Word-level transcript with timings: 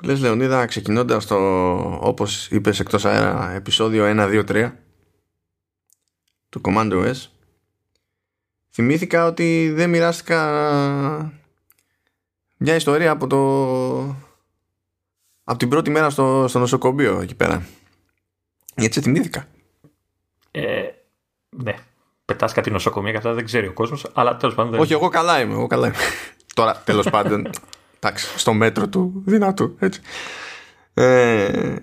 που 0.00 0.06
λες 0.06 0.20
Λεωνίδα 0.20 0.66
ξεκινώντας 0.66 1.26
το 1.26 1.36
όπως 2.00 2.50
είπες 2.50 2.80
εκτός 2.80 3.04
αέρα 3.04 3.50
επεισόδιο 3.50 4.04
1, 4.06 4.44
2, 4.44 4.44
3 4.48 4.72
του 6.48 6.60
Command 6.64 6.92
OS 6.92 7.14
θυμήθηκα 8.70 9.26
ότι 9.26 9.70
δεν 9.74 9.90
μοιράστηκα 9.90 11.32
μια 12.56 12.74
ιστορία 12.74 13.10
από 13.10 13.26
το 13.26 13.40
από 15.44 15.58
την 15.58 15.68
πρώτη 15.68 15.90
μέρα 15.90 16.10
στο, 16.10 16.44
στο 16.48 16.58
νοσοκομείο 16.58 17.20
εκεί 17.20 17.34
πέρα. 17.34 17.66
Γιατί 18.76 18.94
σε 18.94 19.00
θυμήθηκα. 19.00 19.46
Ε, 20.50 20.82
ναι. 21.48 21.74
Πετάς 22.24 22.52
κάτι 22.52 22.70
νοσοκομεία 22.70 23.12
κατά 23.12 23.32
δεν 23.32 23.44
ξέρει 23.44 23.66
ο 23.66 23.72
κόσμος 23.72 24.06
αλλά 24.14 24.36
τέλος 24.36 24.54
πάντων 24.54 24.70
δεν... 24.70 24.80
όχι 24.80 24.92
εγώ 24.92 25.08
καλά 25.08 25.40
είμαι, 25.40 25.52
εγώ 25.52 25.66
καλά 25.66 25.86
είμαι. 25.86 25.96
τώρα 26.54 26.82
τέλος 26.84 27.10
πάντων 27.10 27.50
εντάξει, 28.00 28.38
στο 28.38 28.52
μέτρο 28.52 28.88
του 28.88 29.22
δυνατού 29.26 29.76
έτσι. 29.78 30.00
Ε, 30.94 31.76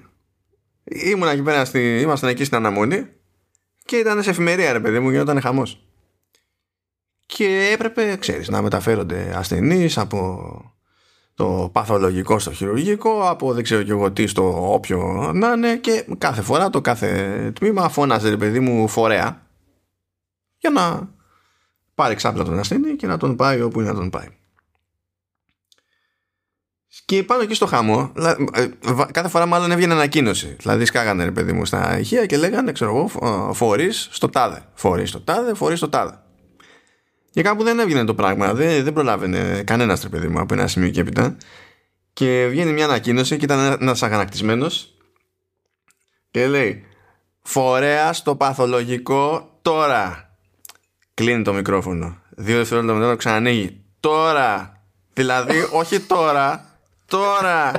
ήμουν 0.84 1.28
εκεί 1.28 1.42
πέρα 1.42 1.66
στη, 1.66 2.00
ήμασταν 2.02 2.30
εκεί 2.30 2.44
στην 2.44 2.58
αναμονή 2.58 3.08
και 3.86 3.96
ήταν 3.96 4.24
σε 4.24 4.30
εφημερία 4.30 4.72
ρε 4.72 4.80
παιδί 4.80 5.00
μου 5.00 5.10
γινόταν 5.10 5.42
χαμός 5.42 5.88
και 7.26 7.70
έπρεπε 7.74 8.16
ξέρεις 8.20 8.50
να 8.50 8.62
μεταφέρονται 8.62 9.34
ασθενείς 9.36 9.98
από 9.98 10.52
το 11.34 11.70
παθολογικό 11.74 12.40
στο 12.40 12.52
χειρουργικό 12.52 13.30
από 13.30 13.54
δεν 13.54 13.64
ξέρω 13.64 13.84
και 13.84 13.92
εγώ 13.92 14.12
τι 14.12 14.28
στο 14.28 14.74
όποιο 14.74 15.32
να 15.34 15.52
είναι 15.52 15.78
και 15.78 16.06
κάθε 16.18 16.42
φορά 16.42 16.70
το 16.70 16.82
κάθε 16.82 17.52
τμήμα 17.56 17.90
φώναζε 17.90 18.30
ρε 18.30 18.38
παιδί 18.38 18.60
μου 18.60 18.88
φορέα 18.88 19.48
για 20.58 20.70
να 20.70 21.10
πάρει 21.96 22.16
ξάπλα 22.16 22.44
τον 22.44 22.60
ασθενή 22.60 22.96
και 22.96 23.08
να 23.08 23.18
τον 23.18 23.36
πάει 23.36 23.62
όπου 23.62 23.80
είναι 23.80 23.90
να 23.90 23.96
τον 23.96 24.10
πάει. 24.10 24.28
Και 27.08 27.24
πάνω 27.24 27.42
εκεί 27.42 27.54
στο 27.54 27.66
χαμό, 27.66 28.12
ε, 28.54 28.68
κάθε 29.12 29.30
φορά 29.30 29.46
μάλλον 29.46 29.72
έβγαινε 29.72 29.94
ανακοίνωση. 29.94 30.56
Δηλαδή, 30.60 30.86
σκάγανε 30.86 31.24
ρε 31.24 31.32
παιδί 31.32 31.52
μου 31.52 31.66
στα 31.66 32.00
ηχεία 32.00 32.26
και 32.26 32.38
λέγανε, 32.38 32.72
ξέρω 32.72 32.96
εγώ, 32.96 33.54
φορείς 33.54 34.08
στο 34.12 34.30
τάδε. 34.30 34.64
Φορείς 34.74 35.10
στο 35.10 35.22
τάδε, 35.22 35.54
φορείς 35.54 35.78
στο 35.78 35.90
τάδε. 35.90 36.20
Και 37.32 37.42
κάπου 37.42 37.64
δεν 37.64 37.80
έβγαινε 37.80 38.04
το 38.04 38.16
πράγμα. 38.16 38.54
Δεν, 38.54 38.84
δεν 38.84 38.94
προλάβαινε 38.94 39.64
κανένας 39.66 40.02
ρε 40.02 40.10
παιδί 40.10 40.28
μου 40.28 40.40
από 40.40 40.54
ένα 40.54 40.68
σημείο 40.68 40.90
και 40.90 41.00
έπειτα. 41.00 41.38
Και 42.14 42.48
βγαίνει 42.50 42.72
μια 42.72 42.86
ανακοίνωση 42.86 43.38
και 43.38 43.46
ήταν 43.46 43.78
ένας 43.82 44.04
αγανακτισμένος 44.04 44.94
και 46.32 46.48
λέει 46.48 46.86
Φορέα 47.42 48.14
στο 48.14 48.36
παθολογικό 48.36 49.58
τώρα. 49.62 50.36
Κλείνει 51.14 51.44
το 51.44 51.54
μικρόφωνο. 51.54 52.18
Δύο 52.30 52.58
δευτερόλεπτα 52.58 52.96
μετά 52.98 53.10
το 53.10 53.16
ξανανοίγει. 53.16 53.82
Τώρα. 54.00 54.82
Δηλαδή, 55.14 55.68
όχι 55.72 56.00
τώρα, 56.00 56.77
Τώρα! 57.08 57.72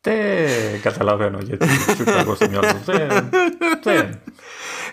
Δεν 0.00 0.80
καταλαβαίνω 0.82 1.38
γιατί 1.38 1.68
σου 1.96 2.04
τραγώ 2.04 2.34
στο 2.34 2.48
μυαλό 2.48 2.80
Δεν. 3.82 4.20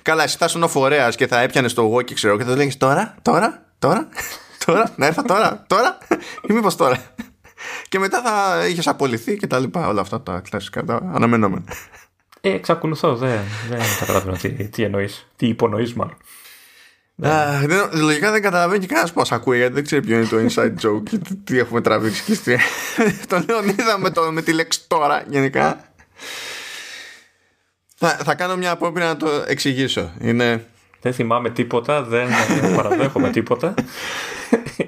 Καλά, 0.01 0.23
εσύ 0.23 0.37
θα 0.37 0.45
ήσουν 0.45 0.63
ο 0.63 0.67
φορέας 0.67 1.15
και 1.15 1.27
θα 1.27 1.39
έπιανες 1.39 1.71
στο 1.71 1.93
walkie, 1.93 2.13
ξέρω, 2.13 2.37
και 2.37 2.43
θα 2.43 2.55
λέγεις 2.55 2.77
τώρα, 2.77 3.15
τώρα, 3.21 3.65
τώρα, 3.79 4.07
τώρα, 4.65 4.93
να 4.95 5.05
έρθω 5.05 5.21
τώρα, 5.21 5.63
τώρα, 5.67 5.97
ή 6.49 6.53
μήπως 6.53 6.75
τώρα. 6.75 7.13
Και 7.89 7.99
μετά 7.99 8.21
θα 8.21 8.67
είχες 8.67 8.87
απολυθεί 8.87 9.37
και 9.37 9.47
τα 9.47 9.59
λοιπά. 9.59 9.87
Όλα 9.87 10.01
αυτά 10.01 10.21
τα 10.21 10.41
κλασικά, 10.49 10.83
τα 10.83 10.95
αναμενόμενα. 11.13 11.63
Ε, 12.41 12.51
εξακολουθώ, 12.53 13.15
δεν, 13.15 13.39
δεν 13.69 13.79
καταλαβαίνω 13.99 14.37
τι, 14.37 14.49
τι 14.49 14.83
εννοείς, 14.83 15.27
τι 15.35 15.47
υπονοείς 15.47 15.93
μάλλον. 15.93 16.17
Ναι. 17.15 17.29
λογικά 17.91 18.31
δεν 18.31 18.41
καταλαβαίνει 18.41 18.85
κανένας 18.85 19.11
πώς 19.11 19.31
ακούει 19.31 19.57
γιατί 19.57 19.73
δεν 19.73 19.83
ξέρει 19.83 20.01
ποιο 20.01 20.15
είναι 20.15 20.25
το 20.25 20.37
inside 20.37 20.85
joke 20.87 21.03
και 21.03 21.19
τι 21.43 21.59
έχουμε 21.59 21.81
τραβήξει. 21.81 22.37
Και 22.37 22.59
το 23.29 23.43
Λεωνίδα 23.47 23.97
με, 23.97 24.09
το, 24.09 24.31
με 24.31 24.41
τη 24.41 24.53
λέξη 24.53 24.87
τώρα 24.87 25.23
γενικά. 25.27 25.83
Θα, 27.95 28.09
θα 28.09 28.35
κάνω 28.35 28.57
μια 28.57 28.71
απόπειρα 28.71 29.05
να 29.05 29.17
το 29.17 29.43
εξηγήσω. 29.47 30.11
Είναι... 30.21 30.65
Δεν 31.01 31.13
θυμάμαι 31.13 31.49
τίποτα, 31.49 32.03
δεν 32.03 32.27
παραδέχομαι 32.75 33.29
τίποτα. 33.29 33.73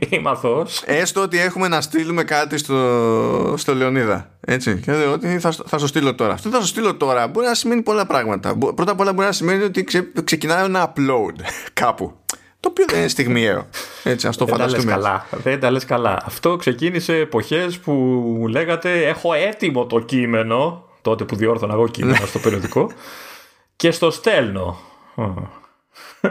Είμαι 0.09 0.29
αθώος. 0.29 0.84
Έστω 0.85 1.22
ότι 1.22 1.40
έχουμε 1.40 1.68
να 1.68 1.81
στείλουμε 1.81 2.23
κάτι 2.23 2.57
στο, 2.57 3.53
στο 3.57 3.75
Λεωνίδα. 3.75 4.29
Έτσι. 4.41 4.79
Και 4.79 4.91
λέω 4.91 5.12
ότι 5.12 5.40
θα, 5.40 5.56
θα 5.66 5.78
σου 5.78 5.88
στείλω 5.88 6.16
τώρα. 6.16 6.34
Αυτό 6.34 6.50
θα 6.50 6.62
σου 6.62 6.68
στείλω 6.68 6.96
τώρα 6.96 7.28
μπορεί 7.28 7.47
να 7.47 7.53
σημαίνει 7.53 7.81
πολλά 7.81 8.06
πράγματα. 8.06 8.56
Πρώτα 8.75 8.91
απ' 8.91 9.00
όλα 9.00 9.13
μπορεί 9.13 9.28
να 9.28 9.34
σημαίνει 9.34 9.63
ότι 9.63 9.84
ξε, 9.84 10.12
ξεκινάει 10.23 10.66
ένα 10.66 10.94
upload 10.94 11.34
κάπου. 11.73 12.13
Το 12.59 12.72
οποίο 12.72 12.85
δεν 12.90 13.00
είναι 13.00 13.07
στιγμιαίο. 13.07 13.68
Έτσι, 14.03 14.28
ας 14.28 14.38
το 14.38 14.46
δεν 14.46 14.56
φανταστούμε. 14.56 14.84
Τα 14.84 14.91
καλά. 14.91 15.25
Δεν 15.44 15.59
τα 15.59 15.72
λες 15.72 15.85
καλά. 15.85 16.22
Αυτό 16.25 16.56
ξεκίνησε 16.56 17.16
εποχές 17.16 17.79
που 17.79 18.46
λέγατε 18.50 19.07
έχω 19.07 19.34
έτοιμο 19.34 19.85
το 19.85 20.00
κείμενο 20.00 20.84
τότε 21.02 21.23
που 21.23 21.35
διόρθωνα 21.35 21.73
εγώ 21.73 21.88
κείμενο 21.88 22.25
στο 22.25 22.40
περιοδικό 22.40 22.91
και 23.75 23.91
στο 23.91 24.12
στέλνω 24.12 24.79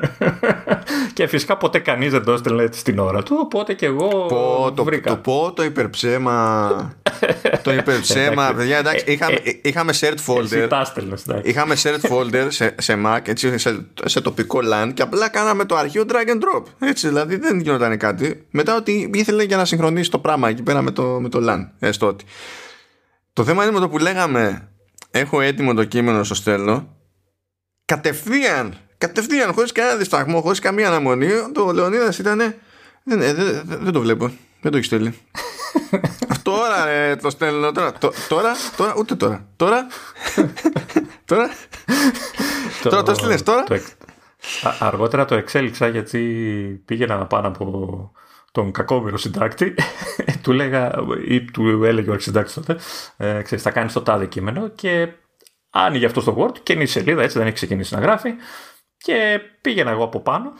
και 1.15 1.27
φυσικά 1.27 1.57
ποτέ 1.57 1.79
κανείς 1.79 2.11
δεν 2.11 2.25
το 2.25 2.33
έστελνε 2.33 2.69
στην 2.73 2.99
ώρα 2.99 3.23
του, 3.23 3.37
οπότε 3.41 3.75
και 3.75 3.87
εγώ 3.87 4.09
πω, 4.09 4.73
το, 4.75 4.85
βρήκα. 4.85 5.11
Το 5.11 5.17
πω 5.17 5.53
το 5.53 5.65
υπερψέμα. 5.65 6.71
το 7.63 7.73
υπερψέμα. 7.73 8.53
παιδιά, 8.57 8.79
εντάξει, 8.79 9.05
είχαμε, 9.09 9.35
ε, 9.35 9.51
ε, 9.51 9.61
είχαμε 9.63 9.93
shared 10.01 10.17
folder. 10.27 10.69
είχαμε 11.43 11.77
shared 11.83 12.01
folder 12.13 12.47
σε, 12.49 12.75
σε 12.79 12.99
Mac, 13.07 13.21
έτσι, 13.25 13.59
σε, 13.59 13.87
σε 14.05 14.21
τοπικό 14.21 14.59
LAN 14.63 14.91
και 14.95 15.03
απλά 15.03 15.29
κάναμε 15.29 15.65
το 15.65 15.77
αρχείο 15.77 16.05
drag 16.09 16.31
and 16.31 16.39
drop. 16.39 16.63
Έτσι, 16.79 17.09
δηλαδή 17.09 17.37
δεν 17.37 17.61
γινόταν 17.61 17.99
κάτι. 17.99 18.47
Μετά 18.51 18.77
ότι 18.77 19.11
ήθελε 19.15 19.43
για 19.43 19.57
να 19.57 19.65
συγχρονίσει 19.65 20.11
το 20.11 20.19
πράγμα 20.19 20.49
εκεί 20.49 20.63
πέρα 20.63 20.83
με 20.83 20.91
το, 20.91 21.03
με 21.03 21.29
το 21.29 21.39
LAN. 21.43 21.69
Έστω 21.79 22.07
ότι. 22.07 22.25
Το 23.33 23.45
θέμα 23.45 23.63
είναι 23.63 23.73
με 23.73 23.81
το 23.81 23.89
που 23.89 23.99
λέγαμε 23.99 24.69
έχω 25.11 25.41
έτοιμο 25.41 25.75
το 25.75 25.85
κείμενο 25.85 26.25
στο 26.25 26.35
στέλνο 26.35 26.89
κατευθείαν 27.85 28.75
κατευθείαν, 29.07 29.53
χωρίς 29.53 29.73
κανένα 29.73 29.97
δισταγμό, 29.97 30.41
χωρίς 30.41 30.59
καμία 30.59 30.89
αναμονή, 30.89 31.31
το 31.53 31.73
Λεωνίδας 31.73 32.19
ήταν. 32.19 32.39
Δεν, 32.39 33.19
δεν, 33.19 33.35
δεν, 33.35 33.63
δεν 33.67 33.93
το 33.93 34.01
βλέπω. 34.01 34.33
Δεν 34.61 34.71
το 34.71 34.77
έχεις 34.77 34.87
στείλει. 34.87 35.19
τώρα 36.43 36.85
ρε, 36.85 37.17
το 37.17 37.31
στέλνω. 37.31 37.73
Τώρα, 37.73 37.93
τώρα, 38.29 38.53
τώρα, 38.77 38.95
ούτε 38.99 39.15
τώρα. 39.15 39.47
Τώρα. 39.57 39.87
τώρα. 41.25 41.51
τώρα 42.83 43.03
το 43.03 43.15
στείλει 43.15 43.43
τώρα. 43.43 43.65
αργότερα 44.79 45.25
το 45.25 45.35
εξέλιξα 45.35 45.89
γιατί 45.89 46.21
πήγαινα 46.85 47.27
πάνω 47.27 47.49
από 47.49 48.13
τον 48.53 48.73
κακόμοιρο 48.73 49.17
συντάκτη. 49.17 49.75
του 50.43 50.53
λέγα, 50.53 50.93
ή 51.29 51.45
του 51.45 51.85
έλεγε 51.85 52.11
ο 52.11 52.19
συντάκτη 52.19 52.53
τότε, 52.53 52.77
ε, 53.17 53.43
ξέρεις, 53.43 53.65
θα 53.65 53.71
κάνεις 53.71 53.93
το 53.93 54.03
τάδε 54.03 54.27
κείμενο 54.27 54.69
και 54.69 55.09
άνοιγε 55.71 56.07
αυτό 56.07 56.21
στο 56.21 56.37
Word 56.39 56.59
και 56.63 56.73
είναι 56.73 56.83
η 56.83 56.87
σελίδα, 56.87 57.23
έτσι 57.23 57.39
δεν 57.39 57.47
έχει 57.47 57.57
ξεκινήσει 57.57 57.95
να 57.95 58.01
γράφει. 58.01 58.31
Και 59.05 59.41
πήγαινα 59.61 59.91
εγώ 59.91 60.05
από 60.05 60.21
πάνω. 60.21 60.53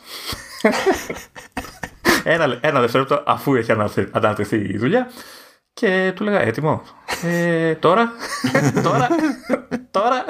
ένα, 2.23 2.59
ένα 2.61 2.79
δευτερόλεπτο 2.79 3.23
αφού 3.25 3.55
έχει 3.55 3.71
ανατεθεί 4.11 4.57
η 4.57 4.77
δουλειά. 4.77 5.11
Και 5.73 6.11
του 6.15 6.23
λέγα 6.23 6.41
έτοιμο. 6.41 6.81
Ε, 7.23 7.75
τώρα, 7.75 8.11
τώρα, 8.83 9.07
τώρα. 9.91 10.25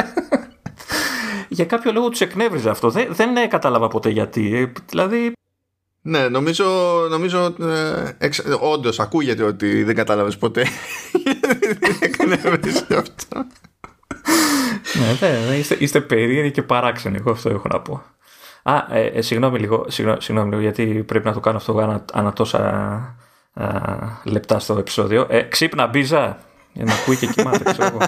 Για 1.48 1.66
κάποιο 1.66 1.92
λόγο 1.92 2.10
τους 2.10 2.22
εκνεύριζε 2.22 2.70
αυτό. 2.70 2.90
Δεν, 2.90 3.14
δεν 3.14 3.50
κατάλαβα 3.50 3.88
ποτέ 3.88 4.10
γιατί. 4.10 4.72
Δηλαδή. 4.90 5.34
Ναι, 6.02 6.28
νομίζω, 6.28 6.66
νομίζω 7.10 7.56
ε, 7.60 8.28
όντως 8.60 9.00
ακούγεται 9.00 9.44
ότι 9.44 9.84
δεν 9.84 9.96
κατάλαβες 9.96 10.38
ποτέ. 10.38 10.66
δεν 11.80 11.98
εκνεύριζε 12.00 12.86
αυτό 12.90 13.46
ναι, 15.22 15.40
ναι, 15.50 15.56
είστε, 15.56 15.76
είστε 15.80 16.02
περίεργοι 16.02 16.52
και 16.52 16.62
παράξενοι. 16.62 17.18
Εγώ 17.18 17.32
αυτό 17.32 17.50
έχω 17.50 17.68
να 17.68 17.80
πω. 17.80 18.04
Α, 18.64 18.86
ε, 18.90 19.06
ε, 19.06 19.22
συγγνώμη, 19.22 19.60
λίγο, 19.60 19.86
συγγνώμη, 19.90 20.50
λίγο, 20.50 20.62
γιατί 20.62 20.86
πρέπει 20.86 21.26
να 21.26 21.34
το 21.34 21.40
κάνω 21.40 21.58
αυτό 21.58 21.78
ανα, 21.80 22.06
ανα 22.14 22.34
τόσα 22.34 22.60
α, 23.54 23.68
λεπτά 24.24 24.60
στο 24.60 24.78
επεισόδιο. 24.78 25.28
Ε, 25.30 25.42
ξύπνα 25.42 25.88
μπίζα, 25.88 26.38
για 26.74 26.86
να 26.86 26.94
ακούει 26.94 27.18
και 27.18 27.28
κοιμάται, 27.28 27.64
ξέρω 27.64 27.86
εγώ. 27.86 27.98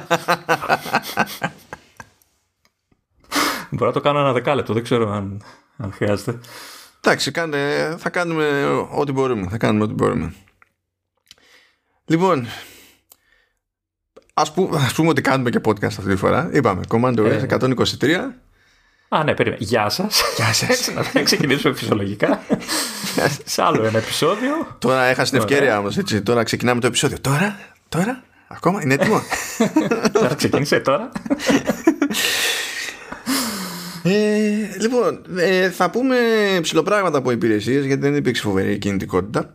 Μπορώ 3.69 3.86
να 3.86 3.92
το 3.92 4.01
κάνω 4.01 4.19
ένα 4.19 4.33
δεκάλεπτο, 4.33 4.74
δεν 4.74 4.83
ξέρω 4.83 5.12
αν, 5.12 5.44
αν 5.78 5.92
χρειάζεται. 5.92 6.40
Εντάξει, 7.01 7.31
θα 7.98 8.10
κάνουμε 8.10 8.66
ό,τι 8.92 9.12
μπορούμε. 9.12 9.48
Θα 9.50 9.57
κάνουμε 9.57 9.83
ό,τι 9.83 9.94
μπορούμε. 9.94 10.33
Λοιπόν, 12.06 12.48
Ας, 14.39 14.54
πούμε, 14.54 14.78
ας 14.78 14.94
πούμε 14.94 15.10
ότι 15.10 15.22
κάνουμε 15.22 15.50
και 15.50 15.60
podcast 15.66 15.84
αυτή 15.84 16.10
τη 16.10 16.16
φορά. 16.16 16.50
Είπαμε, 16.54 16.81
Command 16.88 17.18
OS 17.18 17.60
123. 17.60 18.34
Α, 19.10 19.24
ναι, 19.24 19.34
περίμενε. 19.34 19.63
Γεια 19.63 19.89
σας. 19.89 20.22
Γεια 20.36 20.54
σας. 20.54 20.69
Έτσι, 20.69 20.94
να 21.13 21.22
ξεκινήσουμε 21.22 21.74
φυσιολογικά. 21.74 22.42
σε 23.45 23.62
άλλο 23.62 23.86
ένα 23.86 23.98
επεισόδιο. 23.98 24.75
Τώρα 24.80 25.04
έχασε 25.04 25.31
την 25.31 25.39
ευκαιρία 25.39 25.80
όμως. 25.80 25.98
Τώρα 26.24 26.44
ξεκινάμε 26.44 26.80
το 26.80 26.88
επεισόδιο. 26.88 27.18
Τώρα, 27.22 27.60
τώρα, 27.89 28.24
ακόμα 28.48 28.81
είναι 28.81 28.94
έτοιμο. 28.94 29.22
τώρα 30.19 30.36
ξεκίνησε 30.36 30.80
τώρα. 30.80 31.12
Ε, 34.04 34.80
λοιπόν, 34.80 35.22
ε, 35.38 35.69
θα 35.69 35.90
πούμε 35.90 36.18
ψηλοπράγματα 36.62 37.18
από 37.18 37.31
υπηρεσίες 37.31 37.86
γιατί 37.86 38.01
δεν 38.01 38.16
υπήρξε 38.16 38.42
φοβερή 38.42 38.78
κινητικότητα. 38.78 39.51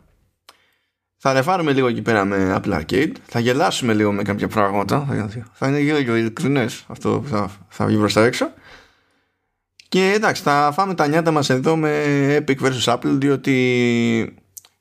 Θα 1.25 1.33
ρεφάρουμε 1.33 1.73
λίγο 1.73 1.87
εκεί 1.87 2.03
πέρα 2.03 2.25
με 2.25 2.61
Apple 2.63 2.81
Arcade. 2.81 3.13
Θα 3.27 3.41
γελάσουμε 3.41 3.95
λίγο 3.95 4.13
με 4.13 4.23
κάποια 4.23 4.49
πράγματα. 4.49 5.07
Θα 5.53 5.69
είναι 5.69 5.79
λίγο 5.79 6.17
ειλικρινές 6.17 6.85
αυτό 6.89 7.21
που 7.21 7.29
θα, 7.29 7.51
θα 7.69 7.87
βγει 7.87 7.97
μπροστά 7.99 8.25
έξω. 8.25 8.51
Και 9.89 10.13
εντάξει, 10.15 10.43
θα 10.43 10.71
φάμε 10.75 10.95
τα 10.95 11.07
νιάτα 11.07 11.31
μας 11.31 11.51
εδώ 11.51 11.77
με 11.77 12.05
Epic 12.39 12.57
vs 12.61 12.95
Apple 12.95 13.17
διότι 13.19 14.37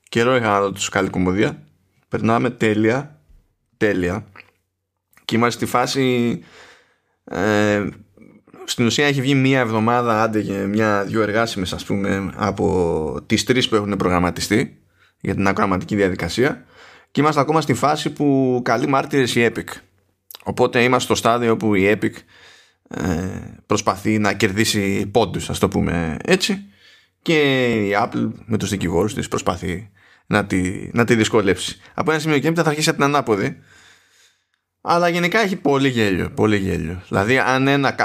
καιρό 0.08 0.36
είχα 0.36 0.46
να 0.46 0.60
δω 0.60 0.72
τους 0.72 0.88
καλή 0.88 1.08
κομμωδία. 1.08 1.62
Περνάμε 2.08 2.50
τέλεια, 2.50 3.20
τέλεια. 3.76 4.24
Και 5.24 5.36
είμαστε 5.36 5.64
στη 5.64 5.76
φάση 5.76 6.38
ε, 7.24 7.86
στην 8.64 8.86
ουσία 8.86 9.06
έχει 9.06 9.20
βγει 9.20 9.34
μία 9.34 9.60
εβδομάδα 9.60 10.22
άντε 10.22 10.42
και 10.42 10.52
μια-δυο 10.52 11.22
εργάσιμες 11.22 11.72
ας 11.72 11.84
πούμε 11.84 12.32
από 12.36 13.16
τις 13.26 13.44
τρεις 13.44 13.68
που 13.68 13.74
έχουν 13.74 13.96
προγραμματιστεί 13.96 14.81
για 15.22 15.34
την 15.34 15.46
ακροαματική 15.46 15.96
διαδικασία 15.96 16.64
και 17.10 17.20
είμαστε 17.20 17.40
ακόμα 17.40 17.60
στη 17.60 17.74
φάση 17.74 18.10
που 18.10 18.60
καλεί 18.64 18.86
μάρτυρες 18.86 19.34
η 19.34 19.50
Epic. 19.54 19.68
Οπότε 20.42 20.82
είμαστε 20.82 21.04
στο 21.04 21.14
στάδιο 21.14 21.52
όπου 21.52 21.74
η 21.74 21.98
Epic 21.98 22.12
ε, 22.88 23.28
προσπαθεί 23.66 24.18
να 24.18 24.32
κερδίσει 24.32 25.06
πόντους 25.06 25.50
ας 25.50 25.58
το 25.58 25.68
πούμε 25.68 26.16
έτσι 26.24 26.64
και 27.22 27.64
η 27.88 27.96
Apple 27.96 28.30
με 28.44 28.56
τους 28.56 28.70
δικηγόρους 28.70 29.14
της 29.14 29.28
προσπαθεί 29.28 29.90
να 30.26 30.44
τη, 30.44 30.90
να 30.92 31.04
τη 31.04 31.14
δυσκολέψει. 31.14 31.80
Από 31.94 32.10
ένα 32.10 32.20
σημείο 32.20 32.38
και 32.38 32.46
έπειτα 32.46 32.62
θα 32.62 32.68
αρχίσει 32.68 32.88
από 32.88 32.98
την 32.98 33.06
ανάποδη 33.06 33.58
αλλά 34.80 35.08
γενικά 35.08 35.40
έχει 35.40 35.56
πολύ 35.56 35.88
γέλιο, 35.88 36.30
πολύ 36.30 36.56
γέλιο. 36.56 37.02
Δηλαδή 37.08 37.38
αν 37.38 37.68
ένα, 37.68 37.96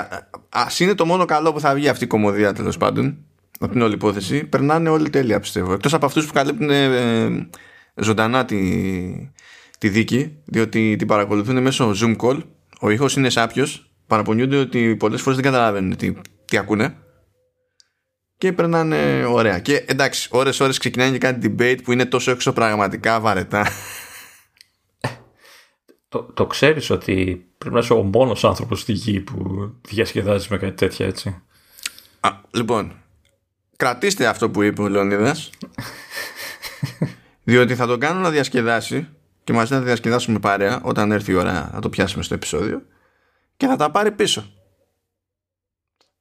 ας 0.50 0.80
είναι 0.80 0.96
το 0.96 1.06
μόνο 1.06 1.25
καλό 1.25 1.54
που 1.54 1.60
θα 1.60 1.74
βγει 1.74 1.90
αυτή 1.90 2.04
η 2.04 2.08
κομμωδία 2.08 2.54
τέλος 2.54 2.78
πάντων 2.78 3.18
από 3.59 3.71
την 3.71 3.81
όλη 3.81 3.94
υπόθεση, 3.94 4.44
περνάνε 4.44 4.89
όλοι 4.89 5.09
τέλεια 5.09 5.39
πιστεύω. 5.39 5.74
Εκτός 5.74 5.94
από 5.94 6.06
αυτούς 6.06 6.25
που 6.25 6.33
καλύπτουν 6.33 6.69
ε, 6.69 7.50
ζωντανά 7.95 8.45
τη, 8.45 8.62
τη 9.77 9.89
δίκη, 9.89 10.38
διότι 10.45 10.95
την 10.95 11.07
παρακολουθούν 11.07 11.62
μέσω 11.62 11.94
Zoom 12.01 12.15
call, 12.15 12.42
ο 12.80 12.89
ήχος 12.89 13.15
είναι 13.15 13.30
σάπιος 13.30 13.92
παραπονιούνται 14.07 14.57
ότι 14.57 14.95
πολλές 14.95 15.21
φορές 15.21 15.39
δεν 15.39 15.51
καταλαβαίνουν 15.51 15.95
τι, 15.95 16.13
τι 16.45 16.57
ακούνε 16.57 16.98
και 18.38 18.54
περνάνε 18.54 19.25
ωραία. 19.25 19.59
Και 19.59 19.86
εντάξει, 19.88 20.30
ώρες 20.31 20.59
ώρες 20.59 20.77
ξεκινάει 20.77 21.12
και 21.12 21.18
κάτι 21.18 21.56
debate 21.57 21.77
που 21.83 21.92
είναι 21.92 22.06
τόσο 22.06 22.31
έξω 22.31 22.54
πραγματικά 22.54 23.19
βαρετά. 23.19 23.68
Το, 26.09 26.24
το 26.24 26.45
ξέρεις 26.45 26.89
ότι 26.89 27.45
πρέπει 27.57 27.75
να 27.75 27.81
είσαι 27.81 27.94
ο 27.94 28.04
μόνος 28.04 28.44
άνθρωπος 28.44 28.80
στη 28.80 28.92
γη 28.92 29.19
που 29.19 29.69
διασκεδάζει 29.88 30.48
με 30.50 30.57
κάτι 30.57 30.74
τέτοια 30.74 31.06
έτσι; 31.06 31.42
Α, 32.19 32.30
λοιπόν, 32.51 32.94
κρατήστε 33.78 34.28
αυτό 34.28 34.50
που 34.50 34.62
είπε 34.62 34.82
ο 34.82 34.88
Λεωνίδας 34.88 35.50
διότι 37.44 37.76
θα 37.76 37.88
τον 37.88 38.00
κάνω 38.00 38.20
να 38.20 38.30
διασκεδάσει 38.30 39.08
και 39.44 39.54
μαζί 39.54 39.74
να 39.74 39.80
διασκεδάσουμε 39.80 40.40
παρέα 40.40 40.82
όταν 40.84 41.12
έρθει 41.12 41.32
η 41.32 41.36
ώρα 41.36 41.70
να 41.74 41.82
το 41.82 41.90
πιάσουμε 41.90 42.24
στο 42.24 42.34
επεισόδιο 42.34 42.82
και 43.58 43.68
θα 43.68 43.76
τα 43.76 43.92
πάρει 43.92 44.12
πίσω. 44.12 44.52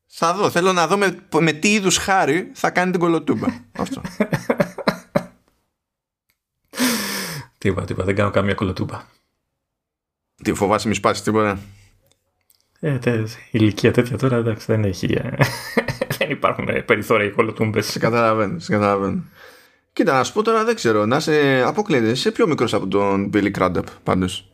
Θα 0.06 0.34
δω. 0.34 0.50
Θέλω 0.50 0.72
να 0.72 0.86
δω 0.86 0.96
με, 0.96 1.26
με 1.40 1.52
τι 1.52 1.72
είδους 1.72 1.96
χάρη 1.96 2.50
θα 2.54 2.70
κάνει 2.70 2.90
την 2.90 3.00
κολοτούμπα. 3.00 3.46
Αυτό. 3.82 4.00
Τίποτα, 7.58 7.86
τίποτα. 7.86 8.06
Δεν 8.06 8.14
κάνω 8.14 8.30
καμία 8.30 8.54
κολοτούμπα. 8.54 9.02
Τι 10.42 10.54
φοβάσαι 10.54 10.88
μη 10.88 10.94
σπάσεις 10.94 11.22
τίποτα; 11.22 11.58
Ε, 12.80 12.98
τε, 12.98 13.24
ηλικία 13.50 13.92
τέτοια 13.92 14.18
τώρα 14.18 14.36
εντάξει 14.36 14.66
δεν 14.66 14.84
έχει. 14.84 15.18
Ε, 16.26 16.28
δεν 16.28 16.36
υπάρχουν 16.36 16.84
περιθώρια 16.84 17.30
κολοτούμπες. 17.30 17.86
Σε 17.86 17.98
καταλαβαίνω, 17.98 18.58
σε 18.58 18.72
καταλαβαίνω. 18.72 19.24
Κοίτα, 19.92 20.12
να 20.12 20.24
σου 20.24 20.32
πω 20.32 20.42
τώρα 20.42 20.64
δεν 20.64 20.74
ξέρω. 20.74 21.06
Να 21.06 21.20
σε 21.20 21.62
αποκλείεται. 21.62 22.08
Είσαι 22.08 22.30
πιο 22.32 22.46
μικρός 22.46 22.74
από 22.74 22.86
τον 22.86 23.30
Billy 23.34 23.50
Crudup 23.58 23.84
πάντως. 24.02 24.50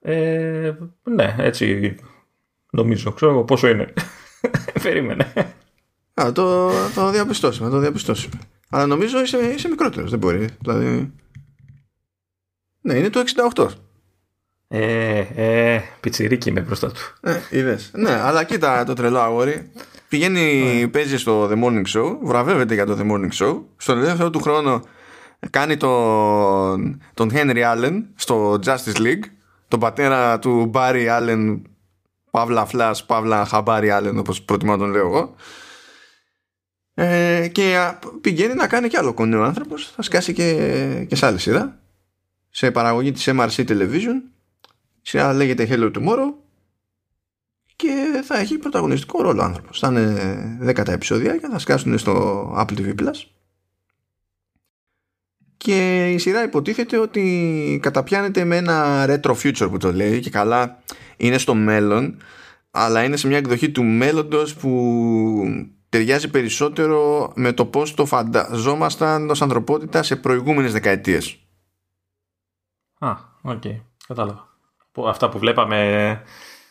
Ε, 0.00 0.72
ναι, 1.02 1.34
έτσι 1.38 1.94
νομίζω. 2.70 3.12
Ξέρω 3.12 3.44
πόσο 3.44 3.68
είναι. 3.68 3.92
Περίμενε. 4.82 5.32
Α, 6.14 6.32
το, 6.32 6.70
το 6.94 7.10
διαπιστώσουμε, 7.10 7.70
το 7.70 7.78
διαπιστώσουμε. 7.78 8.38
Αλλά 8.70 8.86
νομίζω 8.86 9.20
είσαι, 9.20 9.38
είσαι 9.38 9.68
μικρότερος, 9.68 10.10
δεν 10.10 10.18
μπορεί. 10.18 10.48
Δηλαδή. 10.60 11.12
Ναι, 12.80 12.94
είναι 12.94 13.10
το 13.10 13.22
68. 13.54 13.66
Ε, 14.68 15.18
ε, 15.34 15.82
πιτσιρίκι 16.00 16.48
είμαι 16.48 16.60
μπροστά 16.60 16.92
του. 16.92 17.00
Ε, 17.20 17.40
είδες. 17.50 17.90
ναι, 17.94 18.10
αλλά 18.10 18.44
κοίτα 18.44 18.84
το 18.84 18.94
τρελό 18.94 19.18
αγόρι. 19.18 19.70
Πηγαίνει, 20.10 20.88
παίζει 20.88 21.18
στο 21.18 21.48
The 21.50 21.64
Morning 21.64 21.84
Show, 21.94 22.16
βραβεύεται 22.22 22.74
για 22.74 22.86
το 22.86 22.96
The 23.00 23.10
Morning 23.10 23.30
Show. 23.32 23.62
Στον 23.76 23.98
ελεύθερο 23.98 24.30
του 24.30 24.40
χρόνο 24.40 24.82
κάνει 25.50 25.76
τον, 25.76 27.02
τον 27.14 27.30
Henry 27.32 27.74
Allen 27.74 28.02
στο 28.14 28.58
Justice 28.64 28.96
League. 28.96 29.24
Τον 29.68 29.80
πατέρα 29.80 30.38
του 30.38 30.66
Μπάρι 30.66 31.08
Άλεν 31.08 31.62
Παύλα 32.30 32.66
Φλάς, 32.66 33.06
Παύλα 33.06 33.44
Χαμπάρι 33.44 33.90
Άλεν 33.90 34.18
όπως 34.18 34.42
προτιμώ 34.42 34.72
να 34.72 34.78
τον 34.78 34.90
λέω 34.90 35.06
εγώ. 35.06 35.34
Ε, 36.94 37.48
και 37.48 37.94
πηγαίνει 38.20 38.54
να 38.54 38.66
κάνει 38.66 38.88
κι 38.88 38.96
άλλο 38.96 39.14
κονέ 39.14 39.36
ο 39.36 39.44
άνθρωπος. 39.44 39.92
Θα 39.96 40.02
σκάσει 40.02 40.32
και, 40.32 41.06
και 41.08 41.16
σε 41.16 41.26
άλλη 41.26 41.38
σειρά. 41.38 41.80
Σε 42.50 42.70
παραγωγή 42.70 43.12
της 43.12 43.28
MRC 43.30 43.68
Television. 43.68 44.16
Σειρά 45.02 45.32
λέγεται 45.32 45.68
Hello 45.70 45.92
Tomorrow 45.96 46.39
και 47.80 48.22
θα 48.24 48.38
έχει 48.38 48.58
πρωταγωνιστικό 48.58 49.22
ρόλο 49.22 49.40
ο 49.40 49.44
άνθρωπος 49.44 49.78
θα 49.78 49.88
είναι 49.88 50.56
δέκατα 50.60 50.92
επεισόδια 50.92 51.36
και 51.36 51.48
θα 51.50 51.58
σκάσουν 51.58 51.98
στο 51.98 52.44
Apple 52.56 52.78
TV 52.78 52.94
Plus 53.00 53.24
και 55.56 56.10
η 56.10 56.18
σειρά 56.18 56.42
υποτίθεται 56.42 56.98
ότι 56.98 57.78
καταπιάνεται 57.82 58.44
με 58.44 58.56
ένα 58.56 59.04
retro 59.08 59.34
future 59.34 59.70
που 59.70 59.76
το 59.76 59.92
λέει 59.92 60.20
και 60.20 60.30
καλά 60.30 60.82
είναι 61.16 61.38
στο 61.38 61.54
μέλλον 61.54 62.16
αλλά 62.70 63.04
είναι 63.04 63.16
σε 63.16 63.26
μια 63.26 63.36
εκδοχή 63.36 63.70
του 63.70 63.84
μέλλοντος 63.84 64.54
που 64.54 64.70
ταιριάζει 65.88 66.30
περισσότερο 66.30 67.32
με 67.34 67.52
το 67.52 67.64
πώς 67.66 67.94
το 67.94 68.06
φανταζόμασταν 68.06 69.30
ως 69.30 69.42
ανθρωπότητα 69.42 70.02
σε 70.02 70.16
προηγούμενες 70.16 70.72
δεκαετίες. 70.72 71.38
Α, 72.98 73.10
OK, 73.42 73.62
okay. 73.64 73.80
κατάλαβα. 74.06 74.48
Αυτά 75.06 75.28
που 75.28 75.38
βλέπαμε 75.38 76.22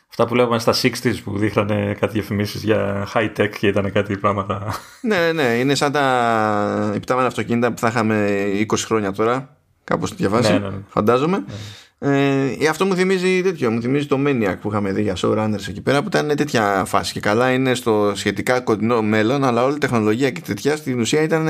Αυτά 0.09 0.25
που 0.25 0.35
λέγαμε 0.35 0.59
στα 0.59 0.73
60s 0.73 1.15
που 1.23 1.37
δείχνανε 1.37 1.95
κάτι 1.99 2.13
διαφημίσεις 2.13 2.63
για 2.63 3.07
high 3.13 3.29
tech 3.37 3.49
και 3.59 3.67
ήταν 3.67 3.91
κάτι 3.91 4.17
πράγματα. 4.17 4.73
ναι, 5.01 5.31
ναι, 5.31 5.43
είναι 5.43 5.75
σαν 5.75 5.91
τα 5.91 6.91
υπτάμενα 6.95 7.27
αυτοκίνητα 7.27 7.71
που 7.71 7.79
θα 7.79 7.87
είχαμε 7.87 8.45
20 8.69 8.75
χρόνια 8.77 9.11
τώρα. 9.11 9.57
Κάπως 9.83 10.09
τη 10.09 10.15
διαβάσει. 10.15 10.51
Ναι, 10.51 10.59
ναι, 10.59 10.67
ναι. 10.67 10.77
Φαντάζομαι. 10.87 11.37
Ναι. 11.37 11.55
Ε, 12.01 12.67
αυτό 12.69 12.85
μου 12.85 12.95
θυμίζει 12.95 13.41
τέτοιο. 13.41 13.71
Μου 13.71 13.81
θυμίζει 13.81 14.05
το 14.05 14.17
Maniac 14.25 14.55
που 14.61 14.69
είχαμε 14.69 14.91
δει 14.91 15.01
για 15.01 15.15
showrunners 15.17 15.67
εκεί 15.67 15.81
πέρα 15.81 16.01
που 16.01 16.07
ήταν 16.07 16.35
τέτοια 16.35 16.83
φάση. 16.85 17.13
Και 17.13 17.19
καλά 17.19 17.51
είναι 17.51 17.73
στο 17.73 18.11
σχετικά 18.15 18.59
κοντινό 18.59 19.01
μέλλον, 19.01 19.43
αλλά 19.43 19.63
όλη 19.63 19.75
η 19.75 19.77
τεχνολογία 19.77 20.29
και 20.29 20.41
τέτοια 20.41 20.75
στην 20.75 20.99
ουσία 20.99 21.21
ήταν 21.21 21.47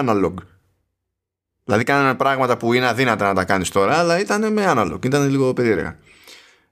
analog. 0.00 0.34
Δηλαδή 1.64 1.84
κάνανε 1.84 2.14
πράγματα 2.14 2.56
που 2.56 2.72
είναι 2.72 2.86
αδύνατα 2.86 3.26
να 3.26 3.34
τα 3.34 3.44
κάνεις 3.44 3.70
τώρα, 3.70 3.98
αλλά 3.98 4.20
ήταν 4.20 4.52
με 4.52 4.72
analog. 4.76 5.04
Ήταν 5.04 5.28
λίγο 5.28 5.52
περίεργα. 5.52 5.96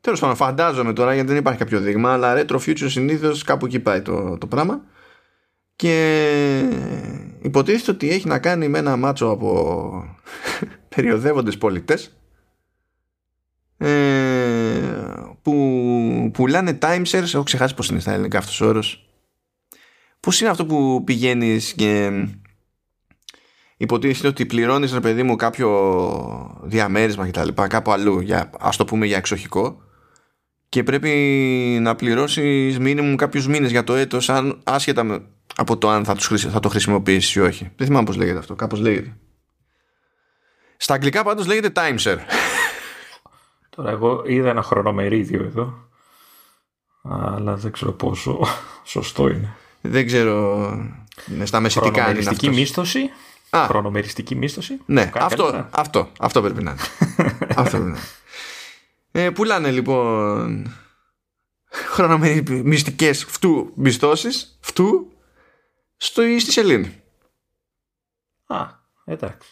Τέλος 0.07 0.21
πάντων, 0.21 0.37
φαντάζομαι 0.37 0.93
τώρα 0.93 1.15
γιατί 1.15 1.29
δεν 1.29 1.37
υπάρχει 1.37 1.59
κάποιο 1.59 1.81
δείγμα, 1.81 2.13
αλλά 2.13 2.35
retro 2.37 2.55
future 2.55 2.91
συνήθως 2.91 3.43
κάπου 3.43 3.67
εκεί 3.67 3.81
πάει 3.81 4.03
το, 4.03 4.39
το 4.39 4.47
πράγμα. 4.47 4.81
Και 5.77 6.69
υποτίθεται 7.43 7.91
ότι 7.91 8.11
έχει 8.11 8.29
να 8.29 8.39
κάνει 8.39 8.69
με 8.69 8.79
ένα 8.79 8.97
μάτσο 8.97 9.27
από 9.27 10.17
περιοδεύοντες 10.95 11.59
πολιτές 11.59 12.17
ε, 13.77 13.89
που 15.43 16.31
πουλάνε 16.33 16.79
time 16.83 17.03
shares. 17.05 17.35
Έχω 17.35 17.43
ξεχάσει 17.43 17.75
πως 17.75 17.89
είναι 17.89 18.01
στα 18.01 18.13
ελληνικά 18.13 18.39
αυτός 18.39 18.61
ο 18.61 18.67
όρος. 18.67 19.09
Πως 20.21 20.41
είναι 20.41 20.51
αυτό 20.51 20.67
που 20.67 21.05
πηγαίνεις 21.05 21.73
και 21.73 22.11
υποτίθεται 23.77 24.29
ότι 24.29 24.47
πληρώνεις 24.47 24.93
ρε 24.93 25.01
παιδί 25.01 25.23
μου 25.23 25.37
κάποιο 25.37 26.61
διαμέρισμα 26.63 27.25
και 27.25 27.33
τα 27.33 27.45
λοιπά 27.45 27.67
κάπου 27.67 27.93
αλλού 27.93 28.21
για, 28.21 28.51
ας 28.59 28.77
το 28.77 28.85
πούμε 28.85 29.07
για 29.07 29.17
εξοχικό 29.17 29.85
και 30.69 30.83
πρέπει 30.83 31.11
να 31.81 31.95
πληρώσεις 31.95 32.79
μήνυμου 32.79 33.17
κάποιους 33.17 33.47
μήνες 33.47 33.71
για 33.71 33.85
το 33.85 33.95
έτος, 33.95 34.31
άσχετα 34.65 35.03
με, 35.03 35.23
από 35.57 35.77
το 35.79 35.89
αν 35.89 36.05
θα, 36.05 36.15
τους, 36.15 36.41
θα 36.41 36.61
το 36.61 36.69
χρησιμοποιήσεις 36.69 37.35
ή 37.35 37.41
όχι. 37.41 37.71
Δεν 37.77 37.87
θυμάμαι 37.87 38.07
πώς 38.07 38.17
λέγεται 38.17 38.39
αυτό. 38.39 38.55
Κάπως 38.55 38.81
λέγεται. 38.81 39.17
Στα 40.77 40.95
αγγλικά 40.95 41.23
πάντως 41.23 41.47
λέγεται 41.47 41.73
timeshare. 41.75 42.19
Τώρα, 43.77 43.91
εγώ 43.91 44.23
είδα 44.27 44.49
ένα 44.49 44.63
χρονομερίδιο 44.63 45.43
εδώ. 45.43 45.89
Αλλά 47.03 47.55
δεν 47.55 47.73
ξέρω 47.73 47.93
πόσο 47.93 48.41
σωστό 48.85 49.29
είναι. 49.29 49.57
Δεν 49.81 50.07
ξέρω. 50.07 50.67
Είναι 51.33 51.47
στα 51.47 51.61
μεσητικά 51.61 52.03
Χρονομεριστική 52.03 52.49
μίσθωση. 52.49 53.11
Α. 53.51 53.67
Χρονομεριστική 53.67 54.35
μίσθωση. 54.35 54.81
Ναι, 54.87 55.11
αυτό, 55.15 55.69
αυτό, 55.71 56.09
αυτό 56.19 56.43
πρέπει 56.43 56.63
να 56.63 56.71
είναι. 56.71 56.81
αυτό 57.57 57.79
πρέπει 57.79 57.85
να 57.85 57.91
είναι. 57.91 57.99
Ε, 59.19 59.31
πουλάνε 59.31 59.71
λοιπόν 59.71 60.75
χρονομιστικές 61.71 63.25
φτού 63.25 63.73
μισθώσεις 63.75 64.59
φτού 64.61 65.13
στο, 65.97 66.23
στη 66.39 66.51
σελήνη. 66.51 67.03
Α, 68.47 68.67
εντάξει. 69.05 69.49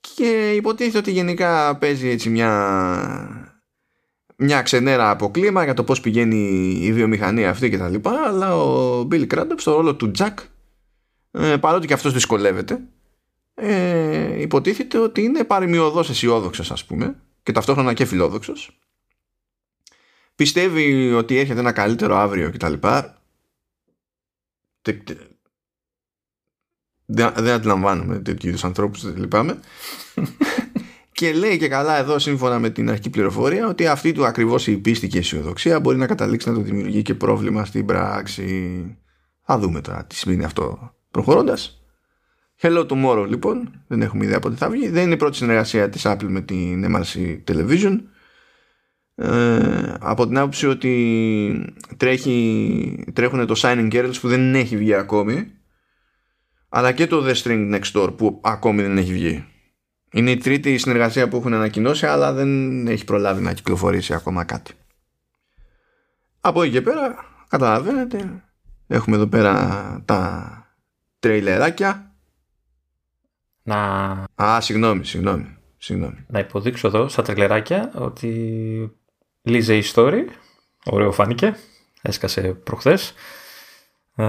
και 0.00 0.52
υποτίθεται 0.54 0.98
ότι 0.98 1.10
γενικά 1.10 1.76
παίζει 1.76 2.08
έτσι 2.08 2.28
μια 2.30 3.62
μια 4.36 4.62
ξενέρα 4.62 5.10
από 5.10 5.30
κλίμα 5.30 5.64
για 5.64 5.74
το 5.74 5.84
πώς 5.84 6.00
πηγαίνει 6.00 6.70
η 6.80 6.92
βιομηχανία 6.92 7.50
αυτή 7.50 7.70
και 7.70 7.78
τα 7.78 7.88
λοιπά 7.88 8.22
αλλά 8.26 8.56
ο 8.56 9.00
Bill 9.10 9.26
Crudup 9.34 9.54
στο 9.56 9.72
ρόλο 9.72 9.96
του 9.96 10.10
Jack 10.18 10.34
ε, 11.30 11.56
παρότι 11.56 11.86
και 11.86 11.92
αυτός 11.92 12.12
δυσκολεύεται 12.12 12.80
ε, 13.54 14.40
υποτίθεται 14.40 14.98
ότι 14.98 15.22
είναι 15.22 15.44
παρημιωδός 15.44 16.10
αισιόδοξος, 16.10 16.70
ας 16.70 16.84
πούμε 16.84 17.16
και 17.42 17.52
ταυτόχρονα 17.52 17.92
και 17.92 18.04
φιλόδοξος 18.04 18.80
πιστεύει 20.40 21.12
ότι 21.12 21.36
έρχεται 21.36 21.60
ένα 21.60 21.72
καλύτερο 21.72 22.16
αύριο 22.16 22.50
και 22.50 22.58
τα 22.58 22.68
λοιπά 22.68 23.22
δεν, 27.06 27.32
δεν 27.36 27.54
αντιλαμβάνομαι 27.54 28.18
τέτοιου 28.18 28.48
είδους 28.48 28.64
ανθρώπους, 28.64 29.04
δεν 29.04 29.16
λυπάμαι. 29.16 29.60
και 31.18 31.32
λέει 31.32 31.58
και 31.58 31.68
καλά 31.68 31.96
εδώ, 31.96 32.18
σύμφωνα 32.18 32.58
με 32.58 32.70
την 32.70 32.88
αρχική 32.88 33.10
πληροφορία, 33.10 33.66
ότι 33.66 33.86
αυτή 33.86 34.12
του 34.12 34.26
ακριβώς 34.26 34.66
η 34.66 34.76
πίστη 34.76 35.08
και 35.08 35.16
η 35.16 35.20
αισιοδοξία 35.20 35.80
μπορεί 35.80 35.96
να 35.96 36.06
καταλήξει 36.06 36.48
να 36.48 36.54
το 36.54 36.60
δημιουργεί 36.60 37.02
και 37.02 37.14
πρόβλημα 37.14 37.64
στην 37.64 37.86
πράξη. 37.86 38.98
Θα 39.42 39.58
δούμε 39.58 39.80
τώρα 39.80 40.04
τι 40.04 40.14
σημαίνει 40.14 40.44
αυτό 40.44 40.94
προχωρώντας. 41.10 41.79
Hello 42.62 42.86
tomorrow 42.86 43.26
λοιπόν, 43.28 43.82
δεν 43.86 44.02
έχουμε 44.02 44.24
ιδέα 44.24 44.38
πότε 44.38 44.54
θα 44.56 44.70
βγει. 44.70 44.88
Δεν 44.88 45.02
είναι 45.02 45.14
η 45.14 45.16
πρώτη 45.16 45.36
συνεργασία 45.36 45.88
της 45.88 46.02
Apple 46.06 46.26
με 46.28 46.40
την 46.40 46.96
MRC 46.96 47.40
Television. 47.48 48.00
Ε, 49.14 49.94
από 50.00 50.26
την 50.26 50.38
άποψη 50.38 50.66
ότι 50.66 51.74
τρέχει, 51.96 53.04
τρέχουν 53.12 53.46
το 53.46 53.54
Signing 53.56 53.92
Girls 53.92 54.14
που 54.20 54.28
δεν 54.28 54.54
έχει 54.54 54.76
βγει 54.76 54.94
ακόμη 54.94 55.52
αλλά 56.68 56.92
και 56.92 57.06
το 57.06 57.26
The 57.26 57.34
String 57.34 57.74
Next 57.74 57.92
Door 57.92 58.16
που 58.16 58.40
ακόμη 58.44 58.82
δεν 58.82 58.98
έχει 58.98 59.12
βγει. 59.12 59.44
Είναι 60.12 60.30
η 60.30 60.36
τρίτη 60.36 60.78
συνεργασία 60.78 61.28
που 61.28 61.36
έχουν 61.36 61.54
ανακοινώσει 61.54 62.06
αλλά 62.06 62.32
δεν 62.32 62.86
έχει 62.86 63.04
προλάβει 63.04 63.42
να 63.42 63.52
κυκλοφορήσει 63.52 64.14
ακόμα 64.14 64.44
κάτι. 64.44 64.72
Από 66.40 66.62
εκεί 66.62 66.72
και 66.72 66.82
πέρα 66.82 67.14
καταλαβαίνετε 67.48 68.42
έχουμε 68.86 69.16
εδώ 69.16 69.26
πέρα 69.26 70.02
τα 70.04 70.52
τρέιλεράκια. 71.18 72.09
Να... 73.70 74.44
Α, 74.44 74.60
συγγνώμη, 74.60 75.04
συγγνώμη. 75.04 75.56
συγγνώμη. 75.78 76.24
Να 76.26 76.38
υποδείξω 76.38 76.86
εδώ 76.86 77.08
στα 77.08 77.22
τρελεράκια 77.22 77.92
ότι 77.94 78.30
Λίζε 79.42 79.76
η 79.76 79.82
story. 79.94 80.24
Ωραίο 80.84 81.12
φάνηκε. 81.12 81.56
Έσκασε 82.02 82.40
προχθές. 82.40 83.14
Ε, 84.16 84.24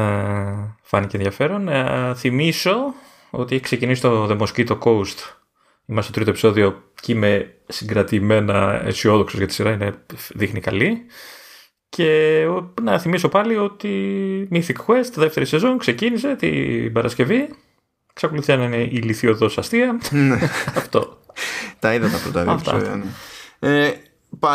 φάνηκε 0.81 1.17
ενδιαφέρον. 1.17 1.67
Ε, 1.67 2.13
θυμίσω 2.15 2.93
ότι 3.29 3.53
έχει 3.55 3.63
ξεκινήσει 3.63 4.01
το 4.01 4.27
The 4.29 4.39
Mosquito 4.39 4.79
Coast. 4.79 5.17
Είμαστε 5.85 6.11
στο 6.11 6.11
τρίτο 6.11 6.29
επεισόδιο 6.29 6.83
και 7.01 7.11
είμαι 7.11 7.55
συγκρατημένα 7.67 8.81
αισιόδοξος 8.85 9.37
για 9.37 9.47
τη 9.47 9.53
σειρά. 9.53 9.71
Είναι, 9.71 10.05
δείχνει 10.33 10.59
καλή. 10.59 11.05
Και 11.89 12.45
να 12.81 12.99
θυμίσω 12.99 13.29
πάλι 13.29 13.57
ότι 13.57 14.47
Mythic 14.51 14.85
Quest, 14.85 15.11
δεύτερη 15.15 15.45
σεζόν, 15.45 15.77
ξεκίνησε 15.77 16.35
την 16.35 16.93
Παρασκευή. 16.93 17.49
Ξακολουθεί 18.13 18.55
να 18.55 18.63
είναι 18.63 18.77
η 18.77 19.01
λιθιωδός 19.01 19.57
αστεία. 19.57 19.99
Ναι. 20.11 20.39
Αυτό. 20.75 21.19
Τα 21.79 21.93
είδα 21.93 22.09
τα 22.09 22.17
πρώτα 22.17 22.43
δύο 22.43 22.53
επεισόδια. 22.53 22.95
Ναι. 22.95 23.05
Ε, 23.59 23.93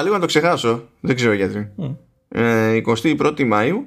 λίγο 0.03 0.15
να 0.15 0.21
το 0.21 0.27
ξεχάσω. 0.27 0.89
Δεν 1.01 1.17
ξέρω 1.17 1.33
γιατί. 1.33 1.73
Mm. 1.79 1.97
Ε, 2.29 2.81
21η 2.87 3.53
Μαΐου 3.53 3.83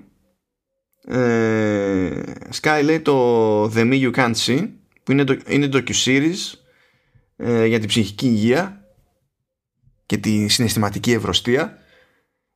ε, 1.06 2.22
Sky 2.62 2.82
λέει 2.84 3.00
το 3.00 3.64
The 3.64 3.92
Me 3.92 4.02
You 4.02 4.12
Can't 4.16 4.36
See 4.46 4.70
που 5.04 5.12
είναι, 5.12 5.24
το, 5.24 5.38
είναι 5.48 5.70
docu-series 5.74 6.54
ε, 7.36 7.66
για 7.66 7.80
την 7.80 7.88
ψυχική 7.88 8.28
υγεία 8.28 8.84
και 10.06 10.18
τη 10.18 10.48
συναισθηματική 10.48 11.12
ευρωστία 11.12 11.78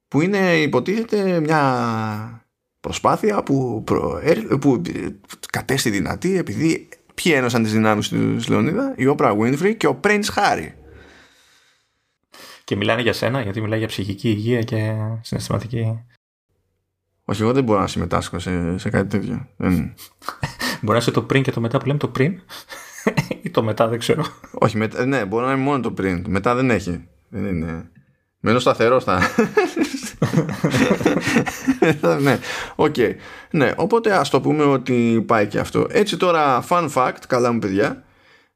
που 0.08 0.22
είναι 0.22 0.62
υποτίθεται 0.62 1.40
μια 1.40 2.48
προσπάθεια 2.80 3.44
που, 3.44 3.84
που 4.62 4.82
κατέστη 5.50 5.90
δυνατή 5.90 6.38
επειδή 6.38 6.90
ποιοι 7.14 7.34
ένωσαν 7.36 7.64
τις 7.64 7.72
δυνάμεις 7.72 8.10
του 8.10 8.40
Λεωνίδα; 8.50 8.94
Η 8.98 9.06
Όπρα 9.06 9.36
Winfrey 9.40 9.76
και 9.78 9.88
ο 9.88 10.00
Prince 10.04 10.26
Harry 10.36 10.72
και 12.64 12.76
μιλάνε 12.76 13.02
για 13.02 13.14
σένα 13.14 13.42
γιατί 13.42 13.62
μιλάει 13.62 13.80
για 13.80 13.88
ψυχική 13.88 14.30
υγεία 14.30 14.62
και 14.62 14.94
συναισθηματική 15.22 16.04
όχι, 17.26 17.42
εγώ 17.42 17.54
δεν 17.54 17.64
μπορώ 17.64 17.80
να 17.80 17.88
συμμετάσχω 17.88 18.40
σε, 18.40 18.78
σε 18.78 18.90
κάτι 18.90 19.08
τέτοιο. 19.08 19.48
μπορεί 20.82 20.92
να 20.92 20.98
είσαι 20.98 21.12
το 21.12 21.22
πριν 21.22 21.44
και 21.44 21.52
το 21.52 21.62
μετά 21.62 21.80
που 21.80 21.86
λέμε 21.86 22.00
το 22.00 22.08
πριν; 22.08 22.42
ή 23.44 23.50
το 23.50 23.64
μετά, 23.64 23.88
δεν 23.88 24.00
ξέρω. 24.00 24.26
Όχι, 24.52 24.78
με, 24.78 24.90
ναι, 25.06 25.26
μπορεί 25.26 25.46
να 25.46 25.52
είναι 25.52 25.62
μόνο 25.62 25.80
το 25.80 25.92
πριν. 25.92 26.26
Μετά 26.28 26.56
δεν 26.56 26.70
έχει. 26.70 27.08
Δεν 27.30 27.46
είναι. 27.46 27.90
Μένω 28.40 28.60
σταθερός 28.60 29.02
στα. 29.02 29.22
Ναι, 32.22 32.40
OK. 32.76 32.94
Okay. 32.98 33.12
Ναι, 33.52 33.72
οπότε 33.76 34.12
ας 34.12 34.30
το 34.30 34.42
πούμε 34.42 34.64
ότι 34.64 35.24
πάει 35.28 35.48
και 35.48 35.60
αυτό. 35.60 35.88
Έτσι 35.90 36.18
τώρα, 36.18 36.66
fun 36.70 36.90
fact, 36.94 37.22
καλά 37.28 37.52
μου 37.52 37.60
παιδιά, 37.60 38.04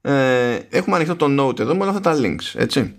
ε, 0.01 0.59
έχουμε 0.69 0.95
ανοιχτό 0.95 1.15
το 1.15 1.47
note 1.47 1.59
εδώ 1.59 1.75
με 1.75 1.81
όλα 1.81 1.89
αυτά 1.89 2.11
τα 2.11 2.19
links, 2.21 2.59
έτσι 2.59 2.95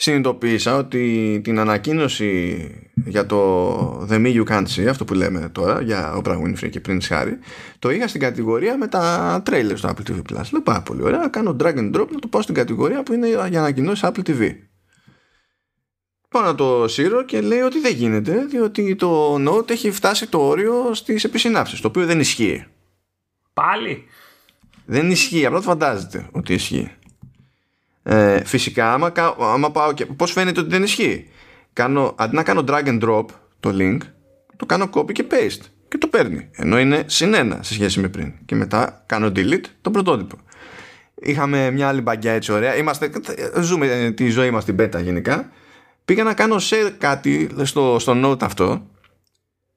συνειδητοποίησα 0.00 0.76
ότι 0.76 1.40
την 1.44 1.58
ανακοίνωση 1.58 2.66
για 3.04 3.26
το 3.26 4.06
The 4.10 4.14
Me 4.14 4.34
You 4.34 4.44
Can't 4.44 4.66
See, 4.76 4.86
αυτό 4.88 5.04
που 5.04 5.14
λέμε 5.14 5.48
τώρα, 5.52 5.82
για 5.82 6.22
Oprah 6.22 6.36
Winfrey 6.36 6.70
και 6.70 6.80
Prince 6.88 7.08
Harry, 7.08 7.32
το 7.78 7.90
είχα 7.90 8.08
στην 8.08 8.20
κατηγορία 8.20 8.76
με 8.76 8.86
τα 8.86 9.42
trailers 9.46 9.78
του 9.80 9.88
Apple 9.88 10.10
TV 10.10 10.16
Plus. 10.16 10.42
Λέω 10.50 10.62
πάρα 10.62 10.82
πολύ 10.82 11.02
ωραία, 11.02 11.28
κάνω 11.28 11.56
drag 11.60 11.74
and 11.74 11.96
drop 11.96 12.06
να 12.10 12.18
το 12.18 12.28
πάω 12.30 12.42
στην 12.42 12.54
κατηγορία 12.54 13.02
που 13.02 13.12
είναι 13.12 13.28
για 13.28 13.60
ανακοινώσεις 13.60 14.08
Apple 14.08 14.28
TV. 14.30 14.50
Πάω 16.30 16.42
να 16.42 16.54
το 16.54 16.88
σύρω 16.88 17.24
και 17.24 17.40
λέει 17.40 17.60
ότι 17.60 17.80
δεν 17.80 17.94
γίνεται, 17.94 18.44
διότι 18.44 18.96
το 18.96 19.34
Note 19.34 19.70
έχει 19.70 19.90
φτάσει 19.90 20.26
το 20.26 20.38
όριο 20.38 20.94
στις 20.94 21.24
επισυνάψεις, 21.24 21.80
το 21.80 21.88
οποίο 21.88 22.06
δεν 22.06 22.20
ισχύει. 22.20 22.64
Πάλι; 23.52 24.04
Δεν 24.84 25.10
ισχύει, 25.10 25.46
απλά 25.46 25.58
το 25.58 25.64
φαντάζεται 25.64 26.28
ότι 26.32 26.54
ισχύει. 26.54 26.90
Ε, 28.02 28.44
φυσικά, 28.44 28.92
άμα, 28.92 29.12
άμα 29.38 29.70
πάω 29.70 29.92
και. 29.92 30.06
Πώς 30.06 30.32
φαίνεται 30.32 30.60
ότι 30.60 30.68
δεν 30.68 30.82
ισχύει; 30.82 31.28
Κάνω, 31.72 32.14
αντί 32.18 32.34
να 32.34 32.42
κάνω 32.42 32.64
drag 32.68 32.84
and 32.84 33.00
drop 33.02 33.24
το 33.60 33.70
link, 33.78 33.98
το 34.56 34.66
κάνω 34.66 34.90
copy 34.94 35.12
και 35.12 35.26
paste 35.30 35.64
και 35.88 35.98
το 35.98 36.06
παίρνει. 36.06 36.48
Ενώ 36.52 36.78
είναι 36.78 37.04
συνένα 37.06 37.62
σε 37.62 37.72
σχέση 37.72 38.00
με 38.00 38.08
πριν. 38.08 38.32
Και 38.44 38.54
μετά 38.54 39.02
κάνω 39.06 39.32
delete 39.36 39.64
το 39.80 39.90
πρωτότυπο. 39.90 40.36
Είχαμε 41.14 41.70
μια 41.70 41.88
άλλη 41.88 42.00
μπαγκιά 42.00 42.32
έτσι 42.32 42.52
ωραία. 42.52 42.76
Είμαστε, 42.76 43.10
ζούμε 43.60 44.12
τη 44.16 44.28
ζωή 44.28 44.50
μας 44.50 44.62
στην 44.62 44.76
beta 44.80 45.02
γενικά. 45.02 45.50
Πήγα 46.04 46.22
να 46.22 46.34
κάνω 46.34 46.56
share 46.60 46.92
κάτι 46.98 47.50
στο, 47.62 47.96
στο 47.98 48.12
note 48.24 48.42
αυτό 48.42 48.86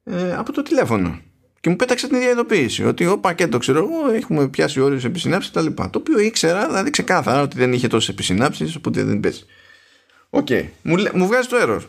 ε, 0.04 0.36
από 0.36 0.52
το 0.52 0.62
τηλέφωνο. 0.62 1.20
Και 1.60 1.70
μου 1.70 1.76
πέταξε 1.76 2.08
την 2.08 2.16
ίδια 2.16 2.30
ειδοποίηση 2.30 2.86
ότι 2.86 3.06
ο 3.06 3.20
πακέτο, 3.20 3.58
ξέρω 3.58 3.80
εγώ, 3.80 4.14
έχουμε 4.14 4.48
πιάσει 4.48 4.80
όριου 4.80 5.00
επισυνάψεις 5.04 5.52
κτλ. 5.52 5.66
Το 5.66 5.90
οποίο 5.94 6.20
ήξερα, 6.20 6.66
δηλαδή 6.68 6.90
ξεκάθαρα 6.90 7.42
ότι 7.42 7.58
δεν 7.58 7.74
είχε 7.74 7.88
τόσες 7.88 8.10
επισυνάψεις, 8.10 8.76
οπότε 8.76 9.04
δεν 9.04 9.20
πέσει. 9.20 9.46
OK. 10.30 10.48
Okay. 10.50 10.66
Μου, 10.82 10.96
μου 11.14 11.28
βγάζει 11.28 11.48
το 11.48 11.58
error. 11.60 11.82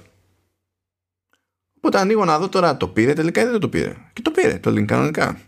Οπότε 1.76 1.99
ανοίγω 1.99 2.25
να 2.25 2.38
δω 2.38 2.49
τώρα 2.49 2.76
το 2.76 2.88
πήρε 2.88 3.12
τελικά 3.12 3.43
ή 3.43 3.45
δεν 3.45 3.61
το 3.61 3.69
πήρε. 3.69 3.97
Και 4.12 4.23
το 4.23 4.31
πήρε 4.31 4.59
το 4.59 4.71
link 4.71 4.85
κανονικά. 4.85 5.38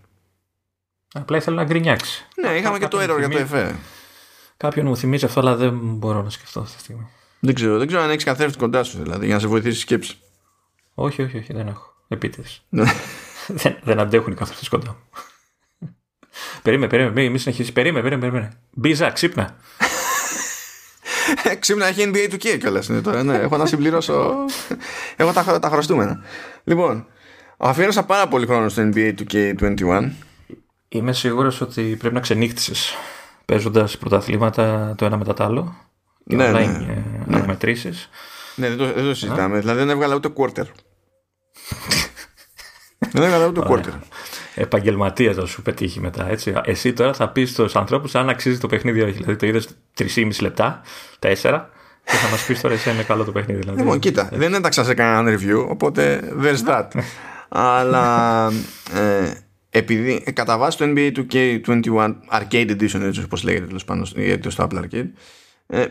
Απλά 1.13 1.37
ήθελα 1.37 1.57
να 1.57 1.65
γκρινιάξει. 1.65 2.27
Ναι, 2.41 2.57
είχαμε 2.57 2.79
και 2.79 2.89
το 2.89 2.99
error 3.01 3.19
για 3.19 3.29
το 3.29 3.39
εφέ. 3.39 3.77
Κάποιον 4.57 4.87
μου 4.87 4.97
θυμίζει 4.97 5.25
αυτό, 5.25 5.41
αλλά 5.41 5.57
δεν 5.57 5.79
μπορώ 5.83 6.23
να 6.23 6.31
σκεφτώ 6.31 6.61
αυτή 6.61 6.77
τη 6.77 6.83
στιγμή. 6.83 7.09
Δεν 7.47 7.55
ξέρω, 7.55 7.79
δεν 7.79 7.87
ξέρω 7.87 8.03
αν 8.03 8.11
έχεις 8.11 8.25
καθρέφτη 8.25 8.59
κοντά 8.59 8.83
σου 8.83 9.03
δηλαδή 9.03 9.27
για 9.27 9.35
να 9.35 9.41
σε 9.41 9.47
βοηθήσει 9.47 9.77
η 9.77 9.81
σκέψη. 9.81 10.19
Όχι, 10.95 11.23
όχι, 11.23 11.39
όχι, 11.39 11.53
δεν 11.53 11.67
έχω. 11.67 11.95
Επίτηδες. 12.09 12.63
Ναι 12.69 12.85
δεν, 13.63 13.77
δεν 13.83 13.99
αντέχουν 13.99 14.33
οι 14.33 14.37
καθόλου 14.37 14.59
κοντά 14.71 14.91
μου. 14.91 15.21
περίμενε, 16.63 16.91
περίμενε, 16.91 17.29
μη 17.29 17.39
συνεχίσεις. 17.39 17.73
Περίμενε, 17.73 18.03
περίμενε, 18.03 18.31
περίμενε. 18.31 18.59
Μπίζα, 18.71 19.11
ξύπνα. 19.11 19.57
ξύπνα, 21.59 21.87
έχει 21.87 22.11
NBA 22.13 22.27
του 22.31 22.37
και 22.37 22.59
κιόλας 22.59 22.89
είναι 22.89 23.01
τώρα. 23.01 23.23
Ναι, 23.23 23.37
έχω 23.37 23.57
να 23.57 23.67
συμπληρώσω. 23.67 24.35
έχω 25.17 25.33
τα, 25.33 25.59
τα 25.59 25.69
χρωστούμενα. 25.69 26.23
Λοιπόν, 26.65 27.07
αφιέρωσα 27.57 28.05
πάρα 28.05 28.29
πολύ 28.29 28.47
χρόνο 28.47 28.69
στο 28.69 28.83
NBA 28.83 29.13
του 29.17 29.25
K21. 29.31 30.11
Είμαι 30.89 31.13
σίγουρος 31.13 31.61
ότι 31.61 31.97
πρέπει 31.99 32.15
να 32.15 32.21
ξενύχτησες 32.21 32.95
παίζοντας 33.45 33.99
πρωταθλήματα 33.99 34.95
το 34.97 35.05
ένα 35.05 35.17
μετά 35.17 35.35
το 35.35 35.45
άλλο. 35.45 35.77
Και 36.27 36.37
ναι, 36.37 36.51
online 36.51 36.53
ναι, 36.53 37.05
ναι. 37.27 37.57
Ναι, 38.55 38.69
δεν 38.69 38.77
το, 38.77 38.93
δεν 38.93 39.05
το 39.05 39.15
συζητάμε. 39.15 39.59
Δηλαδή 39.59 39.79
δεν 39.79 39.91
έβγαλα 39.91 40.15
ούτε 40.15 40.33
quarter. 40.37 40.65
Δεν 42.99 43.23
έκανα 43.23 43.47
ούτε 43.47 43.61
quarter. 43.69 43.93
Επαγγελματία 44.55 45.33
θα 45.33 45.47
σου 45.47 45.63
πετύχει 45.63 46.01
μετά. 46.01 46.29
Έτσι. 46.31 46.53
Εσύ 46.65 46.93
τώρα 46.93 47.13
θα 47.13 47.29
πεις 47.29 47.51
στους 47.51 47.77
ανθρώπους 47.77 48.15
αν 48.15 48.29
αξίζει 48.29 48.59
το 48.59 48.67
παιχνίδι 48.67 49.01
όχι. 49.01 49.13
Δηλαδή 49.13 49.37
το 49.37 49.47
είδες 49.47 49.69
3,5 49.99 50.31
λεπτά, 50.41 50.81
4, 51.19 51.67
και 52.05 52.17
θα 52.17 52.29
μας 52.31 52.45
πεις 52.47 52.61
τώρα 52.61 52.75
εσύ 52.75 52.91
είναι 52.91 53.03
καλό 53.03 53.25
το 53.25 53.33
παιχνίδι. 53.33 53.61
Δηλαδή. 53.61 53.79
Λοιπόν, 53.79 53.99
κοίτα, 53.99 54.29
δεν 54.33 54.55
έταξα 54.55 54.85
σε 54.85 54.95
κανένα 54.95 55.39
review, 55.39 55.67
οπότε 55.69 56.21
there's 56.43 56.69
that. 56.69 56.89
Αλλά 57.49 58.47
ε, 58.95 59.31
επειδή 59.71 60.23
ε, 60.27 60.31
κατά 60.31 60.59
βάση 60.59 60.79
το 60.79 60.85
NBA 60.89 61.13
2K21 61.17 62.15
Arcade 62.33 62.71
Edition 62.71 63.01
έτσι 63.01 63.23
όπως 63.25 63.43
λέγεται 63.43 63.67
τέλος 63.67 63.85
πάντων 63.85 64.07
στο 64.49 64.69
Apple 64.71 64.79
Arcade 64.79 65.09
ε, 65.67 65.85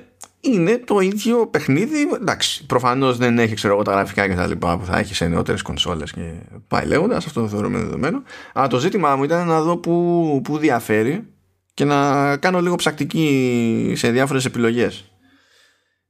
είναι 0.51 0.77
το 0.77 0.99
ίδιο 0.99 1.47
παιχνίδι 1.47 2.09
εντάξει 2.13 2.65
προφανώς 2.65 3.17
δεν 3.17 3.39
έχει 3.39 3.53
ξέρω 3.53 3.73
εγώ 3.73 3.83
τα 3.83 3.91
γραφικά 3.91 4.27
και 4.27 4.35
τα 4.35 4.47
λοιπά 4.47 4.77
που 4.77 4.85
θα 4.85 4.97
έχει 4.97 5.15
σε 5.15 5.27
νεότερες 5.27 5.61
κονσόλες 5.61 6.11
και 6.11 6.33
πάει 6.67 6.85
λέγοντας, 6.85 7.25
αυτό 7.25 7.41
το 7.41 7.47
θεωρούμε 7.47 7.77
δεδομένο 7.77 8.23
αλλά 8.53 8.67
το 8.67 8.79
ζήτημά 8.79 9.15
μου 9.15 9.23
ήταν 9.23 9.47
να 9.47 9.61
δω 9.61 9.77
που, 9.77 10.41
που 10.43 10.57
διαφέρει 10.57 11.27
και 11.73 11.85
να 11.85 12.37
κάνω 12.37 12.61
λίγο 12.61 12.75
ψακτική 12.75 13.93
σε 13.95 14.11
διάφορες 14.11 14.45
επιλογές 14.45 15.11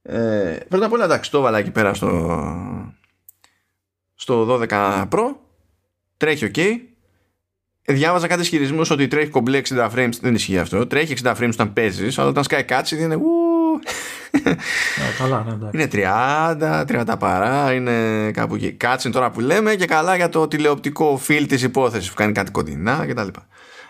ε, 0.02 0.58
πρώτα 0.68 0.86
απ' 0.86 0.92
όλα 0.92 1.04
εντάξει 1.04 1.30
το 1.30 1.38
έβαλα 1.38 1.58
εκεί 1.58 1.70
πέρα 1.70 1.94
στο 1.94 2.36
στο 4.14 4.58
12 4.60 4.68
Pro 5.08 5.34
τρέχει 6.16 6.50
ok 6.54 6.60
διάβαζα 7.86 8.26
κάτι 8.26 8.40
ισχυρισμούς 8.40 8.90
ότι 8.90 9.08
τρέχει 9.08 9.28
κομπλέ 9.28 9.60
60 9.68 9.90
frames. 9.94 10.12
Δεν 10.20 10.34
ισχύει 10.34 10.58
αυτό. 10.58 10.86
Τρέχει 10.86 11.14
60 11.22 11.34
frames 11.36 11.50
όταν 11.52 11.72
παίζεις, 11.72 12.18
αλλά 12.18 12.28
όταν 12.28 12.44
σκάει 12.44 12.64
κάτσι 12.64 13.02
είναι. 13.02 13.18
Καλά, 15.18 15.44
ναι, 15.44 15.52
εντάξει. 15.52 15.98
Είναι 15.98 16.06
30, 16.88 17.10
30 17.10 17.18
παρά, 17.18 17.72
είναι 17.72 18.30
κάπου 18.30 18.54
εκεί. 18.54 18.72
Κάτσι 18.72 19.10
τώρα 19.10 19.30
που 19.30 19.40
λέμε 19.40 19.74
και 19.74 19.86
καλά 19.86 20.16
για 20.16 20.28
το 20.28 20.48
τηλεοπτικό 20.48 21.16
φιλ 21.16 21.46
της 21.46 21.62
υπόθεσης 21.62 22.08
που 22.08 22.14
κάνει 22.14 22.32
κάτι 22.32 22.50
κοντινά 22.50 23.06
κτλ. 23.08 23.28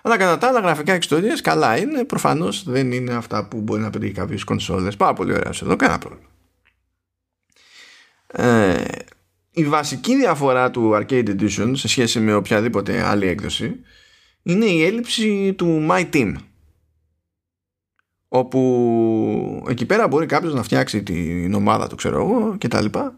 Αλλά 0.03 0.17
κατά 0.17 0.39
τα 0.39 0.49
άλλα 0.49 0.61
γραφικά 0.61 0.93
εξωτερίε 0.93 1.33
καλά 1.43 1.79
είναι. 1.79 2.05
Προφανώς 2.05 2.65
δεν 2.67 2.93
είναι 2.93 3.15
αυτά 3.15 3.49
που 3.49 3.61
μπορεί 3.61 3.81
να 3.81 3.91
πετύχει 3.91 4.13
κάποιε 4.13 4.39
κονσόλες. 4.45 4.97
Πάρα 4.97 5.13
πολύ 5.13 5.33
ωραία 5.33 5.53
εδώ, 5.63 5.77
κανένα 5.77 5.99
πρόβλημα. 5.99 6.29
Ε, 8.27 8.85
η 9.51 9.65
βασική 9.65 10.17
διαφορά 10.17 10.71
του 10.71 10.93
Arcade 10.95 11.29
Edition 11.29 11.71
σε 11.73 11.89
σχέση 11.89 12.21
με 12.21 12.35
οποιαδήποτε 12.35 13.07
άλλη 13.07 13.27
έκδοση 13.27 13.81
είναι 14.43 14.65
η 14.65 14.85
έλλειψη 14.85 15.55
του 15.57 15.87
My 15.91 16.05
Team 16.13 16.33
όπου 18.39 19.65
εκεί 19.69 19.87
πέρα 19.87 20.09
μπορεί 20.09 20.27
κάποιος 20.27 20.55
να 20.55 20.63
φτιάξει 20.63 21.03
την 21.03 21.55
ομάδα 21.55 21.87
του 21.87 21.97
ξέρω 21.97 22.21
εγώ 22.21 22.57
και 22.59 22.69
τα 22.69 22.83
λοιπά 22.83 23.15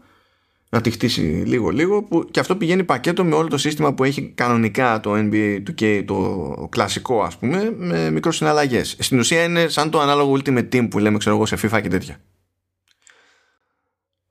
να 0.69 0.81
τη 0.81 0.91
χτίσει 0.91 1.21
λίγο 1.21 1.69
λίγο 1.69 2.03
που 2.03 2.27
και 2.31 2.39
αυτό 2.39 2.55
πηγαίνει 2.55 2.83
πακέτο 2.83 3.23
με 3.23 3.35
όλο 3.35 3.47
το 3.47 3.57
σύστημα 3.57 3.93
που 3.93 4.03
έχει 4.03 4.31
κανονικά 4.35 4.99
το 4.99 5.13
NBA 5.15 5.63
2K 5.67 6.03
το 6.05 6.67
κλασικό 6.69 7.21
ας 7.21 7.37
πούμε 7.37 7.73
με 7.77 8.11
μικροσυναλλαγές 8.11 8.95
στην 8.99 9.19
ουσία 9.19 9.43
είναι 9.43 9.67
σαν 9.67 9.89
το 9.89 9.99
ανάλογο 9.99 10.37
Ultimate 10.37 10.69
Team 10.73 10.89
που 10.89 10.99
λέμε 10.99 11.17
ξέρω 11.17 11.35
εγώ 11.35 11.45
σε 11.45 11.57
FIFA 11.61 11.81
και 11.81 11.89
τέτοια. 11.89 12.19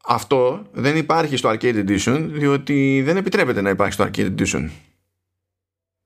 Αυτό 0.05 0.67
δεν 0.73 0.97
υπάρχει 0.97 1.37
στο 1.37 1.51
Arcade 1.51 1.87
Edition 1.87 2.27
διότι 2.31 3.03
δεν 3.05 3.17
επιτρέπεται 3.17 3.61
να 3.61 3.71
υπάρχει 3.71 3.93
στο 3.93 4.05
Arcade 4.05 4.35
Edition. 4.39 4.69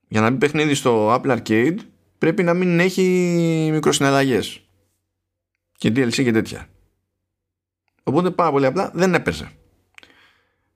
Για 0.09 0.21
να 0.21 0.31
μπει 0.31 0.39
παιχνίδι 0.39 0.75
στο 0.75 1.15
Apple 1.15 1.39
Arcade 1.39 1.77
πρέπει 2.19 2.43
να 2.43 2.55
μην 2.55 2.81
έχει 2.81 3.03
μικροσυναλλαγές 3.73 4.61
και 5.83 5.93
DLC 5.97 6.13
και 6.13 6.33
τέτοια. 6.33 6.67
Οπότε 8.03 8.31
πάρα 8.31 8.51
πολύ 8.51 8.67
απλά 8.67 8.91
δεν 8.95 9.15
έπαιζε 9.15 9.51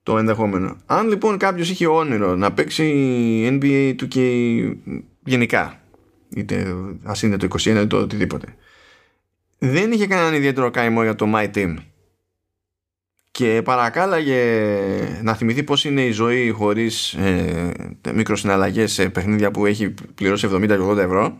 το 0.02 0.18
ενδεχόμενο. 0.18 0.76
Αν 0.86 1.08
λοιπόν 1.08 1.38
κάποιος 1.38 1.70
είχε 1.70 1.86
όνειρο 1.86 2.36
να 2.36 2.52
παίξει 2.52 3.58
NBA 3.60 3.94
2K 4.00 4.18
γενικά 5.24 5.80
είτε 6.28 6.74
ας 7.02 7.22
είναι 7.22 7.36
το 7.36 7.48
21 7.58 7.64
ή 7.64 7.86
το 7.86 7.96
οτιδήποτε 7.96 8.56
δεν 9.58 9.92
είχε 9.92 10.06
κανέναν 10.06 10.34
ιδιαίτερο 10.34 10.70
καημό 10.70 11.02
για 11.02 11.14
το 11.14 11.32
My 11.34 11.50
Team 11.54 11.76
και 13.30 13.62
παρακάλαγε 13.64 14.42
να 15.22 15.34
θυμηθεί 15.34 15.62
πώς 15.62 15.84
είναι 15.84 16.04
η 16.04 16.10
ζωή 16.10 16.50
χωρίς 16.50 17.12
ε, 17.14 17.72
μικροσυναλλαγές 18.14 18.92
σε 18.92 19.08
παιχνίδια 19.08 19.50
που 19.50 19.66
έχει 19.66 19.94
πληρώσει 20.14 20.48
70 20.52 20.90
80 20.90 20.96
ευρώ 20.96 21.38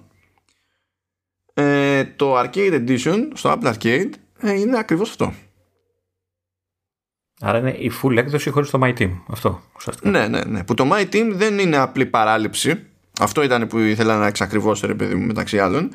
ε, 1.59 1.86
το 2.05 2.39
Arcade 2.39 2.87
Edition 2.87 3.29
στο 3.35 3.59
Apple 3.59 3.75
Arcade 3.75 4.11
ε, 4.41 4.53
είναι 4.53 4.79
ακριβώς 4.79 5.11
αυτό. 5.11 5.33
Άρα 7.41 7.59
είναι 7.59 7.71
η 7.71 7.93
full 8.03 8.17
έκδοση 8.17 8.51
χωρίς 8.51 8.71
το 8.71 8.79
My 8.83 8.99
Team. 8.99 9.11
Αυτό 9.29 9.63
ουσιαστικά. 9.77 10.11
Ναι, 10.11 10.29
ναι, 10.29 10.45
ναι, 10.45 10.65
που 10.65 10.75
το 10.75 10.89
My 10.93 11.03
Team 11.03 11.31
δεν 11.33 11.59
είναι 11.59 11.77
απλή 11.77 12.07
παράληψη. 12.07 12.87
Αυτό 13.21 13.43
ήταν 13.43 13.67
που 13.67 13.79
ήθελα 13.79 14.19
να 14.19 14.27
εξακριβώσω 14.27 14.87
ρε 14.87 14.95
παιδί 14.95 15.15
μου 15.15 15.27
μεταξύ 15.27 15.59
άλλων. 15.59 15.91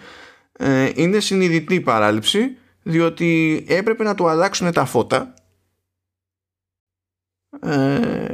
Ε, 0.51 0.91
είναι 0.95 1.19
συνειδητή 1.19 1.81
παράληψη 1.81 2.57
διότι 2.83 3.63
έπρεπε 3.67 4.03
να 4.03 4.15
του 4.15 4.27
αλλάξουν 4.27 4.71
τα 4.71 4.85
φώτα 4.85 5.33
ε, 7.61 8.31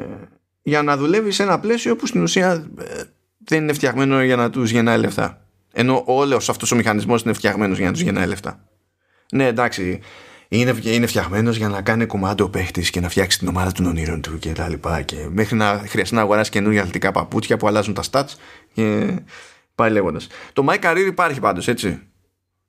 για 0.62 0.82
να 0.82 0.98
δουλεύει 0.98 1.32
σε 1.32 1.44
ένα 1.44 1.60
πλαίσιο 1.60 1.96
που 1.96 2.06
στην 2.06 2.22
ουσία 2.22 2.52
ε, 2.80 3.04
δεν 3.38 3.63
είναι 3.63 3.74
φτιαγμένο 3.74 4.24
για 4.24 4.36
να 4.36 4.50
τους 4.50 4.72
γεννάει 4.72 4.98
λεφτά. 4.98 5.47
Ενώ 5.74 6.04
όλος 6.06 6.50
αυτός 6.50 6.72
ο 6.72 6.76
μηχανισμός 6.76 7.22
είναι 7.22 7.34
φτιαγμένος 7.34 7.78
για 7.78 7.86
να 7.86 7.94
τους 7.94 8.02
γεννάει 8.02 8.28
λεφτά. 8.28 8.60
Ναι, 9.32 9.46
εντάξει, 9.46 10.00
είναι, 10.48 10.76
είναι 10.84 11.06
φτιαγμένος 11.06 11.58
για 11.58 11.70
να 11.70 11.82
κάνει 11.82 12.06
κομμάτι 12.06 12.44
ο 12.44 12.50
παίχτης 12.50 12.90
και 12.90 13.00
να 13.00 13.10
φτιάξει 13.10 13.40
την 13.40 13.48
ομάδα 13.48 13.72
των 13.72 13.86
ονείρων 13.86 14.22
του 14.22 14.40
και 14.40 14.52
τα 14.52 14.70
λοιπά. 14.70 15.02
Και 15.02 15.28
μέχρι 15.30 15.56
να 15.56 15.84
χρειαστεί 15.88 16.16
να 16.16 16.22
αγοράσει 16.22 16.52
καινούργια 16.52 16.82
αθλητικά 16.82 17.12
παπούτσια 17.12 17.58
που 17.58 17.68
αλλάζουν 17.68 17.94
τα 17.94 18.04
stats. 18.12 18.34
Και 18.74 19.16
πάει 19.76 19.92
λέγοντας. 19.92 20.28
Το 20.54 20.66
My 20.70 20.84
Career 20.84 21.06
υπάρχει 21.08 21.40
πάντως, 21.40 21.68
έτσι. 21.68 22.00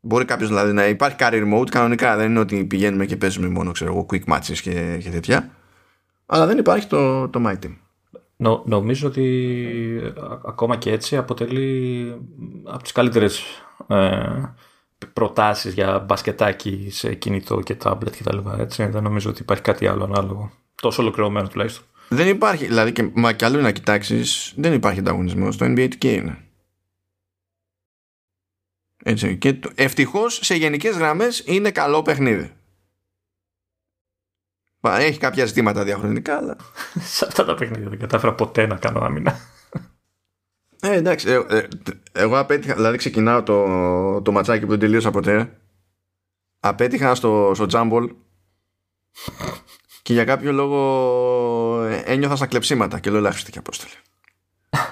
Μπορεί 0.01 0.25
κάποιος 0.25 0.49
δηλαδή 0.49 0.73
να 0.73 0.87
υπάρχει 0.87 1.17
career 1.21 1.55
mode 1.55 1.69
κανονικά. 1.71 2.17
Δεν 2.17 2.31
είναι 2.31 2.39
ότι 2.39 2.65
πηγαίνουμε 2.65 3.07
και 3.07 3.17
παίζουμε 3.17 3.49
μόνο 3.49 3.73
ξέρω 3.73 3.91
εγώ, 3.91 4.07
quick 4.11 4.35
matches 4.35 4.59
και, 4.63 4.99
και 5.03 5.11
τέτοια. 5.11 5.51
Αλλά 6.27 6.47
δεν 6.47 6.59
υπάρχει 6.59 6.87
το, 6.87 7.29
το 7.29 7.43
My 7.47 7.53
Team. 7.53 7.77
Νο, 8.41 8.63
νομίζω 8.67 9.09
ότι 9.09 9.25
ε, 10.03 10.13
ακόμα 10.45 10.77
και 10.77 10.91
έτσι 10.91 11.17
αποτελεί 11.17 12.15
από 12.65 12.83
τις 12.83 12.93
καλύτερες 12.93 13.43
ε, 13.87 14.55
προτάσεις 15.13 15.75
για 15.75 15.99
μπασκετάκι 15.99 16.89
σε 16.91 17.15
κινητό 17.15 17.61
και 17.61 17.75
τάμπλετ 17.75 18.17
και 18.17 18.23
τα 18.23 18.35
λοιπά. 18.35 18.57
Έτσι. 18.61 18.87
Δεν 18.87 19.03
νομίζω 19.03 19.31
ότι 19.31 19.43
υπάρχει 19.43 19.63
κάτι 19.63 19.87
άλλο 19.87 20.05
ανάλογο. 20.05 20.51
Τόσο 20.75 21.03
ολοκληρωμένο 21.03 21.49
τουλάχιστον. 21.49 21.85
Δεν 22.09 22.29
υπάρχει, 22.29 22.67
δηλαδή 22.67 22.93
και, 22.93 23.11
μα 23.15 23.33
κι 23.33 23.45
άλλο 23.45 23.61
να 23.61 23.71
κοιτάξεις, 23.71 24.53
δεν 24.57 24.73
υπάρχει 24.73 24.99
ανταγωνισμός. 24.99 25.57
Το 25.57 25.65
NBA 25.65 25.89
2K 25.89 26.05
είναι. 26.05 26.39
Έτσι. 29.05 29.37
Και 29.37 29.61
ευτυχώς 29.75 30.41
σε 30.43 30.55
γενικές 30.55 30.97
γραμμές 30.97 31.43
είναι 31.47 31.71
καλό 31.71 32.03
παιχνίδι. 32.03 32.53
Έχει 34.97 35.19
κάποια 35.19 35.47
ζητήματα 35.47 35.85
διαχρονικά, 35.85 36.37
αλλά. 36.37 36.57
Σε 37.15 37.25
αυτά 37.27 37.45
τα 37.45 37.55
παιχνίδια 37.55 37.89
δεν 37.89 37.99
κατάφερα 37.99 38.35
ποτέ 38.35 38.67
να 38.67 38.77
κάνω 38.77 39.01
άμυνα. 39.01 39.39
Ε, 40.81 40.97
εντάξει. 40.97 41.31
Ε, 41.31 41.57
ε, 41.57 41.69
εγώ 42.13 42.39
απέτυχα, 42.39 42.75
δηλαδή 42.75 42.97
ξεκινάω 42.97 43.43
το, 43.43 44.23
το 44.23 44.33
ματσάκι 44.33 44.65
που 44.65 44.71
δεν 44.71 44.79
τελείωσα 44.79 45.11
ποτέ. 45.11 45.59
Απέτυχα 46.61 47.15
στο, 47.15 47.53
στο 47.55 47.67
Jumble 47.73 48.09
και 50.03 50.13
για 50.13 50.25
κάποιο 50.25 50.53
λόγο 50.53 51.83
ε, 51.83 52.03
ένιωθα 52.05 52.37
στα 52.37 52.47
κλεψίματα 52.47 52.99
και 52.99 53.11
λέω 53.11 53.19
ελάχιστη 53.19 53.51
και 53.51 53.59
απόστολη. 53.59 53.93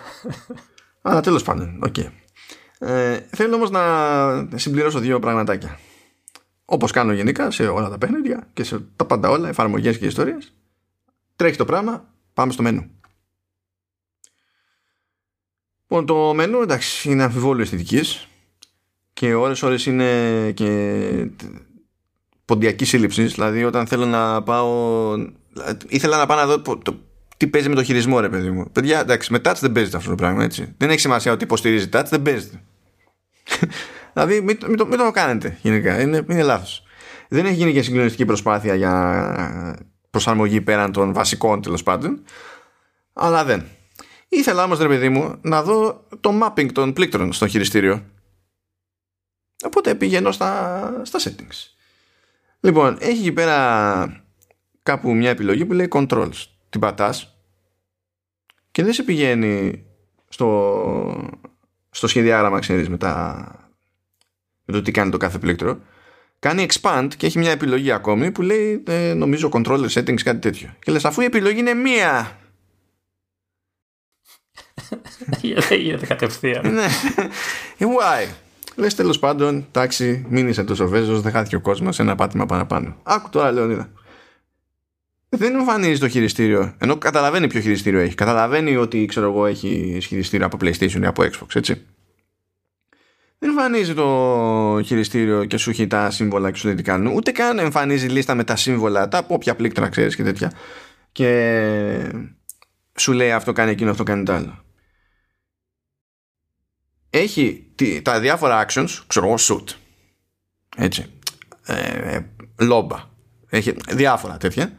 Αλλά 1.02 1.20
τέλος 1.20 1.42
πάντων, 1.42 1.80
OK. 1.82 1.94
Okay. 1.98 2.10
Ε, 2.78 3.20
θέλω 3.30 3.54
όμως 3.54 3.70
να 3.70 3.82
συμπληρώσω 4.54 4.98
δύο 4.98 5.18
πραγματάκια 5.18 5.78
όπως 6.68 6.90
κάνω 6.90 7.12
γενικά 7.12 7.50
σε 7.50 7.66
όλα 7.66 7.88
τα 7.88 7.98
παιχνίδια 7.98 8.48
και 8.52 8.64
σε 8.64 8.80
τα 8.96 9.04
πάντα 9.04 9.30
όλα, 9.30 9.48
εφαρμογές 9.48 9.98
και 9.98 10.06
ιστορίες 10.06 10.52
τρέχει 11.36 11.56
το 11.56 11.64
πράγμα, 11.64 12.14
πάμε 12.34 12.52
στο 12.52 12.62
μενού 12.62 12.90
Λοιπόν, 15.88 16.06
το 16.06 16.34
μενού 16.34 16.60
εντάξει 16.60 17.10
είναι 17.10 17.22
αμφιβόλου 17.22 17.60
αισθητικής 17.60 18.28
και 19.12 19.34
ώρες 19.34 19.62
ώρες 19.62 19.86
είναι 19.86 20.52
και 20.52 21.30
ποντιακή 22.44 22.84
σύλληψη. 22.84 23.24
Δηλαδή, 23.24 23.64
όταν 23.64 23.86
θέλω 23.86 24.06
να 24.06 24.42
πάω. 24.42 25.14
ήθελα 25.88 26.16
να 26.16 26.26
πάω 26.26 26.36
να 26.36 26.46
δω 26.46 26.60
το, 26.60 27.00
τι 27.36 27.46
παίζει 27.46 27.68
με 27.68 27.74
το 27.74 27.82
χειρισμό, 27.82 28.20
ρε 28.20 28.28
παιδί 28.28 28.50
μου. 28.50 28.70
Παιδιά, 28.72 29.00
εντάξει, 29.00 29.32
με 29.32 29.40
touch 29.44 29.56
δεν 29.60 29.72
παίζεται 29.72 29.96
αυτό 29.96 30.10
το 30.10 30.16
πράγμα, 30.16 30.44
έτσι. 30.44 30.74
Δεν 30.76 30.90
έχει 30.90 31.00
σημασία 31.00 31.32
ότι 31.32 31.44
υποστηρίζει 31.44 31.88
touch, 31.92 32.06
δεν 32.08 32.22
παίζεται. 32.22 32.62
Δηλαδή 34.16 34.40
μην, 34.40 34.58
μην, 34.66 34.76
το, 34.76 34.86
μην 34.86 34.98
το 34.98 35.10
κάνετε 35.10 35.58
γενικά. 35.62 36.00
Είναι, 36.00 36.24
είναι 36.30 36.42
λάθος. 36.42 36.82
Δεν 37.28 37.46
έχει 37.46 37.54
γίνει 37.54 37.72
και 37.72 37.82
συγκλονιστική 37.82 38.24
προσπάθεια 38.24 38.74
για 38.74 39.76
προσαρμογή 40.10 40.60
πέραν 40.60 40.92
των 40.92 41.12
βασικών 41.12 41.62
τέλος 41.62 41.82
πάντων. 41.82 42.22
Αλλά 43.12 43.44
δεν. 43.44 43.64
Ήθελα 44.28 44.64
όμως, 44.64 44.78
ρε 44.78 44.88
παιδί 44.88 45.08
μου, 45.08 45.38
να 45.40 45.62
δω 45.62 46.06
το 46.20 46.40
mapping 46.42 46.72
των 46.72 46.92
πλήκτρων 46.92 47.32
στο 47.32 47.46
χειριστήριο. 47.46 48.04
Οπότε 49.64 49.94
πηγαίνω 49.94 50.32
στα, 50.32 51.00
στα 51.04 51.18
settings. 51.18 51.76
Λοιπόν, 52.60 52.96
έχει 53.00 53.18
εκεί 53.18 53.32
πέρα 53.32 54.26
κάπου 54.82 55.14
μια 55.14 55.30
επιλογή 55.30 55.64
που 55.64 55.72
λέει 55.72 55.88
controls. 55.90 56.44
Την 56.68 56.80
πατάς 56.80 57.36
και 58.70 58.82
δεν 58.82 58.92
σε 58.92 59.02
πηγαίνει 59.02 59.84
στο, 60.28 61.30
στο 61.90 62.06
σχεδιάγραμμα, 62.06 62.58
ξέρεις, 62.58 62.88
με 62.88 62.96
τα 62.96 63.65
με 64.66 64.74
το 64.74 64.82
τι 64.82 64.90
κάνει 64.90 65.10
το 65.10 65.16
κάθε 65.16 65.38
πλήκτρο 65.38 65.78
κάνει 66.38 66.66
expand 66.70 67.08
και 67.16 67.26
έχει 67.26 67.38
μια 67.38 67.50
επιλογή 67.50 67.90
ακόμη 67.90 68.30
που 68.30 68.42
λέει 68.42 68.82
ε, 68.86 69.12
νομίζω 69.14 69.48
controller 69.52 69.88
settings 69.88 70.22
κάτι 70.22 70.38
τέτοιο 70.38 70.68
και 70.78 70.92
λες 70.92 71.04
αφού 71.04 71.20
η 71.20 71.24
επιλογή 71.24 71.58
είναι 71.58 71.74
μία 71.74 72.36
Δεν 75.68 75.80
γίνεται 75.80 76.06
κατευθείαν. 76.06 76.74
Ναι. 76.74 76.86
Why? 77.78 78.28
Λες 78.76 78.94
τέλος 78.94 79.18
πάντων, 79.18 79.66
εντάξει, 79.68 80.26
μείνει 80.28 80.54
τόσο 80.54 80.88
βέζος, 80.88 81.20
δεν 81.20 81.32
χάθηκε 81.32 81.56
ο 81.56 81.60
κόσμος, 81.60 81.98
ένα 81.98 82.14
πάτημα 82.14 82.46
παραπάνω. 82.46 82.96
Άκου 83.02 83.28
τώρα, 83.28 83.52
Λεωνίδα. 83.52 83.90
Δεν 85.28 85.54
εμφανίζει 85.54 86.00
το 86.00 86.08
χειριστήριο. 86.08 86.74
Ενώ 86.78 86.96
καταλαβαίνει 86.96 87.46
ποιο 87.46 87.60
χειριστήριο 87.60 88.00
έχει. 88.00 88.14
Καταλαβαίνει 88.14 88.76
ότι 88.76 89.06
ξέρω 89.06 89.26
εγώ 89.26 89.46
έχει 89.46 89.98
χειριστήριο 90.02 90.46
από 90.46 90.56
PlayStation 90.60 91.00
ή 91.02 91.06
από 91.06 91.22
Xbox, 91.22 91.54
έτσι. 91.54 91.82
Δεν 93.38 93.50
εμφανίζει 93.50 93.94
το 93.94 94.80
χειριστήριο 94.84 95.44
και 95.44 95.56
σου 95.56 95.70
έχει 95.70 95.86
τα 95.86 96.10
σύμβολα 96.10 96.50
και 96.50 96.58
σου 96.58 96.66
λέει 96.66 96.76
τι 96.76 96.82
κάνουν. 96.82 97.14
Ούτε 97.14 97.30
καν 97.30 97.58
εμφανίζει 97.58 98.06
λίστα 98.06 98.34
με 98.34 98.44
τα 98.44 98.56
σύμβολα, 98.56 99.08
τα 99.08 99.18
από 99.18 99.34
όποια 99.34 99.56
πλήκτρα 99.56 99.88
ξέρεις 99.88 100.16
και 100.16 100.22
τέτοια. 100.22 100.52
Και 101.12 102.12
σου 102.98 103.12
λέει 103.12 103.32
αυτό 103.32 103.52
κάνει 103.52 103.70
εκείνο, 103.70 103.90
αυτό 103.90 104.02
κάνει 104.02 104.24
το 104.24 104.32
άλλο 104.32 104.64
έχει 107.18 107.72
τα 108.02 108.20
διάφορα 108.20 108.66
actions, 108.66 108.88
ξέρω 109.06 109.26
εγώ, 109.26 109.36
shoot. 109.38 109.74
Έτσι. 110.76 111.06
Ε, 111.66 112.20
λόμπα. 112.58 112.96
Έχει 113.48 113.74
διάφορα 113.88 114.36
τέτοια. 114.36 114.72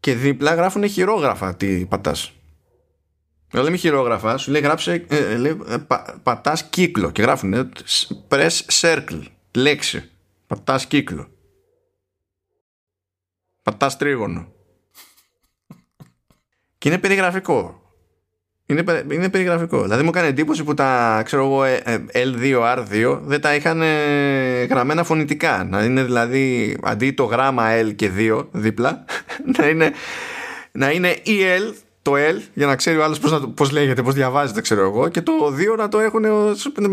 Και 0.00 0.14
δίπλα 0.14 0.54
γράφουν 0.54 0.88
χειρόγραφα 0.88 1.56
τι 1.56 1.86
πατάς. 1.86 2.32
Δεν 3.50 3.62
λέμε 3.62 3.76
χειρόγραφα, 3.76 4.36
σου 4.36 4.50
λέει 4.50 4.60
γράψε, 4.60 5.04
ε, 5.08 5.16
ε 5.16 5.36
λέει, 5.36 5.58
ε, 5.68 5.76
πα, 5.76 6.20
πατάς 6.22 6.64
κύκλο 6.64 7.10
και 7.10 7.22
γράφουν 7.22 7.72
press 8.28 8.60
circle, 8.80 9.22
λέξη, 9.54 10.10
πατάς 10.46 10.86
κύκλο. 10.86 11.28
Πατάς 13.62 13.96
τρίγωνο. 13.96 14.52
Και 16.78 16.88
είναι 16.88 16.98
περιγραφικό. 16.98 17.80
Είναι, 18.66 19.04
είναι 19.10 19.30
περιγραφικό. 19.30 19.82
Δηλαδή 19.82 20.02
μου 20.02 20.08
έκανε 20.08 20.26
εντύπωση 20.26 20.64
που 20.64 20.74
τα 20.74 21.22
ξέρω 21.24 21.44
εγώ 21.44 21.62
L2, 22.12 22.76
R2 22.78 23.20
δεν 23.22 23.40
τα 23.40 23.54
είχαν 23.54 23.82
γραμμένα 24.68 25.04
φωνητικά. 25.04 25.64
Να 25.64 25.84
είναι 25.84 26.04
δηλαδή 26.04 26.78
αντί 26.82 27.12
το 27.12 27.24
γράμμα 27.24 27.80
L 27.80 27.94
και 27.94 28.10
2 28.16 28.46
δίπλα 28.50 29.04
να 29.58 29.68
είναι, 29.68 29.92
να 30.72 30.90
είναι 30.90 31.16
EL 31.26 31.74
το 32.06 32.12
L 32.14 32.40
για 32.54 32.66
να 32.66 32.76
ξέρει 32.76 32.98
ο 32.98 33.04
άλλος 33.04 33.18
πώς, 33.18 33.50
πώς 33.54 33.70
λέγεται, 33.70 34.02
πώς 34.02 34.14
διαβάζεται 34.14 34.60
ξέρω 34.60 34.80
εγώ. 34.80 35.08
Και 35.08 35.22
το 35.22 35.32
2 35.74 35.76
να 35.76 35.88
το 35.88 35.98
έχουν 35.98 36.24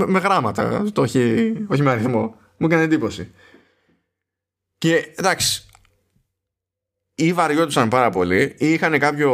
με 0.08 0.20
γράμματα. 0.20 0.86
Το 0.94 1.02
όχι, 1.02 1.54
όχι 1.68 1.82
με 1.82 1.92
αριθμό. 1.92 2.36
Μου 2.58 2.68
έκανε 2.68 2.82
εντύπωση. 2.82 3.32
Και 4.78 5.14
εντάξει, 5.16 5.66
ή 7.16 7.34
βαριόντουσαν 7.34 7.90
πάρα 7.90 8.10
πολύ 8.10 8.56
ή 8.58 8.72
είχαν 8.74 9.00
κάποιο 9.00 9.32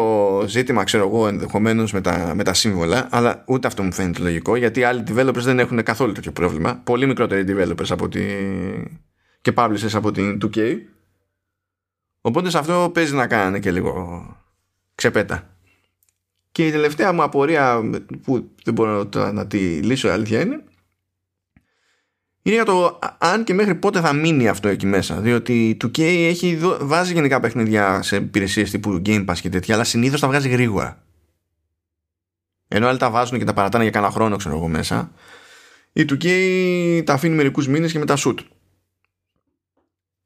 ζήτημα 0.48 0.84
ξέρω 0.84 1.08
εγώ 1.08 1.28
ενδεχομένως 1.28 1.94
με 1.94 2.02
τα, 2.02 2.34
με 2.36 2.44
τα 2.44 2.54
σύμβολα 2.54 3.08
αλλά 3.12 3.44
ούτε 3.48 3.68
αυτό 3.68 3.84
μου 3.84 3.94
φαίνεται 3.94 4.22
λογικό 4.22 4.56
γιατί 4.56 4.84
άλλοι 4.84 5.04
developers 5.08 5.34
δεν 5.34 5.60
έχουν 5.60 5.84
καθόλου 5.84 6.12
τέτοιο 6.12 6.32
πρόβλημα. 6.32 6.82
Πολύ 6.84 7.06
μικρότεροι 7.06 7.44
developers 7.48 7.90
από 7.90 8.10
τη... 8.10 8.24
και 9.42 9.54
publishers 9.56 9.94
από 9.94 10.12
την 10.12 10.40
2K 10.44 10.76
οπότε 12.22 12.50
σε 12.50 12.58
αυτό 12.58 12.92
παίζει 12.94 13.16
να 13.16 13.28
κάνανε 13.28 13.60
και 13.60 13.72
λίγο 13.72 14.24
ξεπέτα 14.96 15.59
και 16.52 16.68
η 16.68 16.72
τελευταία 16.72 17.14
μου 17.14 17.24
απορία 17.24 17.82
που 18.24 18.52
δεν 18.64 18.74
μπορώ 18.74 19.10
να 19.14 19.48
τη 19.48 19.58
λύσω 19.58 20.08
η 20.08 20.12
αλήθεια 20.12 20.42
είναι 20.42 20.64
είναι 22.42 22.56
για 22.56 22.66
το 22.66 23.00
αν 23.18 23.44
και 23.44 23.54
μέχρι 23.54 23.76
πότε 23.76 24.00
θα 24.00 24.14
μείνει 24.14 24.48
αυτό 24.48 24.68
εκεί 24.68 24.86
μέσα. 24.86 25.20
Διότι 25.20 25.76
το 25.80 25.88
K 25.88 26.02
έχει 26.02 26.60
βάζει 26.80 27.14
γενικά 27.14 27.40
παιχνίδια 27.40 28.02
σε 28.02 28.16
υπηρεσίες 28.16 28.72
τύπου 28.72 29.02
Game 29.06 29.26
Pass 29.26 29.38
και 29.42 29.50
τέτοια, 29.50 29.76
αλλά 29.76 29.84
συνήθως 29.84 30.20
τα 30.20 30.28
βγάζει 30.28 30.50
γρήγορα. 30.50 31.04
Ενώ 32.68 32.88
άλλοι 32.88 32.98
τα 32.98 33.10
βάζουν 33.10 33.40
και 33.40 33.46
τα 33.46 33.54
παρατάνε 33.54 33.84
για 33.84 33.92
κανένα 33.94 34.12
χρόνο, 34.12 34.36
ξέρω 34.36 34.56
εγώ 34.56 34.68
μέσα. 34.68 35.12
Η 35.92 36.06
2K 36.10 37.02
τα 37.06 37.14
αφήνει 37.14 37.36
μερικούς 37.36 37.68
μήνες 37.68 37.92
και 37.92 38.00
μετά 38.00 38.18
shoot. 38.18 38.38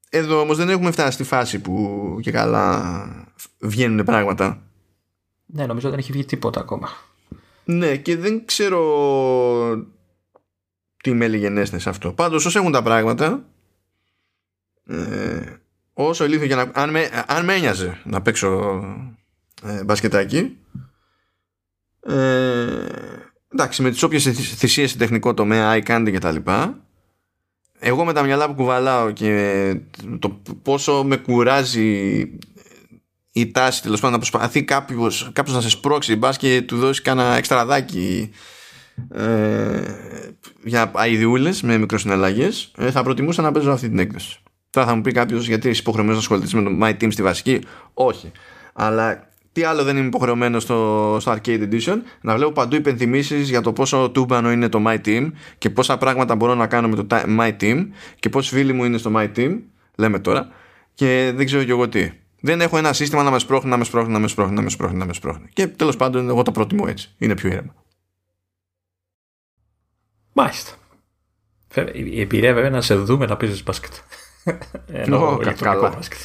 Εδώ 0.10 0.40
όμως 0.40 0.58
δεν 0.58 0.70
έχουμε 0.70 0.92
φτάσει 0.92 1.12
στη 1.12 1.24
φάση 1.24 1.60
που 1.60 2.18
και 2.22 2.32
καλά 2.32 3.36
βγαίνουν 3.60 4.06
πράγματα. 4.06 4.62
Ναι, 5.46 5.66
νομίζω 5.66 5.90
δεν 5.90 6.00
έχει 6.00 6.12
βγει 6.12 6.26
τίποτα 6.26 6.60
ακόμα. 6.60 6.90
Ναι, 7.64 7.98
και 7.98 8.18
δεν 8.18 8.46
ξέρω 8.46 9.88
τι 11.04 11.14
μέλη 11.14 11.66
σε 11.66 11.90
αυτό. 11.90 12.14
Πάντως 12.14 12.46
όσο 12.46 12.60
έχουν 12.60 12.72
τα 12.72 12.82
πράγματα 12.82 13.46
ε, 14.88 15.58
όσο 15.94 16.26
ηλίθιο 16.26 16.46
για 16.46 16.56
να 16.56 16.72
αν 16.74 16.90
με, 16.90 17.26
αν 17.28 17.46
με 17.46 17.54
ένοιαζε 17.54 18.02
να 18.04 18.22
παίξω 18.22 18.82
ε, 19.64 19.84
μπασκετάκι 19.84 20.58
ε, 22.00 22.88
εντάξει 23.54 23.82
με 23.82 23.90
τις 23.90 24.04
όποιες 24.04 24.24
θυσίες 24.58 24.92
σε 24.92 24.98
τεχνικό 24.98 25.34
τομέα 25.34 25.78
iCandy 25.78 26.08
και 26.12 26.20
τα 26.20 26.32
λοιπά 26.32 26.78
εγώ 27.80 28.06
με 28.06 28.14
τα 28.14 28.24
μυαλά 28.24 28.48
που 28.48 28.54
κουβαλάω 28.54 29.12
και 29.12 29.76
το 30.20 30.42
πόσο 30.62 31.04
με 31.04 31.18
κουράζει 31.18 32.22
η 33.36 33.52
τάση 33.52 33.82
τέλος 33.82 34.00
πάντων 34.00 34.12
να 34.12 34.18
προσπαθεί 34.18 34.64
κάποιος, 34.64 35.30
κάποιος 35.34 35.56
να 35.56 35.62
σε 35.62 35.70
σπρώξει 35.70 36.16
μπας 36.16 36.38
και 36.38 36.62
του 36.62 36.78
δώσει 36.78 37.02
κάνα 37.02 37.36
εξτραδάκι 37.36 38.32
ε, 39.10 39.82
για 40.64 40.92
αειδιούλες 40.94 41.62
με 41.62 41.78
μικροσυναλλαγέ, 41.78 42.50
ε, 42.78 42.92
θα 42.92 43.04
προτιμούσα 43.04 43.42
να 43.42 43.52
παίζω 43.52 43.72
αυτή 43.72 43.90
την 43.90 44.00
έκδοση. 44.00 44.38
Τώρα 44.70 44.88
θα 44.88 44.96
μου 44.96 45.02
πει 45.02 45.12
κάποιος 45.12 45.48
γιατί 45.48 45.70
είσαι 45.70 45.80
υποχρεωμένος 45.80 46.18
να 46.18 46.22
ασχοληθείς 46.22 46.54
με 46.54 46.64
το 46.64 46.70
My 46.82 47.04
Team 47.04 47.12
στη 47.12 47.22
βασική. 47.22 47.62
Όχι. 47.94 48.32
Αλλά 48.74 49.30
τι 49.52 49.64
άλλο 49.64 49.84
δεν 49.84 49.98
είμαι 49.98 50.06
υποχρεωμένος 50.06 50.64
στο, 50.64 51.18
στο 51.20 51.32
Arcade 51.32 51.70
Edition; 51.70 51.98
Να 52.22 52.36
βλέπω 52.36 52.52
παντού 52.52 52.76
υπενθυμίσεις 52.76 53.50
για 53.50 53.62
το 53.62 53.74
πόσο 53.74 54.10
τούμπανο 54.10 54.52
είναι 54.52 54.70
το 54.70 54.84
My 54.88 54.98
Team 55.06 55.32
και 55.58 55.70
πόσα 55.70 55.98
πράγματα 55.98 56.36
μπορώ 56.36 56.56
να 56.56 56.68
κάνω 56.68 56.88
με 56.88 56.96
το 56.96 57.06
My 57.40 57.52
Team 57.62 57.88
και 58.20 58.30
πόσοι 58.30 58.56
φίλοι 58.56 58.74
μου 58.74 58.84
είναι 58.84 58.98
στο 58.98 59.12
My 59.16 59.28
Team. 59.38 59.60
Λέμε 59.96 60.20
τώρα. 60.20 60.48
Και 60.94 61.32
δεν 61.36 61.46
ξέρω 61.46 61.64
κι 61.64 61.70
εγώ 61.70 61.90
τι. 61.90 62.12
Δεν 62.46 62.62
έχω 62.62 62.78
ένα 62.78 62.94
σύστημα 62.94 63.24
να 63.24 63.32
με 63.32 63.40
σπρώχνει, 63.40 63.70
να 63.70 63.78
με 63.78 63.84
σπρώχνει, 63.84 64.14
να 64.14 64.20
με 64.20 64.28
σπρώχνει, 64.28 64.56
να 64.56 64.62
με 64.62 64.70
σπρώχνει, 64.70 64.98
να 64.98 65.06
με 65.06 65.14
σπρώχνει. 65.14 65.50
Και 65.54 65.68
τέλος 65.68 65.96
πάντων, 65.96 66.30
εγώ 66.30 66.42
το 66.42 66.52
προτιμώ 66.52 66.86
έτσι. 66.88 67.14
Είναι 67.18 67.36
πιο 67.36 67.50
ήρεμα. 67.50 67.76
Μάλιστα. 70.34 70.72
Η 71.94 72.22
εμπειρία 72.22 72.54
βέβαια 72.54 72.70
να 72.70 72.82
σε 72.82 72.96
δούμε 72.96 73.26
να 73.26 73.38
παίζεις 73.38 73.64
μπάσκετ. 73.64 73.94
Ενώ 74.88 75.38
ηλεκτρονικό 75.42 75.90
μπάσκετ. 75.90 76.20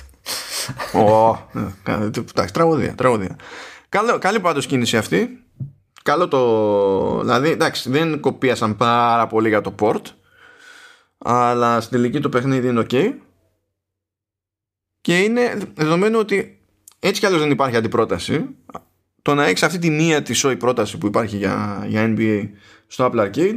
Ναι, 1.52 2.04
εντάξει, 2.30 2.52
τραγωδία, 2.52 2.94
τραγωδία. 2.94 3.36
καλή 4.18 4.40
πάντως 4.40 4.66
κίνηση 4.66 4.96
αυτή. 4.96 5.44
Καλό 6.02 6.28
το... 6.28 7.20
Δηλαδή, 7.20 7.50
εντάξει, 7.50 7.90
δεν 7.90 8.20
κοπίασαν 8.20 8.76
πάρα 8.76 9.26
πολύ 9.26 9.48
για 9.48 9.60
το 9.60 9.74
port. 9.78 10.02
Αλλά 11.18 11.80
στην 11.80 11.96
τελική 11.96 12.20
το 12.20 12.28
παιχνίδι 12.28 12.68
είναι 12.68 12.86
ok. 12.90 13.12
Και 15.00 15.18
είναι 15.18 15.58
δεδομένο 15.74 16.18
ότι 16.18 16.60
έτσι 16.98 17.20
κι 17.20 17.26
άλλως 17.26 17.40
δεν 17.40 17.50
υπάρχει 17.50 17.76
αντιπρόταση. 17.76 18.46
Το 19.22 19.34
να 19.34 19.46
έχεις 19.46 19.62
αυτή 19.62 19.78
τη 19.78 19.90
μία 19.90 20.22
της 20.22 20.38
σόη 20.38 20.56
πρόταση 20.56 20.98
που 20.98 21.06
υπάρχει 21.06 21.36
για, 21.36 21.84
για 21.88 22.14
NBA 22.16 22.48
στο 22.86 23.10
Apple 23.12 23.30
Arcade 23.30 23.56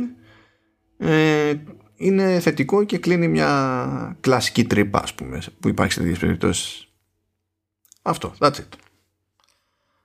ε, 0.97 1.53
είναι 1.95 2.39
θετικό 2.39 2.83
και 2.83 2.97
κλείνει 2.97 3.27
μια 3.27 4.17
κλασική 4.19 4.65
τρύπα 4.65 5.01
ας 5.03 5.13
πούμε, 5.13 5.41
που 5.59 5.67
υπάρχει 5.67 5.93
σε 5.93 5.99
τέτοιες 5.99 6.19
περιπτώσεις. 6.19 6.87
Αυτό, 8.01 8.33
that's 8.39 8.51
it. 8.51 8.67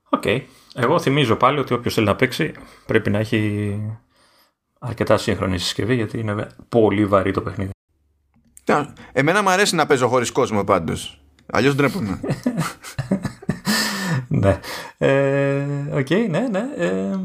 OK. 0.09 0.23
Okay. 0.25 0.41
Εγώ 0.75 1.01
θυμίζω 1.01 1.37
πάλι 1.37 1.59
ότι 1.59 1.75
όποιος 1.75 1.95
θέλει 1.95 2.07
να 2.07 2.17
παίξει 2.17 2.55
πρέπει 2.87 3.11
να 3.11 3.19
έχει 3.19 3.81
αρκετά 4.79 5.17
σύγχρονη 5.17 5.59
συσκευή 5.59 5.95
γιατί 5.95 6.19
είναι 6.19 6.47
πολύ 6.69 7.07
βαρύ 7.07 7.31
το 7.31 7.43
παιχνίδι. 7.43 7.71
Εμένα 9.13 9.43
μου 9.43 9.51
αρέσει 9.51 9.75
να 9.75 9.87
παίζω 9.87 10.09
χωρίς 10.09 10.33
κόσμο 10.33 10.65
πάντως. 10.65 11.21
Αλλιώς 11.47 11.75
ντρέπομαι. 11.75 12.21
ναι. 14.29 14.61
Ε, 14.99 15.65
OK, 15.93 16.07
okay, 16.11 16.27
ναι, 16.31 16.49
ναι. 16.51 16.69
Ε, 16.77 17.17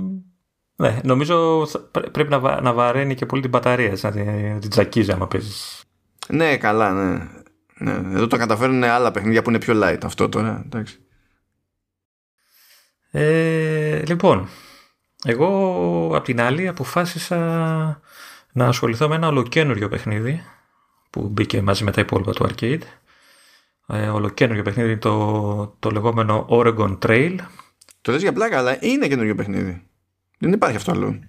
ναι, 0.75 0.99
νομίζω 1.03 1.67
πρέπει 2.11 2.29
να, 2.29 2.61
να 2.61 2.73
βαραίνει 2.73 3.15
και 3.15 3.25
πολύ 3.25 3.41
την 3.41 3.49
μπαταρία, 3.49 3.97
να 4.01 4.11
την, 4.11 4.59
την 4.59 4.69
τσακίζει 4.69 5.11
άμα 5.11 5.27
παίζεις. 5.27 5.83
Ναι, 6.27 6.57
καλά, 6.57 6.91
ναι. 6.91 7.27
ναι. 7.77 8.15
Εδώ 8.15 8.27
το 8.27 8.37
καταφέρουν 8.37 8.83
άλλα 8.83 9.11
παιχνίδια 9.11 9.41
που 9.41 9.49
είναι 9.49 9.59
πιο 9.59 9.79
light 9.83 9.99
αυτό 10.03 10.29
τώρα, 10.29 10.61
εντάξει. 10.65 10.99
Ε, 13.11 14.01
λοιπόν, 14.05 14.47
εγώ 15.23 16.11
απ' 16.15 16.23
την 16.23 16.41
άλλη 16.41 16.67
αποφάσισα 16.67 17.37
να 18.51 18.65
ασχοληθώ 18.67 19.07
με 19.07 19.15
ένα 19.15 19.27
ολοκένουργιο 19.27 19.89
παιχνίδι 19.89 20.43
που 21.09 21.27
μπήκε 21.27 21.61
μαζί 21.61 21.83
με 21.83 21.91
τα 21.91 22.01
υπόλοιπα 22.01 22.31
του 22.31 22.49
arcade. 22.49 22.81
Ε, 23.93 24.07
ολοκένουργιο 24.07 24.63
παιχνίδι 24.63 24.89
είναι 24.89 24.99
το, 24.99 25.75
το 25.79 25.89
λεγόμενο 25.89 26.47
Oregon 26.49 26.97
Trail. 27.05 27.35
Το 28.01 28.11
λες 28.11 28.21
για 28.21 28.33
πλάκα, 28.33 28.57
αλλά 28.57 28.77
είναι 28.79 29.07
καινούριο 29.07 29.35
παιχνίδι. 29.35 29.83
Δεν 30.37 30.51
υπάρχει 30.51 30.75
αυτό 30.75 30.91
άλλο. 30.91 31.19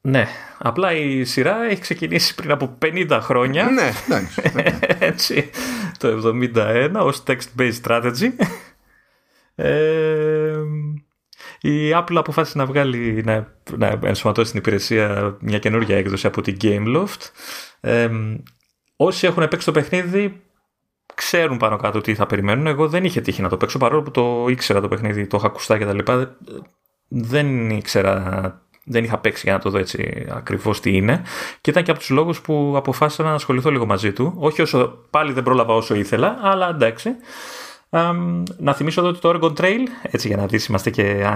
Ναι, 0.00 0.26
απλά 0.58 0.92
η 0.92 1.24
σειρά 1.24 1.62
έχει 1.62 1.80
ξεκινήσει 1.80 2.34
πριν 2.34 2.50
από 2.50 2.78
50 2.82 3.18
χρόνια. 3.22 3.70
Ναι, 3.70 3.90
εντάξει. 4.06 4.42
Έτσι, 5.10 5.50
το 5.98 6.32
71 6.54 6.90
ως 6.94 7.22
text-based 7.26 7.80
strategy. 7.84 8.28
Ε, 9.54 10.56
η 11.60 11.90
Apple 11.94 12.14
αποφάσισε 12.14 12.58
να 12.58 12.66
βγάλει, 12.66 13.22
να, 13.24 13.54
να 13.76 13.98
ενσωματώσει 14.02 14.48
στην 14.48 14.60
υπηρεσία 14.60 15.36
μια 15.40 15.58
καινούργια 15.58 15.96
έκδοση 15.96 16.26
από 16.26 16.42
την 16.42 16.56
Gameloft. 16.60 17.30
Ε, 17.80 18.08
όσοι 18.96 19.26
έχουν 19.26 19.48
παίξει 19.48 19.66
το 19.66 19.72
παιχνίδι 19.72 20.42
ξέρουν 21.24 21.56
πάνω 21.56 21.76
κάτω 21.76 22.00
τι 22.00 22.14
θα 22.14 22.26
περιμένουν. 22.26 22.66
Εγώ 22.66 22.88
δεν 22.88 23.04
είχε 23.04 23.20
τύχει 23.20 23.42
να 23.42 23.48
το 23.48 23.56
παίξω 23.56 23.78
παρόλο 23.78 24.02
που 24.02 24.10
το 24.10 24.46
ήξερα 24.48 24.80
το 24.80 24.88
παιχνίδι, 24.88 25.26
το 25.26 25.36
είχα 25.36 25.46
ακουστά 25.46 25.78
κτλ. 25.78 26.12
Δεν 27.08 27.70
ήξερα 27.70 28.60
δεν 28.84 29.04
είχα 29.04 29.18
παίξει 29.18 29.42
για 29.44 29.52
να 29.52 29.58
το 29.58 29.70
δω 29.70 29.78
έτσι 29.78 30.26
ακριβώς 30.30 30.80
τι 30.80 30.96
είναι 30.96 31.22
και 31.60 31.70
ήταν 31.70 31.82
και 31.82 31.90
από 31.90 32.00
τους 32.00 32.10
λόγους 32.10 32.40
που 32.40 32.74
αποφάσισα 32.76 33.22
να 33.22 33.32
ασχοληθώ 33.32 33.70
λίγο 33.70 33.86
μαζί 33.86 34.12
του 34.12 34.34
όχι 34.36 34.62
όσο 34.62 34.98
πάλι 35.10 35.32
δεν 35.32 35.42
πρόλαβα 35.42 35.74
όσο 35.74 35.94
ήθελα 35.94 36.38
αλλά 36.42 36.68
εντάξει 36.68 37.10
να 38.58 38.74
θυμίσω 38.74 39.00
εδώ 39.00 39.08
ότι 39.08 39.20
το 39.20 39.28
Oregon 39.34 39.60
Trail, 39.60 39.80
έτσι 40.02 40.28
για 40.28 40.36
να 40.36 40.46
δεις 40.46 40.66
είμαστε 40.66 40.90
και 40.90 41.26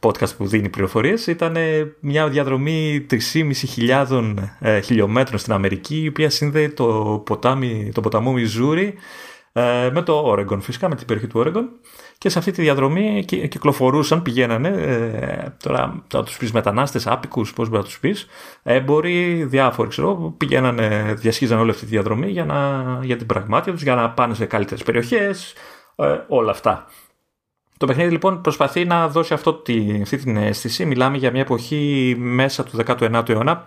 podcast 0.00 0.36
που 0.36 0.46
δίνει 0.46 0.68
πληροφορίες, 0.68 1.26
ήταν 1.26 1.56
μια 2.00 2.28
διαδρομή 2.28 3.06
3.500 3.90 4.34
ε, 4.60 4.80
χιλιόμετρων 4.80 5.38
στην 5.38 5.52
Αμερική, 5.52 6.02
η 6.02 6.08
οποία 6.08 6.30
σύνδεε 6.30 6.68
το, 6.68 7.22
ποτάμι, 7.26 7.90
το 7.94 8.00
ποταμό 8.00 8.32
Μιζούρι 8.32 8.86
ε, 8.86 8.92
με 9.92 10.02
το 10.04 10.32
Oregon 10.32 10.58
φυσικά, 10.60 10.88
με 10.88 10.94
την 10.94 11.06
περιοχή 11.06 11.28
του 11.28 11.42
Oregon 11.46 11.64
και 12.18 12.28
σε 12.28 12.38
αυτή 12.38 12.50
τη 12.50 12.62
διαδρομή 12.62 13.24
κυκλοφορούσαν, 13.24 14.22
πηγαίνανε, 14.22 14.68
ε, 14.68 15.48
τώρα 15.62 16.02
θα 16.08 16.22
τους 16.22 16.36
πεις 16.36 16.52
μετανάστες, 16.52 17.06
άπικους, 17.06 17.52
πώς 17.52 17.68
μπορεί 17.68 17.80
να 17.80 17.88
τους 17.88 17.98
πεις, 18.00 18.26
έμποροι, 18.62 19.44
διάφοροι 19.44 19.88
ξέρω, 19.88 20.34
πηγαίνανε, 20.36 21.14
διασχίζαν 21.16 21.58
όλη 21.58 21.70
αυτή 21.70 21.84
τη 21.84 21.90
διαδρομή 21.90 22.30
για, 22.30 22.44
να, 22.44 22.84
για 23.02 23.16
την 23.16 23.26
πραγμάτια 23.26 23.72
τους, 23.72 23.82
για 23.82 23.94
να 23.94 24.10
πάνε 24.10 24.34
σε 24.34 24.44
καλύτερες 24.44 24.82
περιοχές, 24.82 25.54
ε, 25.96 26.18
όλα 26.28 26.50
αυτά. 26.50 26.86
Το 27.78 27.86
παιχνίδι 27.86 28.10
λοιπόν 28.10 28.40
προσπαθεί 28.40 28.84
να 28.84 29.08
δώσει 29.08 29.34
αυτό, 29.34 29.62
αυτή 30.02 30.16
την 30.16 30.36
αίσθηση. 30.36 30.84
Μιλάμε 30.84 31.16
για 31.16 31.30
μια 31.30 31.40
εποχή 31.40 32.14
μέσα 32.18 32.64
του 32.64 32.78
19ου 32.86 33.28
αιώνα. 33.28 33.64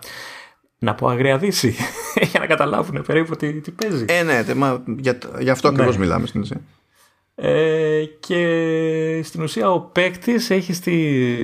Να 0.82 0.94
πω 0.94 1.08
αγρία 1.08 1.38
δύση, 1.38 1.74
για 2.30 2.40
να 2.40 2.46
καταλάβουν 2.46 3.02
περίπου 3.06 3.36
τι, 3.36 3.52
τι 3.52 3.70
παίζει. 3.70 4.04
Ε, 4.08 4.22
ναι, 4.22 4.54
μα, 4.54 4.82
για, 4.98 5.18
για 5.38 5.52
αυτό 5.52 5.68
ακριβώς 5.68 5.96
ναι. 5.96 6.00
μιλάμε 6.04 6.26
στην 6.26 6.40
ουσία. 6.40 6.60
Ε, 7.34 8.04
και 8.20 9.20
στην 9.24 9.42
ουσία 9.42 9.70
ο 9.70 9.80
παίκτης 9.80 10.50
έχει 10.50 10.72
στη, 10.72 10.92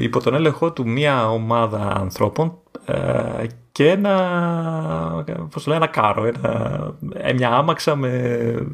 υπό 0.00 0.20
τον 0.20 0.34
έλεγχό 0.34 0.72
του 0.72 0.88
μία 0.88 1.30
ομάδα 1.30 1.96
ανθρώπων 1.96 2.58
ε, 2.84 3.46
και 3.72 3.90
ένα, 3.90 5.24
πώς 5.50 5.64
το 5.64 5.72
ένα 5.72 5.86
κάρο, 5.86 6.24
ένα, 6.24 6.94
ε, 7.12 7.32
μια 7.32 7.50
άμαξα 7.50 7.96
με 7.96 8.66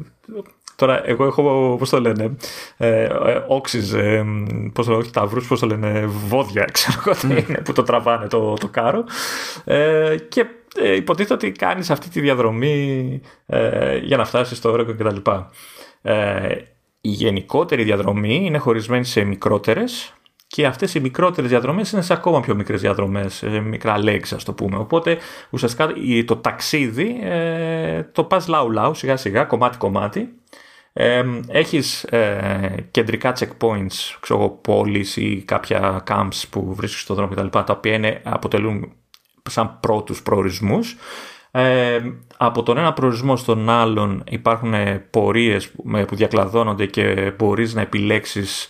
Τώρα, 0.83 1.01
εγώ 1.05 1.25
έχω, 1.25 1.75
πώς 1.79 1.89
το 1.89 1.99
λένε, 1.99 2.35
ε, 2.77 3.07
όξις, 3.47 3.93
ε, 3.93 4.25
πώς 4.73 4.85
το 4.85 4.91
λένε, 4.91 5.03
όχι 5.03 5.11
ταύρους, 5.11 5.47
πώς 5.47 5.59
το 5.59 5.65
λένε, 5.65 6.05
βόδια, 6.05 6.65
ξέρω 6.71 7.01
εγώ 7.05 7.15
τι 7.19 7.27
είναι, 7.27 7.61
που 7.63 7.73
το 7.73 7.83
τραβάνε 7.83 8.27
το, 8.27 8.53
το 8.53 8.67
κάρο. 8.67 9.03
Ε, 9.63 10.15
και 10.29 10.45
ε, 10.75 10.95
υποτίθεται 10.95 11.33
ότι 11.33 11.51
κάνεις 11.51 11.89
αυτή 11.89 12.09
τη 12.09 12.19
διαδρομή 12.19 13.21
ε, 13.45 13.97
για 13.97 14.17
να 14.17 14.25
φτάσεις 14.25 14.57
στο 14.57 14.71
όργο 14.71 14.95
κτλ. 14.95 15.31
Ε, 16.01 16.55
η 17.01 17.09
γενικότερη 17.09 17.83
διαδρομή 17.83 18.35
είναι 18.45 18.57
χωρισμένη 18.57 19.05
σε 19.05 19.23
μικρότερες 19.23 20.13
και 20.47 20.65
αυτές 20.65 20.93
οι 20.93 20.99
μικρότερες 20.99 21.49
διαδρομές 21.49 21.91
είναι 21.91 22.01
σε 22.01 22.13
ακόμα 22.13 22.39
πιο 22.39 22.55
μικρές 22.55 22.81
διαδρομές, 22.81 23.43
μικρά 23.63 23.95
legs 23.97 24.33
ας 24.35 24.43
το 24.43 24.53
πούμε. 24.53 24.77
Οπότε 24.77 25.17
ουσιαστικά 25.49 25.93
το 26.25 26.35
ταξίδι 26.35 27.19
ε, 27.21 28.03
το 28.11 28.23
πας 28.23 28.47
λαού 28.47 28.71
λαού 28.71 28.93
σιγά 28.93 29.17
σιγά, 29.17 29.43
κομμάτι 29.43 29.77
κομμάτι 29.77 30.33
ε, 30.93 31.23
έχεις 31.47 32.03
ε, 32.03 32.87
κεντρικά 32.91 33.33
checkpoints, 33.39 34.17
ξέρω 34.19 34.49
πόλεις 34.49 35.17
ή 35.17 35.43
κάποια 35.47 36.03
camps 36.07 36.43
που 36.49 36.73
βρίσκεις 36.73 37.01
στον 37.01 37.15
δρόμο 37.15 37.33
κτλ. 37.33 37.47
τα 37.47 37.65
οποία 37.67 37.93
είναι, 37.93 38.21
αποτελούν 38.23 38.93
σαν 39.49 39.79
πρώτους 39.79 40.23
προορισμούς. 40.23 40.95
Ε, 41.51 41.99
από 42.37 42.63
τον 42.63 42.77
ένα 42.77 42.93
προορισμό 42.93 43.35
στον 43.35 43.69
άλλον 43.69 44.23
υπάρχουν 44.29 44.73
πορείες 45.09 45.69
που 46.07 46.15
διακλαδώνονται 46.15 46.85
και 46.85 47.33
μπορείς 47.37 47.73
να 47.73 47.81
επιλέξεις 47.81 48.69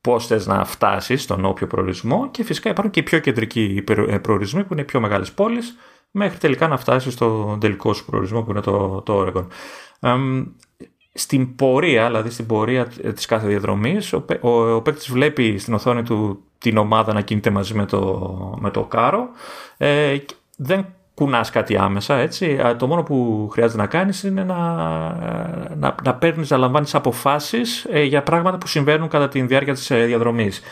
πώς 0.00 0.26
θες 0.26 0.46
να 0.46 0.64
φτάσεις 0.64 1.22
στον 1.22 1.44
όποιο 1.44 1.66
προορισμό 1.66 2.30
και 2.30 2.44
φυσικά 2.44 2.70
υπάρχουν 2.70 2.92
και 2.92 3.00
οι 3.00 3.02
πιο 3.02 3.18
κεντρικοί 3.18 3.84
ε, 4.08 4.18
προορισμοί 4.18 4.64
που 4.64 4.72
είναι 4.72 4.82
οι 4.82 4.84
πιο 4.84 5.00
μεγάλες 5.00 5.32
πόλεις 5.32 5.76
μέχρι 6.10 6.38
τελικά 6.38 6.68
να 6.68 6.76
φτάσεις 6.76 7.12
στον 7.12 7.60
τελικό 7.60 7.92
σου 7.92 8.04
προορισμό 8.04 8.42
που 8.42 8.50
είναι 8.50 8.60
το, 8.60 9.02
το 9.02 9.26
Oregon 9.26 9.46
στην 11.14 11.54
πορεία, 11.54 12.06
δηλαδή 12.06 12.30
στην 12.30 12.46
πορεία 12.46 12.86
της 13.14 13.26
κάθε 13.26 13.46
διαδρομής, 13.46 14.12
ο, 14.12 14.24
ο, 14.40 14.48
ο 14.74 14.80
παίκτης 14.82 15.10
βλέπει 15.10 15.58
στην 15.58 15.74
οθόνη 15.74 16.02
του 16.02 16.42
την 16.58 16.76
ομάδα 16.76 17.12
να 17.12 17.20
κινείται 17.20 17.50
μαζί 17.50 17.74
με 17.74 17.84
το, 17.86 18.58
με 18.60 18.70
το 18.70 18.82
κάρο. 18.84 19.28
Ε, 19.76 20.16
δεν 20.56 20.86
κουνάς 21.14 21.50
κάτι 21.50 21.76
άμεσα, 21.76 22.14
έτσι. 22.14 22.58
Το 22.76 22.86
μόνο 22.86 23.02
που 23.02 23.48
χρειάζεται 23.52 23.80
να 23.80 23.86
κάνεις 23.86 24.22
είναι 24.22 24.44
να, 24.44 24.56
να, 25.76 25.94
να 26.04 26.14
παίρνεις, 26.14 26.50
να 26.50 26.56
λαμβάνεις 26.56 26.94
αποφάσεις 26.94 27.84
ε, 27.90 28.02
για 28.02 28.22
πράγματα 28.22 28.58
που 28.58 28.66
συμβαίνουν 28.66 29.08
κατά 29.08 29.28
τη 29.28 29.42
διάρκεια 29.42 29.74
της 29.74 29.90
ε, 29.90 30.04
διαδρομής. 30.04 30.62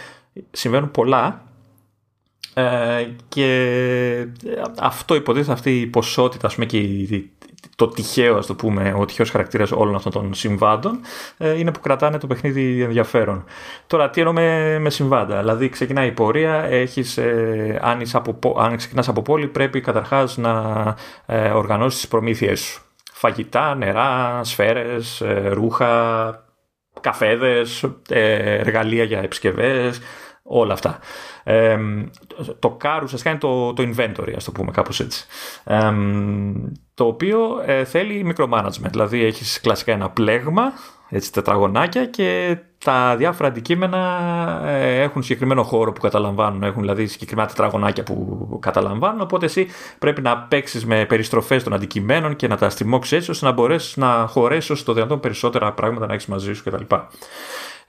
Συμβαίνουν 0.51 0.91
πολλά, 0.91 1.43
ε, 2.55 3.07
και 3.29 4.27
αυτό 4.79 5.15
υποτίθεται 5.15 5.53
αυτή 5.53 5.81
η 5.81 5.87
ποσότητα 5.87 6.47
ας 6.47 6.55
πούμε, 6.55 6.67
και 6.67 6.79
η, 6.79 7.31
το 7.77 7.89
τυχαίο, 7.89 8.37
ας 8.37 8.47
το 8.47 8.55
πούμε, 8.55 8.95
ο 8.99 9.05
τυχαίος 9.05 9.31
χαρακτήρας 9.31 9.73
όλων 9.73 9.95
αυτών 9.95 10.13
των 10.13 10.35
συμβάντων 10.35 11.01
ε, 11.37 11.59
είναι 11.59 11.73
που 11.73 11.81
κρατάνε 11.81 12.19
το 12.19 12.27
παιχνίδι 12.27 12.83
ενδιαφέρον. 12.83 13.45
Τώρα, 13.87 14.11
τι 14.11 14.21
εννοώ 14.21 14.35
με, 14.35 14.79
με 14.79 14.91
συμβάντα; 14.91 15.39
Δηλαδή, 15.39 15.69
ξεκινάει 15.69 16.07
η 16.07 16.13
πορεία, 16.13 16.55
έχεις, 16.65 17.17
ε, 17.17 17.79
αν, 17.83 18.03
από, 18.13 18.57
αν 18.61 18.77
ξεκινάς 18.77 19.09
από 19.09 19.23
πόλη, 19.23 19.47
πρέπει 19.47 19.81
καταρχάς 19.81 20.37
να 20.37 20.95
ε, 21.27 21.49
οργανώσεις 21.51 22.01
τις 22.01 22.09
προμήθειές 22.09 22.61
σου. 22.61 22.83
Φαγητά, 23.13 23.75
νερά, 23.75 24.41
σφαίρες, 24.45 25.21
ε, 25.21 25.49
ρούχα, 25.53 26.45
καφέδες, 27.01 27.85
ε, 28.09 28.59
εργαλεία 28.59 29.05
για 29.05 29.19
επισκευές, 29.19 30.01
όλα 30.43 30.73
αυτά. 30.73 30.99
Ε, 31.45 31.79
το 32.59 32.77
car 32.83 33.01
ουσιαστικά 33.03 33.31
είναι 33.31 33.39
το, 33.39 33.73
το 33.73 33.83
inventory, 33.83 34.33
ας 34.37 34.45
το 34.45 34.53
πούμε 34.53 34.71
κάπως 34.71 35.01
έτσι. 35.01 35.27
Ε, 35.65 35.93
το 36.95 37.07
οποίο 37.07 37.63
ε, 37.67 37.85
θέλει 37.85 38.35
micromanagement, 38.37 38.91
δηλαδή 38.91 39.25
έχεις 39.25 39.61
κλασικά 39.61 39.93
ένα 39.93 40.11
πλέγμα, 40.11 40.73
έτσι 41.09 41.33
τετραγωνάκια 41.33 42.07
και 42.07 42.59
τα 42.85 43.17
διάφορα 43.17 43.49
αντικείμενα 43.49 44.21
ε, 44.67 45.03
έχουν 45.03 45.23
συγκεκριμένο 45.23 45.63
χώρο 45.63 45.93
που 45.93 46.01
καταλαμβάνουν, 46.01 46.63
έχουν 46.63 46.81
δηλαδή 46.81 47.07
συγκεκριμένα 47.07 47.49
τετραγωνάκια 47.49 48.03
που 48.03 48.59
καταλαμβάνουν, 48.61 49.21
οπότε 49.21 49.45
εσύ 49.47 49.67
πρέπει 49.99 50.23
να 50.23 50.39
παίξεις 50.39 50.87
με 50.87 51.05
περιστροφές 51.05 51.63
των 51.63 51.73
αντικειμένων 51.73 52.37
και 52.37 52.49
να 52.49 52.57
τα 52.57 52.71
στριμώξει 52.71 53.17
έτσι 53.17 53.31
ώστε 53.31 53.47
να 53.47 53.53
μπορέσεις 53.53 53.97
να 53.97 54.27
χωρέσεις 54.29 54.71
όσο 54.71 54.85
το 54.85 54.93
δυνατόν 54.93 55.21
περισσότερα 55.21 55.73
πράγματα 55.73 56.07
να 56.07 56.13
έχεις 56.13 56.27
μαζί 56.27 56.53
σου 56.53 56.63
κτλ. 56.65 56.95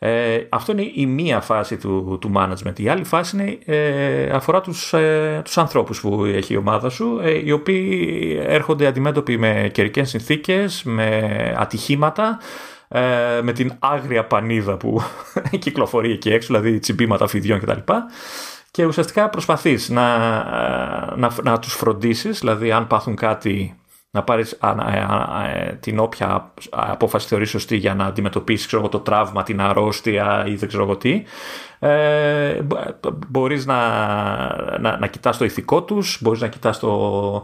Ε, 0.06 0.48
αυτό 0.50 0.72
είναι 0.72 0.92
η 0.94 1.06
μία 1.06 1.42
φάση 1.42 1.78
του, 1.78 2.18
του 2.22 2.32
management. 2.36 2.80
Η 2.80 2.90
άλλη 2.90 3.04
φάση 3.04 3.38
είναι, 3.38 3.58
ε, 3.66 4.30
αφορά 4.30 4.62
τους, 4.62 4.94
ε, 4.94 5.42
τους 5.44 5.58
ανθρώπους 5.58 6.02
που 6.02 6.26
έχει 6.26 6.54
η 6.54 6.58
ομάδα 6.58 6.90
σου, 6.90 7.20
ε, 7.22 7.42
οι 7.46 7.52
οποίοι 7.52 8.40
έρχονται 8.44 8.88
αντιμέτωποι 8.88 9.38
με 9.38 9.70
καιρικές 9.74 10.10
συνθήκες, 10.10 10.84
με 10.84 11.56
ατυχήματα, 11.58 12.40
ε, 12.88 13.02
με 13.42 13.52
την 13.52 13.74
άγρια 13.80 14.26
πανίδα 14.26 14.78
που 14.78 15.02
κυκλοφορεί 15.60 16.12
εκεί 16.12 16.30
έξω, 16.30 16.48
δηλαδή 16.54 16.80
τσιμπήματα 16.80 17.28
φιδιών 17.28 17.60
κτλ. 17.60 17.94
Και 18.72 18.86
ουσιαστικά 18.86 19.30
προσπαθείς 19.30 19.90
να, 19.90 20.18
να, 21.16 21.32
να 21.44 21.60
τους 21.60 21.74
φροντίσεις, 21.74 22.40
δηλαδή 22.40 22.72
αν 22.72 22.88
πάθουν 22.88 23.16
κάτι 23.16 23.76
να 24.16 24.24
πάρεις 24.24 24.52
ε, 24.52 25.74
την 25.80 26.00
όποια 26.00 26.52
απόφαση 26.70 27.28
θεωρείς 27.28 27.50
σωστή 27.50 27.76
για 27.76 27.96
να 27.96 28.06
αντιμετωπίσεις 28.06 28.68
ξέρω, 28.68 28.90
το 28.90 29.00
τραύμα, 29.00 29.44
την 29.44 29.62
αρρώστια 29.62 30.44
ή 30.48 30.56
δεν 30.56 30.68
ξέρω 30.68 30.84
εγώ 30.84 30.98
τι. 30.98 31.24
Ε, 31.80 32.62
μπορείς 33.28 33.66
να, 33.66 33.78
να, 34.80 34.98
να 34.98 35.08
κοιτάς 35.08 35.38
το 35.38 35.46
ηθικό 35.46 35.84
τους, 35.84 36.18
μπορείς 36.22 36.42
να 36.42 36.48
κοιτάς 36.48 36.80
το, 36.80 37.44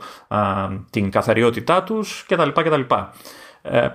την 0.90 1.12
καθαριότητά 1.12 1.84
τους 1.84 2.26
κτλ. 2.28 2.50
κτλ. 2.50 2.82
Ε, 3.62 3.88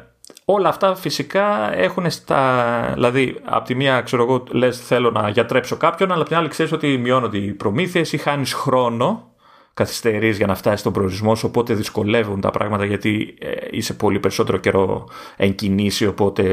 όλα 0.44 0.68
αυτά 0.68 0.94
φυσικά 0.94 1.74
έχουν 1.74 2.10
στα... 2.10 2.90
Δηλαδή, 2.94 3.40
από 3.44 3.64
τη 3.64 3.74
μία, 3.74 4.00
ξέρω 4.00 4.22
εγώ, 4.22 4.44
λες 4.50 4.86
θέλω 4.86 5.10
να 5.10 5.28
γιατρέψω 5.28 5.76
κάποιον, 5.76 6.10
αλλά 6.10 6.20
από 6.20 6.28
την 6.28 6.38
άλλη 6.38 6.48
ξέρεις 6.48 6.72
ότι 6.72 6.98
μειώνονται 6.98 7.38
οι 7.38 7.52
προμήθειες 7.52 8.12
ή 8.12 8.18
χάνεις 8.18 8.52
χρόνο 8.52 9.33
καθυστερείς 9.74 10.36
για 10.36 10.46
να 10.46 10.54
φτάσεις 10.54 10.80
στον 10.80 10.92
προορισμό 10.92 11.34
σου, 11.34 11.46
οπότε 11.48 11.74
δυσκολεύουν 11.74 12.40
τα 12.40 12.50
πράγματα 12.50 12.84
γιατί 12.84 13.34
ε, 13.40 13.50
είσαι 13.70 13.94
πολύ 13.94 14.18
περισσότερο 14.18 14.58
καιρό 14.58 15.08
εν 15.36 15.54
κινήσει, 15.54 16.06
οπότε 16.06 16.44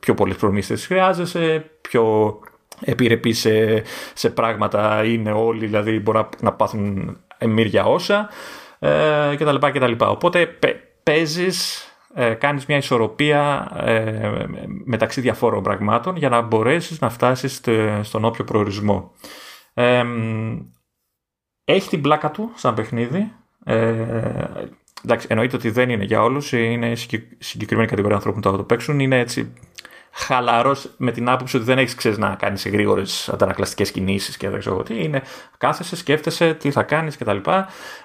πιο 0.00 0.14
πολλές 0.14 0.36
προμήθειες 0.36 0.86
χρειάζεσαι, 0.86 1.70
πιο 1.80 2.38
επιρρεπείς 2.80 3.38
σε, 3.38 3.82
σε 4.14 4.30
πράγματα 4.30 5.04
είναι 5.04 5.32
όλοι, 5.32 5.66
δηλαδή 5.66 6.00
μπορεί 6.00 6.26
να 6.40 6.52
πάθουν 6.52 7.16
εμμύρια 7.38 7.84
όσα 7.84 8.28
ε, 8.78 9.34
κτλ. 9.38 9.56
κτλ. 9.56 9.92
Οπότε 9.98 10.58
παίζεις 11.02 11.84
ε, 12.14 12.34
κάνεις 12.34 12.66
μια 12.66 12.76
ισορροπία 12.76 13.70
μεταξύ 14.84 15.20
διαφόρων 15.20 15.62
πραγμάτων 15.62 16.16
για 16.16 16.28
να 16.28 16.40
μπορέσεις 16.40 17.00
να 17.00 17.10
φτάσεις 17.10 17.60
στον 18.02 18.24
όποιο 18.24 18.44
προορισμό. 18.44 19.12
Έχει 21.72 21.88
την 21.88 22.00
πλάκα 22.00 22.30
του 22.30 22.52
σαν 22.54 22.74
παιχνίδι. 22.74 23.32
Ε, 23.64 24.44
εντάξει, 25.04 25.26
εννοείται 25.30 25.56
ότι 25.56 25.70
δεν 25.70 25.90
είναι 25.90 26.04
για 26.04 26.22
όλους, 26.22 26.52
είναι 26.52 26.92
συγκεκριμένη 27.38 27.88
κατηγορία 27.88 28.16
ανθρώπων 28.16 28.40
που 28.40 28.56
το 28.56 28.62
παίξουν. 28.62 29.00
Είναι 29.00 29.18
έτσι 29.18 29.52
χαλαρός 30.12 30.90
με 30.96 31.12
την 31.12 31.28
άποψη 31.28 31.56
ότι 31.56 31.64
δεν 31.64 31.78
έχεις 31.78 32.18
να 32.18 32.34
κάνεις 32.34 32.68
γρήγορες 32.68 33.28
αντανακλαστικές 33.28 33.90
κινήσεις 33.90 34.36
και 34.36 34.48
δεν 34.48 34.58
ξέρω 34.58 34.82
τι. 34.82 35.04
Είναι 35.04 35.22
κάθεσαι, 35.58 35.96
σκέφτεσαι 35.96 36.54
τι 36.54 36.70
θα 36.70 36.82
κάνεις 36.82 37.16
κτλ. 37.16 37.36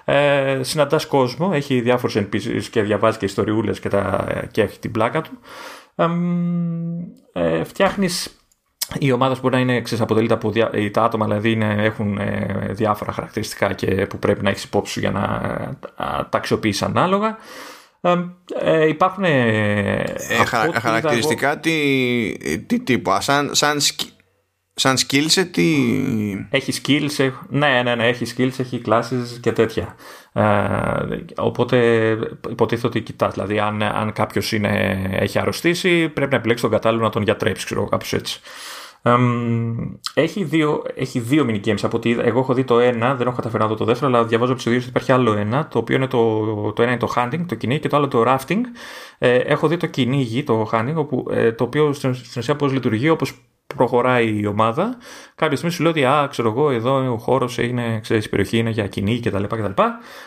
Ε, 0.04 0.62
Συναντάς 0.62 1.06
κόσμο, 1.06 1.50
έχει 1.52 1.80
διάφορους 1.80 2.16
NPCs 2.16 2.62
και 2.70 2.82
διαβάζει 2.82 3.18
και 3.18 3.24
ιστοριούλες 3.24 3.80
και, 3.80 3.88
και 4.50 4.62
έχει 4.62 4.78
την 4.78 4.90
πλάκα 4.90 5.22
του. 5.22 5.38
Ε, 7.32 7.64
Φτιάχνεις 7.64 8.36
η 8.98 9.12
ομάδα 9.12 9.36
μπορεί 9.40 9.54
να 9.54 9.60
είναι 9.60 9.80
ξέρεις, 9.80 10.04
αποτελείται 10.04 10.34
από 10.34 10.50
δια... 10.50 10.70
τα 10.90 11.02
άτομα, 11.02 11.26
δηλαδή 11.26 11.50
είναι, 11.50 11.74
έχουν 11.78 12.18
ε, 12.18 12.68
διάφορα 12.70 13.12
χαρακτηριστικά 13.12 13.72
και 13.72 14.06
που 14.06 14.18
πρέπει 14.18 14.42
να 14.42 14.50
έχεις 14.50 14.64
υπόψη 14.64 14.92
σου 14.92 15.00
για 15.00 15.10
να 15.10 15.40
ε, 15.60 15.76
τα 16.28 16.38
αξιοποιήσει 16.38 16.84
ανάλογα. 16.84 17.38
Ε, 18.60 18.88
υπάρχουν. 18.88 19.24
Ε, 19.24 20.04
χαρακτηριστικά 20.80 21.58
τι, 21.58 22.32
τι 22.66 22.80
τύπου, 22.80 23.10
σαν, 23.18 23.54
σαν, 23.54 23.78
σαν 24.74 24.96
skills, 24.96 25.46
τι. 25.50 25.66
Έχει 26.50 26.72
skills, 26.82 27.30
ναι, 27.48 27.82
ναι, 27.82 27.94
ναι, 27.94 28.06
έχει 28.06 28.34
skills, 28.36 28.58
έχει 28.58 28.82
classes 28.86 29.38
και 29.40 29.52
τέτοια. 29.52 29.96
Ε, 30.32 30.44
οπότε 31.36 32.08
υποτίθεται 32.50 32.86
ότι 32.86 33.00
κοιτάς, 33.00 33.32
δηλαδή 33.32 33.58
αν, 33.58 33.82
αν 33.82 34.12
κάποιος 34.12 34.52
έχει 35.10 35.38
αρρωστήσει, 35.38 36.08
πρέπει 36.08 36.30
να 36.30 36.36
επιλέξει 36.36 36.62
τον 36.62 36.72
κατάλληλο 36.72 37.02
να 37.02 37.10
τον 37.10 37.22
γιατρέψεις, 37.22 37.64
ξέρω 37.64 37.88
κάποιο 37.88 38.18
έτσι 38.18 38.40
έχει 40.14 40.44
δύο, 40.44 40.82
έχει 40.94 41.20
δύο 41.20 41.46
mini 41.48 41.60
games 41.64 41.82
από 41.82 41.96
ότι 41.96 42.18
εγώ 42.20 42.38
έχω 42.38 42.54
δει 42.54 42.64
το 42.64 42.78
ένα, 42.78 43.14
δεν 43.14 43.26
έχω 43.26 43.36
καταφέρει 43.36 43.62
να 43.62 43.68
δω 43.68 43.74
το 43.74 43.84
δεύτερο, 43.84 44.06
αλλά 44.12 44.24
διαβάζω 44.24 44.52
από 44.52 44.62
ότι 44.66 44.76
υπάρχει 44.76 45.12
άλλο 45.12 45.32
ένα, 45.32 45.68
το 45.68 45.78
οποίο 45.78 45.96
είναι 45.96 46.06
το, 46.06 46.72
το 46.72 46.82
ένα 46.82 46.90
είναι 46.90 47.00
το 47.00 47.12
hunting, 47.16 47.44
το 47.48 47.54
κυνήγι 47.54 47.80
και 47.80 47.88
το 47.88 47.96
άλλο 47.96 48.08
το 48.08 48.24
rafting. 48.26 48.60
Ε, 49.18 49.36
έχω 49.36 49.68
δει 49.68 49.76
το 49.76 49.86
κυνήγι, 49.86 50.42
το 50.42 50.68
hunting, 50.72 50.94
όπου, 50.94 51.26
ε, 51.30 51.52
το 51.52 51.64
οποίο 51.64 51.92
στην, 51.92 52.10
ουσία 52.36 52.56
πώς 52.56 52.72
λειτουργεί, 52.72 53.08
όπως 53.08 53.32
προχωράει 53.76 54.40
η 54.40 54.46
ομάδα. 54.46 54.96
Κάποια 55.34 55.56
στιγμή 55.56 55.74
σου 55.74 55.82
λέει 55.82 55.90
ότι, 55.90 56.04
α, 56.04 56.26
ξέρω 56.30 56.48
εγώ, 56.48 56.70
εδώ 56.70 57.12
ο 57.12 57.18
χώρος 57.18 57.58
είναι, 57.58 58.00
ξέρεις, 58.00 58.24
η 58.24 58.28
περιοχή 58.28 58.58
είναι 58.58 58.70
για 58.70 58.86
κυνήγι 58.86 59.20
κτλ. 59.20 59.42
κτλ. 59.42 59.82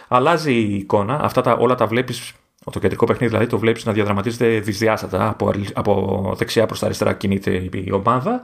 Αλλάζει 0.08 0.54
η 0.54 0.76
εικόνα, 0.76 1.20
αυτά 1.24 1.42
τα, 1.42 1.54
όλα 1.54 1.76
τα 1.76 1.88
βλέπεις 1.88 2.34
το 2.72 2.80
κεντρικό 2.80 3.06
παιχνίδι 3.06 3.32
δηλαδή 3.32 3.50
το 3.50 3.60
βλέπεις 3.60 3.86
να 3.86 3.92
διαδραματίζεται 3.92 4.60
δυσδιάστατα 4.60 5.30
από, 5.30 5.52
από 5.74 6.34
δεξιά 6.38 6.66
προς 6.66 6.80
τα 6.80 6.86
αριστερά 6.86 7.14
κινείται 7.14 7.52
η 7.72 7.92
ομάδα 7.92 8.44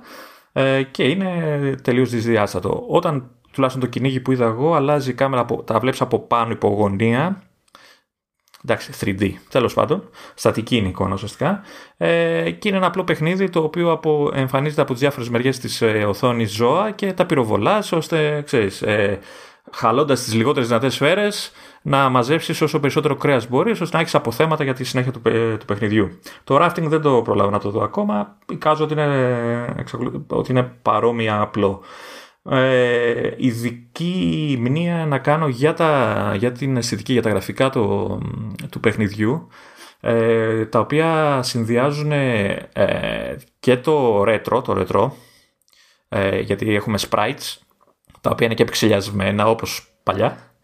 ε, 0.51 0.83
και 0.83 1.03
είναι 1.03 1.75
τελείως 1.81 2.09
δυσδιάστατο. 2.09 2.85
Όταν 2.87 3.29
τουλάχιστον 3.51 3.83
το 3.83 3.89
κυνήγι 3.89 4.19
που 4.19 4.31
είδα 4.31 4.45
εγώ 4.45 4.73
αλλάζει 4.73 5.09
η 5.09 5.13
κάμερα, 5.13 5.45
τα 5.65 5.79
βλέπεις 5.79 6.01
από 6.01 6.19
πάνω 6.19 6.51
υπογωνία 6.51 7.43
εντάξει 8.63 8.91
3D 9.01 9.31
τέλος 9.49 9.73
πάντων, 9.73 10.09
στατική 10.35 10.75
είναι 10.75 10.87
η 10.87 10.89
εικόνα 10.89 11.13
ουσιαστικά 11.13 11.61
ε, 11.97 12.51
και 12.51 12.67
είναι 12.67 12.77
ένα 12.77 12.85
απλό 12.85 13.03
παιχνίδι 13.03 13.49
το 13.49 13.63
οποίο 13.63 13.91
από, 13.91 14.31
εμφανίζεται 14.33 14.81
από 14.81 14.91
τις 14.91 15.01
διάφορες 15.01 15.29
μεριές 15.29 15.59
της 15.59 15.81
ε, 15.81 16.05
οθόνης 16.07 16.51
ζώα 16.51 16.91
και 16.91 17.13
τα 17.13 17.25
πυροβολάς 17.25 17.91
ώστε 17.91 18.41
ξέρεις 18.45 18.81
ε, 18.81 19.19
χαλώντας 19.71 20.23
τις 20.23 20.33
λιγότερες 20.33 20.67
δυνατές 20.67 20.93
σφαίρες 20.93 21.51
να 21.87 22.09
μαζέψεις 22.09 22.61
όσο 22.61 22.79
περισσότερο 22.79 23.15
κρέας 23.15 23.47
μπορείς, 23.47 23.81
ώστε 23.81 23.95
να 23.95 24.01
έχεις 24.01 24.15
αποθέματα 24.15 24.63
για 24.63 24.73
τη 24.73 24.83
συνέχεια 24.83 25.11
του, 25.11 25.21
του 25.59 25.65
παιχνιδιού. 25.65 26.19
Το 26.43 26.65
rafting 26.65 26.83
δεν 26.83 27.01
το 27.01 27.21
προλάβω 27.21 27.49
να 27.49 27.59
το 27.59 27.69
δω 27.69 27.83
ακόμα. 27.83 28.37
Εικάζω 28.51 28.83
ότι 28.83 28.93
είναι, 28.93 29.85
ότι 30.27 30.51
είναι 30.51 30.63
παρόμοια 30.63 31.41
απλό. 31.41 31.81
Ε, 32.49 33.33
ειδική 33.37 34.57
μνήμα 34.59 35.05
να 35.05 35.17
κάνω 35.17 35.47
για, 35.47 35.73
τα, 35.73 36.33
για 36.37 36.51
την 36.51 36.77
αισθητική, 36.77 37.13
για 37.13 37.21
τα 37.21 37.29
γραφικά 37.29 37.69
το, 37.69 38.17
του 38.69 38.79
παιχνιδιού 38.79 39.47
ε, 39.99 40.65
τα 40.65 40.79
οποία 40.79 41.39
συνδυάζουν 41.43 42.11
ε, 42.11 43.37
και 43.59 43.77
το 43.77 44.21
retro, 44.21 44.63
το 44.63 44.85
retro 44.87 45.09
ε, 46.09 46.39
γιατί 46.39 46.75
έχουμε 46.75 46.97
sprites 47.09 47.57
τα 48.21 48.29
οποία 48.29 48.45
είναι 48.45 48.55
και 48.55 48.63
επιξελιασμένα 48.63 49.47
όπως 49.47 49.87
παλιά 50.03 50.54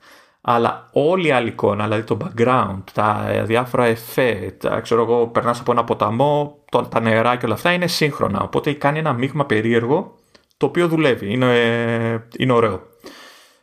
αλλά 0.41 0.89
όλη 0.91 1.27
η 1.27 1.31
άλλη 1.31 1.47
εικόνα, 1.47 1.83
δηλαδή 1.83 2.03
το 2.03 2.17
background, 2.23 2.83
τα 2.93 3.25
διάφορα 3.43 3.85
εφέ, 3.85 4.55
τα, 4.59 4.79
ξέρω 4.79 5.01
εγώ, 5.01 5.27
περνάς 5.27 5.59
από 5.59 5.71
ένα 5.71 5.83
ποταμό, 5.83 6.63
το, 6.71 6.81
τα 6.81 6.99
νερά 6.99 7.35
και 7.35 7.45
όλα 7.45 7.53
αυτά 7.53 7.71
είναι 7.73 7.87
σύγχρονα. 7.87 8.41
Οπότε 8.41 8.73
κάνει 8.73 8.99
ένα 8.99 9.13
μείγμα 9.13 9.45
περίεργο, 9.45 10.15
το 10.57 10.65
οποίο 10.65 10.87
δουλεύει, 10.87 11.31
είναι, 11.33 11.53
είναι 12.37 12.51
ωραίο. 12.51 12.81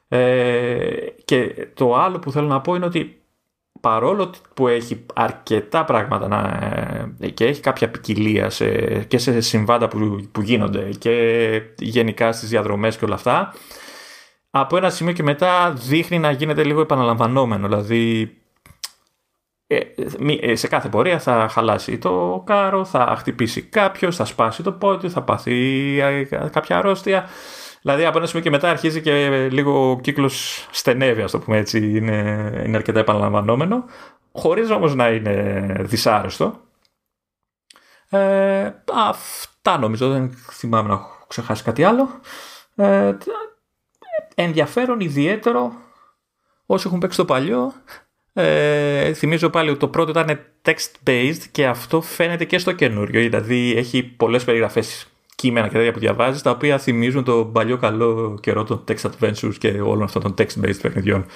Ε, 0.08 1.06
και 1.24 1.68
το 1.74 1.94
άλλο 1.94 2.18
που 2.18 2.32
θέλω 2.32 2.46
να 2.46 2.60
πω 2.60 2.74
είναι 2.74 2.84
ότι 2.84 3.22
παρόλο 3.80 4.34
που 4.54 4.68
έχει 4.68 5.06
αρκετά 5.14 5.84
πράγματα 5.84 6.28
να, 6.28 6.38
ε, 7.20 7.28
και 7.28 7.44
έχει 7.44 7.60
κάποια 7.60 7.90
ποικιλία 7.90 8.50
σε, 8.50 8.68
και 9.04 9.18
σε 9.18 9.40
συμβάντα 9.40 9.88
που, 9.88 10.28
που 10.32 10.40
γίνονται 10.40 10.90
και 10.98 11.62
γενικά 11.78 12.32
στις 12.32 12.48
διαδρομές 12.48 12.96
και 12.96 13.04
όλα 13.04 13.14
αυτά, 13.14 13.54
από 14.50 14.76
ένα 14.76 14.90
σημείο 14.90 15.12
και 15.12 15.22
μετά 15.22 15.72
δείχνει 15.72 16.18
να 16.18 16.30
γίνεται 16.30 16.64
λίγο 16.64 16.80
επαναλαμβανόμενο. 16.80 17.66
Δηλαδή 17.68 18.32
ε, 19.66 19.78
ε, 20.40 20.54
σε 20.54 20.68
κάθε 20.68 20.88
πορεία 20.88 21.18
θα 21.18 21.48
χαλάσει 21.48 21.98
το 21.98 22.42
κάρο, 22.46 22.84
θα 22.84 23.14
χτυπήσει 23.18 23.62
κάποιος, 23.62 24.16
θα 24.16 24.24
σπάσει 24.24 24.62
το 24.62 24.72
πόδι 24.72 25.08
θα 25.08 25.22
πάθει 25.22 25.98
ε, 26.00 26.24
κάποια 26.24 26.78
αρρώστια. 26.78 27.28
Δηλαδή 27.82 28.04
από 28.04 28.18
ένα 28.18 28.26
σημείο 28.26 28.42
και 28.42 28.50
μετά 28.50 28.70
αρχίζει 28.70 29.00
και 29.00 29.48
λίγο 29.50 29.90
ο 29.90 30.00
κύκλος 30.00 30.66
στενεύει, 30.70 31.22
ας 31.22 31.30
το 31.30 31.38
πούμε 31.38 31.56
έτσι, 31.56 31.96
είναι, 31.96 32.52
είναι 32.66 32.76
αρκετά 32.76 33.00
επαναλαμβανόμενο, 33.00 33.84
χωρίς 34.32 34.70
όμως 34.70 34.94
να 34.94 35.08
είναι 35.08 35.66
δυσάρεστο. 35.80 36.60
Ε, 38.08 38.70
αυτά 38.94 39.78
νομίζω, 39.78 40.08
δεν 40.08 40.30
θυμάμαι 40.50 40.88
να 40.88 40.94
έχω 40.94 41.24
ξεχάσει 41.28 41.62
κάτι 41.62 41.84
άλλο. 41.84 42.08
Ε, 42.76 43.16
ενδιαφέρον 44.42 45.00
ιδιαίτερο 45.00 45.72
όσοι 46.66 46.86
έχουν 46.86 46.98
παίξει 46.98 47.16
το 47.16 47.24
παλιό. 47.24 47.72
Ε, 48.32 49.12
θυμίζω 49.12 49.50
πάλι 49.50 49.70
ότι 49.70 49.78
το 49.78 49.88
πρώτο 49.88 50.10
ήταν 50.10 50.40
text-based 50.64 51.42
και 51.50 51.66
αυτό 51.66 52.00
φαίνεται 52.00 52.44
και 52.44 52.58
στο 52.58 52.72
καινούριο. 52.72 53.20
Δηλαδή 53.20 53.74
έχει 53.76 54.02
πολλές 54.02 54.44
περιγραφές 54.44 55.06
κείμενα 55.34 55.68
και 55.68 55.76
τέτοια 55.76 55.92
που 55.92 55.98
διαβάζεις 55.98 56.42
τα 56.42 56.50
οποία 56.50 56.78
θυμίζουν 56.78 57.24
το 57.24 57.44
παλιό 57.44 57.76
καλό 57.76 58.38
καιρό 58.42 58.64
των 58.64 58.84
text 58.88 59.10
adventures 59.10 59.54
και 59.58 59.68
όλων 59.68 60.02
αυτών 60.02 60.22
των 60.22 60.34
text-based 60.38 60.80
παιχνιδιών. 60.82 61.26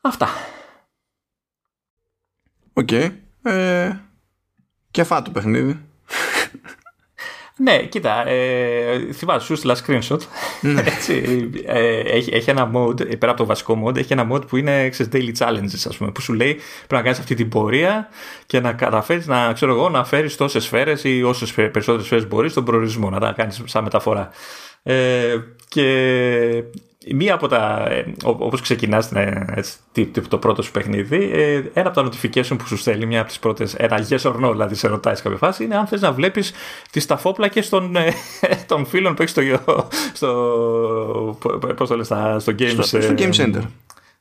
Αυτά. 0.00 0.28
OK. 2.72 2.88
Okay. 2.90 3.10
Ε, 3.42 3.92
και 4.90 5.04
φάτο 5.04 5.30
παιχνίδι. 5.30 5.80
Ναι, 7.56 7.82
κοίτα, 7.82 8.28
ε, 8.28 9.12
θυμάσαι, 9.12 9.46
σου 9.46 9.56
στείλα 9.56 9.76
screenshot. 9.86 10.18
Ναι. 10.60 10.80
Έτσι, 10.94 11.50
ε, 11.66 11.98
έχει, 11.98 12.34
έχει 12.34 12.50
ένα 12.50 12.70
mode, 12.74 13.18
πέρα 13.18 13.32
από 13.32 13.36
το 13.40 13.46
βασικό 13.46 13.84
mode, 13.84 13.96
έχει 13.96 14.12
ένα 14.12 14.28
mode 14.32 14.48
που 14.48 14.56
είναι 14.56 14.88
ξέρεις, 14.88 15.12
daily 15.14 15.44
challenges, 15.44 15.84
ας 15.88 15.96
πούμε, 15.96 16.10
που 16.10 16.20
σου 16.20 16.32
λέει 16.32 16.52
πρέπει 16.54 16.94
να 16.94 17.02
κάνεις 17.02 17.18
αυτή 17.18 17.34
την 17.34 17.48
πορεία 17.48 18.08
και 18.46 18.60
να 18.60 18.72
καταφέρεις 18.72 19.26
να, 19.26 19.52
ξέρω 19.52 19.72
εγώ, 19.72 19.88
να 19.88 20.04
φέρεις 20.04 20.36
τόσες 20.36 20.64
σφαίρες 20.64 21.04
ή 21.04 21.22
όσες 21.22 21.52
περισσότερες 21.52 22.04
σφαίρες 22.04 22.28
μπορείς 22.28 22.50
στον 22.50 22.64
προορισμό, 22.64 23.10
να 23.10 23.20
τα 23.20 23.32
κάνεις 23.36 23.62
σαν 23.64 23.82
μεταφορά. 23.82 24.30
Ε, 24.82 25.36
και 25.68 26.62
μία 27.12 27.34
από 27.34 27.48
τα. 27.48 27.86
Ε, 27.90 28.04
Όπως 28.24 28.60
ξεκινάς 28.60 29.12
το 30.28 30.38
πρώτο 30.38 30.62
σου 30.62 30.70
παιχνίδι, 30.70 31.30
ε, 31.32 31.62
ένα 31.72 31.88
από 31.88 32.02
τα 32.02 32.08
notification 32.08 32.56
που 32.58 32.66
σου 32.66 32.76
στέλνει, 32.76 33.06
μια 33.06 33.20
από 33.20 33.28
τις 33.28 33.38
πρώτες. 33.38 33.74
Ένα 33.74 34.06
yes 34.08 34.18
or 34.18 34.34
no, 34.44 34.50
δηλαδή 34.50 34.74
σε 34.74 34.88
ρωτάεις 34.88 35.22
κάποια 35.22 35.38
φάση, 35.38 35.64
είναι 35.64 35.76
αν 35.76 35.86
θες 35.86 36.00
να 36.00 36.12
βλέπεις 36.12 36.52
τις 36.90 37.06
ταφόπλακες 37.06 37.68
των, 37.68 37.96
ε, 37.96 38.12
των 38.68 38.86
φίλων 38.86 39.14
που 39.14 39.22
έχεις 39.22 39.32
στο. 39.32 39.88
στο 40.12 41.38
Πώς 41.76 41.88
το 41.88 41.96
λες, 41.96 42.06
στο 42.06 42.52
Game, 42.58 42.68
στο, 42.68 42.82
στο 42.82 43.14
Game 43.16 43.34
Center. 43.34 43.62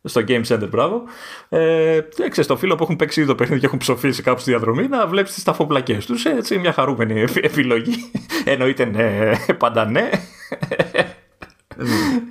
Στο 0.06 0.22
Game 0.28 0.44
Center, 0.48 0.70
μπράβο. 0.70 1.04
Ε, 1.50 2.00
ξέρεις, 2.16 2.48
το 2.48 2.58
φίλο 2.58 2.76
που 2.76 2.84
έχουν 2.84 2.96
παίξει 2.96 3.20
ήδη 3.20 3.30
το 3.30 3.36
παιχνίδι 3.36 3.60
και 3.60 3.66
έχουν 3.66 3.80
ψοφήσει 3.80 4.22
κάπου 4.22 4.40
στη 4.40 4.50
διαδρομή 4.50 4.88
να 4.88 5.08
βλέπεις 5.08 5.34
τις 5.34 5.44
ταφοπλακέ 5.44 5.98
τους. 6.06 6.26
Έτσι, 6.26 6.58
μια 6.58 6.74
χαρούμενη 6.74 7.26
επιλογή. 7.42 8.12
Εννοείται 8.46 8.86
ναι, 8.86 9.32
πάντα 9.58 9.86
ναι. 9.86 10.10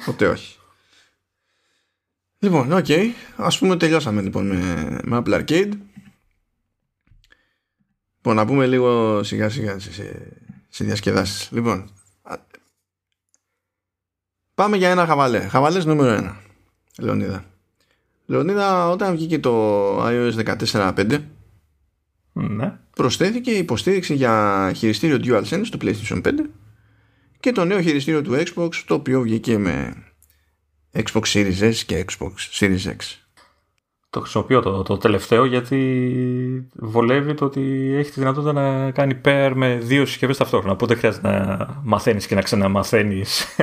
Ποτέ 0.04 0.26
όχι. 0.26 0.56
Λοιπόν, 2.38 2.72
OK. 2.72 2.84
Okay. 2.88 3.10
Ας 3.36 3.58
πούμε 3.58 3.76
τελειώσαμε 3.76 4.22
λοιπόν 4.22 4.46
με, 4.46 5.00
με 5.04 5.22
Apple 5.24 5.40
Arcade. 5.40 5.70
Λοιπόν, 8.16 8.36
να 8.36 8.46
πούμε 8.46 8.66
λίγο 8.66 9.22
σιγά 9.22 9.48
σιγά 9.48 9.78
σε, 9.78 9.90
σε 10.68 10.84
διασκεδάσεις. 10.84 11.48
Λοιπόν, 11.52 11.90
πάμε 14.54 14.76
για 14.76 14.90
ένα 14.90 15.06
χαβαλέ. 15.06 15.40
Χαβαλές 15.40 15.84
νούμερο 15.84 16.12
ένα. 16.12 16.40
Λεωνίδα. 16.98 17.44
Λεωνίδα, 18.26 18.90
όταν 18.90 19.14
βγήκε 19.14 19.38
το 19.38 20.06
iOS 20.06 20.56
14.5 20.56 21.20
ναι. 22.32 22.78
προσθέθηκε 22.96 23.50
υποστήριξη 23.50 24.14
για 24.14 24.72
χειριστήριο 24.76 25.18
DualSense 25.22 25.62
στο 25.64 25.78
PlayStation 25.82 26.22
5 26.22 26.32
και 27.42 27.52
το 27.52 27.64
νέο 27.64 27.80
χειριστήριο 27.80 28.22
του 28.22 28.32
Xbox 28.34 28.68
το 28.86 28.94
οποίο 28.94 29.20
βγήκε 29.20 29.58
με 29.58 29.94
Xbox 30.92 31.22
Series 31.22 31.60
S 31.60 31.74
και 31.86 32.04
Xbox 32.08 32.32
Series 32.58 32.84
X. 32.84 32.96
Το 34.10 34.20
χρησιμοποιώ 34.20 34.60
το, 34.60 34.82
το 34.82 34.96
τελευταίο 34.96 35.44
γιατί 35.44 36.68
βολεύει 36.74 37.34
το 37.34 37.44
ότι 37.44 37.92
έχει 37.98 38.10
τη 38.10 38.20
δυνατότητα 38.20 38.52
να 38.52 38.90
κάνει 38.90 39.20
pair 39.24 39.52
με 39.54 39.78
δύο 39.82 40.06
συσκευές 40.06 40.36
ταυτόχρονα. 40.36 40.72
Οπότε 40.72 40.94
χρειάζεται 40.94 41.28
να 41.28 41.68
μαθαίνεις 41.82 42.26
και 42.26 42.34
να 42.34 42.42
ξαναμαθαίνεις 42.42 43.56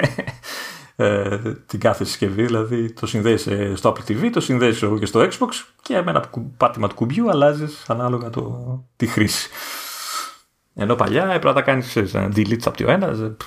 ε, 0.95 1.37
την 1.65 1.79
κάθε 1.79 2.03
συσκευή. 2.05 2.45
Δηλαδή 2.45 2.93
το 2.93 3.07
συνδέεις 3.07 3.47
ε, 3.47 3.75
στο 3.75 3.95
Apple 3.95 4.11
TV, 4.11 4.29
το 4.31 4.41
συνδέεις 4.41 4.83
και 4.99 5.05
στο 5.05 5.19
Xbox 5.19 5.49
και 5.81 6.01
με 6.01 6.11
ένα 6.11 6.29
πάτημα 6.57 6.87
του 6.87 6.95
κουμπιού 6.95 7.29
αλλάζεις 7.29 7.83
ανάλογα 7.87 8.29
το, 8.29 8.85
τη 8.95 9.07
χρήση. 9.07 9.49
Ενώ 10.75 10.95
παλιά 10.95 11.23
έπρεπε 11.23 11.47
να 11.47 11.53
τα 11.53 11.61
κάνεις 11.61 11.97
delete 12.35 12.63
από 12.65 12.77
το 12.77 12.91
ένα 12.91 13.07
και 13.11 13.45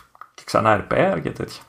ξανά 0.53 0.87
repair 0.89 1.21
και 1.23 1.31
τέτοια. 1.31 1.63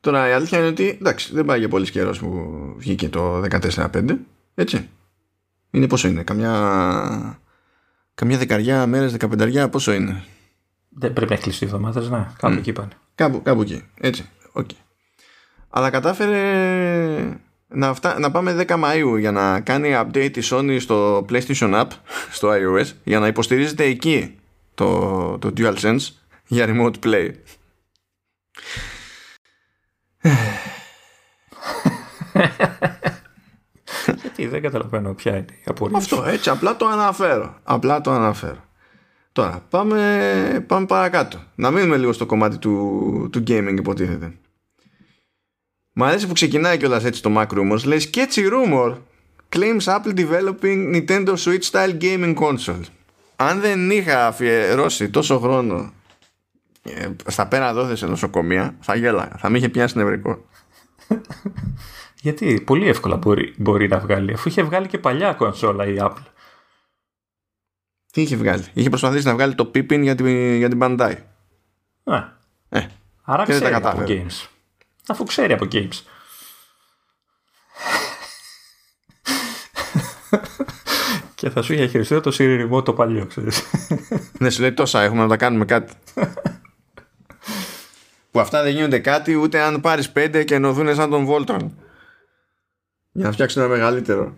Τώρα 0.00 0.28
η 0.28 0.32
αλήθεια 0.32 0.58
είναι 0.58 0.66
ότι 0.66 0.88
εντάξει, 1.00 1.34
δεν 1.34 1.44
πάει 1.44 1.58
για 1.58 1.68
πολύ 1.68 1.90
καιρός 1.90 2.18
που 2.18 2.50
βγήκε 2.76 3.08
το 3.08 3.42
14.5. 3.50 4.16
Έτσι. 4.54 4.88
Είναι 5.70 5.86
πόσο 5.86 6.08
είναι, 6.08 6.22
καμιά, 6.22 7.40
καμιά 8.14 8.38
δεκαριά 8.38 8.86
μέρες, 8.86 9.12
δεκαπενταριά, 9.12 9.68
πόσο 9.68 9.92
είναι. 9.92 10.22
Δεν 10.88 11.12
πρέπει 11.12 11.28
να 11.28 11.34
έχει 11.34 11.42
κλειστεί 11.42 11.66
εβδομάδε, 11.66 12.00
ναι. 12.00 12.26
Κάπου 12.38 12.54
mm. 12.54 12.58
εκεί 12.58 12.72
πάνε. 12.72 12.90
Κάπου, 13.14 13.42
κάπου 13.42 13.60
εκεί. 13.60 13.84
Έτσι. 14.00 14.28
Okay. 14.52 14.76
Αλλά 15.68 15.90
κατάφερε 15.90 17.38
να, 17.68 17.94
φτά... 17.94 18.18
να 18.18 18.30
πάμε 18.30 18.64
10 18.68 18.84
Μαΐου 18.84 19.18
για 19.18 19.32
να 19.32 19.60
κάνει 19.60 19.90
update 19.94 20.36
η 20.36 20.42
Sony 20.44 20.76
στο 20.80 21.24
PlayStation 21.28 21.74
App, 21.74 21.88
στο 22.30 22.48
iOS, 22.50 22.86
για 23.04 23.18
να 23.18 23.26
υποστηρίζεται 23.26 23.84
εκεί 23.84 24.38
το, 24.74 25.38
το 25.38 25.52
DualSense 25.56 26.08
για 26.46 26.66
remote 26.68 27.06
play. 27.06 27.30
Γιατί 34.22 34.46
δεν 34.46 34.62
καταλαβαίνω 34.62 35.14
ποια 35.14 35.36
είναι 35.36 35.46
η 35.50 35.62
απορία. 35.64 35.96
Αυτό 35.96 36.24
έτσι 36.26 36.50
απλά 36.50 36.76
το 36.76 36.86
αναφέρω. 36.86 37.58
Απλά 37.62 38.00
το 38.00 38.10
αναφέρω. 38.10 38.64
Τώρα 39.32 39.66
πάμε, 39.70 40.64
πάμε 40.66 40.86
παρακάτω. 40.86 41.42
Να 41.54 41.70
μείνουμε 41.70 41.96
λίγο 41.96 42.12
στο 42.12 42.26
κομμάτι 42.26 42.58
του, 42.58 43.28
του 43.32 43.42
gaming 43.46 43.74
υποτίθεται. 43.78 44.32
Μ' 45.92 46.02
αρέσει 46.02 46.26
που 46.26 46.32
ξεκινάει 46.32 46.76
κιόλας 46.76 47.04
έτσι 47.04 47.22
το 47.22 47.32
Mac 47.36 47.46
Rumors. 47.46 47.84
Λέει 47.84 48.10
sketchy 48.12 48.52
rumor 48.52 48.96
claims 49.48 49.84
Apple 49.84 50.14
developing 50.14 50.94
Nintendo 50.94 51.36
Switch 51.36 51.70
style 51.70 51.98
gaming 52.00 52.34
console. 52.34 52.84
Αν 53.36 53.60
δεν 53.60 53.90
είχα 53.90 54.26
αφιερώσει 54.26 55.10
τόσο 55.10 55.38
χρόνο 55.38 55.76
ε, 55.76 55.90
στα 57.26 57.48
πέρα 57.48 57.72
δόθες 57.72 57.98
σε 57.98 58.06
νοσοκομεία, 58.06 58.76
θα 58.80 58.94
γέλα. 58.94 59.36
Θα 59.38 59.48
με 59.48 59.58
είχε 59.58 59.68
πιάσει 59.68 59.98
νευρικό. 59.98 60.44
Γιατί 62.20 62.60
πολύ 62.66 62.88
εύκολα 62.88 63.16
μπορεί, 63.16 63.54
μπορεί 63.56 63.88
να 63.88 63.98
βγάλει, 63.98 64.32
αφού 64.32 64.48
είχε 64.48 64.62
βγάλει 64.62 64.86
και 64.86 64.98
παλιά 64.98 65.32
κονσόλα 65.32 65.86
η 65.86 65.96
Apple. 65.98 66.24
Τι 68.12 68.20
είχε 68.20 68.36
βγάλει, 68.36 68.64
είχε 68.72 68.88
προσπαθήσει 68.88 69.26
να 69.26 69.32
βγάλει 69.32 69.54
το 69.54 69.70
Pippin 69.74 70.00
για 70.00 70.14
την, 70.14 70.56
για 70.56 70.68
την 70.68 70.78
Bandai. 70.82 71.14
Α, 72.04 72.16
ε, 72.68 72.86
άρα 73.22 73.44
και 73.44 73.52
ξέρει 73.52 73.74
από 73.74 74.02
games. 74.06 74.46
Αφού 75.08 75.24
ξέρει 75.24 75.52
από 75.52 75.66
games. 75.72 76.02
και 81.34 81.50
θα 81.50 81.62
σου 81.62 81.72
είχε 81.72 81.86
χειριστεί 81.86 82.20
το 82.20 82.36
Siri 82.38 82.82
το 82.84 82.92
παλιό, 82.92 83.26
ξέρεις. 83.26 83.62
ναι, 84.38 84.50
σου 84.50 84.60
λέει 84.60 84.72
τόσα 84.72 85.02
έχουμε 85.02 85.22
να 85.22 85.28
τα 85.28 85.36
κάνουμε 85.36 85.64
κάτι. 85.64 85.92
Που 88.32 88.40
αυτά 88.40 88.62
δεν 88.62 88.72
γίνονται 88.72 88.98
κάτι 88.98 89.34
ούτε 89.34 89.60
αν 89.60 89.80
πάρεις 89.80 90.10
πέντε 90.10 90.44
και 90.44 90.54
ενωθούν 90.54 90.94
σαν 90.94 91.10
τον 91.10 91.26
Voltron 91.28 91.70
για 93.12 93.24
να 93.24 93.32
φτιάξουν 93.32 93.62
ένα 93.62 93.70
μεγαλύτερο. 93.70 94.34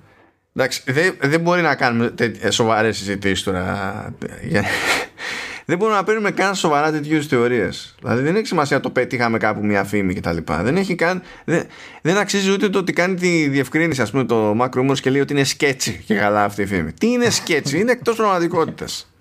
Εντάξει, 0.56 0.82
δεν, 0.86 1.16
δεν 1.20 1.40
μπορεί 1.40 1.62
να 1.62 1.74
κάνουμε 1.74 2.14
σοβαρές 2.48 2.96
συζητήσεις 2.96 3.42
τώρα. 3.44 4.14
δεν 5.64 5.78
μπορούμε 5.78 5.96
να 5.96 6.04
παίρνουμε 6.04 6.30
καν 6.30 6.54
σοβαρά 6.54 6.90
τέτοιου 6.90 7.22
θεωρίες. 7.22 7.94
Δηλαδή 8.00 8.22
δεν 8.22 8.36
έχει 8.36 8.46
σημασία 8.46 8.80
το 8.80 8.90
πετύχαμε 8.90 9.38
κάπου 9.38 9.64
μια 9.64 9.84
φήμη 9.84 10.14
κτλ. 10.14 10.36
Δεν, 10.46 10.76
έχει 10.76 10.94
καν, 10.94 11.22
δεν, 11.44 11.66
δεν 12.02 12.16
αξίζει 12.16 12.50
ούτε 12.50 12.68
το 12.68 12.78
ότι 12.78 12.92
κάνει 12.92 13.14
τη 13.14 13.48
διευκρίνηση, 13.48 14.02
ας 14.02 14.10
πούμε, 14.10 14.24
το 14.24 14.56
Mac 14.60 14.68
Rumors 14.68 15.00
και 15.00 15.10
λέει 15.10 15.20
ότι 15.20 15.32
είναι 15.32 15.44
σκέτσι 15.44 16.02
και 16.06 16.14
καλά 16.14 16.44
αυτή 16.44 16.62
η 16.62 16.66
φήμη. 16.66 16.92
Τι 16.92 17.06
είναι 17.06 17.30
σκέτσι, 17.30 17.78
είναι 17.78 17.92
εκτός 17.92 18.16
πραγματικότητας. 18.16 19.12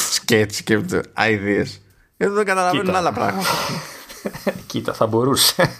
σκέτσι 0.14 0.62
και 0.62 0.80
ideas. 1.16 1.87
Εδώ 2.20 2.34
δεν 2.34 2.44
καταλαβαίνουν 2.44 2.94
άλλα 2.94 3.12
πράγματα. 3.12 3.48
Κοίτα, 4.66 4.92
θα 4.92 5.06
μπορούσε. 5.06 5.70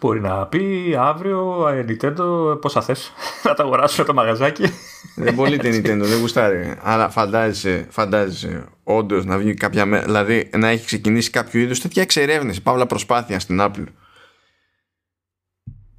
Μπορεί 0.00 0.20
να 0.20 0.46
πει 0.46 0.94
αύριο 0.98 1.68
η 1.78 1.84
Nintendo 1.88 2.58
πόσα 2.60 2.82
θες 2.82 3.12
να 3.44 3.54
τα 3.54 3.62
αγοράσω 3.62 4.04
το 4.04 4.14
μαγαζάκι. 4.14 4.72
Δεν 5.16 5.34
μπορεί 5.34 5.56
την 5.56 5.74
Nintendo, 5.74 6.02
δεν 6.02 6.20
γουστάρει. 6.20 6.78
Αλλά 6.82 7.08
φαντάζεσαι, 7.08 7.86
φαντάζεσαι 7.90 8.64
όντως 8.82 9.24
να 9.24 9.38
βγει 9.38 9.54
κάποια 9.54 9.86
μέρα, 9.86 10.04
δηλαδή 10.04 10.50
να 10.56 10.68
έχει 10.68 10.84
ξεκινήσει 10.84 11.30
κάποιο 11.30 11.60
είδους 11.60 11.74
τέτοια 11.74 12.02
εξερεύνηση, 12.02 12.62
παύλα 12.62 12.86
προσπάθεια 12.86 13.40
στην 13.40 13.58
Apple. 13.60 13.84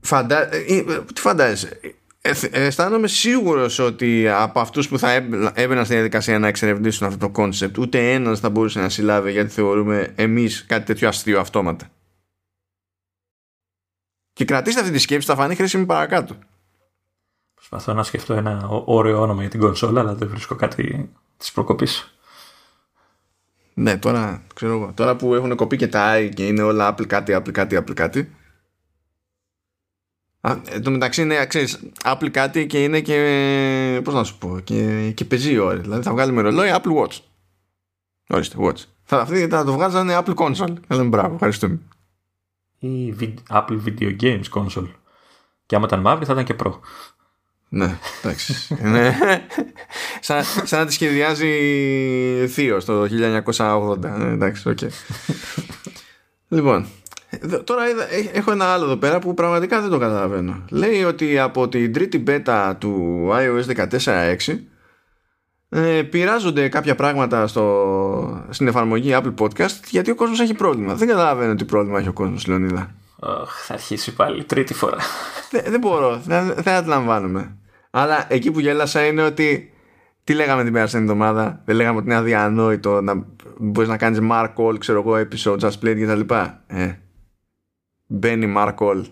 Φαντα... 0.01 0.53
Ε, 0.53 0.75
ε, 0.77 0.83
τι 1.13 1.21
φαντάζεσαι, 1.21 1.79
ε, 2.22 2.34
αισθάνομαι 2.51 3.07
σίγουρος 3.07 3.80
ότι 3.80 4.30
από 4.30 4.59
αυτούς 4.59 4.88
που 4.88 4.99
θα 4.99 5.11
έμπαιναν 5.53 5.86
στη 5.86 5.93
διαδικασία 5.93 6.39
να 6.39 6.47
εξερευνήσουν 6.47 7.07
αυτό 7.07 7.20
το 7.20 7.30
concept, 7.30 7.77
ούτε 7.78 8.13
ένας 8.13 8.39
θα 8.39 8.49
μπορούσε 8.49 8.80
να 8.80 8.89
συλλάβει 8.89 9.32
γιατί 9.32 9.49
θεωρούμε 9.49 10.13
εμείς 10.15 10.65
κάτι 10.65 10.86
τέτοιο 10.86 11.07
αστείο 11.07 11.39
αυτόματα. 11.39 11.88
Και 14.34 14.45
κρατήστε 14.45 14.80
αυτή 14.80 14.91
τη 14.91 14.99
σκέψη, 14.99 15.28
θα 15.28 15.36
φανεί 15.36 15.55
χρήσιμη 15.55 15.86
παρακάτω. 15.86 16.36
Προσπαθώ 17.55 17.93
να 17.93 18.03
σκεφτώ 18.03 18.34
ένα 18.34 18.67
ωραίο 18.86 19.22
όνομα 19.22 19.41
για 19.41 19.49
την 19.49 19.59
κονσόλα, 19.59 19.99
αλλά 19.99 20.13
δεν 20.13 20.30
βρίσκω 20.30 20.55
κάτι 20.55 21.09
της 21.38 21.51
προκοπής. 21.51 22.13
Ναι, 23.74 23.97
τώρα, 23.97 24.43
ξέρω, 24.55 24.91
τώρα 24.95 25.15
που 25.15 25.36
έχουν 25.36 25.55
κοπεί 25.55 25.78
και 25.78 25.88
τα 25.88 26.15
i 26.17 26.30
και 26.34 26.47
είναι 26.47 26.61
όλα 26.61 26.95
Apple 26.95 27.07
κάτι, 27.07 27.34
Apple 27.36 27.51
κάτι, 27.51 27.78
Apple 27.80 27.93
κάτι. 27.93 28.36
Εν 30.41 30.83
τω 30.83 30.91
μεταξύ 30.91 31.21
είναι, 31.21 31.45
ξέρεις, 31.45 31.79
Apple 32.03 32.29
κάτι 32.31 32.67
και 32.67 32.83
είναι 32.83 32.99
και, 33.01 34.01
πώς 34.03 34.13
να 34.13 34.23
σου 34.23 34.37
πω, 34.37 34.59
και, 34.63 35.11
και 35.15 35.25
πεζή 35.25 35.57
ώρα. 35.57 35.77
Δηλαδή 35.77 36.03
θα 36.03 36.11
βγάλουμε 36.11 36.41
ρολόι 36.41 36.69
Apple 36.73 37.03
Watch. 37.03 37.17
Ορίστε, 38.29 38.57
Watch. 38.59 38.83
Θα, 39.03 39.19
αυτή 39.21 39.47
θα 39.47 39.63
το 39.63 39.73
βγάζανε 39.73 40.19
Apple 40.19 40.33
Console. 40.33 40.73
Λέμε 40.87 41.03
μπράβο, 41.03 41.33
ευχαριστούμε 41.33 41.79
η 42.80 43.15
Apple 43.49 43.79
Video 43.85 44.21
Games 44.21 44.43
Console. 44.53 44.89
Και 45.65 45.75
άμα 45.75 45.85
ήταν 45.85 45.99
μαύρη 45.99 46.25
θα 46.25 46.33
ήταν 46.33 46.45
και 46.45 46.55
Pro. 46.63 46.79
Ναι, 47.69 47.97
εντάξει. 48.23 48.75
ναι. 48.81 49.17
σαν, 50.19 50.43
σαν 50.63 50.79
να 50.79 50.85
τη 50.85 50.93
σχεδιάζει 50.93 51.47
θείο 52.47 52.83
το 52.83 53.07
1980. 53.57 53.99
Ναι, 53.99 54.31
εντάξει, 54.31 54.69
OK. 54.69 54.77
Okay. 54.81 54.89
λοιπόν, 56.47 56.87
τώρα 57.63 57.84
έχω 58.34 58.51
ένα 58.51 58.65
άλλο 58.65 58.86
εδώ 58.86 58.97
πέρα 58.97 59.19
που 59.19 59.34
πραγματικά 59.34 59.82
δεν 59.82 59.89
το 59.89 59.97
καταλαβαίνω. 59.97 60.63
Λέει 60.69 61.03
ότι 61.03 61.39
από 61.39 61.69
την 61.69 61.93
τρίτη 61.93 62.23
beta 62.27 62.73
του 62.77 63.25
iOS 63.32 63.88
14.6 63.89 64.59
ε, 65.69 66.01
πειράζονται 66.01 66.69
κάποια 66.69 66.95
πράγματα 66.95 67.47
στο, 67.47 68.45
στην 68.49 68.67
εφαρμογή 68.67 69.11
Apple 69.13 69.34
Podcast 69.39 69.84
γιατί 69.89 70.11
ο 70.11 70.15
κόσμος 70.15 70.39
έχει 70.39 70.53
πρόβλημα. 70.53 70.93
Δεν 70.93 71.07
καταλαβαίνω 71.07 71.55
τι 71.55 71.65
πρόβλημα 71.65 71.99
έχει 71.99 72.07
ο 72.07 72.13
κόσμος, 72.13 72.47
Λεωνίδα. 72.47 72.95
θα 73.65 73.73
αρχίσει 73.73 74.15
πάλι 74.15 74.43
τρίτη 74.43 74.73
φορά. 74.73 74.97
Δεν, 75.51 75.63
δεν 75.67 75.80
μπορώ, 75.80 76.21
δεν, 76.25 76.53
δεν 76.57 76.73
αντιλαμβάνομαι. 76.73 77.57
Αλλά 77.91 78.25
εκεί 78.30 78.51
που 78.51 78.59
γέλασα 78.59 79.05
είναι 79.05 79.21
ότι 79.21 79.73
τι 80.23 80.34
λέγαμε 80.34 80.63
την 80.63 80.73
περασμένη 80.73 81.05
εβδομάδα, 81.05 81.61
δεν 81.65 81.75
λέγαμε 81.75 81.97
ότι 81.97 82.05
είναι 82.05 82.15
αδιανόητο 82.15 83.01
να 83.01 83.25
μπορείς 83.57 83.89
να 83.89 83.97
κάνεις 83.97 84.19
Mark 84.32 84.53
All, 84.55 84.80
ξέρω 84.80 84.99
εγώ, 84.99 85.27
episode, 85.30 85.59
just 85.59 85.84
play 85.84 85.95
κτλ. 86.01 86.34
Ε, 86.67 86.91
μπαίνει 88.10 88.53
Mark 88.57 88.76
All. 88.76 89.03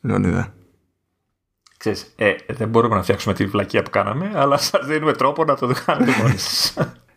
Λεωνίδα. 0.00 0.54
Ξέρεις, 1.76 2.12
ε, 2.16 2.34
δεν 2.48 2.68
μπορούμε 2.68 2.94
να 2.94 3.02
φτιάξουμε 3.02 3.34
τη 3.34 3.46
βλακία 3.46 3.82
που 3.82 3.90
κάναμε, 3.90 4.32
αλλά 4.34 4.56
σας 4.56 4.86
δίνουμε 4.86 5.12
τρόπο 5.12 5.44
να 5.44 5.56
το 5.56 5.74
κάνετε 5.86 6.12
μόνοι 6.22 6.38
σας. 6.38 6.74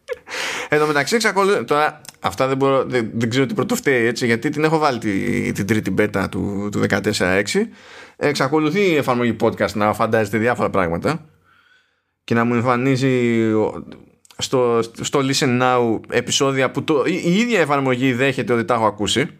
Εν 0.69 0.79
τω 0.79 0.85
μεταξύ, 0.87 1.15
εξακολουθεί. 1.15 1.63
Τώρα, 1.63 2.01
αυτά 2.19 2.47
δεν, 2.47 2.57
μπορώ, 2.57 2.83
δεν, 2.83 3.11
δεν 3.13 3.29
ξέρω 3.29 3.45
τι 3.45 3.53
πρωτοφταίει 3.53 4.05
έτσι, 4.05 4.25
γιατί 4.25 4.49
την 4.49 4.63
έχω 4.63 4.77
βάλει 4.77 4.99
τη, 4.99 5.51
την 5.51 5.65
τρίτη 5.65 5.91
μπέτα 5.91 6.29
του, 6.29 6.69
του 6.71 6.83
14.6. 6.89 7.43
Εξακολουθεί 8.15 8.81
η 8.81 8.95
εφαρμογή 8.95 9.35
podcast 9.41 9.71
να 9.73 9.93
φαντάζεται 9.93 10.37
διάφορα 10.37 10.69
πράγματα 10.69 11.25
και 12.23 12.33
να 12.33 12.43
μου 12.43 12.53
εμφανίζει 12.53 13.43
στο, 14.37 14.79
στο 15.01 15.19
Listen 15.19 15.61
Now 15.61 15.99
επεισόδια 16.09 16.71
που 16.71 16.83
το, 16.83 17.03
η, 17.05 17.21
η 17.25 17.33
ίδια 17.33 17.59
εφαρμογή 17.59 18.13
δέχεται 18.13 18.53
ότι 18.53 18.65
τα 18.65 18.73
έχω 18.73 18.85
ακούσει 18.85 19.38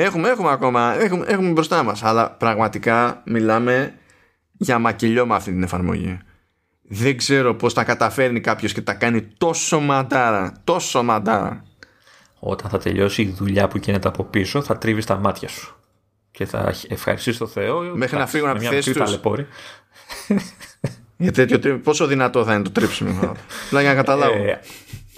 Έχουμε, 0.00 0.28
έχουμε 0.28 0.50
ακόμα, 0.50 1.00
έχουμε, 1.00 1.24
έχουμε 1.28 1.50
μπροστά 1.50 1.82
μας, 1.82 2.02
αλλά 2.02 2.30
πραγματικά 2.30 3.22
μιλάμε 3.26 3.94
για 4.52 4.78
μακελιό 4.78 5.26
με 5.26 5.34
αυτή 5.34 5.50
την 5.50 5.62
εφαρμογή. 5.62 6.18
δεν 6.82 7.16
ξέρω 7.16 7.54
πώς 7.54 7.74
τα 7.74 7.84
καταφέρνει 7.84 8.40
κάποιος 8.40 8.72
και 8.72 8.82
τα 8.82 8.94
κάνει 8.94 9.22
τόσο 9.22 9.80
μαντάρα, 9.80 10.60
τόσο 10.64 11.02
μαντάρα. 11.02 11.64
Όταν 12.38 12.70
θα 12.70 12.78
τελειώσει 12.78 13.22
η 13.22 13.34
δουλειά 13.38 13.68
που 13.68 13.78
γίνεται 13.78 14.08
από 14.08 14.24
πίσω, 14.24 14.62
θα 14.62 14.78
τρίβεις 14.78 15.06
τα 15.06 15.16
μάτια 15.16 15.48
σου. 15.48 15.76
Και 16.30 16.46
θα 16.46 16.74
ευχαριστήσεις 16.88 17.38
το 17.38 17.46
Θεό. 17.46 17.80
Μέχρι 17.94 18.16
να 18.16 18.26
φύγουν 18.26 18.48
από 18.48 18.58
τη 18.58 18.64
θέση 18.66 18.92
τους. 18.92 19.20
Για 21.16 21.32
τέτοιο 21.32 21.78
πόσο 21.78 22.06
δυνατό 22.06 22.44
θα 22.44 22.54
είναι 22.54 22.62
το 22.62 22.70
τρίψιμο. 22.70 23.32
για 23.70 23.82
να 23.82 23.94
καταλάβω. 23.94 24.42
Ε, 24.42 24.60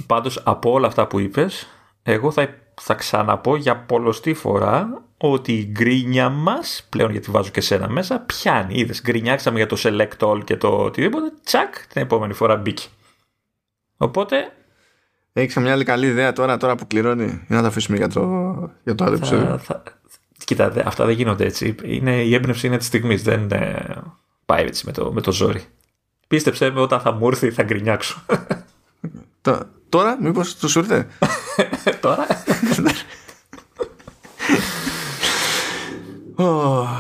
πάντως 0.07 0.41
από 0.45 0.71
όλα 0.71 0.87
αυτά 0.87 1.07
που 1.07 1.19
είπες, 1.19 1.67
εγώ 2.03 2.31
θα, 2.31 2.49
θα 2.83 2.95
ξαναπώ 2.95 3.57
για 3.57 3.77
πολλωστή 3.77 4.35
φορά 4.35 5.03
ότι 5.17 5.53
η 5.53 5.69
γκρίνια 5.71 6.29
μας, 6.29 6.87
πλέον 6.89 7.11
γιατί 7.11 7.31
βάζω 7.31 7.51
και 7.51 7.61
σένα 7.61 7.89
μέσα, 7.89 8.19
πιάνει. 8.19 8.75
Είδες, 8.75 9.03
γκρινιάξαμε 9.03 9.57
για 9.57 9.67
το 9.67 9.77
select 9.79 10.19
all 10.19 10.45
και 10.45 10.57
το 10.57 10.69
οτιδήποτε, 10.69 11.33
τσακ, 11.45 11.87
την 11.87 12.03
επόμενη 12.03 12.33
φορά 12.33 12.57
μπήκε. 12.57 12.87
Οπότε... 13.97 14.53
Έχεις 15.33 15.57
μια 15.57 15.73
άλλη 15.73 15.85
καλή 15.85 16.07
ιδέα 16.07 16.33
τώρα, 16.33 16.57
τώρα 16.57 16.75
που 16.75 16.87
κληρώνει, 16.87 17.25
για 17.25 17.57
να 17.57 17.63
τα 17.63 17.69
αφήσουμε 17.69 17.97
για 17.97 18.09
το, 18.09 18.21
για 18.85 18.95
το 18.95 19.05
άλλο 19.05 19.15
επεισόδιο. 19.15 19.59
Θα, 19.59 19.83
Κοίτα, 20.45 20.73
αυτά 20.85 21.05
δεν 21.05 21.15
γίνονται 21.15 21.45
έτσι. 21.45 21.75
Είναι, 21.85 22.23
η 22.23 22.35
έμπνευση 22.35 22.67
είναι 22.67 22.77
της 22.77 22.87
στιγμής, 22.87 23.23
δεν 23.23 23.51
ε, 23.51 24.03
πάει 24.47 24.65
έτσι 24.65 24.87
με 24.87 24.93
το, 24.93 25.13
με 25.13 25.21
το 25.21 25.33
ζόρι. 25.33 25.65
Πίστεψέ 26.29 26.71
με, 26.71 26.81
όταν 26.81 27.01
θα 27.01 27.13
μου 27.13 27.29
έρθει 27.29 27.51
θα 27.51 27.63
γκρινιάξω. 27.63 28.23
Τώρα, 29.91 30.17
μήπως 30.21 30.57
του 30.57 30.69
σου 30.69 30.79
ήρθε. 30.79 31.07
Τώρα. 32.01 32.27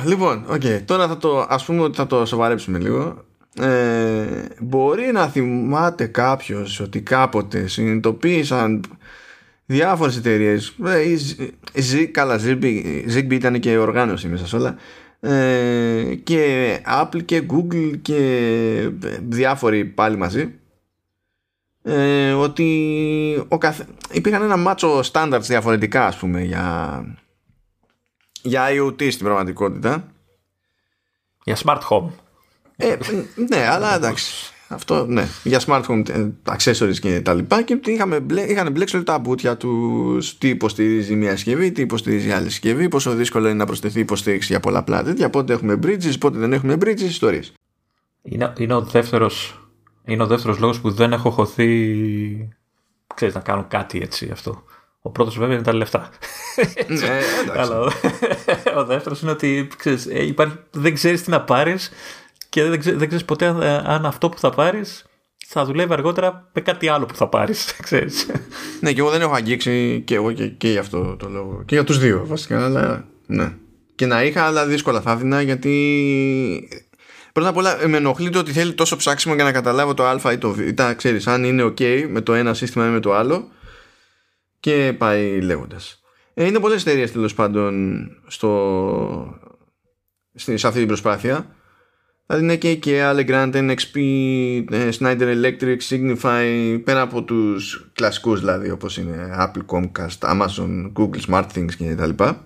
λοιπόν, 0.05 0.45
okay, 0.51 0.81
τώρα 0.85 1.09
θα 1.09 1.17
το, 1.17 1.47
ας 1.49 1.65
πούμε 1.65 1.83
ότι 1.83 1.97
θα 1.97 2.07
το 2.07 2.27
σοβαρέψουμε 2.27 2.79
λίγο. 2.79 3.25
Ε, 3.61 4.25
μπορεί 4.61 5.11
να 5.13 5.27
θυμάται 5.27 6.07
κάποιος 6.07 6.81
ότι 6.81 7.01
κάποτε 7.01 7.67
συνειδητοποίησαν 7.67 8.85
διάφορες 9.67 10.17
εταιρείες. 10.17 10.75
Ε, 11.75 12.05
καλά, 12.05 12.41
Zigbee 12.45 13.31
ήταν 13.31 13.61
και 13.61 13.79
οργάνωση 13.79 14.29
μέσα 14.29 14.47
σε 14.47 14.57
όλα. 14.57 14.77
Ε, 15.21 16.15
και 16.23 16.79
Apple 17.03 17.25
και 17.25 17.43
Google 17.53 17.93
και 18.03 18.91
διάφοροι 19.29 19.85
πάλι 19.85 20.17
μαζί 20.17 20.60
ε, 21.83 22.33
ότι 22.33 23.45
ο 23.49 23.59
καθ... 23.59 23.81
υπήρχαν 24.13 24.43
ένα 24.43 24.57
μάτσο 24.57 25.01
standards 25.13 25.43
διαφορετικά 25.43 26.07
ας 26.07 26.17
πούμε 26.17 26.43
για, 26.43 27.05
για 28.43 28.67
IoT 28.71 29.13
στην 29.13 29.25
πραγματικότητα. 29.25 30.13
Για 31.45 31.57
smart 31.65 31.81
home. 31.91 32.09
Ε, 32.77 32.97
ναι 33.49 33.69
αλλά 33.69 33.95
εντάξει. 33.95 34.55
Αυτό 34.69 35.07
ναι. 35.07 35.27
Για 35.43 35.61
smart 35.67 35.83
home 35.83 36.09
ε, 36.09 36.29
accessories 36.45 36.99
και 37.01 37.21
τα 37.21 37.35
λοιπά. 37.35 37.63
Και 37.63 37.81
είχαμε, 37.85 38.27
είχαν 38.49 38.73
μπλέξει 38.73 38.97
όλα 38.97 39.05
τα 39.05 39.19
μπουτια 39.19 39.57
τους. 39.57 40.39
Τι 40.39 40.49
υποστηρίζει 40.49 41.15
μια 41.15 41.31
συσκευή 41.31 41.73
τι 41.73 41.81
υποστηρίζει 41.83 42.31
άλλη 42.31 42.51
συσκευή 42.51 42.89
πόσο 42.89 43.15
δύσκολο 43.15 43.47
είναι 43.47 43.57
να 43.57 43.67
προσθεθεί 43.67 44.01
υποστήριξη 44.01 44.53
για 44.53 44.61
πολλά 44.61 44.85
τέτοια 44.85 45.31
πότε 45.31 45.53
έχουμε 45.53 45.79
bridges 45.83 46.19
πότε 46.21 46.39
δεν 46.39 46.53
έχουμε 46.53 46.77
bridges 46.81 47.01
ιστορίες. 47.01 47.53
Είναι, 48.23 48.53
είναι 48.59 48.75
ο 48.75 48.81
δεύτερος 48.81 49.61
είναι 50.05 50.23
ο 50.23 50.27
δεύτερος 50.27 50.59
λόγος 50.59 50.81
που 50.81 50.91
δεν 50.91 51.13
έχω 51.13 51.31
χωθεί 51.31 52.49
ξέρεις, 53.15 53.35
να 53.35 53.41
κάνω 53.41 53.67
κάτι 53.69 54.01
έτσι 54.01 54.29
αυτό. 54.33 54.63
Ο 55.03 55.11
πρώτος 55.11 55.39
βέβαια 55.39 55.55
είναι 55.55 55.65
τα 55.65 55.75
λεφτά. 55.75 56.11
ναι, 56.87 57.21
Αλλά 57.57 57.81
ο, 57.81 57.89
ο 58.77 58.85
δεύτερος 58.85 59.21
είναι 59.23 59.31
ότι 59.31 59.69
ξέρεις, 59.77 60.07
ε, 60.07 60.27
υπάρχει, 60.27 60.57
δεν 60.71 60.95
ξέρεις 60.95 61.23
τι 61.23 61.31
να 61.31 61.41
πάρεις 61.43 61.91
και 62.49 62.63
δεν, 62.65 62.79
ξέρεις, 62.79 62.99
δεν 62.99 63.09
ξέρεις 63.09 63.27
ποτέ 63.27 63.47
αν, 63.47 63.63
αν 63.63 64.07
αυτό 64.07 64.29
που 64.29 64.39
θα 64.39 64.51
πάρεις 64.51 65.05
θα 65.47 65.65
δουλεύει 65.65 65.93
αργότερα 65.93 66.49
με 66.53 66.61
κάτι 66.61 66.89
άλλο 66.89 67.07
που 67.07 67.15
θα 67.15 67.29
πάρεις, 67.29 67.73
ξέρεις. 67.83 68.31
ναι, 68.81 68.93
και 68.93 69.01
εγώ 69.01 69.11
δεν 69.11 69.21
έχω 69.21 69.35
αγγίξει 69.35 70.03
και 70.07 70.15
εγώ 70.15 70.33
και, 70.33 70.49
και 70.49 70.69
για 70.69 70.81
αυτό 70.81 71.17
το 71.17 71.29
λόγο. 71.29 71.63
Και 71.67 71.75
για 71.75 71.85
τους 71.85 71.99
δύο 71.99 72.27
βασικά, 72.27 72.65
αλλά 72.65 73.05
ναι. 73.27 73.53
Και 73.95 74.07
να 74.07 74.25
είχα, 74.25 74.45
αλλά 74.45 74.67
δύσκολα 74.67 75.01
θα 75.01 75.13
έδινα 75.13 75.43
γιατί 75.43 76.69
Πρώτα 77.33 77.49
απ' 77.49 77.57
όλα 77.57 77.89
με 77.89 77.97
ενοχλεί 77.97 78.31
το 78.31 78.39
ότι 78.39 78.53
θέλει 78.53 78.73
τόσο 78.75 78.97
ψάξιμο 78.97 79.35
για 79.35 79.45
να 79.45 79.53
καταλάβω 79.53 79.95
το 79.95 80.05
α 80.05 80.33
ή 80.33 80.39
το 80.39 80.51
β. 80.51 80.59
Ξέρεις, 80.97 81.27
αν 81.27 81.45
είναι 81.45 81.65
ok 81.65 82.07
με 82.09 82.21
το 82.21 82.35
ένα 82.35 82.55
σύστημα 82.55 82.87
ή 82.87 82.91
με 82.91 83.01
το 83.01 83.15
άλλο 83.15 83.49
και 84.61 84.95
πάει 84.99 85.41
λέγοντας. 85.41 86.01
Ε, 86.35 86.47
είναι 86.47 86.59
πολλές 86.59 86.81
εταιρείες 86.81 87.13
τέλος 87.13 87.35
πάντων 87.35 88.07
στο, 88.27 89.41
σε 90.35 90.67
αυτή 90.67 90.79
την 90.79 90.87
προσπάθεια. 90.87 91.55
Δηλαδή 92.27 92.45
είναι 92.45 92.57
και 92.57 92.79
IKEA, 92.83 93.15
Allegrand, 93.15 93.55
NXP, 93.55 93.99
ε, 94.71 94.89
Snyder 94.99 95.43
Electric, 95.43 95.77
Signify, 95.89 96.81
πέρα 96.85 97.01
από 97.01 97.23
τους 97.23 97.91
κλασικούς 97.93 98.41
δηλαδή 98.41 98.71
όπως 98.71 98.97
είναι 98.97 99.37
Apple, 99.39 99.65
Comcast, 99.67 100.19
Amazon, 100.19 100.93
Google, 100.93 101.21
SmartThings 101.29 101.75
και 101.77 101.95
τα 101.95 102.07
λοιπά. 102.07 102.45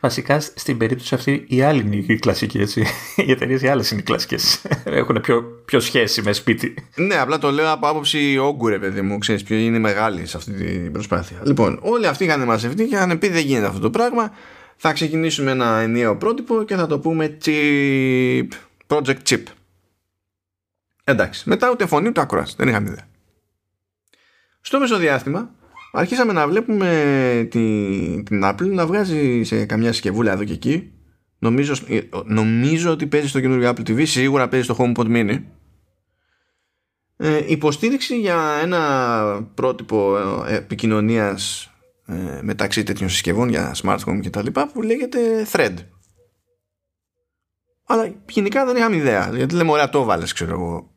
Βασικά 0.00 0.40
στην 0.40 0.76
περίπτωση 0.76 1.14
αυτή 1.14 1.44
η 1.48 1.62
άλλη 1.62 1.80
είναι 1.80 2.04
η 2.06 2.18
κλασική, 2.18 2.58
έτσι. 2.58 2.86
Οι 3.26 3.30
εταιρείες 3.30 3.62
οι 3.62 3.68
άλλες 3.68 3.90
είναι 3.90 4.00
οι 4.00 4.04
κλασικές. 4.04 4.62
Έχουν 4.84 5.20
πιο, 5.20 5.42
πιο 5.64 5.80
σχέση 5.80 6.22
με 6.22 6.32
σπίτι. 6.32 6.74
Ναι, 6.94 7.14
απλά 7.14 7.38
το 7.38 7.50
λέω 7.50 7.72
από 7.72 7.88
άποψη 7.88 8.38
όγκου, 8.38 8.78
παιδί 8.80 9.00
μου. 9.02 9.18
Ξέρεις 9.18 9.42
ποιο 9.42 9.56
είναι 9.56 9.78
μεγάλη 9.78 10.26
σε 10.26 10.36
αυτή 10.36 10.52
την 10.52 10.92
προσπάθεια. 10.92 11.40
Λοιπόν, 11.44 11.78
όλοι 11.82 12.06
αυτοί 12.06 12.24
είχαν 12.24 12.44
μαζευτεί 12.44 12.86
και 12.86 12.94
είχαν 12.94 13.18
πει 13.18 13.28
δεν 13.28 13.44
γίνεται 13.44 13.66
αυτό 13.66 13.80
το 13.80 13.90
πράγμα. 13.90 14.32
Θα 14.76 14.92
ξεκινήσουμε 14.92 15.50
ένα 15.50 15.78
ενιαίο 15.78 16.16
πρότυπο 16.16 16.62
και 16.62 16.74
θα 16.74 16.86
το 16.86 16.98
πούμε 16.98 17.36
chip. 17.44 18.48
Project 18.86 19.22
Chip. 19.28 19.42
Εντάξει. 21.04 21.48
Μετά 21.48 21.70
ούτε 21.70 21.86
φωνή 21.86 22.08
ούτε 22.08 22.20
ακρόαση. 22.20 22.54
Δεν 22.58 22.68
είχαμε 22.68 22.88
ιδέα. 22.88 23.08
Στο 24.60 24.78
μεσοδιάστημα 24.78 25.50
αρχίσαμε 25.92 26.32
να 26.32 26.48
βλέπουμε 26.48 27.48
την, 27.50 28.24
την 28.24 28.42
Apple 28.44 28.70
να 28.72 28.86
βγάζει 28.86 29.42
σε 29.42 29.64
καμιά 29.64 29.92
συσκευούλα 29.92 30.32
εδώ 30.32 30.44
και 30.44 30.52
εκεί. 30.52 30.92
Νομίζω, 31.38 31.74
νομίζω 32.24 32.90
ότι 32.90 33.06
παίζει 33.06 33.28
στο 33.28 33.40
καινούργιο 33.40 33.70
Apple 33.70 33.88
TV 33.88 34.06
σίγουρα 34.06 34.48
παίζει 34.48 34.64
στο 34.64 34.76
HomePod 34.78 35.06
Mini. 35.06 35.42
Ε, 37.16 37.44
υποστήριξη 37.46 38.20
για 38.20 38.58
ένα 38.62 39.50
πρότυπο 39.54 40.16
ε, 40.46 40.54
επικοινωνίας 40.56 41.70
ε, 42.06 42.40
μεταξύ 42.42 42.82
τέτοιων 42.82 43.08
συσκευών 43.08 43.48
για 43.48 43.74
smartphone 43.82 44.18
και 44.20 44.30
τα 44.30 44.42
λοιπά 44.42 44.68
που 44.68 44.82
λέγεται 44.82 45.46
Thread. 45.52 45.74
Αλλά 47.86 48.14
γενικά 48.28 48.64
δεν 48.64 48.76
είχαμε 48.76 48.96
ιδέα 48.96 49.30
γιατί 49.36 49.54
λέμε 49.54 49.70
ωραία 49.70 49.88
το 49.88 50.04
βάλες 50.04 50.32
ξέρω 50.32 50.52
εγώ. 50.52 50.94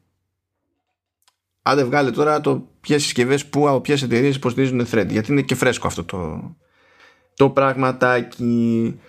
Άντε 1.61 1.83
βγάλε 1.83 2.11
τώρα 2.11 2.41
το 2.41 2.72
ποιες 2.83 3.01
συσκευές 3.03 3.45
που 3.45 3.69
από 3.69 3.81
ποιες 3.81 4.01
εταιρείες 4.01 4.35
υποστηρίζουν 4.35 4.87
thread. 4.91 5.07
Γιατί 5.09 5.31
είναι 5.31 5.41
και 5.41 5.55
φρέσκο 5.55 5.87
αυτό 5.87 6.03
το, 6.03 6.55
το 7.35 7.49
πραγματάκι. 7.49 8.99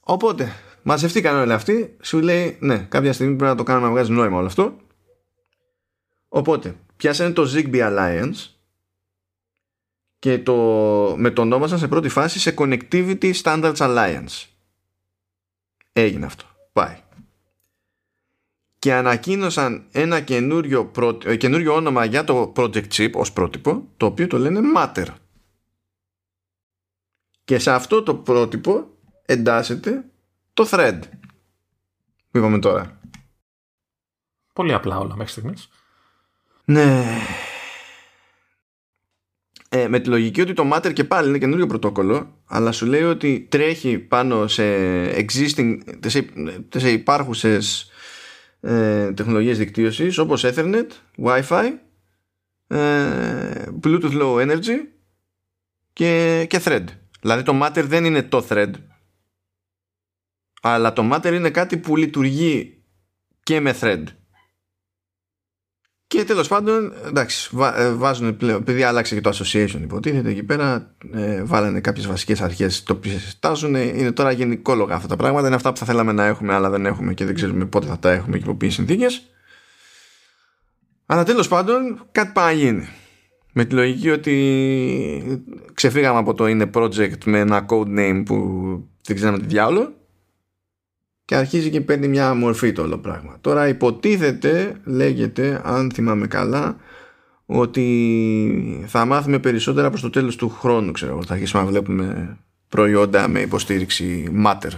Οπότε, 0.00 0.52
μαζευτήκαν 0.82 1.36
όλοι 1.36 1.52
αυτοί. 1.52 1.96
Σου 2.02 2.20
λέει, 2.20 2.56
ναι, 2.60 2.78
κάποια 2.78 3.12
στιγμή 3.12 3.36
πρέπει 3.36 3.50
να 3.50 3.56
το 3.56 3.62
κάνουμε 3.62 3.86
να 3.86 3.92
βγάζει 3.92 4.12
νόημα 4.12 4.36
όλο 4.36 4.46
αυτό. 4.46 4.76
Οπότε, 6.28 6.76
πιάσανε 6.96 7.32
το 7.32 7.50
Zigbee 7.54 7.80
Alliance 7.80 8.48
και 10.18 10.38
το 10.38 10.54
μετονόμασαν 11.18 11.78
σε 11.78 11.88
πρώτη 11.88 12.08
φάση 12.08 12.38
σε 12.38 12.54
Connectivity 12.58 13.32
Standards 13.42 13.76
Alliance. 13.76 14.46
Έγινε 15.92 16.26
αυτό. 16.26 16.44
Πάει 16.72 17.03
και 18.84 18.94
ανακοίνωσαν 18.94 19.86
ένα 19.90 20.20
καινούριο, 20.20 20.90
ε, 21.24 21.36
καινούριο 21.36 21.74
όνομα 21.74 22.04
για 22.04 22.24
το 22.24 22.52
Project 22.56 22.88
Chip 22.88 23.10
ως 23.12 23.32
πρότυπο 23.32 23.88
το 23.96 24.06
οποίο 24.06 24.26
το 24.26 24.38
λένε 24.38 24.60
Matter. 24.76 25.06
Και 27.44 27.58
σε 27.58 27.70
αυτό 27.70 28.02
το 28.02 28.14
πρότυπο 28.14 28.86
εντάσσεται 29.24 30.04
το 30.54 30.68
Thread. 30.70 30.98
Που 32.30 32.38
είπαμε 32.38 32.58
τώρα. 32.58 33.00
Πολύ 34.52 34.72
απλά 34.72 34.98
όλα 34.98 35.16
μέχρι 35.16 35.32
στιγμής. 35.32 35.68
Ναι. 36.64 37.04
Ε, 39.68 39.88
με 39.88 40.00
τη 40.00 40.08
λογική 40.08 40.40
ότι 40.40 40.52
το 40.52 40.70
Matter 40.72 40.92
και 40.92 41.04
πάλι 41.04 41.28
είναι 41.28 41.38
καινούριο 41.38 41.66
πρωτόκολλο 41.66 42.42
αλλά 42.44 42.72
σου 42.72 42.86
λέει 42.86 43.02
ότι 43.02 43.46
τρέχει 43.50 43.98
πάνω 43.98 44.46
σε 44.46 44.64
existing 45.04 45.78
σε, 46.06 46.26
σε 46.76 46.90
υπάρχουσες 46.90 47.88
ε, 48.64 49.12
τεχνολογίες 49.12 49.58
δικτύωσης 49.58 50.18
όπως 50.18 50.44
Ethernet, 50.44 50.86
Wi-Fi, 51.24 51.72
ε, 52.66 53.64
Bluetooth 53.82 54.20
Low 54.20 54.48
Energy 54.48 54.78
και, 55.92 56.44
και 56.48 56.60
Thread. 56.64 56.84
Δηλαδή 57.20 57.42
το 57.42 57.60
Matter 57.62 57.84
δεν 57.86 58.04
είναι 58.04 58.22
το 58.22 58.46
Thread 58.48 58.72
αλλά 60.66 60.92
το 60.92 61.10
Matter 61.12 61.32
είναι 61.32 61.50
κάτι 61.50 61.78
που 61.78 61.96
λειτουργεί 61.96 62.82
και 63.42 63.60
με 63.60 63.76
Thread. 63.80 64.04
Και 66.06 66.24
τέλος 66.24 66.48
πάντων, 66.48 66.92
εντάξει, 67.06 67.50
ε, 67.76 67.92
βάζουν 67.92 68.36
πλέον, 68.36 68.60
επειδή 68.60 68.82
άλλαξε 68.82 69.14
και 69.14 69.20
το 69.20 69.30
association 69.30 69.80
υποτίθεται 69.82 70.30
εκεί 70.30 70.42
πέρα, 70.42 70.94
ε, 71.12 71.42
βάλανε 71.44 71.80
κάποιες 71.80 72.06
βασικές 72.06 72.40
αρχές 72.40 72.82
το 72.82 72.92
οποίες 72.92 73.30
στάζουν. 73.30 73.74
Είναι 73.74 74.12
τώρα 74.12 74.32
γενικόλογα 74.32 74.94
αυτά 74.94 75.08
τα 75.08 75.16
πράγματα. 75.16 75.46
Είναι 75.46 75.56
αυτά 75.56 75.72
που 75.72 75.78
θα 75.78 75.86
θέλαμε 75.86 76.12
να 76.12 76.24
έχουμε, 76.24 76.54
αλλά 76.54 76.70
δεν 76.70 76.86
έχουμε 76.86 77.14
και 77.14 77.24
δεν 77.24 77.34
ξέρουμε 77.34 77.64
πότε 77.64 77.86
θα 77.86 77.98
τα 77.98 78.10
έχουμε 78.10 78.36
και 78.36 78.42
υπό 78.44 78.54
ποιε 78.54 78.70
συνθήκες. 78.70 79.22
Αλλά 81.06 81.24
τέλος 81.24 81.48
πάντων 81.48 82.06
κάτι 82.12 82.30
πάει 82.34 82.56
γίνει. 82.56 82.88
Με 83.52 83.64
τη 83.64 83.74
λογική 83.74 84.10
ότι 84.10 85.40
ξεφύγαμε 85.74 86.18
από 86.18 86.34
το 86.34 86.46
είναι 86.46 86.70
project 86.74 87.24
με 87.24 87.38
ένα 87.38 87.66
code 87.68 87.98
name 87.98 88.22
που 88.24 88.38
δεν 89.02 89.16
ξέραμε 89.16 89.38
τι 89.38 89.46
διάολο 89.46 89.92
και 91.24 91.34
αρχίζει 91.34 91.70
και 91.70 91.80
παίρνει 91.80 92.08
μια 92.08 92.34
μορφή 92.34 92.72
το 92.72 92.82
όλο 92.82 92.98
πράγμα. 92.98 93.38
Τώρα 93.40 93.68
υποτίθεται, 93.68 94.80
λέγεται, 94.84 95.60
αν 95.64 95.90
θυμάμαι 95.94 96.26
καλά, 96.26 96.76
ότι 97.46 98.84
θα 98.86 99.04
μάθουμε 99.04 99.38
περισσότερα 99.38 99.88
προς 99.88 100.00
το 100.00 100.10
τέλος 100.10 100.36
του 100.36 100.48
χρόνου, 100.48 100.92
ξέρω. 100.92 101.22
Θα 101.26 101.32
αρχίσουμε 101.32 101.62
να 101.62 101.68
βλέπουμε 101.68 102.36
προϊόντα 102.68 103.28
με 103.28 103.40
υποστήριξη 103.40 104.32
Matter. 104.46 104.72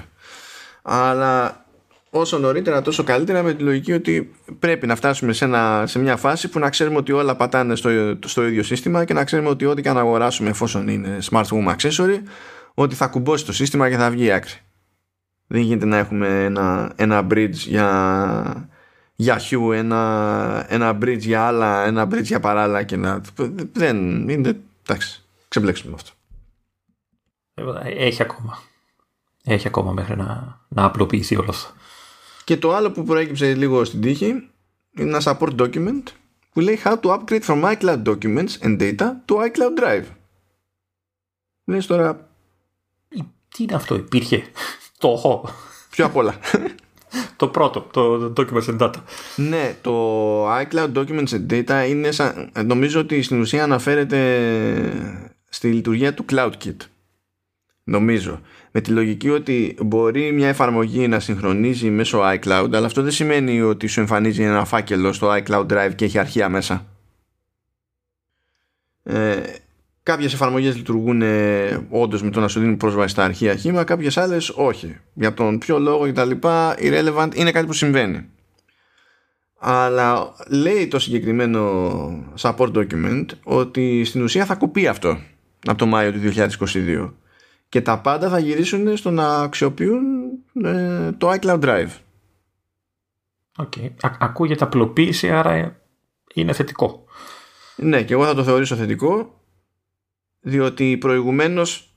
Αλλά 0.82 1.64
όσο 2.10 2.38
νωρίτερα 2.38 2.82
τόσο 2.82 3.04
καλύτερα 3.04 3.42
με 3.42 3.54
τη 3.54 3.62
λογική 3.62 3.92
ότι 3.92 4.34
πρέπει 4.58 4.86
να 4.86 4.96
φτάσουμε 4.96 5.32
σε, 5.32 5.44
ένα, 5.44 5.84
σε 5.86 5.98
μια 5.98 6.16
φάση 6.16 6.48
που 6.48 6.58
να 6.58 6.70
ξέρουμε 6.70 6.96
ότι 6.96 7.12
όλα 7.12 7.36
πατάνε 7.36 7.74
στο, 7.74 7.90
στο 8.24 8.46
ίδιο 8.46 8.62
σύστημα 8.62 9.04
και 9.04 9.14
να 9.14 9.24
ξέρουμε 9.24 9.48
ότι 9.48 9.64
ό,τι 9.64 9.82
και 9.82 9.88
αν 9.88 9.98
αγοράσουμε 9.98 10.50
εφόσον 10.50 10.88
είναι 10.88 11.18
smart 11.30 11.44
home 11.44 11.74
accessory 11.76 12.18
ότι 12.74 12.94
θα 12.94 13.06
κουμπώσει 13.06 13.44
το 13.44 13.52
σύστημα 13.52 13.90
και 13.90 13.96
θα 13.96 14.10
βγει 14.10 14.30
άκρη. 14.30 14.52
Δεν 15.46 15.60
γίνεται 15.60 15.86
να 15.86 15.96
έχουμε 15.96 16.44
ένα, 16.44 16.92
ένα 16.96 17.26
bridge 17.30 17.52
για, 17.52 18.68
για 19.14 19.40
Hue, 19.40 19.72
ένα, 19.72 20.66
ένα 20.68 20.98
bridge 21.02 21.18
για 21.18 21.46
άλλα, 21.46 21.84
ένα 21.84 22.08
bridge 22.10 22.24
για 22.24 22.40
παράλληλα 22.40 22.82
και 22.82 22.96
να... 22.96 23.20
Δεν 23.72 24.28
είναι... 24.28 24.60
Εντάξει, 24.82 25.24
ξεμπλέξουμε 25.48 25.94
αυτό. 25.94 26.10
Έχει 27.84 28.22
ακόμα. 28.22 28.58
Έχει 29.44 29.66
ακόμα 29.66 29.92
μέχρι 29.92 30.16
να, 30.16 30.60
να 30.68 30.84
απλοποιηθεί 30.84 31.36
όλο 31.36 31.50
αυτό. 31.50 31.70
Και 32.44 32.56
το 32.56 32.74
άλλο 32.74 32.90
που 32.90 33.04
προέκυψε 33.04 33.54
λίγο 33.54 33.84
στην 33.84 34.00
τύχη 34.00 34.26
είναι 34.26 35.16
ένα 35.16 35.20
support 35.24 35.56
document 35.60 36.02
που 36.52 36.60
λέει 36.60 36.80
how 36.84 37.00
to 37.00 37.18
upgrade 37.18 37.42
from 37.42 37.76
iCloud 37.76 38.02
documents 38.02 38.58
and 38.62 38.80
data 38.80 39.10
to 39.26 39.34
iCloud 39.34 39.82
Drive. 39.82 40.04
Λες 41.64 41.86
τώρα... 41.86 42.28
Τι 43.48 43.62
είναι 43.62 43.74
αυτό, 43.74 43.94
υπήρχε; 43.94 44.44
Το 44.98 45.08
έχω. 45.08 45.48
Πιο 45.90 46.04
απ' 46.04 46.16
όλα. 46.16 46.34
το 47.36 47.48
πρώτο, 47.48 47.80
το 47.80 48.32
Documents 48.36 48.68
and 48.68 48.78
Data. 48.78 49.00
Ναι, 49.36 49.76
το 49.80 50.50
iCloud 50.50 50.92
Documents 50.92 51.28
and 51.28 51.46
Data 51.50 51.88
είναι 51.88 52.10
σαν, 52.10 52.50
νομίζω 52.64 53.00
ότι 53.00 53.22
στην 53.22 53.40
ουσία 53.40 53.62
αναφέρεται 53.62 54.20
στη 55.48 55.72
λειτουργία 55.72 56.14
του 56.14 56.24
CloudKit. 56.30 56.76
Νομίζω. 57.84 58.40
Με 58.70 58.80
τη 58.80 58.90
λογική 58.90 59.30
ότι 59.30 59.76
μπορεί 59.80 60.32
μια 60.32 60.48
εφαρμογή 60.48 61.08
να 61.08 61.20
συγχρονίζει 61.20 61.90
μέσω 61.90 62.20
iCloud, 62.22 62.68
αλλά 62.72 62.86
αυτό 62.86 63.02
δεν 63.02 63.12
σημαίνει 63.12 63.60
ότι 63.60 63.86
σου 63.86 64.00
εμφανίζει 64.00 64.42
ένα 64.42 64.64
φάκελο 64.64 65.12
στο 65.12 65.28
iCloud 65.32 65.66
Drive 65.66 65.92
και 65.94 66.04
έχει 66.04 66.18
αρχεία 66.18 66.48
μέσα. 66.48 66.86
Ε, 69.02 69.42
κάποιες 70.06 70.32
εφαρμογές 70.32 70.76
λειτουργούν 70.76 71.22
ε, 71.22 71.86
όντως 71.90 72.22
με 72.22 72.30
το 72.30 72.40
να 72.40 72.48
σου 72.48 72.60
δίνουν 72.60 72.76
πρόσβαση 72.76 73.08
στα 73.08 73.24
αρχεία 73.24 73.54
χήμα, 73.54 73.84
κάποιες 73.84 74.16
άλλες 74.16 74.48
όχι. 74.48 75.00
Για 75.14 75.34
τον 75.34 75.58
ποιο 75.58 75.78
λόγο 75.78 76.12
κτλ. 76.12 76.30
Irrelevant 76.78 77.30
είναι 77.34 77.50
κάτι 77.50 77.66
που 77.66 77.72
συμβαίνει. 77.72 78.28
Αλλά 79.58 80.34
λέει 80.48 80.88
το 80.88 80.98
συγκεκριμένο 80.98 81.62
support 82.40 82.72
document 82.72 83.24
ότι 83.44 84.04
στην 84.04 84.22
ουσία 84.22 84.44
θα 84.44 84.54
κοπεί 84.54 84.86
αυτό 84.86 85.18
από 85.66 85.78
το 85.78 85.86
Μάιο 85.86 86.12
του 86.12 86.18
2022 86.58 87.12
και 87.68 87.80
τα 87.80 88.00
πάντα 88.00 88.28
θα 88.28 88.38
γυρίσουν 88.38 88.96
στο 88.96 89.10
να 89.10 89.36
αξιοποιούν 89.36 90.04
ε, 90.64 91.12
το 91.12 91.30
iCloud 91.30 91.60
Drive. 91.60 91.90
Okay. 93.58 93.90
ακούγεται 94.18 94.64
απλοποίηση, 94.64 95.30
άρα 95.30 95.80
είναι 96.34 96.52
θετικό. 96.52 97.04
Ναι, 97.76 98.02
και 98.02 98.12
εγώ 98.12 98.24
θα 98.24 98.34
το 98.34 98.44
θεωρήσω 98.44 98.76
θετικό, 98.76 99.40
διότι 100.40 100.96
προηγουμένως 100.96 101.94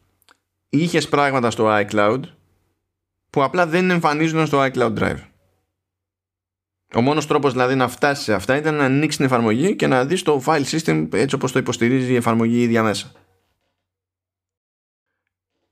είχες 0.70 1.10
πράγματα 1.10 1.52
στο 1.52 1.68
iCloud 1.70 2.22
που 3.30 3.44
απλά 3.44 3.68
δεν 3.68 3.90
εμφανίζονταν 3.90 4.48
στο 4.48 4.66
iCloud 4.66 4.98
Drive. 4.98 5.20
Ο 6.94 7.02
μόνος 7.02 7.28
τρόπος 7.28 7.52
δηλαδή 7.52 7.76
να 7.76 7.88
φτάσεις 7.88 8.24
σε 8.24 8.34
αυτά 8.34 8.56
ήταν 8.56 8.76
να 8.76 8.84
ανοίξεις 8.84 9.16
την 9.16 9.26
εφαρμογή 9.26 9.76
και 9.76 9.88
να 9.88 10.06
δεις 10.06 10.22
το 10.22 10.44
file 10.46 10.64
system 10.64 11.08
έτσι 11.14 11.36
όπως 11.36 11.52
το 11.52 11.60
υποστηρίζει 11.60 12.12
η 12.12 12.16
εφαρμογή 12.16 12.62
ίδια 12.62 12.84
μέσα. 12.84 13.12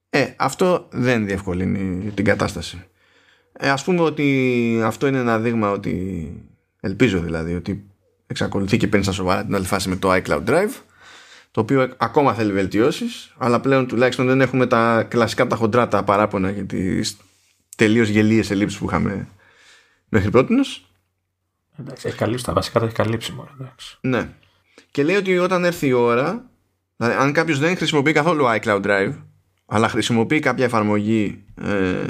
Ε, 0.10 0.34
αυτό 0.38 0.88
δεν 0.92 1.26
διευκολύνει 1.26 2.12
την 2.12 2.26
κατάσταση. 2.26 2.84
Ε, 3.52 3.70
ας 3.70 3.84
πούμε 3.84 4.02
ότι 4.02 4.82
αυτό 4.84 5.08
είναι 5.08 5.18
ένα 5.18 5.40
δείγμα 5.40 5.72
ότι 5.72 6.32
ελπίζω 6.80 7.20
δηλαδή 7.20 7.56
ότι 7.56 7.86
εξακολουθεί 8.28 8.78
και 8.78 8.88
παίρνεις 8.88 9.06
στα 9.06 9.16
σοβαρά 9.16 9.46
την 9.46 9.56
άλλη 9.56 9.66
φάση 9.66 9.90
με 9.90 9.96
το 9.96 10.14
iCloud 10.14 10.46
Drive 10.46 10.72
το 11.52 11.62
οποίο 11.62 11.94
ακόμα 11.98 12.34
θέλει 12.34 12.52
βελτιώσεις 12.52 13.34
αλλά 13.38 13.60
πλέον 13.60 13.88
τουλάχιστον 13.88 14.26
δεν 14.26 14.42
έχουμε 14.42 14.68
τα 14.68 15.04
κλασικά 15.04 15.48
τα 15.48 15.56
χοντρά 15.56 15.88
τα 15.88 16.04
παράπονα 16.04 16.50
για 16.50 16.66
τις 16.66 17.18
τελείως 17.76 18.10
γελίες 18.10 18.52
ελλείψεις 18.52 18.80
που 18.80 18.86
είχαμε 18.86 19.28
μέχρι 20.10 20.30
πρώτη 20.30 20.56
Εντάξει, 21.80 22.08
έχει 22.08 22.18
καλύψει 22.18 22.46
τα 22.46 22.54
βασικά, 22.54 22.80
τα 22.80 22.86
έχει 22.86 22.96
καλύψει 22.96 23.32
μόνο. 23.32 23.50
Εντάξει. 23.60 23.98
Ναι. 24.02 24.30
Και 24.92 25.04
λέει 25.04 25.16
ότι 25.16 25.38
όταν 25.38 25.66
έρθει 25.66 25.88
η 25.88 25.92
ώρα, 25.92 26.50
δηλαδή 26.98 27.16
αν 27.20 27.34
κάποιος 27.34 27.60
δεν 27.60 27.76
χρησιμοποιεί 27.76 28.12
καθόλου 28.12 28.46
iCloud 28.46 28.82
Drive, 28.82 29.14
αλλά 29.66 29.90
χρησιμοποιεί 29.90 30.40
κάποια 30.40 30.66
εφαρμογή 30.66 31.44
ε, 31.62 32.06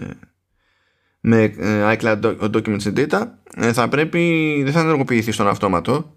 με 1.20 1.44
ε, 1.44 1.98
iCloud 1.98 2.38
Documents 2.40 2.82
and 2.82 3.08
Data 3.08 3.28
ε, 3.56 3.74
θα 3.74 3.88
πρέπει, 3.88 4.62
δεν 4.64 4.74
θα 4.74 4.80
ενεργοποιηθεί 4.80 5.32
στον 5.32 5.48
αυτόματο 5.48 6.16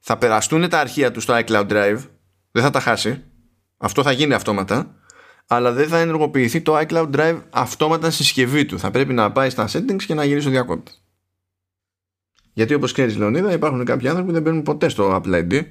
θα 0.00 0.18
περαστούν 0.18 0.68
τα 0.68 0.80
αρχεία 0.80 1.10
του 1.10 1.20
στο 1.20 1.40
iCloud 1.44 1.66
Drive 1.68 1.98
δεν 2.54 2.62
θα 2.62 2.70
τα 2.70 2.80
χάσει. 2.80 3.22
Αυτό 3.76 4.02
θα 4.02 4.12
γίνει 4.12 4.34
αυτόματα. 4.34 4.94
Αλλά 5.46 5.72
δεν 5.72 5.88
θα 5.88 5.98
ενεργοποιηθεί 5.98 6.60
το 6.60 6.78
iCloud 6.78 7.10
Drive 7.10 7.40
αυτόματα 7.50 8.10
στη 8.10 8.22
συσκευή 8.22 8.64
του. 8.64 8.78
Θα 8.78 8.90
πρέπει 8.90 9.12
να 9.12 9.32
πάει 9.32 9.50
στα 9.50 9.68
settings 9.72 10.02
και 10.06 10.14
να 10.14 10.24
γυρίσει 10.24 10.46
ο 10.48 10.50
διακόπτης. 10.50 11.04
Γιατί 12.52 12.74
όπως 12.74 12.92
ξέρεις 12.92 13.16
Λεωνίδα 13.16 13.52
υπάρχουν 13.52 13.84
κάποιοι 13.84 14.08
άνθρωποι 14.08 14.28
που 14.28 14.34
δεν 14.34 14.42
μπαίνουν 14.42 14.62
ποτέ 14.62 14.88
στο 14.88 15.22
Apple 15.22 15.34
ID 15.34 15.64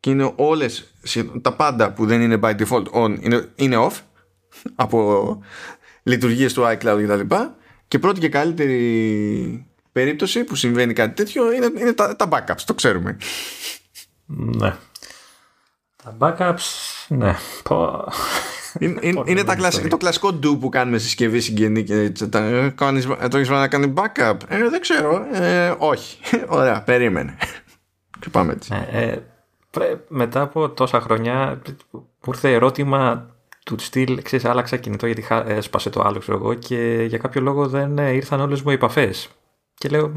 και 0.00 0.10
είναι 0.10 0.32
όλες 0.36 0.94
τα 1.42 1.52
πάντα 1.52 1.92
που 1.92 2.06
δεν 2.06 2.20
είναι 2.20 2.38
by 2.42 2.56
default 2.56 2.86
on 2.92 3.18
είναι, 3.20 3.48
είναι 3.54 3.76
off 3.78 4.00
από 4.74 5.40
λειτουργίες 6.02 6.52
του 6.52 6.62
iCloud 6.62 6.98
και 7.00 7.06
τα 7.06 7.16
λοιπά. 7.16 7.56
Και 7.88 7.98
πρώτη 7.98 8.20
και 8.20 8.28
καλύτερη 8.28 9.66
περίπτωση 9.92 10.44
που 10.44 10.54
συμβαίνει 10.54 10.92
κάτι 10.92 11.14
τέτοιο 11.14 11.52
είναι, 11.52 11.70
είναι 11.78 11.92
τα, 11.92 12.16
τα 12.16 12.28
backups, 12.30 12.62
το 12.66 12.74
ξέρουμε. 12.74 13.16
Ναι. 14.26 14.76
Τα 16.06 16.16
backups, 16.18 16.64
ναι. 17.08 17.36
Είναι, 18.78 18.98
είναι, 19.06 19.22
είναι 19.26 19.44
τα 19.44 19.56
το 19.88 19.96
κλασικό 19.96 20.28
do 20.28 20.58
που 20.60 20.68
κάνουμε 20.68 20.98
συσκευή 20.98 21.40
συγγενή 21.40 21.82
και 21.82 22.12
τα, 22.30 22.72
κάνεις, 22.74 23.06
το 23.06 23.36
έχεις 23.36 23.48
να 23.48 23.68
κάνει 23.68 23.92
backup. 23.96 24.36
Ε, 24.48 24.68
δεν 24.68 24.80
ξέρω. 24.80 25.26
Ε, 25.32 25.74
όχι. 25.78 26.18
Ωραία, 26.48 26.82
περίμενε. 26.82 27.36
Και 28.20 28.28
πάμε 28.30 28.52
έτσι. 28.52 28.74
Ε, 28.90 29.18
ε, 29.80 29.94
μετά 30.08 30.40
από 30.40 30.68
τόσα 30.68 31.00
χρόνια 31.00 31.62
που 31.92 32.30
ήρθε 32.30 32.52
ερώτημα 32.52 33.30
του 33.64 33.78
στυλ, 33.78 34.22
ξέρεις, 34.22 34.44
άλλαξα 34.44 34.76
κινητό 34.76 35.06
γιατί 35.06 35.26
έσπασε 35.46 35.90
το 35.90 36.00
άλλο, 36.00 36.18
ξέρω 36.18 36.38
εγώ, 36.38 36.54
και 36.54 37.04
για 37.08 37.18
κάποιο 37.18 37.40
λόγο 37.40 37.68
δεν 37.68 37.96
ήρθαν 37.96 38.40
όλες 38.40 38.62
μου 38.62 38.70
οι 38.70 38.74
επαφές. 38.74 39.28
Και 39.74 39.88
λέω, 39.88 40.12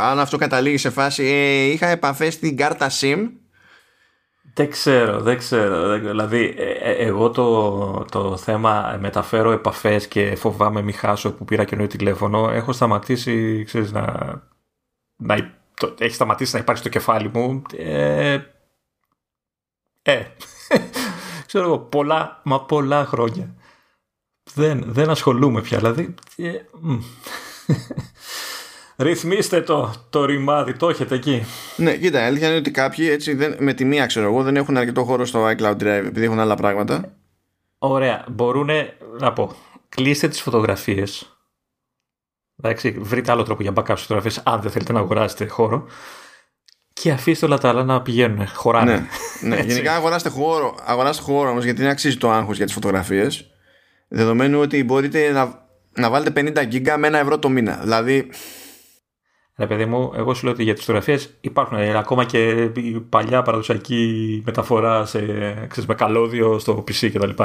Αν 0.00 0.18
αυτό 0.18 0.36
καταλήγει 0.36 0.76
σε 0.76 0.90
φάση, 0.90 1.24
είχα 1.74 1.86
επαφές 1.86 2.34
στην 2.34 2.56
κάρτα 2.56 2.90
SIM. 3.00 3.28
Δεν 4.54 4.70
ξέρω, 4.70 5.20
δεν 5.20 5.38
ξέρω. 5.38 5.98
Δηλαδή, 5.98 6.54
εγώ 6.80 7.30
το, 7.30 8.04
το 8.10 8.36
θέμα 8.36 8.96
μεταφέρω 9.00 9.50
επαφές 9.50 10.08
και 10.08 10.36
φοβάμαι 10.36 10.82
μη 10.82 10.92
χάσω 10.92 11.32
που 11.32 11.44
πήρα 11.44 11.64
καινούριο 11.64 11.96
τηλέφωνο. 11.96 12.50
Έχω 12.50 12.72
σταματήσει, 12.72 13.64
ξέρεις, 13.64 13.92
να, 13.92 14.04
να 15.16 15.58
το, 15.74 15.94
έχει 15.98 16.14
σταματήσει 16.14 16.54
να 16.54 16.60
υπάρχει 16.60 16.80
στο 16.80 16.90
κεφάλι 16.90 17.30
μου. 17.32 17.62
Ε, 17.76 18.38
ε 20.02 20.22
ξέρω 21.46 21.64
εγώ, 21.64 21.78
πολλά, 21.78 22.40
μα 22.44 22.64
πολλά 22.64 23.04
χρόνια. 23.04 23.54
Δεν, 24.54 24.84
δεν 24.86 25.10
ασχολούμαι 25.10 25.60
πια, 25.60 25.78
δηλαδή... 25.78 26.14
Ε, 26.36 26.52
Ρυθμίστε 28.96 29.60
το, 29.60 29.92
το 30.10 30.24
ρημάδι, 30.24 30.72
το 30.72 30.88
έχετε 30.88 31.14
εκεί. 31.14 31.44
Ναι, 31.76 31.96
κοίτα, 31.96 32.22
η 32.22 32.24
αλήθεια 32.24 32.48
είναι 32.48 32.56
ότι 32.56 32.70
κάποιοι 32.70 33.08
έτσι 33.10 33.34
δεν, 33.34 33.56
με 33.58 33.72
τη 33.72 33.84
μία 33.84 34.06
ξέρω 34.06 34.26
εγώ 34.26 34.42
δεν 34.42 34.56
έχουν 34.56 34.76
αρκετό 34.76 35.04
χώρο 35.04 35.24
στο 35.24 35.48
iCloud 35.48 35.76
Drive 35.76 35.84
επειδή 36.06 36.24
έχουν 36.24 36.40
άλλα 36.40 36.54
πράγματα. 36.54 37.12
Ωραία, 37.78 38.24
μπορούν 38.30 38.68
να 39.18 39.32
πω, 39.32 39.52
κλείστε 39.88 40.28
τις 40.28 40.40
φωτογραφίες 40.40 41.40
Εντάξει, 42.62 42.90
βρείτε 42.90 43.30
άλλο 43.30 43.42
τρόπο 43.42 43.62
για 43.62 43.72
backup 43.74 43.94
φωτογραφίες 43.96 44.40
αν 44.44 44.60
δεν 44.60 44.70
θέλετε 44.70 44.92
να 44.92 44.98
αγοράσετε 44.98 45.46
χώρο. 45.46 45.86
Και 46.92 47.10
αφήστε 47.10 47.46
όλα 47.46 47.58
τα 47.58 47.68
άλλα 47.68 47.84
να 47.84 48.02
πηγαίνουν, 48.02 48.48
χωράνε. 48.48 49.08
Ναι, 49.40 49.56
ναι. 49.56 49.62
γενικά 49.62 49.94
αγοράστε 49.94 50.28
χώρο, 50.28 50.74
αγοράστε 50.84 51.22
χώρο 51.22 51.50
όμως 51.50 51.64
γιατί 51.64 51.80
δεν 51.80 51.90
αξίζει 51.90 52.16
το 52.16 52.30
άγχος 52.30 52.56
για 52.56 52.64
τις 52.64 52.74
φωτογραφίες. 52.74 53.50
Δεδομένου 54.08 54.60
ότι 54.60 54.84
μπορείτε 54.84 55.30
να, 55.30 55.68
να 56.00 56.10
βάλετε 56.10 56.62
50 56.62 56.68
giga 56.68 56.98
με 56.98 57.06
ένα 57.06 57.18
ευρώ 57.18 57.38
το 57.38 57.48
μήνα. 57.48 57.78
Δηλαδή. 57.82 58.30
Ρε 59.56 59.66
παιδί 59.66 59.84
μου, 59.84 60.12
εγώ 60.16 60.34
σου 60.34 60.44
λέω 60.44 60.52
ότι 60.52 60.62
για 60.62 60.74
τις 60.74 60.84
φωτογραφίες 60.84 61.36
υπάρχουν 61.40 61.78
ε, 61.78 61.98
ακόμα 61.98 62.24
και 62.24 62.48
η 62.74 63.00
παλιά 63.08 63.42
παραδοσιακή 63.42 64.42
μεταφορά 64.46 65.06
σε, 65.06 65.20
ξέρεις, 65.68 65.88
με 65.88 65.94
καλώδιο 65.94 66.58
στο 66.58 66.84
PC 66.88 67.10
κτλ. 67.12 67.42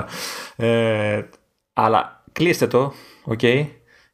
Ε, 0.56 1.22
αλλά 1.74 2.24
κλείστε 2.32 2.68
το, 2.68 2.94
OK, 3.24 3.40
okay, 3.42 3.68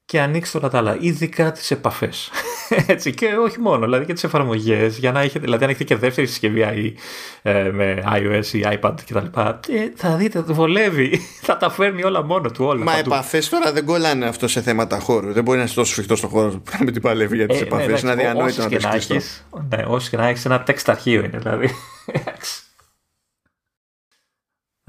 και 0.06 0.22
ανοίξτε 0.22 0.58
όλα 0.58 0.70
τα 0.70 0.78
άλλα, 0.78 0.98
ειδικά 1.00 1.52
τις 1.52 1.72
επαφές. 1.72 2.30
Έτσι, 2.88 3.14
και 3.14 3.26
όχι 3.26 3.60
μόνο, 3.60 3.86
δηλαδή 3.86 4.06
και 4.06 4.14
τις 4.14 4.24
εφαρμογές, 4.24 4.98
για 4.98 5.12
να 5.12 5.22
έχετε, 5.22 5.40
δηλαδή 5.40 5.64
αν 5.64 5.70
έχετε 5.70 5.84
και 5.84 5.96
δεύτερη 5.96 6.28
συσκευή 6.28 6.96
ε, 7.42 7.72
με 7.72 8.04
iOS 8.06 8.46
ή 8.46 8.66
iPad 8.66 8.94
κτλ. 9.06 9.18
Ε, 9.18 9.92
θα 9.96 10.16
δείτε, 10.16 10.40
βολεύει, 10.40 11.22
θα 11.48 11.58
τα 11.58 11.70
φέρνει 11.70 12.04
όλα 12.04 12.24
μόνο 12.24 12.52
του 12.52 12.66
όλα. 12.66 12.84
Μα 12.84 12.98
επαφές 12.98 13.50
τώρα 13.50 13.72
δεν 13.72 13.86
κολλάνε 13.86 14.26
αυτό 14.26 14.48
σε 14.48 14.62
θέματα 14.62 15.00
χώρου. 15.00 15.34
Δεν 15.34 15.44
μπορεί 15.44 15.58
να 15.58 15.64
είσαι 15.64 15.76
τόσο 15.76 15.92
σφιχτός 15.92 16.18
στον 16.18 16.30
χώρο 16.30 16.50
που 16.50 16.72
να 16.72 16.84
μην 16.84 16.94
την 16.94 17.02
παλεύει 17.02 17.36
για 17.36 17.48
τις 17.48 17.60
ε, 17.60 17.64
επαφές. 17.64 18.04
Ναι, 18.04 18.12
είναι 18.12 18.22
αδιανόητο 18.22 18.62
να 18.62 18.70
το 18.70 18.90
έχεις, 18.94 19.46
Ναι, 19.70 19.84
όσο 19.88 20.10
και 20.10 20.18
να 20.18 20.28
έχεις 20.28 20.46
ένα 20.46 20.64
text 20.68 20.84
αρχείο 20.86 21.24
είναι 21.24 21.38
δηλαδή. 21.38 21.70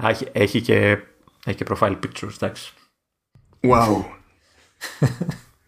έχει, 0.09 0.27
έχει, 0.31 0.61
και, 0.61 0.97
έχει 1.45 1.57
και 1.57 1.65
profile 1.69 1.97
pictures, 1.99 2.33
εντάξει. 2.35 2.73
Wow. 3.61 4.03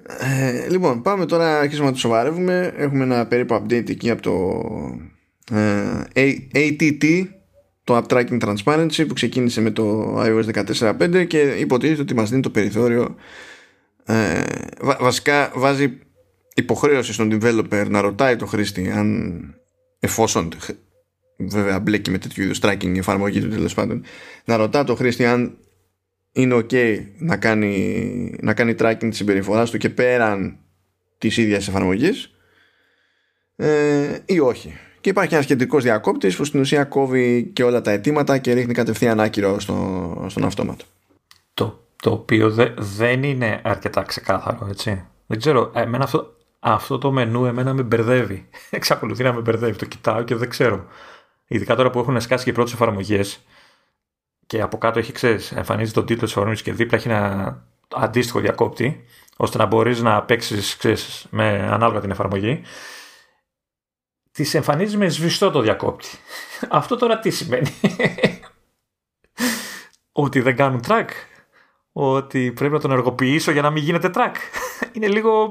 Ε, 0.08 0.70
λοιπόν, 0.70 1.02
πάμε 1.02 1.26
τώρα 1.26 1.60
αρχίσουμε 1.60 1.88
να 1.88 1.94
το 1.94 2.00
σοβαρεύουμε. 2.00 2.74
Έχουμε 2.78 3.04
ένα 3.04 3.26
περίπου 3.26 3.56
update 3.56 3.90
εκεί 3.90 4.10
από 4.10 4.22
το 4.22 4.62
ε, 6.14 6.34
ATT, 6.54 7.28
το 7.84 7.98
App 7.98 8.14
Tracking 8.14 8.40
Transparency 8.40 9.06
που 9.08 9.14
ξεκίνησε 9.14 9.62
με 9.62 9.72
το 9.72 10.16
iOS 10.22 10.66
14.5 10.66 11.28
και 11.28 11.40
υποτίθεται 11.40 12.02
ότι 12.02 12.14
μας 12.14 12.30
δίνει 12.30 12.42
το 12.42 12.50
περιθώριο 12.50 13.16
ε, 14.06 14.42
βασικά 15.00 15.52
βάζει 15.56 15.98
υποχρέωση 16.56 17.14
στον 17.14 17.30
developer 17.32 17.86
να 17.90 18.02
ρωτάει 18.02 18.36
το 18.36 18.46
χρήστη 18.46 18.92
αν 18.92 19.40
εφόσον 20.00 20.50
βέβαια 21.38 21.80
μπλέκει 21.80 22.12
με 22.12 22.18
τέτοιου 22.18 22.44
είδους 22.44 22.60
tracking 22.62 22.94
η 22.94 22.98
εφαρμογή 22.98 23.42
του 23.42 23.50
τέλος 23.50 23.74
πάντων 23.74 24.04
να 24.46 24.58
ρωτά 24.58 24.84
το 24.84 24.96
χρήστη 24.96 25.26
αν 25.26 25.58
είναι 26.36 26.56
ok 26.56 27.06
να 27.18 27.38
κάνει, 27.38 28.36
να 28.42 28.54
κάνει 28.54 28.76
tracking 28.80 28.98
της 29.00 29.18
συμπεριφοράς 29.18 29.72
του 29.72 29.78
και 29.78 29.90
πέραν 29.90 30.58
της 31.18 31.38
ίδιας 31.38 31.68
εφαρμογής 31.68 32.32
ε, 33.56 34.18
ή 34.26 34.40
όχι. 34.40 34.78
Και 35.02 35.10
υπάρχει 35.10 35.34
ένας 35.34 35.46
κεντρικός 35.46 35.84
διακόπτης 35.84 36.36
που 36.36 36.44
στην 36.44 36.60
ουσία 36.60 36.84
κόβει 36.84 37.44
και 37.54 37.64
όλα 37.64 37.82
τα 37.82 37.92
αιτήματα 37.92 38.38
και 38.38 38.54
ρίχνει 38.54 38.74
κατευθείαν 38.74 39.20
άκυρο 39.20 39.60
στο, 39.60 40.26
στον 40.30 40.44
αυτόματο. 40.44 40.86
Το, 41.54 41.84
το 42.02 42.12
οποίο 42.12 42.50
δε, 42.50 42.70
δεν 42.78 43.24
είναι 43.24 43.62
αρκετά 43.64 44.02
ξεκάθαρο, 44.02 44.68
έτσι. 44.70 45.06
Δεν 45.26 45.40
ξέρω, 45.40 45.72
εμένα 45.76 46.04
αυτό, 46.04 46.36
αυτό 46.60 46.98
το 46.98 47.12
μενού 47.12 47.46
εμένα 47.46 47.74
με 47.74 47.82
μπερδεύει. 47.82 48.50
Εξακολουθεί 48.70 49.24
να 49.24 49.34
με 49.34 49.42
μπερδεύει. 49.42 49.78
Το 49.78 49.86
κοιτάω 49.86 50.24
και 50.24 50.36
δεν 50.36 50.50
ξέρω. 50.50 50.86
Ειδικά 51.48 51.76
τώρα 51.76 51.90
που 51.90 52.00
έχουν 52.00 52.22
σκάσει 52.22 52.44
και 52.44 52.50
οι 52.50 52.54
πρώτες 52.54 52.74
εφαρμογές, 52.74 53.46
και 54.46 54.62
από 54.62 54.78
κάτω 54.78 55.00
έχει, 55.00 55.12
ξέρεις, 55.12 55.52
εμφανίζει 55.52 55.92
τον 55.92 56.06
τίτλο 56.06 56.24
της 56.24 56.32
εφαρμογή 56.32 56.62
και 56.62 56.74
δίπλα 56.74 56.98
έχει 56.98 57.08
ένα 57.08 57.64
αντίστοιχο 57.96 58.40
διακόπτη, 58.40 59.06
ώστε 59.38 59.58
να 59.58 59.66
μπορείς 59.66 60.02
να 60.02 60.24
παίξεις 60.24 61.28
με 61.30 61.68
ανάλογα 61.72 62.00
την 62.00 62.12
εφαρμογή, 62.12 62.62
της 64.32 64.54
εμφανίζει 64.54 64.98
με 64.98 65.10
σβηστό 65.10 65.52
το 65.52 65.62
διακόπτη. 65.62 66.08
Αυτό 66.70 66.96
τώρα 66.96 67.20
τι 67.20 67.30
σημαίνει; 67.30 67.74
ότι 70.12 70.42
δεν 70.42 70.56
κάνουν 70.56 70.84
track. 70.88 71.08
Ότι 71.98 72.52
πρέπει 72.52 72.74
να 72.74 72.80
τον 72.80 72.92
ενεργοποιήσω 72.92 73.52
για 73.52 73.62
να 73.62 73.70
μην 73.70 73.84
γίνεται 73.84 74.10
track. 74.14 74.36
Είναι 74.94 75.08
λίγο... 75.08 75.50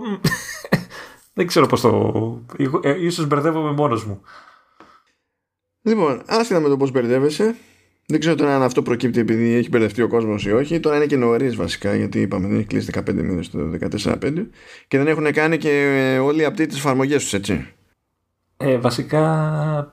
δεν 1.33 1.47
ξέρω 1.47 1.67
πώς 1.67 1.81
το... 1.81 2.45
Ε, 2.83 3.05
ίσως 3.05 3.27
μπερδεύομαι 3.27 3.73
μόνος 3.73 4.05
μου. 4.05 4.23
Λοιπόν, 5.83 6.23
άσχετα 6.27 6.61
με 6.61 6.69
το 6.69 6.77
πώς 6.77 6.91
μπερδεύεσαι, 6.91 7.57
δεν 8.07 8.21
ξέρω 8.21 8.35
τώρα 8.35 8.55
αν 8.55 8.63
αυτό 8.63 8.83
προκύπτει 8.83 9.21
επειδή 9.21 9.53
έχει 9.53 9.69
μπερδευτεί 9.69 10.03
ο 10.03 10.09
κόσμος 10.09 10.47
ή 10.47 10.53
όχι. 10.53 10.81
Τώρα 10.81 10.97
είναι 10.97 11.07
και 11.07 11.17
νωρίς 11.17 11.57
βασικά, 11.57 11.95
γιατί 11.95 12.21
είπαμε 12.21 12.47
δεν 12.47 12.57
έχει 12.57 12.67
κλείσει 12.67 12.91
15 12.95 13.13
μήνες 13.15 13.51
το 13.51 13.59
14-5 14.05 14.47
και 14.89 14.99
δεν 14.99 15.07
έχουν 15.07 15.33
κάνει 15.33 15.59
και 15.59 16.19
όλοι 16.23 16.43
οι 16.43 16.47
update 16.49 16.69
τι 16.69 16.77
εφαρμογέ 16.77 17.17
τους, 17.17 17.33
έτσι. 17.33 17.67
Ε, 18.57 18.77
βασικά 18.79 19.93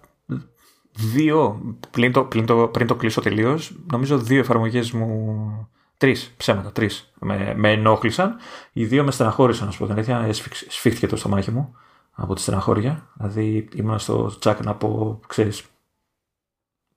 δύο, 0.92 1.62
πλην 1.92 2.12
το, 2.12 2.24
πλην 2.24 2.46
το, 2.46 2.68
πριν 2.68 2.88
το 2.88 2.96
κλείσω 2.96 3.22
τελείως, 3.22 3.76
νομίζω 3.92 4.18
δύο 4.18 4.40
εφαρμογές 4.40 4.92
μου. 4.92 5.70
Τρεις, 5.98 6.34
ψέματα, 6.38 6.72
τρεις. 6.72 7.14
Με, 7.20 7.54
με 7.56 7.72
ενόχλησαν. 7.72 8.36
Οι 8.74 8.86
δύο 8.86 9.04
με 9.04 9.12
στεναχώρησαν, 9.12 9.66
να 9.66 9.72
σου 9.72 9.80
πω 9.80 9.86
την 9.86 9.94
αλήθεια. 9.94 10.48
Σφίχτηκε 10.68 11.08
το 11.08 11.16
στομάχι 11.16 11.52
μου 11.52 11.76
από 12.12 12.34
τη 12.34 12.42
στεναχώρια. 12.42 13.08
Δηλαδή 13.14 13.68
ήμουν 13.76 14.00
στο 14.00 14.36
τσάκ 14.40 14.64
να 14.64 14.76
πω, 14.76 15.20
ξέρεις, 15.28 15.64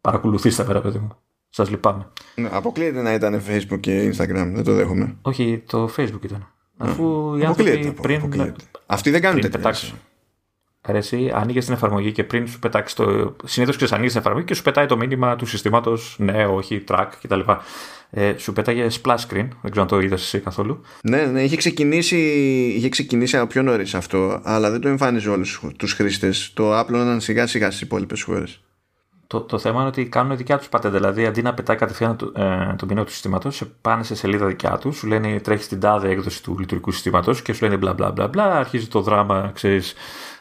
παρακολουθήστε 0.04 0.64
με, 0.68 0.80
παιδί 0.80 0.98
μου. 0.98 1.16
Σας 1.48 1.70
λυπάμαι. 1.70 2.06
Ναι, 2.34 2.48
αποκλείεται 2.52 3.02
να 3.02 3.12
ήταν 3.12 3.42
Facebook 3.48 3.80
και 3.80 4.12
Instagram, 4.12 4.50
δεν 4.54 4.64
το 4.64 4.72
δέχομαι. 4.72 5.16
Όχι, 5.22 5.62
το 5.66 5.90
Facebook 5.96 6.24
ήταν. 6.24 6.46
Αφού 6.76 7.36
οι 7.36 7.44
άνθρωποι 7.44 7.94
πριν. 8.02 8.16
Αποκλείεται. 8.16 8.64
Αυτοί 8.86 9.10
δεν 9.10 9.20
κάνουν 9.20 9.40
τέτοια. 9.40 9.74
Αρέσει, 10.80 11.30
άνοιγες 11.34 11.64
την 11.64 11.74
εφαρμογή 11.74 12.12
και 12.12 12.24
πριν 12.24 12.46
σου 12.46 12.58
πετάξεις 12.58 12.96
το. 12.96 13.36
Συνήθως 13.44 13.76
ξέρεις, 13.76 13.94
την 13.94 14.20
εφαρμογή 14.20 14.44
και 14.44 14.54
σου 14.54 14.62
πετάει 14.62 14.86
το 14.86 14.96
μήνυμα 14.96 15.36
του 15.36 15.46
συστήματος 15.46 16.16
ναι, 16.18 16.46
όχι, 16.46 16.84
track 16.88 17.08
κτλ. 17.22 17.40
Ε, 18.10 18.34
σου 18.36 18.52
πέταγε 18.52 18.86
splash 19.02 19.16
screen, 19.16 19.48
δεν 19.62 19.70
ξέρω 19.70 19.82
αν 19.82 19.86
το 19.86 20.00
είδες 20.00 20.22
εσύ 20.22 20.38
καθόλου. 20.40 20.80
Ναι, 21.02 21.24
ναι, 21.24 21.42
είχε 21.42 21.56
ξεκινήσει, 21.56 22.16
είχε 22.76 22.88
ξεκινήσει 22.88 23.36
από 23.36 23.46
πιο 23.46 23.62
νωρίς 23.62 23.94
αυτό, 23.94 24.40
αλλά 24.42 24.70
δεν 24.70 24.80
το 24.80 24.88
εμφάνιζε 24.88 25.30
όλους 25.30 25.60
τους 25.76 25.92
χρήστες. 25.92 26.50
Το 26.54 26.78
απλώναν 26.78 27.20
σιγά 27.20 27.46
σιγά 27.46 27.66
στις 27.66 27.80
υπόλοιπες 27.80 28.22
χώρες. 28.22 28.63
Το, 29.34 29.40
το 29.40 29.58
θέμα 29.58 29.78
είναι 29.78 29.88
ότι 29.88 30.06
κάνουν 30.06 30.36
δικιά 30.36 30.58
τους 30.58 30.68
πατέντα. 30.68 30.96
Δηλαδή, 30.96 31.26
αντί 31.26 31.42
να 31.42 31.54
πετάει 31.54 31.76
κατευθείαν 31.76 32.16
το, 32.16 32.32
ε, 32.36 32.74
τον 32.76 32.88
πινό 32.88 33.04
του 33.04 33.10
συστήματος, 33.10 33.62
πάνε 33.80 34.02
σε 34.02 34.14
σελίδα 34.14 34.46
δικιά 34.46 34.78
τους, 34.78 34.96
σου 34.96 35.06
λένε 35.06 35.40
τρέχει 35.40 35.62
στην 35.62 35.80
τάδε 35.80 36.08
έκδοση 36.08 36.42
του 36.42 36.58
λειτουργικού 36.58 36.90
συστήματος 36.90 37.42
και 37.42 37.52
σου 37.52 37.64
λένε 37.64 37.76
μπλα 37.76 37.92
μπλα 37.92 38.10
μπλα 38.10 38.28
μπλα. 38.28 38.44
Αρχίζει 38.56 38.86
το 38.86 39.00
δράμα, 39.00 39.50
ξέρεις, 39.54 39.94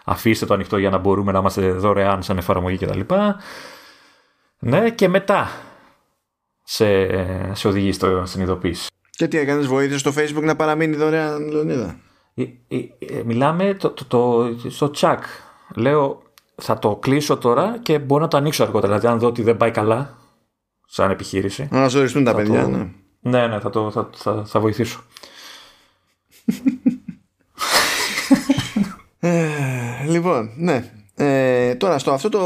αφήστε 0.06 0.46
το 0.46 0.54
ανοιχτό 0.54 0.78
για 0.78 0.90
να 0.90 0.98
μπορούμε 0.98 1.32
να 1.32 1.40
είμαστε 1.40 1.72
δωρεάν 1.72 2.24
σαν 2.24 2.38
εφαρμογή 2.38 2.78
κτλ. 2.78 3.00
Ναι, 4.60 4.90
και 4.90 5.08
μετά 5.08 5.50
σε, 6.64 7.08
σε 7.56 7.68
οδηγεί 7.68 7.92
στο, 7.92 8.24
στην 8.26 8.42
ειδοποίηση. 8.42 8.90
Και 9.10 9.28
τι 9.28 9.38
έκανες, 9.38 9.68
βοήθησε 9.68 9.98
στο 9.98 10.12
Facebook 10.16 10.44
να 10.44 10.56
παραμείνει 10.56 10.96
δωρεάν, 10.96 11.52
Λεωνίδα; 11.52 12.00
Ε, 12.34 12.44
ε, 12.68 12.78
ε, 13.00 13.24
μιλάμε 13.26 13.74
το, 13.74 13.90
το, 13.90 14.06
το, 14.06 14.56
στο 14.70 14.90
τσακ. 14.90 15.24
Λέω, 15.76 16.23
θα 16.56 16.80
το 16.80 16.96
κλείσω 16.96 17.38
τώρα 17.38 17.80
και 17.82 18.00
μπορώ 18.00 18.22
να 18.22 18.28
το 18.28 18.38
ανοίξω 18.38 18.64
αργότερα. 18.64 18.88
Δηλαδή, 18.88 19.14
αν 19.14 19.20
δω 19.20 19.28
ότι 19.28 19.42
δεν 19.42 19.58
πάει 19.58 19.72
καλά, 19.72 20.18
σαν 20.86 21.12
επιχείρηση. 21.12 21.68
Να 21.72 21.88
ζοριστούν 21.88 22.24
τα 22.24 22.36
παιδιά, 22.36 22.68
ναι. 22.68 22.90
Ναι, 23.20 23.48
ναι, 23.48 23.60
θα, 23.60 23.70
το, 23.70 23.92
θα, 23.92 24.10
θα, 24.16 24.46
θα 24.46 24.60
βοηθήσω. 24.60 25.04
Ε, 29.20 30.06
λοιπόν, 30.08 30.50
ναι. 30.56 30.92
Ε, 31.16 31.76
τώρα 31.76 31.98
στο 31.98 32.12
αυτό 32.12 32.30
το 32.30 32.40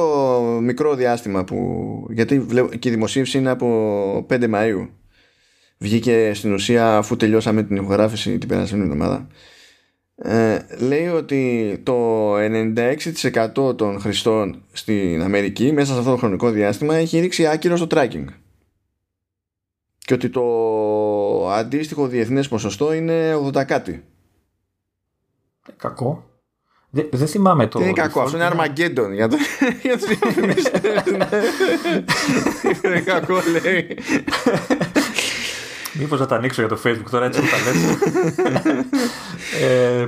μικρό 0.61 0.95
διάστημα 0.95 1.43
που 1.43 2.07
γιατί 2.09 2.39
βλέπω, 2.39 2.75
και 2.75 2.87
η 2.87 2.91
δημοσίευση 2.91 3.37
είναι 3.37 3.49
από 3.49 4.25
5 4.29 4.43
Μαΐου 4.53 4.87
βγήκε 5.77 6.31
στην 6.33 6.53
ουσία 6.53 6.97
αφού 6.97 7.15
τελειώσαμε 7.15 7.63
την 7.63 7.75
ηχογράφηση 7.75 8.37
την 8.37 8.47
περασμένη 8.47 8.83
εβδομάδα 8.83 9.27
ε, 10.21 10.59
λέει 10.79 11.07
ότι 11.07 11.79
το 11.83 12.35
96% 12.35 13.77
των 13.77 13.99
χρηστών 13.99 14.63
στην 14.71 15.21
Αμερική 15.21 15.71
μέσα 15.71 15.93
σε 15.93 15.99
αυτό 15.99 16.11
το 16.11 16.17
χρονικό 16.17 16.49
διάστημα 16.49 16.95
έχει 16.95 17.19
ρίξει 17.19 17.47
άκυρο 17.47 17.77
στο 17.77 17.87
tracking 17.89 18.25
και 19.97 20.13
ότι 20.13 20.29
το 20.29 21.51
αντίστοιχο 21.51 22.07
διεθνές 22.07 22.47
ποσοστό 22.47 22.93
είναι 22.93 23.35
80 23.35 23.65
κάτι 23.65 24.03
Κακό 25.77 26.27
δεν 26.89 27.07
δε 27.11 27.25
θυμάμαι 27.25 27.67
το. 27.67 27.79
Δεν 27.79 27.87
είναι 27.87 28.01
κακό, 28.01 28.21
αυτό 28.21 28.37
είναι 28.37 28.49
Armageddon 28.51 29.11
για 29.13 29.27
το. 29.27 29.37
Για 29.83 29.97
το 29.97 30.05
είναι 32.87 32.99
κακό, 32.99 33.35
λέει. 33.63 33.97
Μήπως 35.99 36.19
να 36.19 36.25
τα 36.25 36.35
ανοίξω 36.35 36.61
για 36.61 36.69
το 36.69 36.81
Facebook 36.85 37.09
τώρα 37.11 37.25
έτσι 37.25 37.41
που 37.41 37.47
τα 37.47 37.57
λέτε. 37.57 37.97
ε, 39.61 40.07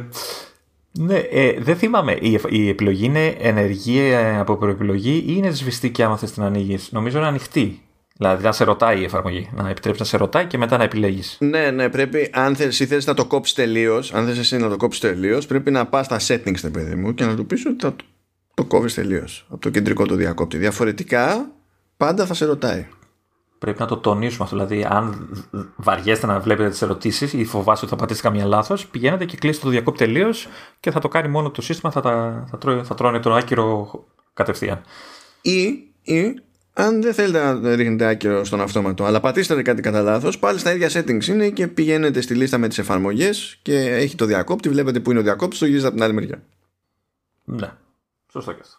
ναι, 0.92 1.18
ε, 1.18 1.60
δεν 1.60 1.76
θυμάμαι. 1.76 2.18
Η, 2.22 2.40
η 2.50 2.70
επιλογή 2.70 3.06
είναι 3.06 3.26
ενεργή 3.40 4.16
από 4.40 4.56
προεπιλογή 4.58 5.16
ή 5.18 5.24
είναι 5.28 5.52
σβηστική 5.52 6.04
άμα 6.04 6.18
θες 6.18 6.32
την 6.32 6.44
ανοίγεις; 6.44 6.92
Νομίζω 6.92 7.18
είναι 7.18 7.28
ανοιχτή. 7.28 7.82
Δηλαδή 8.18 8.44
να 8.44 8.52
σε 8.52 8.64
ρωτάει 8.64 9.00
η 9.00 9.04
εφαρμογή. 9.04 9.50
Να 9.56 9.70
επιτρέψει 9.70 10.02
να 10.02 10.08
σε 10.08 10.18
ρωτάει 10.18 10.46
και 10.46 10.58
μετά 10.58 10.78
να 10.78 10.84
επιλέγεις. 10.84 11.38
Ναι, 11.40 11.72
ναι, 11.72 11.90
πρέπει. 11.90 12.30
Αν 12.34 12.56
θες 12.56 12.78
θες 12.78 13.06
να 13.06 13.14
το 13.14 13.26
κόψεις 13.26 13.56
τελείως, 13.56 14.14
αν 14.14 14.26
θες 14.26 14.38
εσύ 14.38 14.58
να 14.58 14.70
το 14.70 14.78
κόψεις 14.78 15.02
τελείως, 15.02 15.46
πρέπει 15.46 15.72
να 15.72 15.86
πας 15.86 16.06
στα 16.06 16.20
settings, 16.28 16.72
παιδί 16.72 16.96
μου, 16.96 17.14
και 17.14 17.26
να 17.26 17.36
του 17.36 17.46
πεις 17.46 17.66
ότι 17.66 17.76
θα 17.80 17.96
το, 17.96 18.04
το 18.54 18.64
κόβεις 18.64 18.94
τελείως 18.94 19.46
από 19.50 19.62
το 19.62 19.70
κεντρικό 19.70 20.06
του 20.06 20.16
διακόπτη. 20.16 20.58
Διαφορετικά, 20.58 21.52
πάντα 21.98 22.26
θα 22.26 22.34
σε 22.34 22.46
ρωτάει. 22.46 22.88
Πρέπει 23.60 23.80
να 23.80 23.86
το 23.86 23.97
τονίσουμε 23.97 24.43
αυτό. 24.43 24.55
Δηλαδή, 24.57 24.86
αν 24.89 25.30
βαριέστε 25.76 26.28
να 26.28 26.39
βλέπετε 26.39 26.70
τις 26.70 26.82
ερωτήσεις 26.82 27.34
ή 27.34 27.45
φοβάστε 27.45 27.86
ότι 27.86 27.95
θα 27.95 28.01
πατήσετε 28.01 28.28
καμία 28.28 28.45
λάθος, 28.45 28.88
πηγαίνετε 28.88 29.26
και 29.26 29.38
κλείστε 29.38 29.64
το 29.64 29.70
διακόπτη 29.70 30.05
τελείως 30.05 30.47
και 30.80 30.91
θα 30.91 30.99
το 30.99 31.07
κάνει 31.07 31.28
μόνο 31.28 31.51
το 31.51 31.62
σύστημα, 31.62 31.91
θα, 31.91 32.01
τα, 32.01 32.45
θα, 32.49 32.57
τρώ, 32.57 32.84
θα 32.84 32.95
τρώνε 32.95 33.20
το 33.20 33.34
άκυρο 33.34 33.89
κατευθείαν. 34.34 34.82
Ή, 35.41 35.62
ή 36.01 36.41
αν 36.74 37.01
δεν 37.01 37.14
θέλετε 37.14 37.53
να 37.53 37.76
ρίχνετε 37.76 38.05
άκυρο 38.05 38.43
στον 38.43 38.62
αυτόματο, 38.62 39.03
αλλά 39.03 39.20
πατήσετε 39.20 39.62
κάτι 39.62 39.82
κατά 39.82 40.01
λάθος, 40.01 40.39
πάλι 40.39 40.60
στα 40.60 40.74
ίδια 40.74 40.89
settings 40.89 41.28
είναι 41.28 41.49
και 41.49 41.68
πηγαίνετε 41.68 42.22
στη 42.22 42.34
λίστα 42.34 42.57
με 42.57 42.68
τις 42.68 42.78
εφαρμογές 42.78 43.60
και 43.62 43.80
έχει 43.80 44.16
το 44.16 44.26
διακόπτη, 44.26 44.70
βλέπετε 44.70 44.99
που 44.99 45.12
είναι 45.12 45.20
ο 45.20 45.24
διακόπτης, 45.24 45.60
το 45.60 45.66
γυρίζετε 45.66 45.88
από 45.88 45.95
την 45.95 46.05
άλλη 46.05 46.14
μεριά. 46.14 46.43
Ναι, 47.43 47.72
σωστό 48.32 48.53
και 48.53 48.62
αυτό. 48.62 48.78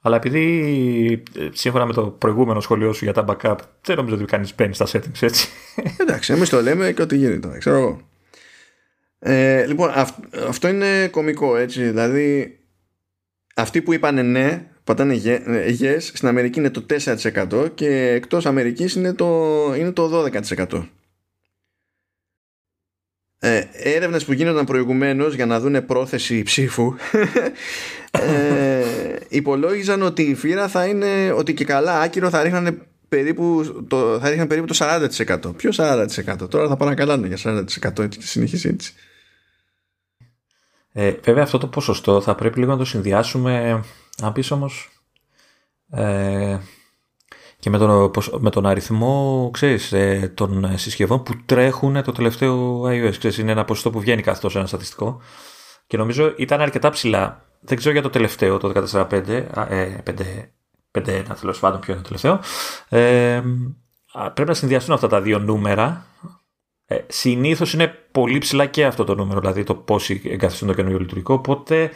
Αλλά 0.00 0.16
επειδή 0.16 1.22
ε, 1.38 1.48
σύμφωνα 1.52 1.86
με 1.86 1.92
το 1.92 2.06
προηγούμενο 2.06 2.60
σχολείο 2.60 2.92
σου 2.92 3.04
για 3.04 3.12
τα 3.12 3.24
backup, 3.28 3.56
δεν 3.84 3.96
νομίζω 3.96 4.14
ότι 4.14 4.24
κανεί 4.24 4.48
μπαίνει 4.56 4.74
στα 4.74 4.86
settings 4.86 5.20
έτσι. 5.20 5.48
Εντάξει, 6.00 6.32
εμείς 6.32 6.48
το 6.48 6.62
λέμε 6.62 6.92
και 6.92 7.02
ό,τι 7.02 7.16
γίνεται, 7.16 7.58
ξέρω 7.58 7.76
εγώ. 7.76 8.00
Ε, 9.18 9.66
λοιπόν, 9.66 9.90
αυτό 10.48 10.68
είναι 10.68 11.08
κωμικό 11.08 11.56
έτσι. 11.56 11.82
Δηλαδή, 11.82 12.58
αυτοί 13.54 13.82
που 13.82 13.92
είπαν 13.92 14.30
ναι, 14.30 14.66
πατάνε 14.84 15.20
yes, 15.80 15.96
στην 15.98 16.28
Αμερική 16.28 16.58
είναι 16.58 16.70
το 16.70 16.86
4% 17.50 17.70
και 17.74 18.08
εκτός 18.08 18.46
Αμερικής 18.46 18.94
είναι 18.94 19.12
το, 19.12 19.54
είναι 19.78 19.92
το 19.92 20.24
12%. 20.70 20.82
Ε, 23.42 23.62
έρευνες 23.72 24.24
που 24.24 24.32
γίνονταν 24.32 24.64
προηγουμένως 24.64 25.34
για 25.34 25.46
να 25.46 25.60
δούνε 25.60 25.80
πρόθεση 25.80 26.42
ψήφου 26.42 26.94
ε, 28.10 28.84
υπολόγιζαν 29.28 30.02
ότι 30.02 30.22
η 30.22 30.34
φύρα 30.34 30.68
θα 30.68 30.86
είναι 30.86 31.32
ότι 31.32 31.54
και 31.54 31.64
καλά 31.64 32.00
άκυρο 32.00 32.30
θα 32.30 32.42
ρίχνανε 32.42 32.78
περίπου 33.08 33.64
το, 33.88 34.18
θα 34.20 34.28
ρίχναν 34.28 34.46
περίπου 34.46 34.66
το 34.66 34.76
40%. 34.80 35.56
Ποιο 35.56 35.70
40%? 35.76 36.50
Τώρα 36.50 36.68
θα 36.68 36.76
παρακαλάνε 36.76 37.26
για 37.26 37.64
40% 37.64 37.98
έτσι, 37.98 38.22
συνεχίσει 38.22 38.68
έτσι. 38.68 38.92
Ε, 40.92 41.12
βέβαια 41.22 41.42
αυτό 41.42 41.58
το 41.58 41.66
ποσοστό 41.66 42.20
θα 42.20 42.34
πρέπει 42.34 42.58
λίγο 42.58 42.70
να 42.70 42.78
το 42.78 42.84
συνδυάσουμε 42.84 43.84
αν 44.22 44.32
πεις 44.32 44.50
όμως 44.50 44.88
ε, 45.90 46.58
και 47.60 47.70
με 47.70 47.78
τον, 47.78 48.10
με 48.38 48.50
τον 48.50 48.66
αριθμό 48.66 49.50
ξέρεις, 49.52 49.92
ε, 49.92 50.32
των 50.34 50.78
συσκευών 50.78 51.22
που 51.22 51.32
τρέχουν 51.46 52.02
το 52.02 52.12
τελευταίο 52.12 52.82
iOS. 52.82 53.14
Ξέρεις, 53.18 53.38
είναι 53.38 53.52
ένα 53.52 53.64
ποσοστό 53.64 53.90
που 53.90 54.00
βγαίνει 54.00 54.22
κάθε 54.22 54.40
τόσο 54.40 54.58
ένα 54.58 54.66
στατιστικό. 54.66 55.20
Και 55.86 55.96
νομίζω 55.96 56.34
ήταν 56.36 56.60
αρκετά 56.60 56.90
ψηλά. 56.90 57.44
Δεν 57.60 57.76
ξέρω 57.76 57.92
για 57.92 58.02
το 58.02 58.10
τελευταίο, 58.10 58.58
το 58.58 58.68
14.5, 58.68 59.28
ε, 59.68 59.96
5.1 60.92 61.22
τέλος 61.40 61.58
πάντων, 61.58 61.80
ποιο 61.80 61.92
είναι 61.92 62.02
το 62.02 62.08
τελευταίο. 62.08 62.40
Ε, 62.88 63.42
πρέπει 64.34 64.48
να 64.48 64.54
συνδυαστούν 64.54 64.94
αυτά 64.94 65.08
τα 65.08 65.20
δύο 65.20 65.38
νούμερα. 65.38 66.06
Ε, 66.86 66.98
Συνήθως 67.06 67.72
είναι 67.72 67.88
πολύ 68.10 68.38
ψηλά 68.38 68.66
και 68.66 68.84
αυτό 68.84 69.04
το 69.04 69.14
νούμερο, 69.14 69.40
δηλαδή 69.40 69.62
το 69.62 69.74
πόσοι 69.74 70.22
εγκαθιστούν 70.24 70.68
το 70.68 70.74
καινούριο 70.74 70.98
λειτουργικό. 70.98 71.34
Οπότε 71.34 71.90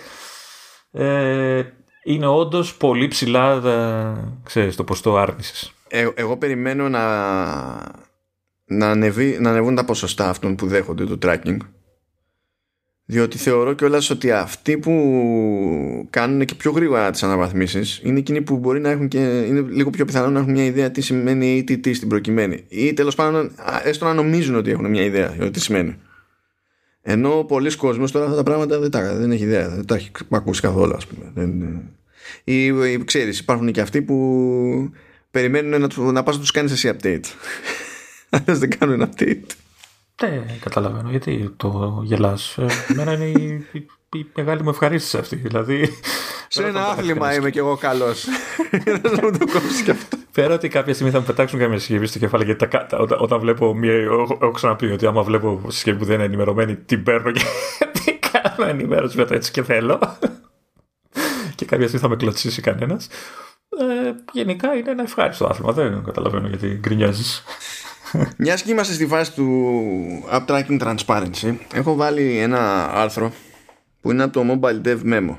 ε, 0.90 1.62
είναι 2.04 2.26
όντως 2.26 2.76
πολύ 2.76 3.08
ψηλά 3.08 3.52
ε, 3.52 4.40
ξέρεις, 4.42 4.76
το 4.76 4.84
ποστό 4.84 5.16
άρνηση. 5.16 5.72
Ε, 5.88 6.08
εγώ 6.14 6.36
περιμένω 6.36 6.88
να, 6.88 7.04
να, 8.64 8.90
ανεβεί, 8.90 9.36
να 9.40 9.50
ανεβούν 9.50 9.74
τα 9.74 9.84
ποσοστά 9.84 10.28
αυτών 10.28 10.54
που 10.54 10.66
δέχονται 10.66 11.04
το 11.04 11.18
tracking. 11.22 11.56
Διότι 13.06 13.38
θεωρώ 13.38 13.72
κιόλας 13.72 14.10
ότι 14.10 14.30
αυτοί 14.32 14.78
που 14.78 14.92
κάνουν 16.10 16.44
και 16.44 16.54
πιο 16.54 16.70
γρήγορα 16.70 17.10
τις 17.10 17.22
αναβαθμίσεις 17.22 18.00
είναι 18.02 18.18
εκείνοι 18.18 18.42
που 18.42 18.56
μπορεί 18.56 18.80
να 18.80 18.90
έχουν 18.90 19.08
και 19.08 19.18
είναι 19.18 19.60
λίγο 19.60 19.90
πιο 19.90 20.04
πιθανό 20.04 20.30
να 20.30 20.40
έχουν 20.40 20.52
μια 20.52 20.64
ιδέα 20.64 20.90
τι 20.90 21.00
σημαίνει 21.00 21.64
ATT 21.68 21.94
στην 21.94 22.08
προκειμένη. 22.08 22.64
Ή 22.68 22.94
τέλος 22.94 23.14
πάντων, 23.14 23.50
έστω 23.84 24.04
να 24.04 24.14
νομίζουν 24.14 24.54
ότι 24.54 24.70
έχουν 24.70 24.90
μια 24.90 25.02
ιδέα 25.02 25.34
για 25.38 25.50
τι 25.50 25.60
σημαίνει. 25.60 25.96
Ενώ 27.06 27.44
πολλοί 27.44 27.76
κόσμοι 27.76 28.10
τώρα 28.10 28.24
αυτά 28.24 28.36
τα 28.36 28.42
πράγματα 28.42 28.78
δεν, 28.78 28.90
τα, 28.90 29.14
δεν 29.14 29.30
έχει 29.30 29.42
ιδέα, 29.42 29.68
δεν 29.68 29.86
τα 29.86 29.94
έχει 29.94 30.10
ακούσει 30.30 30.60
καθόλου, 30.60 30.94
ας 30.94 31.06
πούμε. 31.06 31.30
Δεν, 31.34 31.80
ή, 32.44 32.64
ή 32.64 33.04
ξέρεις, 33.04 33.38
υπάρχουν 33.38 33.72
και 33.72 33.80
αυτοί 33.80 34.02
που 34.02 34.90
περιμένουν 35.30 35.80
να, 35.80 36.12
να 36.12 36.22
πας 36.22 36.34
να 36.34 36.40
τους 36.40 36.50
κάνεις 36.50 36.72
εσύ 36.72 36.96
update. 36.96 37.24
Αλλιώς 38.30 38.58
δεν 38.58 38.78
κάνουν 38.78 39.02
update. 39.02 39.50
Δεν 40.16 40.42
καταλαβαίνω 40.60 41.10
γιατί 41.10 41.54
το 41.56 42.00
γελάς. 42.04 42.58
Ε, 42.58 42.66
εμένα 42.88 43.12
είναι 43.12 43.24
η, 43.24 43.86
η, 44.14 44.18
η, 44.18 44.26
μεγάλη 44.34 44.62
μου 44.62 44.68
ευχαρίστηση 44.68 45.18
αυτή. 45.18 45.36
Δηλαδή, 45.36 45.98
σε 46.48 46.66
ένα 46.66 46.86
άθλημα 46.86 47.34
είμαι 47.34 47.50
κι 47.50 47.58
εγώ 47.58 47.76
καλός. 47.76 48.26
Να 49.02 49.22
μου 49.22 49.38
το 49.38 49.46
κόψεις 49.52 49.82
κι 49.82 49.90
αυτό. 49.90 50.16
Πέρα 50.32 50.54
ότι 50.54 50.68
κάποια 50.68 50.94
στιγμή 50.94 51.12
θα 51.12 51.18
μου 51.18 51.24
πετάξουν 51.24 51.58
καμία 51.58 51.78
συσκευή 51.78 52.06
στο 52.06 52.18
κεφάλι 52.18 52.44
γιατί 52.44 52.68
τα, 52.68 52.86
όταν, 52.98 53.18
όταν 53.20 53.40
βλέπω 53.40 53.74
μία. 53.74 53.92
Έχω 53.92 54.50
ξαναπεί 54.50 54.90
ότι 54.90 55.06
άμα 55.06 55.22
βλέπω 55.22 55.62
συσκευή 55.68 55.98
που 55.98 56.04
δεν 56.04 56.14
είναι 56.14 56.24
ενημερωμένη, 56.24 56.76
την 56.76 57.02
παίρνω 57.02 57.30
και 57.30 57.44
την 58.04 58.18
κάνω 58.32 58.70
ενημέρωση 58.70 59.16
μετά 59.16 59.34
έτσι 59.34 59.50
και 59.50 59.62
θέλω. 59.62 60.18
και 61.54 61.64
κάποια 61.64 61.86
στιγμή 61.86 62.02
θα 62.02 62.08
με 62.08 62.16
κλωτσίσει 62.16 62.60
κανένας. 62.60 63.08
Ε, 63.78 64.12
γενικά 64.32 64.74
είναι 64.74 64.90
ένα 64.90 65.02
ευχάριστο 65.02 65.46
άθλημα. 65.46 65.72
Δεν 65.72 66.02
καταλαβαίνω 66.04 66.48
γιατί 66.48 66.66
γκρινιάζεις. 66.66 67.44
Μιας 68.36 68.62
και 68.62 68.70
είμαστε 68.70 68.94
στη 68.94 69.06
φάση 69.06 69.32
του 69.32 69.74
App 70.32 70.44
Tracking 70.46 70.80
Transparency, 70.80 71.56
έχω 71.74 71.94
βάλει 71.94 72.38
ένα 72.38 72.90
άρθρο 72.94 73.32
που 74.04 74.10
είναι 74.10 74.22
από 74.22 74.32
το 74.32 74.60
Mobile 74.60 74.86
Dev 74.86 74.98
Memo. 75.04 75.36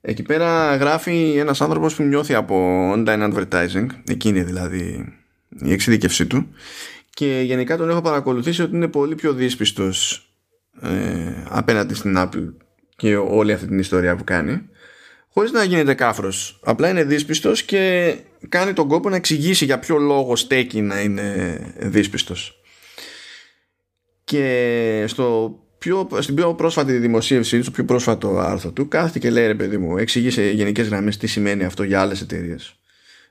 Εκεί 0.00 0.22
πέρα 0.22 0.76
γράφει 0.76 1.34
ένας 1.36 1.60
άνθρωπος 1.60 1.94
που 1.94 2.02
νιώθει 2.02 2.34
από 2.34 2.56
online 2.92 3.32
advertising, 3.32 3.86
εκείνη 4.08 4.42
δηλαδή 4.42 5.14
η 5.62 5.72
εξειδικευσή 5.72 6.26
του 6.26 6.48
και 7.10 7.40
γενικά 7.44 7.76
τον 7.76 7.90
έχω 7.90 8.00
παρακολουθήσει 8.00 8.62
ότι 8.62 8.76
είναι 8.76 8.88
πολύ 8.88 9.14
πιο 9.14 9.32
δύσπιστος 9.32 10.28
ε, 10.82 10.88
απέναντι 11.48 11.94
στην 11.94 12.14
Apple 12.18 12.52
και 12.96 13.16
όλη 13.16 13.52
αυτή 13.52 13.66
την 13.66 13.78
ιστορία 13.78 14.16
που 14.16 14.24
κάνει 14.24 14.68
χωρίς 15.28 15.52
να 15.52 15.64
γίνεται 15.64 15.94
κάφρος 15.94 16.60
απλά 16.64 16.88
είναι 16.88 17.04
δύσπιστος 17.04 17.62
και 17.62 18.14
κάνει 18.48 18.72
τον 18.72 18.88
κόπο 18.88 19.08
να 19.08 19.16
εξηγήσει 19.16 19.64
για 19.64 19.78
ποιο 19.78 19.96
λόγο 19.96 20.36
στέκει 20.36 20.80
να 20.80 21.00
είναι 21.00 21.58
δύσπιστος 21.78 22.60
και 24.24 25.04
στο 25.08 25.58
πιο, 25.78 26.08
στην 26.18 26.34
πιο 26.34 26.54
πρόσφατη 26.54 26.92
δημοσίευση, 26.92 27.62
στο 27.62 27.70
πιο 27.70 27.84
πρόσφατο 27.84 28.38
άρθρο 28.38 28.70
του, 28.70 28.88
κάθεται 28.88 29.18
και 29.18 29.30
λέει 29.30 29.46
ρε 29.46 29.54
παιδί 29.54 29.78
μου, 29.78 29.98
εξηγεί 29.98 30.30
σε 30.30 30.50
γενικές 30.50 30.88
γραμμές 30.88 31.16
τι 31.16 31.26
σημαίνει 31.26 31.64
αυτό 31.64 31.82
για 31.82 32.00
άλλες 32.00 32.20
εταιρείες. 32.20 32.74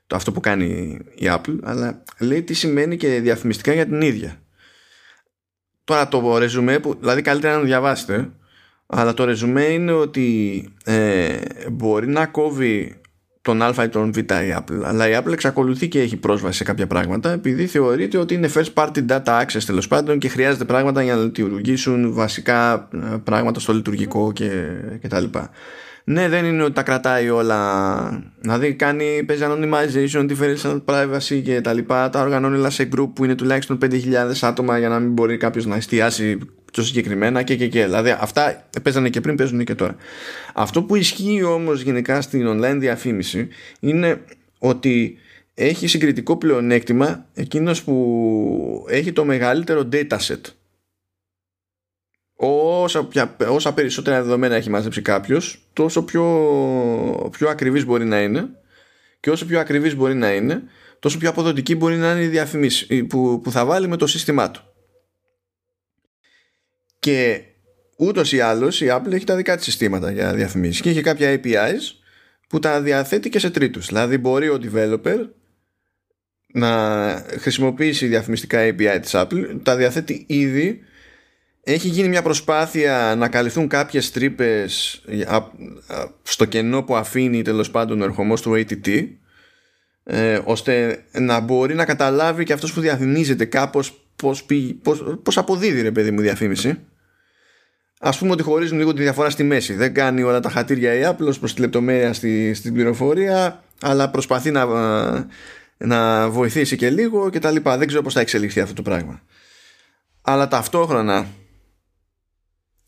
Το 0.06 0.16
αυτό 0.16 0.32
που 0.32 0.40
κάνει 0.40 0.98
η 1.14 1.24
Apple, 1.24 1.58
αλλά 1.62 2.02
λέει 2.18 2.42
τι 2.42 2.54
σημαίνει 2.54 2.96
και 2.96 3.20
διαφημιστικά 3.20 3.72
για 3.72 3.86
την 3.86 4.00
ίδια. 4.00 4.42
Τώρα 5.84 6.08
το 6.08 6.38
ρεζουμέ, 6.38 6.78
που, 6.78 6.96
δηλαδή 7.00 7.22
καλύτερα 7.22 7.54
να 7.54 7.60
το 7.60 7.66
διαβάσετε, 7.66 8.30
αλλά 8.86 9.14
το 9.14 9.24
ρεζουμέ 9.24 9.64
είναι 9.64 9.92
ότι 9.92 10.68
ε, 10.84 11.36
μπορεί 11.70 12.06
να 12.06 12.26
κόβει 12.26 12.97
τον 13.48 13.62
Α 13.62 13.84
ή 13.84 13.88
τον 13.88 14.12
Β 14.12 14.16
η 14.16 14.24
Apple. 14.56 14.82
Αλλά 14.84 15.08
η 15.08 15.12
Apple 15.22 15.32
εξακολουθεί 15.32 15.88
και 15.88 16.00
έχει 16.00 16.16
πρόσβαση 16.16 16.56
σε 16.56 16.64
κάποια 16.64 16.86
πράγματα 16.86 17.32
επειδή 17.32 17.66
θεωρείται 17.66 18.18
ότι 18.18 18.34
είναι 18.34 18.50
first 18.54 18.72
party 18.74 19.06
data 19.08 19.42
access 19.42 19.62
τέλος 19.66 19.88
πάντων 19.88 20.18
και 20.18 20.28
χρειάζεται 20.28 20.64
πράγματα 20.64 21.02
για 21.02 21.14
να 21.14 21.22
λειτουργήσουν 21.22 22.12
βασικά 22.12 22.88
ε, 22.94 23.16
πράγματα 23.24 23.60
στο 23.60 23.72
λειτουργικό 23.72 24.32
και, 24.32 24.50
και 25.00 25.08
τα 25.08 25.20
λοιπά. 25.20 25.50
Ναι, 26.04 26.28
δεν 26.28 26.44
είναι 26.44 26.62
ότι 26.62 26.72
τα 26.72 26.82
κρατάει 26.82 27.30
όλα. 27.30 28.22
Δηλαδή 28.40 28.74
κάνει, 28.74 29.24
παίζει 29.26 29.44
anonymization, 29.46 30.30
differential 30.30 30.80
privacy 30.84 31.40
και 31.44 31.60
τα 31.60 31.72
λοιπά. 31.72 32.10
Τα 32.10 32.20
οργανώνει 32.20 32.56
όλα 32.56 32.70
σε 32.70 32.88
group 32.96 33.08
που 33.14 33.24
είναι 33.24 33.34
τουλάχιστον 33.34 33.78
5.000 33.82 33.90
άτομα 34.40 34.78
για 34.78 34.88
να 34.88 34.98
μην 34.98 35.12
μπορεί 35.12 35.36
κάποιος 35.36 35.66
να 35.66 35.76
εστιάσει 35.76 36.38
πιο 36.72 36.82
συγκεκριμένα 36.82 37.42
και 37.42 37.56
και 37.56 37.68
και. 37.68 37.84
Δηλαδή 37.84 38.10
αυτά 38.10 38.68
παίζανε 38.82 39.08
και 39.08 39.20
πριν, 39.20 39.36
παίζουν 39.36 39.64
και 39.64 39.74
τώρα. 39.74 39.96
Αυτό 40.54 40.82
που 40.82 40.94
ισχύει 40.94 41.42
όμως 41.42 41.80
γενικά 41.80 42.20
στην 42.20 42.46
online 42.48 42.76
διαφήμιση 42.78 43.48
είναι 43.80 44.20
ότι 44.58 45.18
έχει 45.54 45.86
συγκριτικό 45.86 46.36
πλεονέκτημα 46.36 47.26
εκείνος 47.34 47.82
που 47.82 48.86
έχει 48.88 49.12
το 49.12 49.24
μεγαλύτερο 49.24 49.88
dataset. 49.92 50.40
Όσα, 52.40 53.08
όσα 53.48 53.74
περισσότερα 53.74 54.22
δεδομένα 54.22 54.54
έχει 54.54 54.70
μαζέψει 54.70 55.02
κάποιος 55.02 55.68
τόσο 55.72 56.02
πιο, 56.02 57.28
πιο 57.30 57.48
ακριβής 57.48 57.84
μπορεί 57.84 58.04
να 58.04 58.20
είναι 58.20 58.48
και 59.20 59.30
όσο 59.30 59.46
πιο 59.46 59.60
ακριβής 59.60 59.96
μπορεί 59.96 60.14
να 60.14 60.34
είναι 60.34 60.62
τόσο 60.98 61.18
πιο 61.18 61.28
αποδοτική 61.28 61.76
μπορεί 61.76 61.96
να 61.96 62.10
είναι 62.10 62.22
η 62.22 62.26
διαφήμιση 62.26 63.04
που, 63.04 63.40
που 63.42 63.50
θα 63.50 63.64
βάλει 63.64 63.88
με 63.88 63.96
το 63.96 64.06
σύστημά 64.06 64.50
του. 64.50 64.67
Και 66.98 67.42
ούτως 67.96 68.32
ή 68.32 68.40
άλλως 68.40 68.80
η 68.80 68.86
Apple 68.90 69.12
έχει 69.12 69.24
τα 69.24 69.36
δικά 69.36 69.56
της 69.56 69.64
συστήματα 69.64 70.10
για 70.10 70.34
διαφημίσεις 70.34 70.80
και 70.80 70.90
έχει 70.90 71.00
κάποια 71.00 71.40
APIs 71.40 71.80
που 72.48 72.58
τα 72.58 72.80
διαθέτει 72.80 73.28
και 73.28 73.38
σε 73.38 73.50
τρίτους. 73.50 73.86
Δηλαδή 73.86 74.18
μπορεί 74.18 74.48
ο 74.48 74.60
developer 74.62 75.18
να 76.52 77.24
χρησιμοποιήσει 77.38 78.06
διαφημιστικά 78.06 78.58
API 78.68 78.98
της 79.02 79.12
Apple, 79.14 79.58
τα 79.62 79.76
διαθέτει 79.76 80.24
ήδη 80.28 80.82
έχει 81.70 81.88
γίνει 81.88 82.08
μια 82.08 82.22
προσπάθεια 82.22 83.14
να 83.18 83.28
καλυφθούν 83.28 83.68
κάποιες 83.68 84.10
τρύπες 84.10 85.02
στο 86.22 86.44
κενό 86.44 86.82
που 86.82 86.96
αφήνει 86.96 87.42
τέλος 87.42 87.70
πάντων 87.70 88.00
ο 88.00 88.04
ερχομός 88.04 88.42
του 88.42 88.52
ATT 88.54 89.08
ε, 90.04 90.40
ώστε 90.44 91.04
να 91.12 91.40
μπορεί 91.40 91.74
να 91.74 91.84
καταλάβει 91.84 92.44
και 92.44 92.52
αυτός 92.52 92.72
που 92.72 92.80
διαφημίζεται 92.80 93.44
κάπως 93.44 94.07
πώς, 94.22 94.46
πώς, 94.82 95.18
πώς 95.22 95.38
αποδίδει 95.38 95.80
ρε 95.80 95.92
παιδί 95.92 96.10
μου 96.10 96.20
διαφήμιση. 96.20 96.78
Ας 98.00 98.18
πούμε 98.18 98.30
ότι 98.32 98.42
χωρίζουν 98.42 98.78
λίγο 98.78 98.92
τη 98.92 99.02
διαφορά 99.02 99.30
στη 99.30 99.42
μέση. 99.42 99.74
Δεν 99.74 99.94
κάνει 99.94 100.22
όλα 100.22 100.40
τα 100.40 100.50
χατήρια 100.50 100.94
η 100.94 101.02
Apple 101.04 101.38
προς 101.38 101.54
τη 101.54 101.60
λεπτομέρεια 101.60 102.12
στη, 102.12 102.54
στην 102.54 102.72
πληροφορία 102.72 103.62
αλλά 103.80 104.10
προσπαθεί 104.10 104.50
να, 104.50 104.66
να 105.76 106.28
βοηθήσει 106.30 106.76
και 106.76 106.90
λίγο 106.90 107.30
και 107.30 107.38
τα 107.38 107.50
λοιπά. 107.50 107.78
Δεν 107.78 107.86
ξέρω 107.86 108.02
πώς 108.02 108.12
θα 108.12 108.20
εξελιχθεί 108.20 108.60
αυτό 108.60 108.74
το 108.74 108.82
πράγμα. 108.82 109.22
Αλλά 110.22 110.48
ταυτόχρονα 110.48 111.26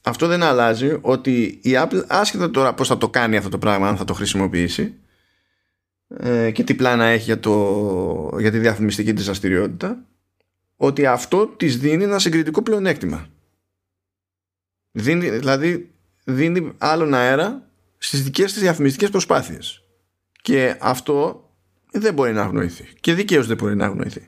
αυτό 0.03 0.27
δεν 0.27 0.43
αλλάζει 0.43 0.99
ότι 1.01 1.59
η 1.63 1.71
Apple 1.73 2.05
άσχετα 2.07 2.51
τώρα 2.51 2.75
πώς 2.75 2.89
θα 2.89 2.99
το 2.99 3.09
κάνει 3.09 3.37
αυτό 3.37 3.49
το 3.49 3.59
πράγμα 3.59 3.89
αν 3.89 3.97
θα 3.97 4.05
το 4.05 4.15
χρησιμοποιήσει 4.15 4.95
ε, 6.09 6.51
και 6.51 6.65
τι 6.65 6.75
πλάνα 6.75 7.05
έχει 7.05 7.25
για, 7.25 7.41
το, 7.41 8.37
για 8.39 8.51
τη 8.51 8.59
διαφημιστική 8.59 9.13
της 9.13 9.25
δραστηριότητα 9.25 10.05
ότι 10.83 11.07
αυτό 11.07 11.47
της 11.47 11.79
δίνει 11.79 12.05
ένα 12.05 12.19
συγκριτικό 12.19 12.63
πλεονέκτημα 12.63 13.27
δίνει, 14.91 15.31
δηλαδή 15.31 15.91
δίνει 16.25 16.73
άλλον 16.79 17.15
αέρα 17.15 17.71
στις 17.99 18.23
δικές 18.23 18.53
της 18.53 18.63
διαφημιστικές 18.63 19.11
προσπάθειες 19.11 19.83
και 20.43 20.77
αυτό 20.81 21.49
δεν 21.93 22.15
μπορεί 22.15 22.33
να 22.33 22.43
αγνοηθεί 22.43 22.89
και 23.01 23.15
δικαίως 23.15 23.47
δεν 23.47 23.57
μπορεί 23.57 23.77
να 23.77 23.85
αγνοηθεί 23.85 24.27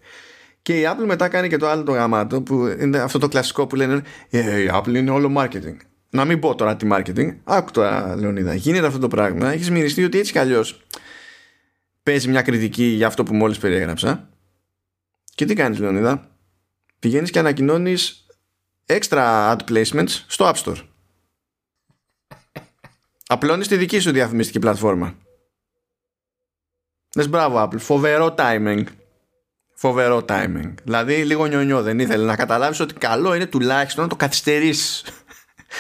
και 0.63 0.81
η 0.81 0.85
Apple 0.87 1.05
μετά 1.07 1.29
κάνει 1.29 1.49
και 1.49 1.57
το 1.57 1.69
άλλο 1.69 1.83
το 1.83 1.93
γαμάτο 1.93 2.43
που 2.43 2.77
είναι 2.81 2.99
αυτό 2.99 3.19
το 3.19 3.29
κλασικό 3.29 3.67
που 3.67 3.77
λένε 3.77 4.03
ε, 4.31 4.61
η 4.61 4.71
Apple 4.73 4.95
είναι 4.95 5.11
όλο 5.11 5.33
marketing. 5.37 5.77
Να 6.11 6.25
μην 6.25 6.39
πω 6.39 6.55
τώρα 6.55 6.77
τι 6.77 6.87
marketing. 6.91 7.37
Άκου 7.45 7.71
τώρα, 7.71 8.17
Λεωνίδα. 8.17 8.55
Γίνεται 8.55 8.87
αυτό 8.87 8.99
το 8.99 9.09
πράγμα. 9.09 9.53
Έχεις 9.53 9.71
μυριστεί 9.71 10.05
ότι 10.05 10.19
έτσι 10.19 10.33
κι 10.33 10.39
αλλιώς 10.39 10.87
παίζει 12.03 12.29
μια 12.29 12.43
κριτική 12.43 12.85
για 12.85 13.07
αυτό 13.07 13.23
που 13.23 13.35
μόλις 13.35 13.59
περιέγραψα. 13.59 14.29
Και 15.35 15.45
τι 15.45 15.55
κάνεις, 15.55 15.79
Λεωνίδα; 15.79 16.32
Πηγαίνεις 17.03 17.31
και 17.31 17.39
ανακοινώνεις 17.39 18.27
extra 18.87 19.51
ad 19.53 19.59
placements 19.69 20.25
στο 20.27 20.51
App 20.51 20.55
Store. 20.55 20.89
Απλώνεις 23.27 23.69
τη 23.69 23.77
δική 23.77 23.99
σου 23.99 24.11
διαφημιστική 24.11 24.59
πλατφόρμα. 24.59 25.15
Λες 27.17 27.29
μπράβο 27.29 27.63
Apple, 27.63 27.79
φοβερό 27.79 28.35
timing. 28.39 28.85
Φοβερό 29.75 30.25
timing. 30.29 30.75
Δηλαδή 30.85 31.25
λίγο 31.25 31.47
νιονιό 31.47 31.83
δεν 31.83 31.99
ήθελε 31.99 32.25
να 32.25 32.37
καταλάβεις 32.37 32.81
ότι 32.81 32.95
καλό 32.95 33.35
είναι 33.35 33.47
τουλάχιστον 33.47 34.03
να 34.03 34.09
το 34.09 34.17
καθυστερήσει. 34.17 35.05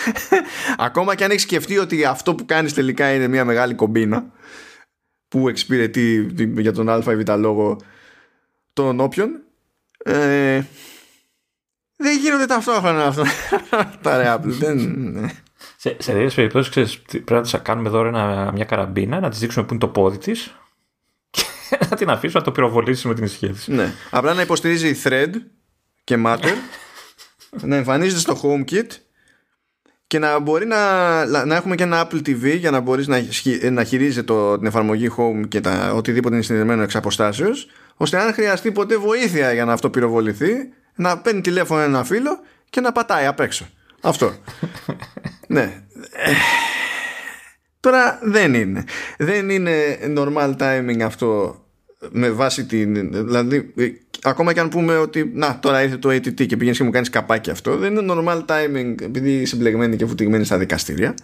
Ακόμα 0.76 1.14
και 1.14 1.24
αν 1.24 1.30
έχεις 1.30 1.42
σκεφτεί 1.42 1.78
ότι 1.78 2.04
αυτό 2.04 2.34
που 2.34 2.44
κάνεις 2.44 2.74
τελικά 2.74 3.14
είναι 3.14 3.28
μια 3.28 3.44
μεγάλη 3.44 3.74
κομπίνα 3.74 4.32
που 5.28 5.48
εξυπηρετεί 5.48 6.34
για 6.56 6.72
τον 6.72 6.88
α 6.88 7.12
ή 7.12 7.16
β 7.16 7.28
λόγο 7.28 7.80
τον 8.72 9.00
όποιον 9.00 9.42
ε, 10.04 10.62
δεν 12.02 12.18
γίνονται 12.18 12.46
ταυτόχρονα 12.46 13.04
αυτά 13.04 13.24
τα 14.02 14.16
ρε 14.16 14.34
Apple 14.34 14.58
δεν, 14.58 14.76
ναι. 15.12 15.28
σε, 15.76 15.96
σε 15.98 16.12
τέτοιες 16.12 16.34
περιπτώσεις 16.34 16.98
πρέπει 17.00 17.32
να 17.32 17.42
τη 17.42 17.58
κάνουμε 17.62 17.88
εδώ 17.88 18.02
μια 18.52 18.64
καραμπίνα 18.64 19.20
να 19.20 19.30
τη 19.30 19.36
δείξουμε 19.36 19.64
που 19.64 19.74
είναι 19.74 19.82
το 19.82 19.88
πόδι 19.88 20.18
της 20.18 20.54
να 21.90 21.96
την 21.96 22.10
αφήσω 22.10 22.38
να 22.38 22.44
το 22.44 22.52
πυροβολήσει 22.52 23.08
με 23.08 23.14
την 23.14 23.24
ησυχία 23.24 23.52
της. 23.52 23.68
Ναι. 23.68 23.92
Απλά 24.10 24.34
να 24.34 24.42
υποστηρίζει 24.42 25.00
thread 25.04 25.30
και 26.04 26.18
matter, 26.26 26.54
να 27.70 27.76
εμφανίζεται 27.76 28.20
στο 28.20 28.40
HomeKit 28.42 28.86
και 30.06 30.18
να 30.18 30.38
μπορεί 30.38 30.66
να, 30.66 31.24
να 31.44 31.56
έχουμε 31.56 31.74
και 31.74 31.82
ένα 31.82 32.08
Apple 32.08 32.28
TV 32.28 32.58
για 32.58 32.70
να 32.70 32.80
μπορείς 32.80 33.06
να, 33.06 33.24
να 33.70 33.84
χειρίζεται 33.84 34.22
το, 34.22 34.58
την 34.58 34.66
εφαρμογή 34.66 35.10
Home 35.16 35.48
και 35.48 35.60
τα, 35.60 35.92
οτιδήποτε 35.94 36.34
είναι 36.34 36.44
συνδεδεμένο 36.44 36.82
εξ 36.82 36.96
αποστάσεως 36.96 37.66
ώστε 37.96 38.18
αν 38.18 38.32
χρειαστεί 38.32 38.72
ποτέ 38.72 38.96
βοήθεια 38.96 39.52
για 39.52 39.64
να 39.64 39.72
αυτό 39.72 39.90
πυροβοληθεί 39.90 40.52
να 40.94 41.18
παίρνει 41.18 41.40
τηλέφωνο 41.40 41.80
ένα 41.80 42.04
φίλο 42.04 42.40
και 42.70 42.80
να 42.80 42.92
πατάει 42.92 43.26
απ' 43.26 43.40
έξω. 43.40 43.68
Αυτό. 44.00 44.34
ναι. 45.46 45.82
Τώρα 47.80 48.18
δεν 48.22 48.54
είναι. 48.54 48.84
Δεν 49.18 49.50
είναι 49.50 49.98
normal 50.16 50.56
timing 50.58 51.00
αυτό 51.00 51.56
με 52.10 52.30
βάση 52.30 52.66
την. 52.66 53.12
Δηλαδή, 53.26 53.74
ακόμα 54.22 54.52
και 54.52 54.60
αν 54.60 54.68
πούμε 54.68 54.96
ότι 54.96 55.30
να, 55.34 55.58
τώρα 55.58 55.82
ήρθε 55.82 55.96
το 55.96 56.08
ATT 56.08 56.46
και 56.46 56.56
πηγαίνεις 56.56 56.78
και 56.78 56.84
μου 56.84 56.90
κάνεις 56.90 57.10
καπάκι 57.10 57.50
αυτό, 57.50 57.76
δεν 57.76 57.96
είναι 57.96 58.14
normal 58.14 58.44
timing 58.46 58.94
επειδή 59.02 59.32
είσαι 59.32 59.56
μπλεγμένη 59.56 59.96
και 59.96 60.06
φουτυγμένη 60.06 60.44
στα 60.44 60.58
δικαστήρια. 60.58 61.14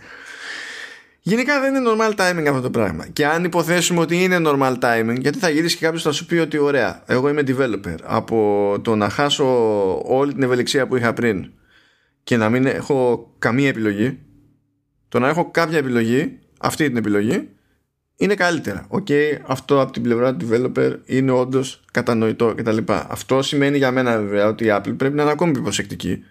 Γενικά 1.28 1.60
δεν 1.60 1.74
είναι 1.74 1.90
normal 1.90 2.14
timing 2.14 2.46
αυτό 2.48 2.60
το 2.60 2.70
πράγμα. 2.70 3.06
Και 3.06 3.26
αν 3.26 3.44
υποθέσουμε 3.44 4.00
ότι 4.00 4.22
είναι 4.22 4.36
normal 4.44 4.74
timing, 4.80 5.16
γιατί 5.20 5.38
θα 5.38 5.48
γυρίσει 5.48 5.76
και 5.76 5.84
κάποιος 5.84 6.02
θα 6.02 6.12
σου 6.12 6.26
πει 6.26 6.36
ότι 6.36 6.58
ωραία, 6.58 7.02
εγώ 7.06 7.28
είμαι 7.28 7.42
developer. 7.46 7.94
Από 8.02 8.76
το 8.82 8.96
να 8.96 9.08
χάσω 9.08 9.44
όλη 10.04 10.32
την 10.32 10.42
ευελιξία 10.42 10.86
που 10.86 10.96
είχα 10.96 11.12
πριν 11.12 11.50
και 12.22 12.36
να 12.36 12.48
μην 12.48 12.66
έχω 12.66 13.30
καμία 13.38 13.68
επιλογή, 13.68 14.18
το 15.08 15.18
να 15.18 15.28
έχω 15.28 15.50
κάποια 15.50 15.78
επιλογή, 15.78 16.38
αυτή 16.58 16.86
την 16.86 16.96
επιλογή, 16.96 17.48
είναι 18.16 18.34
καλύτερα. 18.34 18.84
OK, 18.88 19.06
okay, 19.08 19.38
αυτό 19.46 19.80
από 19.80 19.92
την 19.92 20.02
πλευρά 20.02 20.36
του 20.36 20.48
developer 20.50 20.96
είναι 21.04 21.30
όντως 21.30 21.84
κατανοητό 21.92 22.54
κτλ. 22.56 22.78
Αυτό 22.86 23.42
σημαίνει 23.42 23.76
για 23.76 23.90
μένα 23.90 24.18
βέβαια 24.18 24.46
ότι 24.46 24.64
η 24.64 24.68
Apple 24.70 24.94
πρέπει 24.96 25.14
να 25.14 25.22
είναι 25.22 25.30
ακόμη 25.30 25.52
πιο 25.52 25.62
προσεκτική 25.62 26.24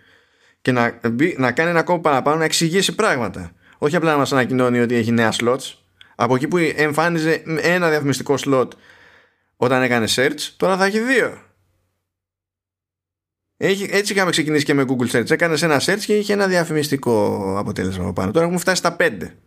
και 0.62 0.72
να, 0.72 1.00
να 1.38 1.52
κάνει 1.52 1.70
ένα 1.70 1.80
ακόμα 1.80 2.00
παραπάνω 2.00 2.38
να 2.38 2.44
εξηγήσει 2.44 2.96
πράγματα. 2.96 3.52
Όχι 3.78 3.96
απλά 3.96 4.12
να 4.12 4.18
μας 4.18 4.32
ανακοινώνει 4.32 4.80
ότι 4.80 4.96
έχει 4.96 5.12
νέα 5.12 5.34
slots. 5.40 5.74
Από 6.16 6.36
εκεί 6.36 6.48
που 6.48 6.58
εμφάνιζε 6.58 7.44
ένα 7.62 7.90
διαφημιστικό 7.90 8.36
slot 8.46 8.68
όταν 9.56 9.82
έκανε 9.82 10.08
search, 10.16 10.40
τώρα 10.58 10.78
θα 10.78 10.86
έχει 10.86 11.00
δύο. 11.00 11.42
Έχει, 13.58 13.88
έτσι 13.92 14.14
είχαμε 14.14 14.32
ξεκινήσει 14.32 14.66
και 14.66 14.74
με 14.74 14.86
Google 14.88 15.12
Search. 15.12 15.30
Έκανε 15.32 15.58
ένα 15.62 15.82
search 15.82 16.00
και 16.06 16.18
είχε 16.18 16.34
ένα 16.34 16.48
διαφημιστικό 16.48 17.54
αποτέλεσμα 17.58 18.04
από 18.04 18.14
πάνω. 18.14 18.32
Τώρα 18.32 18.46
έχουμε 18.46 18.60
φτάσει 18.60 18.78
στα 18.78 18.96
πέντε. 18.96 19.38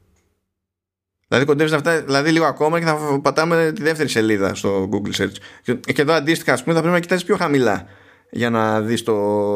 Δηλαδή 1.28 1.47
κοντεύεις 1.47 1.72
αυτά, 1.72 2.03
δηλαδή 2.03 2.31
λίγο 2.31 2.45
ακόμα 2.45 2.78
και 2.78 2.85
θα 2.85 3.18
πατάμε 3.22 3.72
τη 3.74 3.83
δεύτερη 3.83 4.09
σελίδα 4.09 4.55
στο 4.55 4.89
Google 4.93 5.22
Search. 5.22 5.35
Και 5.81 6.03
εδώ 6.03 6.12
αντίστοιχα, 6.12 6.53
ας 6.53 6.62
πούμε, 6.62 6.74
θα 6.74 6.81
πρέπει 6.81 6.95
να 6.95 7.01
κοιτάζεις 7.01 7.24
πιο 7.24 7.37
χαμηλά 7.37 7.87
για 8.31 8.51
να 8.51 8.81
δεις 8.81 9.03
το... 9.03 9.55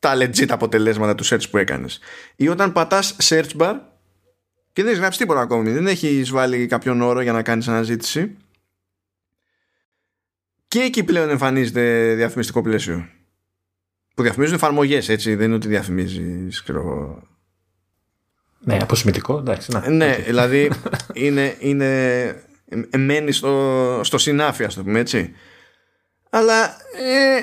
τα 0.00 0.16
legit 0.16 0.48
αποτελέσματα 0.48 1.14
του 1.14 1.24
search 1.26 1.50
που 1.50 1.56
έκανες. 1.56 1.98
Ή 2.36 2.48
όταν 2.48 2.72
πατάς 2.72 3.16
search 3.22 3.56
bar 3.56 3.74
και 4.72 4.82
δεν 4.82 4.86
έχεις 4.86 4.98
γράψει 4.98 5.18
τίποτα 5.18 5.40
ακόμη, 5.40 5.70
δεν 5.70 5.86
έχεις 5.86 6.30
βάλει 6.30 6.66
κάποιον 6.66 7.00
όρο 7.00 7.20
για 7.20 7.32
να 7.32 7.42
κάνεις 7.42 7.68
αναζήτηση. 7.68 8.36
Και 10.68 10.80
εκεί 10.80 11.04
πλέον 11.04 11.28
εμφανίζεται 11.28 12.14
διαφημιστικό 12.14 12.62
πλαίσιο. 12.62 13.08
Που 14.14 14.22
διαφημίζουν 14.22 14.54
εφαρμογές, 14.54 15.08
έτσι. 15.08 15.34
Δεν 15.34 15.46
είναι 15.46 15.54
ότι 15.54 15.68
διαφημίζεις, 15.68 16.62
ξέρω 16.62 17.18
ναι, 18.64 18.76
αποσημητικό, 18.76 19.38
εντάξει. 19.38 19.70
Να. 19.72 19.90
Ναι, 19.90 20.16
δηλαδή 20.16 20.70
είναι, 21.14 21.56
είναι, 21.58 22.42
μένει 22.96 23.32
στο, 23.32 24.00
στο 24.04 24.18
συνάφι, 24.18 24.64
ας 24.64 24.74
το 24.74 24.82
πούμε 24.82 24.98
έτσι. 24.98 25.34
Αλλά 26.30 26.64
ε, 26.96 27.40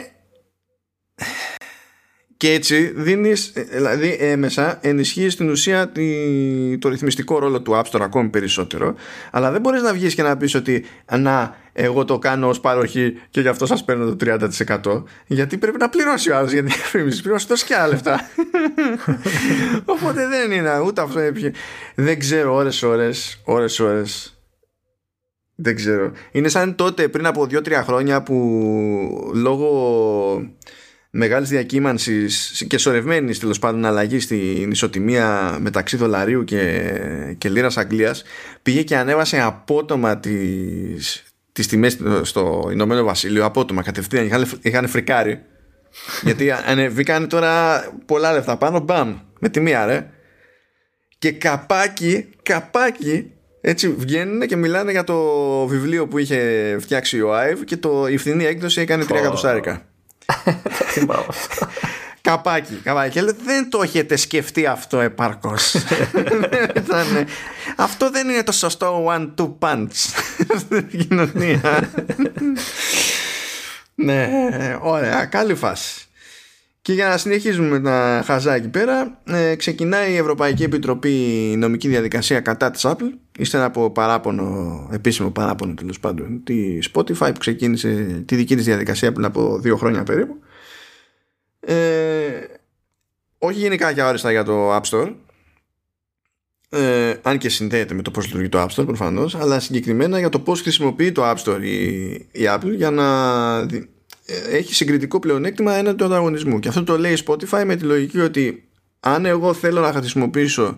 και 2.37 2.51
έτσι 2.51 2.91
δίνεις, 2.95 3.53
δηλαδή 3.69 4.17
έμεσα 4.19 4.77
ενισχύεις 4.81 5.33
στην 5.33 5.49
ουσία 5.49 5.91
το 6.79 6.89
ρυθμιστικό 6.89 7.39
ρόλο 7.39 7.61
του 7.61 7.71
App 7.71 7.83
Store 7.91 8.01
ακόμη 8.01 8.29
περισσότερο 8.29 8.95
αλλά 9.31 9.51
δεν 9.51 9.61
μπορείς 9.61 9.81
να 9.81 9.93
βγεις 9.93 10.15
και 10.15 10.21
να 10.21 10.37
πεις 10.37 10.55
ότι 10.55 10.85
να 11.17 11.55
εγώ 11.73 12.05
το 12.05 12.19
κάνω 12.19 12.47
ως 12.47 12.59
παροχή 12.59 13.13
και 13.29 13.41
γι' 13.41 13.47
αυτό 13.47 13.65
σας 13.65 13.83
παίρνω 13.83 14.15
το 14.15 14.37
30% 14.83 15.03
γιατί 15.27 15.57
πρέπει 15.57 15.77
να 15.77 15.89
πληρώσει 15.89 16.31
ο 16.31 16.37
άλλος 16.37 16.51
για 16.51 16.63
την 16.63 16.71
διαφήμιση 16.73 17.21
πληρώσει 17.21 17.47
τόσο 17.47 17.65
και 17.65 17.75
άλλα 17.75 17.87
λεφτά. 17.87 18.29
Οπότε 19.95 20.27
δεν 20.27 20.51
είναι 20.51 20.79
ούτε 20.79 21.01
αυτό 21.01 21.19
δεν 21.95 22.19
ξέρω 22.19 22.55
ώρες 22.55 22.83
ώρες 22.83 23.41
ώρες 23.43 23.79
ώρες. 23.79 24.31
Δεν 25.55 25.75
ξέρω. 25.75 26.11
Είναι 26.31 26.49
σαν 26.49 26.75
τότε 26.75 27.07
πριν 27.07 27.25
από 27.25 27.41
2-3 27.43 27.71
χρόνια 27.71 28.23
που 28.23 29.31
λόγω 29.33 29.69
μεγάλης 31.09 31.49
διακύμανσης 31.49 32.63
και 32.67 32.77
σωρευμένης 32.77 33.39
τέλος 33.39 33.59
πάντων 33.59 33.85
αλλαγής 33.85 34.23
στην 34.23 34.71
ισοτιμία 34.71 35.57
μεταξύ 35.61 35.97
δολαρίου 35.97 36.43
και, 36.43 36.91
και 37.37 37.49
λίρας 37.49 37.77
Αγγλίας 37.77 38.23
πήγε 38.61 38.83
και 38.83 38.97
ανέβασε 38.97 39.41
απότομα 39.41 40.17
τις, 40.17 41.23
τις 41.51 41.67
τιμές 41.67 41.97
στο 42.21 42.69
Ηνωμένο 42.71 43.03
Βασίλειο 43.03 43.45
απότομα 43.45 43.81
κατευθείαν. 43.81 44.25
Είχαν, 44.25 44.45
είχαν 44.61 44.87
φρικάρει. 44.87 45.41
Γιατί 46.25 46.51
ανεβήκαν 46.51 47.27
τώρα 47.27 47.83
πολλά 48.05 48.33
λεφτά 48.33 48.57
πάνω 48.57 48.79
μπαμ 48.79 49.17
με 49.39 49.49
τη 49.49 49.59
μία 49.59 49.85
ρε. 49.85 50.09
Και 51.17 51.31
καπάκι 51.31 52.29
καπάκι 52.43 53.31
έτσι 53.61 53.89
βγαίνουν 53.89 54.47
και 54.47 54.55
μιλάνε 54.55 54.91
για 54.91 55.03
το 55.03 55.17
βιβλίο 55.67 56.07
που 56.07 56.17
είχε 56.17 56.77
φτιάξει 56.79 57.21
ο 57.21 57.35
Άιβ 57.35 57.63
και 57.63 57.77
το, 57.77 58.07
η 58.07 58.17
φθηνή 58.17 58.45
έκδοση 58.45 58.81
έκανε 58.81 59.05
3 59.09 59.15
εκατοστάρικα. 59.15 59.86
Καπάκι, 62.21 62.73
καπάκι. 62.83 63.19
δεν 63.19 63.69
το 63.69 63.81
έχετε 63.81 64.15
σκεφτεί 64.15 64.65
αυτό 64.65 64.99
επαρκώς. 64.99 65.75
Αυτό 67.75 68.09
δεν 68.11 68.29
είναι 68.29 68.43
το 68.43 68.51
σωστό 68.51 69.05
one-two 69.07 69.53
punch 69.59 69.87
στην 70.57 70.87
κοινωνία. 70.87 71.89
ναι, 74.05 74.29
ωραία, 74.81 75.25
καλή 75.25 75.55
φάση. 75.55 76.06
Και 76.87 76.93
για 76.93 77.07
να 77.07 77.17
συνεχίζουμε 77.17 77.67
με 77.67 77.79
τα 77.79 78.23
χαζά 78.25 78.55
εκεί 78.55 78.69
πέρα, 78.69 79.21
ε, 79.23 79.55
ξεκινάει 79.55 80.11
η 80.13 80.15
Ευρωπαϊκή 80.15 80.63
Επιτροπή 80.63 81.09
νομική 81.57 81.87
διαδικασία 81.87 82.39
κατά 82.39 82.71
της 82.71 82.85
Apple, 82.85 83.11
ύστερα 83.37 83.65
από 83.65 83.91
παράπονο, 83.91 84.89
επίσημο 84.93 85.31
παράπονο 85.31 85.73
τέλος 85.73 85.99
πάντων, 85.99 86.43
της 86.43 86.91
Spotify 86.93 87.29
που 87.33 87.39
ξεκίνησε 87.39 88.23
τη 88.25 88.35
δική 88.35 88.55
της 88.55 88.65
διαδικασία 88.65 89.11
πριν 89.11 89.25
από 89.25 89.59
δύο 89.59 89.77
χρόνια 89.77 90.03
περίπου. 90.03 90.39
Ε, 91.59 91.75
όχι 93.37 93.59
γενικά 93.59 93.89
για 93.89 94.07
όριστα 94.07 94.31
για 94.31 94.43
το 94.43 94.75
App 94.75 94.81
Store, 94.81 95.13
ε, 96.69 97.13
αν 97.21 97.37
και 97.37 97.49
συνδέεται 97.49 97.93
με 97.93 98.01
το 98.01 98.11
πώς 98.11 98.25
λειτουργεί 98.25 98.49
το 98.49 98.61
App 98.63 98.69
Store 98.69 98.85
προφανώς, 98.85 99.35
αλλά 99.35 99.59
συγκεκριμένα 99.59 100.19
για 100.19 100.29
το 100.29 100.39
πώς 100.39 100.61
χρησιμοποιεί 100.61 101.11
το 101.11 101.31
App 101.31 101.35
Store 101.35 101.61
η, 101.61 102.07
η 102.31 102.43
Apple 102.45 102.73
για 102.75 102.91
να 102.91 103.05
έχει 104.51 104.73
συγκριτικό 104.73 105.19
πλεονέκτημα 105.19 105.73
έναντι 105.73 105.97
του 105.97 106.05
ανταγωνισμού. 106.05 106.59
Και 106.59 106.67
αυτό 106.67 106.83
το 106.83 106.97
λέει 106.97 107.13
η 107.13 107.17
Spotify 107.25 107.63
με 107.65 107.75
τη 107.75 107.83
λογική 107.83 108.19
ότι 108.19 108.69
αν 108.99 109.25
εγώ 109.25 109.53
θέλω 109.53 109.81
να 109.81 109.93
χρησιμοποιήσω. 109.93 110.77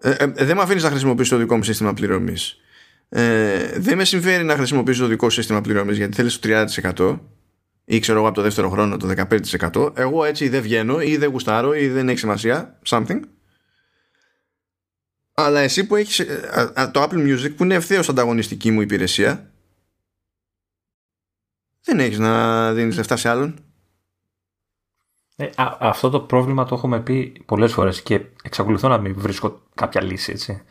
Ε, 0.00 0.10
ε, 0.10 0.26
δεν 0.26 0.56
με 0.56 0.62
αφήνεις 0.62 0.82
να 0.82 0.90
χρησιμοποιήσω 0.90 1.34
το 1.34 1.40
δικό 1.40 1.56
μου 1.56 1.62
σύστημα 1.62 1.94
πληρωμής. 1.94 2.56
Ε, 3.08 3.78
δεν 3.78 3.96
με 3.96 4.04
συμφέρει 4.04 4.44
να 4.44 4.54
χρησιμοποιήσω 4.54 5.02
το 5.02 5.08
δικό 5.08 5.30
σου 5.30 5.36
σύστημα 5.36 5.60
πληρωμής 5.60 5.96
γιατί 5.96 6.14
θέλεις 6.14 6.38
το 6.38 6.48
30% 7.06 7.18
ή 7.84 7.98
ξέρω 7.98 8.18
εγώ 8.18 8.26
από 8.26 8.36
το 8.36 8.42
δεύτερο 8.42 8.70
χρόνο 8.70 8.96
το 8.96 9.26
15%. 9.74 9.96
Εγώ 9.96 10.24
έτσι 10.24 10.48
δεν 10.48 10.62
βγαίνω 10.62 11.00
ή 11.00 11.16
δεν 11.16 11.30
γουστάρω 11.30 11.74
ή 11.74 11.88
δεν 11.88 12.08
έχει 12.08 12.18
σημασία. 12.18 12.78
Something. 12.86 13.20
Αλλά 15.34 15.60
εσύ 15.60 15.86
που 15.86 15.96
έχεις 15.96 16.18
ε, 16.18 16.90
το 16.92 17.02
Apple 17.02 17.26
Music 17.26 17.54
που 17.56 17.64
είναι 17.64 17.74
ευθέως 17.74 18.08
ανταγωνιστική 18.08 18.70
μου 18.70 18.80
υπηρεσία 18.80 19.47
δεν 21.88 22.00
έχεις 22.00 22.18
να 22.18 22.72
δίνεις 22.72 22.96
λεφτά 22.96 23.16
σε 23.16 23.28
άλλον. 23.28 23.54
Ε, 25.36 25.48
αυτό 25.78 26.10
το 26.10 26.20
πρόβλημα 26.20 26.64
το 26.64 26.74
έχουμε 26.74 27.00
πει 27.00 27.42
πολλές 27.46 27.72
φορές 27.72 28.02
και 28.02 28.20
εξακολουθώ 28.42 28.88
να 28.88 28.98
μην 28.98 29.14
βρίσκω 29.18 29.62
κάποια 29.74 30.02
λύση, 30.02 30.32
έτσι. 30.32 30.62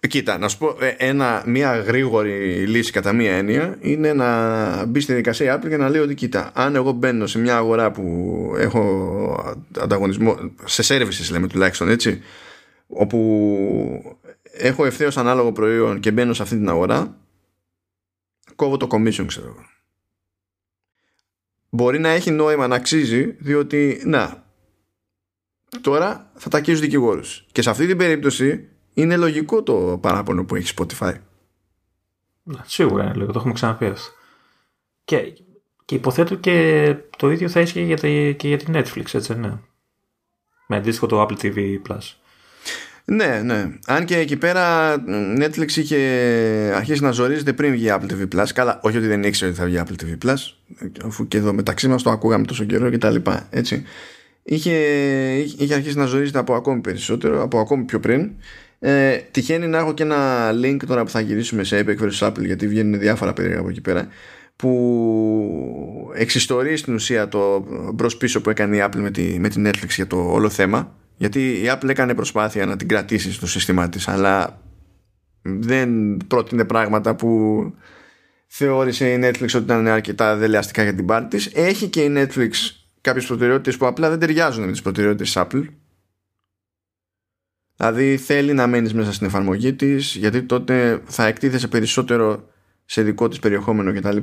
Ε, 0.00 0.06
κοίτα, 0.06 0.38
να 0.38 0.48
σου 0.48 0.58
πω 0.58 0.76
ε, 0.80 0.94
ένα, 0.98 1.42
μια 1.46 1.76
γρήγορη 1.76 2.66
λύση 2.66 2.92
κατά 2.92 3.12
μία 3.12 3.32
έννοια 3.32 3.76
είναι 3.80 4.12
να 4.12 4.84
μπει 4.84 5.00
στη 5.00 5.14
δικασία 5.14 5.58
Apple 5.58 5.68
και 5.68 5.76
να 5.76 5.88
λέει 5.88 6.00
ότι 6.00 6.14
κοίτα, 6.14 6.50
αν 6.54 6.74
εγώ 6.74 6.92
μπαίνω 6.92 7.26
σε 7.26 7.38
μια 7.38 7.56
αγορά 7.56 7.90
που 7.90 8.54
έχω 8.56 9.56
ανταγωνισμό, 9.78 10.36
σε 10.64 10.94
services 10.94 11.30
λέμε 11.30 11.46
τουλάχιστον 11.46 11.88
έτσι, 11.88 12.22
όπου 12.86 14.18
έχω 14.52 14.84
ευθέως 14.84 15.16
ανάλογο 15.16 15.52
προϊόν 15.52 16.00
και 16.00 16.10
μπαίνω 16.10 16.32
σε 16.32 16.42
αυτή 16.42 16.56
την 16.56 16.68
αγορά, 16.68 17.16
κόβω 18.60 18.76
το 18.76 18.86
commission 18.90 19.24
ξέρω 19.26 19.46
εγώ. 19.46 19.64
Μπορεί 21.70 21.98
να 21.98 22.08
έχει 22.08 22.30
νόημα 22.30 22.66
να 22.66 22.74
αξίζει 22.74 23.26
διότι 23.32 24.02
να 24.04 24.44
τώρα 25.80 26.32
θα 26.34 26.48
τακίζουν 26.48 26.80
δικηγόρους. 26.80 27.46
Και 27.52 27.62
σε 27.62 27.70
αυτή 27.70 27.86
την 27.86 27.96
περίπτωση 27.96 28.68
είναι 28.94 29.16
λογικό 29.16 29.62
το 29.62 29.98
παράπονο 30.00 30.44
που 30.44 30.54
έχει 30.54 30.74
Spotify. 30.76 31.14
Να, 32.42 32.64
σίγουρα 32.66 33.02
είναι 33.02 33.12
λογικό, 33.12 33.32
το 33.32 33.38
έχουμε 33.38 33.54
ξαναπεί 33.54 33.86
αυτό. 33.86 34.12
Και, 35.04 35.32
και 35.84 35.94
υποθέτω 35.94 36.34
και 36.34 36.96
το 37.16 37.30
ίδιο 37.30 37.48
θα 37.48 37.60
ίσχυε 37.60 37.82
για, 37.82 37.96
και 38.32 38.48
για 38.48 38.56
την 38.56 38.74
Netflix, 38.76 39.14
έτσι 39.14 39.34
ναι. 39.34 39.58
Με 40.66 40.76
αντίστοιχο 40.76 41.06
το 41.06 41.22
Apple 41.22 41.38
TV 41.38 41.78
Plus. 41.88 42.19
Ναι, 43.04 43.40
ναι. 43.44 43.70
Αν 43.86 44.04
και 44.04 44.16
εκεί 44.16 44.36
πέρα 44.36 44.94
Netflix 45.38 45.76
είχε 45.76 45.96
αρχίσει 46.74 47.02
να 47.02 47.10
ζορίζεται 47.10 47.52
πριν 47.52 47.72
βγει 47.72 47.86
Apple 47.90 48.12
TV 48.12 48.28
Plus. 48.34 48.46
Καλά, 48.54 48.80
όχι 48.82 48.96
ότι 48.96 49.06
δεν 49.06 49.22
ήξερε 49.22 49.50
ότι 49.50 49.60
θα 49.60 49.66
βγει 49.66 49.80
Apple 49.84 50.04
TV 50.04 50.28
Plus, 50.28 50.36
αφού 51.04 51.28
και 51.28 51.36
εδώ 51.36 51.52
μεταξύ 51.52 51.88
μας 51.88 52.02
το 52.02 52.10
ακούγαμε 52.10 52.44
τόσο 52.44 52.64
καιρό 52.64 52.90
και 52.90 52.98
τα 52.98 53.10
λοιπά. 53.10 53.46
Έτσι. 53.50 53.84
Είχε, 54.42 54.76
είχε 55.58 55.74
αρχίσει 55.74 55.96
να 55.96 56.04
ζορίζεται 56.04 56.38
από 56.38 56.54
ακόμη 56.54 56.80
περισσότερο, 56.80 57.42
από 57.42 57.60
ακόμη 57.60 57.84
πιο 57.84 58.00
πριν. 58.00 58.30
Ε, 58.78 59.16
τυχαίνει 59.30 59.66
να 59.66 59.78
έχω 59.78 59.94
και 59.94 60.02
ένα 60.02 60.50
link 60.64 60.76
τώρα 60.86 61.04
που 61.04 61.10
θα 61.10 61.20
γυρίσουμε 61.20 61.64
σε 61.64 61.84
Epic 61.84 62.02
vs 62.02 62.28
Apple, 62.28 62.44
γιατί 62.44 62.68
βγαίνουν 62.68 63.00
διάφορα 63.00 63.32
περίεργα 63.32 63.60
από 63.60 63.68
εκεί 63.68 63.80
πέρα 63.80 64.08
που 64.56 66.10
εξιστορεί 66.14 66.76
στην 66.76 66.94
ουσία 66.94 67.28
το 67.28 67.66
μπρος 67.94 68.16
πίσω 68.16 68.40
που 68.40 68.50
έκανε 68.50 68.76
η 68.76 68.80
Apple 68.82 68.98
με 68.98 69.10
τη, 69.10 69.38
με 69.38 69.48
τη 69.48 69.62
Netflix 69.66 69.88
για 69.88 70.06
το 70.06 70.16
όλο 70.16 70.48
θέμα 70.48 70.94
γιατί 71.20 71.50
η 71.50 71.64
Apple 71.66 71.88
έκανε 71.88 72.14
προσπάθεια 72.14 72.66
να 72.66 72.76
την 72.76 72.88
κρατήσει 72.88 73.32
στο 73.32 73.46
σύστημά 73.46 73.88
της 73.88 74.08
αλλά 74.08 74.62
δεν 75.42 76.16
πρότεινε 76.26 76.64
πράγματα 76.64 77.14
που 77.14 77.62
θεώρησε 78.46 79.12
η 79.12 79.20
Netflix 79.22 79.42
ότι 79.42 79.56
ήταν 79.56 79.86
αρκετά 79.86 80.36
δελεαστικά 80.36 80.82
για 80.82 80.94
την 80.94 81.06
πάρτη 81.06 81.36
της. 81.36 81.46
Έχει 81.54 81.88
και 81.88 82.02
η 82.02 82.12
Netflix 82.16 82.50
κάποιες 83.00 83.26
προτεραιότητες 83.26 83.76
που 83.76 83.86
απλά 83.86 84.08
δεν 84.08 84.18
ταιριάζουν 84.18 84.64
με 84.64 84.70
τις 84.70 84.82
προτεραιότητες 84.82 85.32
της 85.32 85.42
Apple. 85.42 85.64
Δηλαδή 87.76 88.16
θέλει 88.16 88.52
να 88.52 88.66
μένεις 88.66 88.94
μέσα 88.94 89.12
στην 89.12 89.26
εφαρμογή 89.26 89.74
της 89.74 90.14
γιατί 90.14 90.42
τότε 90.42 91.02
θα 91.04 91.26
εκτίθεσαι 91.26 91.68
περισσότερο 91.68 92.48
σε 92.84 93.02
δικό 93.02 93.28
της 93.28 93.38
περιεχόμενο 93.38 93.92
κτλ. 93.92 94.16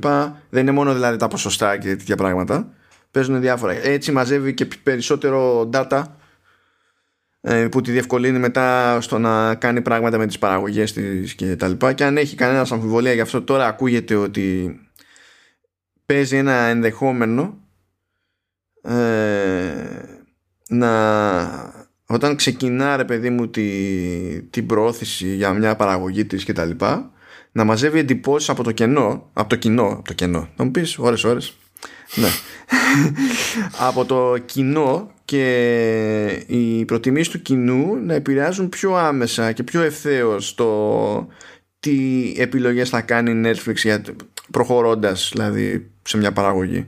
Δεν 0.49 0.61
είναι 0.61 0.71
μόνο 0.71 0.93
δηλαδή 0.93 1.17
τα 1.17 1.27
ποσοστά 1.27 1.77
και 1.77 1.87
τέτοια 1.87 2.15
πράγματα. 2.15 2.73
Παίζουν 3.11 3.41
διάφορα. 3.41 3.73
Έτσι 3.73 4.11
μαζεύει 4.11 4.53
και 4.53 4.67
περισσότερο 4.83 5.69
data 5.73 6.03
ε, 6.03 6.16
που 7.71 7.81
τη 7.81 7.91
διευκολύνει 7.91 8.39
μετά 8.39 9.01
στο 9.01 9.19
να 9.19 9.55
κάνει 9.55 9.81
πράγματα 9.81 10.17
με 10.17 10.27
τις 10.27 10.39
παραγωγές 10.39 10.93
της 10.93 11.35
και 11.35 11.55
τα 11.55 11.67
λοιπά. 11.67 11.93
Και 11.93 12.03
αν 12.03 12.17
έχει 12.17 12.35
κανένας 12.35 12.71
αμφιβολία 12.71 13.13
γι' 13.13 13.21
αυτό 13.21 13.41
τώρα 13.41 13.67
ακούγεται 13.67 14.15
ότι 14.15 14.79
παίζει 16.05 16.37
ένα 16.37 16.53
ενδεχόμενο 16.53 17.57
ε, 18.81 18.93
να 20.69 21.75
όταν 22.05 22.35
ξεκινά 22.35 22.97
ρε 22.97 23.05
παιδί 23.05 23.29
μου 23.29 23.47
τη, 23.47 23.67
την 24.41 24.65
προώθηση 24.65 25.35
για 25.35 25.53
μια 25.53 25.75
παραγωγή 25.75 26.25
της 26.25 26.43
και 26.43 26.53
τα 26.53 26.65
λοιπά 26.65 27.11
να 27.51 27.63
μαζεύει 27.63 27.99
εντυπώσεις 27.99 28.49
από 28.49 28.63
το 28.63 28.71
κενό 28.71 29.29
από 29.33 29.49
το 29.49 29.55
κοινό, 29.55 29.87
από 29.87 30.03
το 30.03 30.13
κενό. 30.13 30.49
Να 30.55 30.63
μου 30.63 30.71
πεις 30.71 30.97
ώρες 30.97 31.23
ώρες. 31.23 31.53
Ναι. 32.15 32.27
από 33.87 34.05
το 34.05 34.37
κοινό 34.37 35.11
και 35.27 36.43
οι 36.47 36.85
προτιμήσεις 36.85 37.29
του 37.29 37.41
κοινού 37.41 37.95
να 37.95 38.13
επηρεάζουν 38.13 38.69
πιο 38.69 38.93
άμεσα 38.93 39.51
και 39.51 39.63
πιο 39.63 39.81
ευθέως 39.81 40.55
το 40.55 41.27
τι 41.79 42.33
επιλογές 42.37 42.89
θα 42.89 43.01
κάνει 43.01 43.31
η 43.31 43.41
Netflix 43.45 43.75
για, 43.75 44.01
προχωρώντας 44.51 45.29
δηλαδή 45.33 45.89
σε 46.03 46.17
μια 46.17 46.31
παραγωγή. 46.31 46.85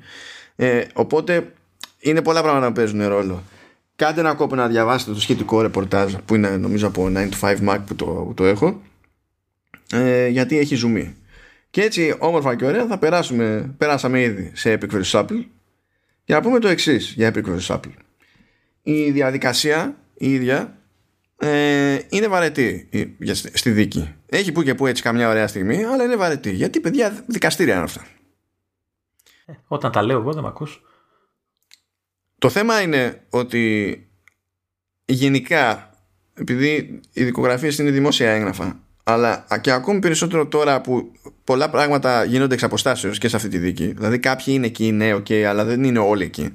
Ε, 0.56 0.84
οπότε 0.94 1.52
είναι 2.00 2.22
πολλά 2.22 2.42
πράγματα 2.42 2.68
που 2.68 2.74
παίζουν 2.74 3.08
ρόλο. 3.08 3.44
Κάντε 3.96 4.20
ένα 4.20 4.34
κόπο 4.34 4.56
να 4.56 4.68
διαβάσετε 4.68 5.12
το 5.12 5.20
σχετικό 5.20 5.62
ρεπορτάζ 5.62 6.14
που 6.26 6.36
είναι 6.36 6.50
νομίζω 6.58 6.88
από 6.88 7.12
9 7.16 7.30
to 7.30 7.40
5 7.40 7.58
Mac 7.70 7.80
που 7.86 7.96
το, 7.96 8.06
που 8.06 8.34
το 8.34 8.46
έχω 8.46 8.82
ε, 9.92 10.28
γιατί 10.28 10.58
έχει 10.58 10.76
ζουμί. 10.76 11.16
Και 11.70 11.82
έτσι 11.82 12.16
όμορφα 12.20 12.56
και 12.56 12.66
ωραία 12.66 12.86
θα 12.86 12.98
περάσουμε, 12.98 13.74
περάσαμε 13.78 14.22
ήδη 14.22 14.52
σε 14.54 14.78
Epic 14.82 15.02
vs 15.02 15.20
Apple. 15.20 15.44
Για 16.26 16.36
να 16.36 16.42
πούμε 16.42 16.60
το 16.60 16.68
εξής 16.68 17.14
για 17.16 17.32
Epic 17.34 17.46
vs 17.46 17.76
Apple. 17.76 18.08
Η 18.82 19.12
διαδικασία 19.12 19.96
η 20.14 20.34
ίδια 20.34 20.78
ε, 21.38 22.00
είναι 22.10 22.28
βαρετή 22.28 22.90
στη 23.54 23.72
δίκη. 23.72 24.16
Έχει 24.26 24.52
που 24.52 24.64
και 24.64 24.76
που 24.76 24.88
έτσι 24.88 25.04
καμιά 25.04 25.30
ωραία 25.30 25.48
στιγμή, 25.48 25.84
αλλά 25.84 26.04
είναι 26.04 26.16
βαρετή. 26.16 26.52
Γιατί 26.52 26.80
παιδιά 26.80 27.24
δικαστήρια 27.28 27.74
είναι 27.74 27.84
αυτά. 27.84 28.06
Ε, 29.46 29.54
όταν 29.68 29.92
τα 29.92 30.02
λέω 30.02 30.20
εγώ 30.20 30.34
δεν 30.34 30.42
με 30.44 30.48
ακούς. 30.48 30.82
Το 32.38 32.50
θέμα 32.50 32.82
είναι 32.82 33.24
ότι 33.30 34.04
γενικά 35.06 35.94
επειδή 36.34 37.00
οι 37.14 37.24
δικογραφίες 37.24 37.78
είναι 37.78 37.92
δημόσια 37.92 38.32
έγγραφα 38.32 38.80
αλλά 39.04 39.46
και 39.62 39.72
ακόμη 39.72 40.00
περισσότερο 40.00 40.48
τώρα 40.48 40.82
που 40.82 41.12
πολλά 41.44 41.70
πράγματα 41.70 42.24
γίνονται 42.24 42.54
εξ 42.54 42.64
αποστάσεως 42.64 43.18
και 43.18 43.28
σε 43.28 43.36
αυτή 43.36 43.48
τη 43.48 43.58
δίκη 43.58 43.86
δηλαδή 43.86 44.20
κάποιοι 44.20 44.46
είναι 44.48 44.66
εκεί, 44.66 44.92
ναι, 44.92 45.14
ok, 45.14 45.34
αλλά 45.34 45.66
δεν 45.66 45.84
είναι 45.84 46.00
όλοι 46.00 46.24
εκεί 46.24 46.52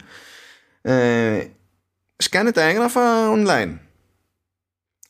ε, 0.83 1.45
σκάνε 2.17 2.51
τα 2.51 2.63
έγγραφα 2.63 3.31
online. 3.31 3.79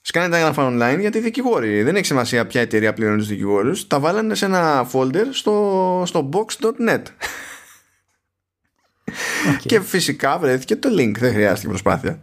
Σκάνε 0.00 0.28
τα 0.28 0.36
έγγραφα 0.36 0.68
online 0.68 1.00
γιατί 1.00 1.18
οι 1.18 1.20
δικηγόροι 1.20 1.82
δεν 1.82 1.96
έχει 1.96 2.06
σημασία 2.06 2.46
ποια 2.46 2.60
εταιρεία 2.60 2.92
πληρώνει 2.92 3.18
τους 3.18 3.28
δικηγόρους. 3.28 3.86
Τα 3.86 4.00
βάλανε 4.00 4.34
σε 4.34 4.44
ένα 4.44 4.90
folder 4.92 5.26
στο, 5.30 6.02
στο 6.06 6.28
box.net 6.32 7.02
και 9.66 9.80
φυσικά 9.80 10.38
βρέθηκε 10.38 10.76
το 10.76 10.88
link. 10.98 11.12
Δεν 11.18 11.32
χρειάστηκε 11.32 11.68
προσπάθεια 11.68 12.20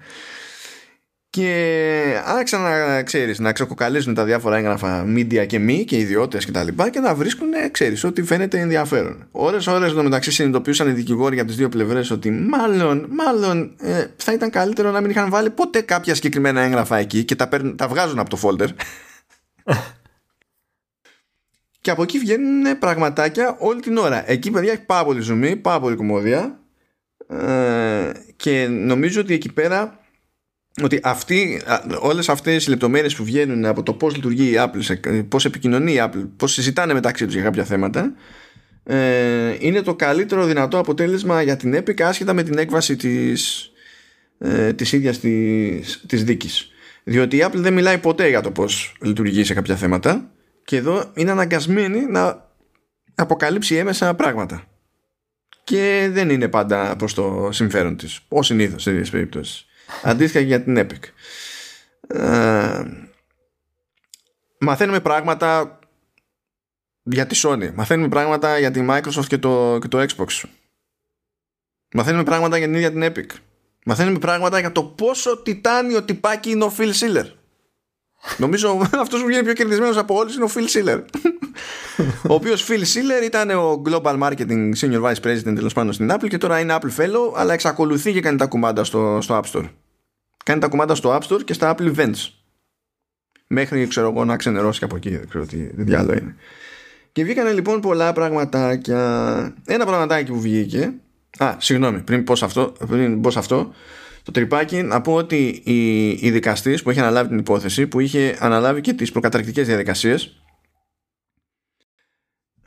και 1.31 2.21
άρχισαν 2.25 2.61
να 2.61 3.03
ξέρεις 3.03 3.39
να 3.39 3.51
ξεκοκαλίζουν 3.51 4.13
τα 4.13 4.23
διάφορα 4.23 4.57
έγγραφα 4.57 5.05
media 5.07 5.45
και 5.47 5.59
μη 5.59 5.83
και 5.85 5.97
ιδιώτες 5.97 6.45
και 6.45 6.51
τα 6.51 6.63
λοιπά 6.63 6.89
και 6.89 6.99
να 6.99 7.15
βρίσκουν 7.15 7.49
ξέρεις 7.71 8.03
ότι 8.03 8.23
φαίνεται 8.23 8.59
ενδιαφέρον. 8.59 9.27
Ώρες 9.31 9.67
ώρες 9.67 9.91
εδώ 9.91 10.03
μεταξύ 10.03 10.31
συνειδητοποιούσαν 10.31 10.87
οι 10.87 10.91
δικηγόροι 10.91 11.39
από 11.39 11.47
τις 11.47 11.55
δύο 11.55 11.69
πλευρές 11.69 12.11
ότι 12.11 12.31
μάλλον, 12.31 13.07
μάλλον 13.09 13.75
ε, 13.79 14.05
θα 14.15 14.33
ήταν 14.33 14.49
καλύτερο 14.49 14.91
να 14.91 15.01
μην 15.01 15.09
είχαν 15.09 15.29
βάλει 15.29 15.49
ποτέ 15.49 15.81
κάποια 15.81 16.15
συγκεκριμένα 16.15 16.61
έγγραφα 16.61 16.97
εκεί 16.97 17.23
και 17.23 17.35
τα, 17.35 17.49
τα 17.75 17.87
βγάζουν 17.87 18.19
από 18.19 18.29
το 18.29 18.39
folder. 18.43 18.67
Και 21.81 21.91
από 21.91 22.03
εκεί 22.03 22.19
βγαίνουν 22.19 22.79
πραγματάκια 22.79 23.55
όλη 23.59 23.79
την 23.79 23.97
ώρα. 23.97 24.31
Εκεί 24.31 24.51
παιδιά 24.51 24.71
έχει 24.71 24.85
πάρα 24.85 25.05
πολύ 25.05 25.21
ζουμί, 25.21 25.55
πάρα 25.55 25.79
πολύ 25.79 25.95
κομμόδια 25.95 26.59
ε, 27.27 28.11
και 28.35 28.67
νομίζω 28.67 29.21
ότι 29.21 29.33
εκεί 29.33 29.51
πέρα 29.51 30.00
ότι 30.83 30.99
αυτοί, 31.03 31.61
όλες 31.99 32.29
αυτές 32.29 32.65
οι 32.65 32.69
λεπτομέρειες 32.69 33.15
που 33.15 33.23
βγαίνουν 33.23 33.65
από 33.65 33.83
το 33.83 33.93
πώς 33.93 34.15
λειτουργεί 34.15 34.51
η 34.51 34.55
Apple, 34.57 35.23
πώς 35.27 35.45
επικοινωνεί 35.45 35.93
η 35.93 35.99
Apple, 35.99 36.29
πώς 36.37 36.53
συζητάνε 36.53 36.93
μεταξύ 36.93 37.25
τους 37.25 37.33
για 37.33 37.43
κάποια 37.43 37.63
θέματα 37.63 38.13
ε, 38.83 39.55
είναι 39.59 39.81
το 39.81 39.95
καλύτερο 39.95 40.45
δυνατό 40.45 40.77
αποτέλεσμα 40.77 41.41
για 41.41 41.57
την 41.57 41.75
Epic 41.75 42.01
άσχετα 42.01 42.33
με 42.33 42.43
την 42.43 42.57
έκβαση 42.57 42.95
της, 42.95 43.71
ε, 44.37 44.73
της 44.73 44.91
ίδιας 44.91 45.19
της, 45.19 46.03
της 46.07 46.23
δίκης. 46.23 46.69
Διότι 47.03 47.37
η 47.37 47.43
Apple 47.45 47.55
δεν 47.55 47.73
μιλάει 47.73 47.97
ποτέ 47.97 48.29
για 48.29 48.41
το 48.41 48.51
πώς 48.51 48.95
λειτουργεί 49.01 49.43
σε 49.43 49.53
κάποια 49.53 49.75
θέματα 49.75 50.31
και 50.63 50.75
εδώ 50.75 51.11
είναι 51.13 51.31
αναγκασμένη 51.31 52.05
να 52.05 52.49
αποκαλύψει 53.15 53.75
έμεσα 53.75 54.13
πράγματα. 54.13 54.63
Και 55.63 56.09
δεν 56.11 56.29
είναι 56.29 56.47
πάντα 56.47 56.95
προς 56.95 57.13
το 57.13 57.49
συμφέρον 57.51 57.97
της, 57.97 58.19
ως 58.27 58.45
συνήθως 58.45 58.81
σε 58.81 58.89
τέτοιες 58.89 59.09
περιπτώσεις. 59.09 59.65
Αντίστοιχα 60.03 60.43
για 60.43 60.61
την 60.61 60.77
Epic. 60.77 61.01
Ε, 62.07 62.83
μαθαίνουμε 64.59 64.99
πράγματα 64.99 65.79
για 67.03 67.27
τη 67.27 67.41
Sony. 67.43 67.71
Μαθαίνουμε 67.73 68.07
πράγματα 68.07 68.59
για 68.59 68.71
τη 68.71 68.85
Microsoft 68.89 69.25
και 69.27 69.37
το, 69.37 69.77
και 69.81 69.87
το 69.87 70.05
Xbox. 70.09 70.43
Μαθαίνουμε 71.93 72.23
πράγματα 72.23 72.57
για 72.57 72.67
την 72.67 72.75
ίδια 72.75 72.91
την 72.91 73.03
Epic. 73.03 73.37
Μαθαίνουμε 73.85 74.19
πράγματα 74.19 74.59
για 74.59 74.71
το 74.71 74.83
πόσο 74.83 75.41
τιτάνιο 75.41 76.03
τυπάκι 76.03 76.49
είναι 76.49 76.63
ο 76.63 76.73
Phil 76.77 76.91
Schiller. 76.93 77.25
Νομίζω 78.37 78.81
αυτός 79.03 79.21
που 79.21 79.25
βγαίνει 79.25 79.43
πιο 79.43 79.53
κερδισμένος 79.53 79.97
από 79.97 80.15
όλους 80.15 80.35
είναι 80.35 80.43
ο 80.43 80.49
Phil 80.55 80.59
Schiller. 80.59 80.99
ο 82.27 82.33
οποίος 82.33 82.67
Phil 82.69 82.79
Schiller 82.79 83.25
ήταν 83.25 83.49
ο 83.49 83.81
Global 83.85 84.19
Marketing 84.19 84.71
Senior 84.79 85.01
Vice 85.01 85.21
President 85.23 85.55
τέλος 85.55 85.73
πάντων 85.73 85.93
στην 85.93 86.11
Apple 86.11 86.27
και 86.27 86.37
τώρα 86.37 86.59
είναι 86.59 86.77
Apple 86.81 87.01
Fellow, 87.01 87.33
αλλά 87.35 87.53
εξακολουθεί 87.53 88.13
και 88.13 88.21
κάνει 88.21 88.37
τα 88.37 88.45
κουμάντα 88.45 88.83
στο, 88.83 89.17
στο 89.21 89.41
App 89.43 89.51
Store. 89.51 89.69
Κάνει 90.45 90.59
τα 90.59 90.67
κουμάντα 90.67 90.95
στο 90.95 91.17
App 91.17 91.27
Store 91.27 91.43
και 91.43 91.53
στα 91.53 91.75
Apple 91.75 91.95
Events. 91.95 92.29
Μέχρι 93.47 93.87
ξέρω 93.87 94.09
εγώ 94.09 94.25
να 94.25 94.35
ξενερώσει 94.35 94.79
και 94.79 94.85
από 94.85 94.95
εκεί. 94.95 95.09
Δεν 95.09 95.29
ξέρω 95.29 95.45
τι 95.45 95.57
διάλογο 95.57 96.17
είναι. 96.17 96.35
Και 97.11 97.23
βγήκαν 97.23 97.53
λοιπόν 97.53 97.81
πολλά 97.81 98.13
πραγματάκια. 98.13 99.55
Ένα 99.65 99.85
πραγματάκι 99.85 100.31
που 100.31 100.41
βγήκε. 100.41 100.93
Α, 101.37 101.55
συγγνώμη, 101.57 101.99
πριν 101.99 102.23
πω 102.23 102.33
αυτό, 102.33 102.73
πριν 102.87 103.21
πω 103.21 103.29
αυτό 103.35 103.73
το 104.23 104.31
τρυπάκι 104.31 104.81
να 104.81 105.01
πω 105.01 105.13
ότι 105.13 105.61
η, 105.63 106.09
η 106.09 106.31
δικαστής 106.31 106.83
που 106.83 106.91
είχε 106.91 106.99
αναλάβει 106.99 107.29
την 107.29 107.37
υπόθεση 107.37 107.87
που 107.87 107.99
είχε 107.99 108.37
αναλάβει 108.39 108.81
και 108.81 108.93
τις 108.93 109.11
προκαταρκτικές 109.11 109.67
διαδικασίες 109.67 110.41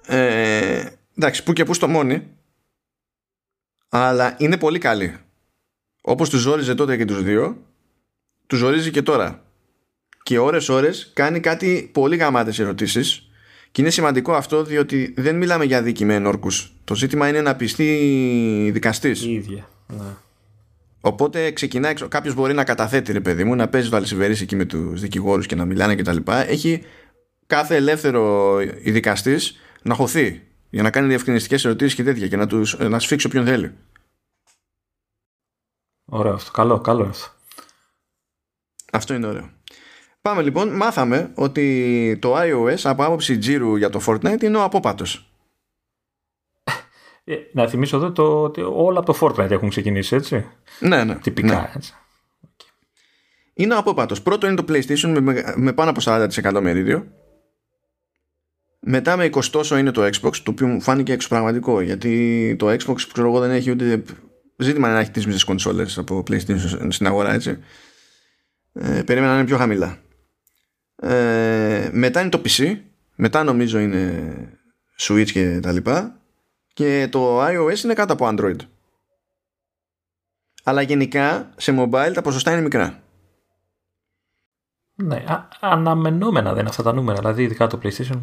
ε, 0.07 0.87
εντάξει 1.17 1.43
που 1.43 1.53
και 1.53 1.65
που 1.65 1.75
στο 1.75 1.89
μόνη 1.89 2.29
αλλά 3.89 4.37
είναι 4.39 4.57
πολύ 4.57 4.79
καλή. 4.79 5.17
Όπως 6.01 6.31
τους 6.31 6.41
ζόριζε 6.41 6.75
τότε 6.75 6.97
και 6.97 7.05
τους 7.05 7.23
δύο 7.23 7.65
τους 8.47 8.59
ζορίζει 8.59 8.91
και 8.91 9.03
τώρα. 9.03 9.43
Και 10.23 10.39
ώρες 10.39 10.69
ώρες 10.69 11.11
κάνει 11.15 11.41
κάτι 11.41 11.91
πολύ 11.93 12.17
γαμάτες 12.17 12.59
ερωτήσεις. 12.59 13.29
Και 13.71 13.81
είναι 13.81 13.91
σημαντικό 13.91 14.35
αυτό 14.35 14.65
διότι 14.65 15.15
δεν 15.17 15.37
μιλάμε 15.37 15.65
για 15.65 15.83
δίκη 15.83 16.05
με 16.05 16.15
ενόρκους. 16.15 16.73
Το 16.85 16.95
ζήτημα 16.95 17.29
είναι 17.29 17.41
να 17.41 17.57
πιστεί 17.57 18.71
δικαστής. 18.73 19.23
Η 19.23 19.33
ίδια 19.33 19.69
ναι. 19.87 20.17
Οπότε 21.07 21.51
ξεκινάει, 21.51 21.95
κάποιος 21.95 22.35
μπορεί 22.35 22.55
να 22.55 22.65
καταθέτει 22.65 23.13
ρε 23.13 23.21
παιδί 23.21 23.45
μου, 23.45 23.55
να 23.55 23.69
παίζει 23.69 23.89
το 23.89 23.97
αλυσιβερή 23.97 24.33
εκεί 24.33 24.57
με 24.57 24.65
τους 24.65 25.01
δικηγόρους 25.01 25.47
και 25.47 25.55
να 25.55 25.65
μιλάνε 25.65 25.95
κτλ. 25.95 26.17
Έχει 26.27 26.85
κάθε 27.47 27.77
ελεύθερο 27.77 28.61
ειδικαστή 28.61 29.37
να 29.83 29.95
χωθεί 29.95 30.43
για 30.71 30.83
να 30.83 30.91
κάνει 30.91 31.09
διευκρινιστικές 31.09 31.65
ερωτήσεις 31.65 31.95
και 31.95 32.03
τέτοια 32.03 32.29
και 32.29 32.37
να, 32.37 32.47
τους, 32.47 32.79
να 32.79 32.99
σφίξει 32.99 33.27
όποιον 33.27 33.45
θέλει. 33.45 33.75
Ωραίο 36.05 36.33
αυτό. 36.33 36.51
Καλό, 36.51 36.81
καλό 36.81 37.05
αυτό. 37.05 37.29
Αυτό 38.93 39.15
είναι 39.15 39.27
ωραίο. 39.27 39.51
Πάμε 40.21 40.43
λοιπόν, 40.43 40.69
μάθαμε 40.69 41.31
ότι 41.35 42.19
το 42.21 42.37
iOS 42.37 42.81
από 42.83 43.05
άποψη 43.05 43.39
τζίρου 43.39 43.77
για 43.77 43.91
το 43.91 44.01
Fortnite 44.07 44.43
είναι 44.43 44.57
ο 44.57 44.63
απόπατος. 44.63 45.34
Ε, 47.25 47.35
να 47.53 47.69
θυμίσω 47.69 47.97
εδώ 47.97 48.13
το, 48.13 48.43
ότι 48.43 48.61
όλα 48.61 48.99
από 48.99 49.13
το 49.13 49.19
Fortnite 49.21 49.51
έχουν 49.51 49.69
ξεκινήσει, 49.69 50.17
έτσι. 50.17 50.47
Ναι, 50.81 51.05
ναι. 51.05 51.15
Τυπικά, 51.15 51.61
ναι. 51.61 51.71
έτσι. 51.77 51.95
Είναι 53.55 53.75
απόπατος. 53.75 54.23
Πρώτο 54.23 54.47
είναι 54.47 54.55
το 54.55 54.65
PlayStation 54.69 55.19
με, 55.21 55.55
με 55.57 55.73
πάνω 55.73 55.91
από 55.91 56.01
40% 56.05 56.61
μερίδιο. 56.63 57.07
Μετά 58.81 59.17
με 59.17 59.31
20 59.33 59.45
τόσο 59.45 59.77
είναι 59.77 59.91
το 59.91 60.05
Xbox, 60.05 60.37
το 60.37 60.51
οποίο 60.51 60.67
μου 60.67 60.81
φάνηκε 60.81 61.13
εξωπραγματικό, 61.13 61.81
γιατί 61.81 62.57
το 62.59 62.69
Xbox, 62.69 63.01
ξέρω 63.13 63.29
εγώ, 63.29 63.41
δεν 63.41 63.51
έχει 63.51 63.71
ούτε 63.71 64.03
ζήτημα 64.57 64.93
να 64.93 64.99
έχει 64.99 65.11
τις 65.11 65.27
μισές 65.27 65.45
κονσόλες 65.45 65.99
από 65.99 66.23
PlayStation 66.31 66.87
στην 66.89 67.07
αγορά, 67.07 67.33
έτσι. 67.33 67.59
Ε, 68.73 69.03
περίμενα 69.03 69.33
να 69.33 69.39
είναι 69.39 69.49
πιο 69.49 69.57
χαμηλά. 69.57 69.99
Ε, 70.97 71.89
μετά 71.93 72.21
είναι 72.21 72.29
το 72.29 72.41
PC, 72.45 72.77
μετά 73.15 73.43
νομίζω 73.45 73.79
είναι 73.79 74.35
Switch 74.99 75.31
και 75.33 75.59
τα 75.63 75.73
λοιπά 75.73 76.24
και 76.75 77.09
το 77.11 77.45
iOS 77.45 77.85
είναι 77.85 77.95
κάτω 77.95 78.13
από 78.13 78.29
Android. 78.29 78.57
Αλλά 80.65 80.83
γενικά 80.83 81.53
σε 81.57 81.75
mobile 81.79 82.11
τα 82.15 82.23
ποσοστά 82.23 82.53
είναι 82.53 82.61
μικρά. 82.61 83.03
Ναι, 84.95 85.17
α, 85.17 85.49
αναμενόμενα 85.61 86.51
δεν 86.51 86.61
είναι 86.61 86.69
αυτά 86.69 86.83
τα 86.83 86.93
νούμερα, 86.93 87.19
δηλαδή 87.19 87.43
ειδικά 87.43 87.67
το 87.67 87.79
PlayStation. 87.83 88.21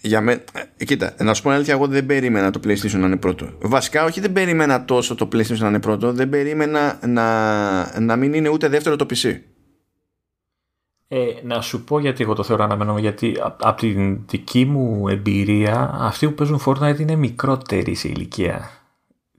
Για 0.00 0.20
με... 0.20 0.44
Ε, 0.76 0.84
κοίτα, 0.84 1.14
να 1.18 1.34
σου 1.34 1.42
πω 1.42 1.50
αλήθεια, 1.50 1.74
εγώ 1.74 1.86
δεν 1.86 2.06
περίμενα 2.06 2.50
το 2.50 2.60
PlayStation 2.64 2.98
να 2.98 3.06
είναι 3.06 3.16
πρώτο. 3.16 3.58
Βασικά, 3.60 4.04
όχι 4.04 4.20
δεν 4.20 4.32
περίμενα 4.32 4.84
τόσο 4.84 5.14
το 5.14 5.28
PlayStation 5.32 5.58
να 5.58 5.68
είναι 5.68 5.80
πρώτο, 5.80 6.12
δεν 6.12 6.28
περίμενα 6.28 6.98
να, 7.06 8.00
να 8.00 8.16
μην 8.16 8.32
είναι 8.34 8.48
ούτε 8.48 8.68
δεύτερο 8.68 8.96
το 8.96 9.06
PC. 9.10 9.40
Ε, 11.08 11.40
να 11.42 11.60
σου 11.60 11.84
πω 11.84 11.98
γιατί 11.98 12.22
εγώ 12.22 12.34
το 12.34 12.42
θεωρώ 12.42 12.64
αναμενόμενο, 12.64 13.00
γιατί 13.00 13.36
από 13.40 13.74
την 13.74 14.26
δική 14.26 14.64
μου 14.64 15.08
εμπειρία 15.08 15.90
αυτοί 15.94 16.26
που 16.26 16.34
παίζουν 16.34 16.62
Fortnite 16.64 16.98
είναι 16.98 17.14
μικρότεροι 17.16 17.94
σε 17.94 18.08
ηλικία. 18.08 18.70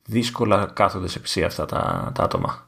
Δύσκολα 0.04 0.66
κάθονται 0.66 1.08
σε 1.08 1.22
PC 1.26 1.42
αυτά 1.42 1.66
τα, 1.66 2.12
τα 2.16 2.24
άτομα. 2.24 2.68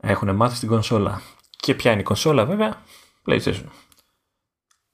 Έχουν 0.00 0.34
μάθει 0.34 0.56
στην 0.56 0.68
κονσόλα. 0.68 1.22
Και 1.56 1.74
ποια 1.74 1.90
είναι 1.92 2.00
η 2.00 2.04
κονσόλα 2.04 2.44
βέβαια, 2.44 2.82
PlayStation. 3.26 3.64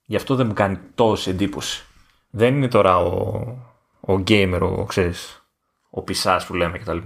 Γι' 0.05 0.17
αυτό 0.17 0.35
δεν 0.35 0.47
μου 0.47 0.53
κάνει 0.53 0.79
τόση 0.95 1.31
εντύπωση. 1.31 1.85
Δεν 2.31 2.55
είναι 2.55 2.69
τώρα 2.69 2.99
ο, 2.99 3.13
ο 4.01 4.15
gamer, 4.27 4.59
ο, 4.77 4.85
ξέρεις, 4.85 5.43
ο 5.91 6.03
πισάς 6.03 6.47
που 6.47 6.55
λέμε 6.55 6.79
κτλ. 6.79 6.99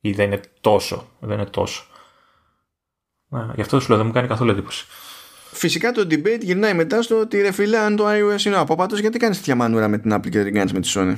Ή 0.00 0.12
δεν 0.12 0.26
είναι 0.26 0.40
τόσο, 0.60 1.08
δεν 1.18 1.38
είναι 1.38 1.50
τόσο. 1.50 1.84
Ναι, 3.28 3.46
γι' 3.54 3.60
αυτό 3.60 3.80
σου 3.80 3.88
λέω 3.88 3.96
δεν 3.96 4.06
μου 4.06 4.12
κάνει 4.12 4.28
καθόλου 4.28 4.50
εντύπωση. 4.50 4.86
Φυσικά 5.52 5.92
το 5.92 6.00
debate 6.00 6.40
γυρνάει 6.40 6.74
μετά 6.74 7.02
στο 7.02 7.20
ότι 7.20 7.40
ρε 7.40 7.52
φίλε, 7.52 7.78
αν 7.78 7.96
το 7.96 8.06
iOS 8.08 8.44
είναι 8.44 8.56
απόπατος, 8.56 8.98
γιατί 8.98 9.18
κάνεις 9.18 9.36
τέτοια 9.36 9.54
μανούρα 9.54 9.88
με 9.88 9.98
την 9.98 10.14
Apple 10.14 10.30
και 10.30 10.42
δεν 10.42 10.52
κάνεις 10.52 10.72
με 10.72 10.80
τη 10.80 10.92
Sony; 10.94 11.16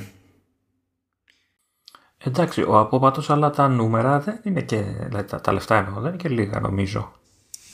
Εντάξει, 2.23 2.61
ο 2.61 2.79
απόπατος, 2.79 3.29
αλλά 3.29 3.49
τα 3.49 3.67
νούμερα 3.67 4.19
δεν 4.19 4.39
είναι 4.43 4.61
και. 4.61 4.81
Δηλαδή, 4.81 5.27
τα, 5.27 5.41
τα 5.41 5.53
λεφτά 5.53 5.77
εννοώ, 5.77 6.01
δεν 6.01 6.13
είναι 6.13 6.21
και 6.21 6.29
λίγα 6.29 6.59
νομίζω. 6.59 7.11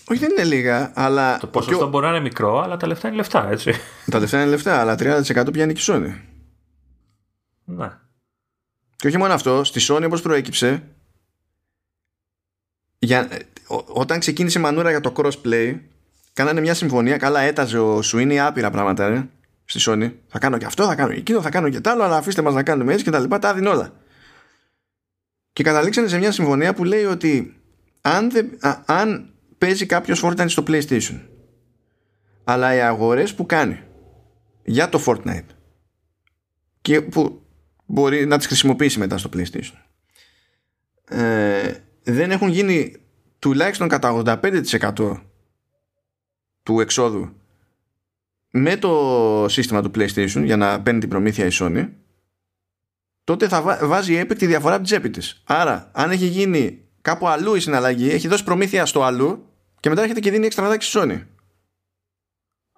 Όχι, 0.09 0.19
δεν 0.19 0.31
είναι 0.31 0.43
λίγα, 0.43 0.91
αλλά. 0.95 1.37
Το 1.37 1.47
ποσοστό 1.47 1.85
ο... 1.85 1.89
μπορεί 1.89 2.05
να 2.05 2.11
είναι 2.11 2.21
μικρό, 2.21 2.59
αλλά 2.59 2.77
τα 2.77 2.87
λεφτά 2.87 3.07
είναι 3.07 3.17
λεφτά, 3.17 3.49
έτσι. 3.49 3.73
Τα 4.11 4.19
λεφτά 4.19 4.41
είναι 4.41 4.49
λεφτά, 4.49 4.79
αλλά 4.79 4.95
30% 4.99 5.51
πιάνει 5.51 5.73
και 5.73 5.79
η 5.79 5.83
Sony. 5.87 6.19
Ναι. 7.63 7.91
Και 8.95 9.07
όχι 9.07 9.17
μόνο 9.17 9.33
αυτό, 9.33 9.63
στη 9.63 9.85
Sony 9.87 10.03
όπως 10.05 10.21
προέκυψε, 10.21 10.83
για, 12.99 13.27
όταν 13.87 14.19
ξεκίνησε 14.19 14.59
η 14.59 14.61
μανούρα 14.61 14.89
για 14.89 15.01
το 15.01 15.13
crossplay, 15.15 15.79
κάνανε 16.33 16.61
μια 16.61 16.73
συμφωνία. 16.73 17.17
Καλά, 17.17 17.39
έταζε 17.39 17.79
ο 17.79 18.01
Σουίνι 18.01 18.39
άπειρα 18.39 18.69
πράγματα 18.69 19.09
ρε, 19.09 19.27
στη 19.65 19.79
Sony. 19.85 20.11
Θα 20.27 20.39
κάνω 20.39 20.57
και 20.57 20.65
αυτό, 20.65 20.85
θα 20.85 20.95
κάνω 20.95 21.13
και 21.13 21.19
εκείνο, 21.19 21.41
θα 21.41 21.49
κάνω 21.49 21.69
και 21.69 21.79
τ' 21.79 21.87
άλλο, 21.87 22.03
αλλά 22.03 22.17
αφήστε 22.17 22.41
μας 22.41 22.53
να 22.53 22.63
κάνουμε 22.63 22.91
έτσι 22.91 23.03
και 23.03 23.11
τα 23.11 23.19
λοιπά. 23.19 23.39
Τα 23.39 23.53
δίνει 23.53 23.67
όλα. 23.67 23.93
Και 25.53 25.63
καταλήξανε 25.63 26.07
σε 26.07 26.17
μια 26.17 26.31
συμφωνία 26.31 26.73
που 26.73 26.83
λέει 26.83 27.03
ότι 27.03 27.61
αν, 28.01 28.31
αν 28.85 29.33
παίζει 29.57 29.85
κάποιος 29.85 30.23
Fortnite 30.25 30.49
στο 30.49 30.63
PlayStation, 30.67 31.19
αλλά 32.43 32.75
οι 32.75 32.79
αγορές 32.79 33.33
που 33.33 33.45
κάνει 33.45 33.79
για 34.63 34.89
το 34.89 35.03
Fortnite 35.05 35.49
και 36.81 37.01
που 37.01 37.41
μπορεί 37.85 38.25
να 38.25 38.37
τις 38.37 38.47
χρησιμοποιήσει 38.47 38.99
μετά 38.99 39.17
στο 39.17 39.29
PlayStation 39.33 39.87
ε, 41.09 41.73
δεν 42.03 42.31
έχουν 42.31 42.49
γίνει 42.49 42.95
τουλάχιστον 43.39 43.87
κατά 43.87 44.23
85% 44.25 45.21
του 46.63 46.79
εξόδου 46.79 47.29
με 48.51 48.77
το 48.77 49.45
σύστημα 49.49 49.81
του 49.81 49.91
PlayStation 49.95 50.41
για 50.43 50.57
να 50.57 50.81
παίρνει 50.81 50.99
την 50.99 51.09
προμήθεια 51.09 51.45
η 51.45 51.49
Sony 51.51 51.89
τότε 53.23 53.47
θα 53.47 53.61
βάζει 53.87 54.13
η 54.13 54.21
Epic 54.21 54.37
τη 54.37 54.45
διαφορά 54.45 54.75
από 54.75 54.83
την 54.83 54.93
τσέπη 54.93 55.09
της. 55.09 55.43
Άρα 55.45 55.89
αν 55.93 56.11
έχει 56.11 56.25
γίνει 56.25 56.87
κάπου 57.01 57.27
αλλού 57.27 57.55
η 57.55 57.59
συναλλαγή 57.59 58.09
έχει 58.09 58.27
δώσει 58.27 58.43
προμήθεια 58.43 58.85
στο 58.85 59.03
αλλού 59.03 59.45
και 59.79 59.89
μετά 59.89 60.01
έρχεται 60.01 60.19
και 60.19 60.31
δίνει 60.31 60.45
εξτραδάκι 60.45 60.85
στη 60.85 60.99
Sony. 61.01 61.25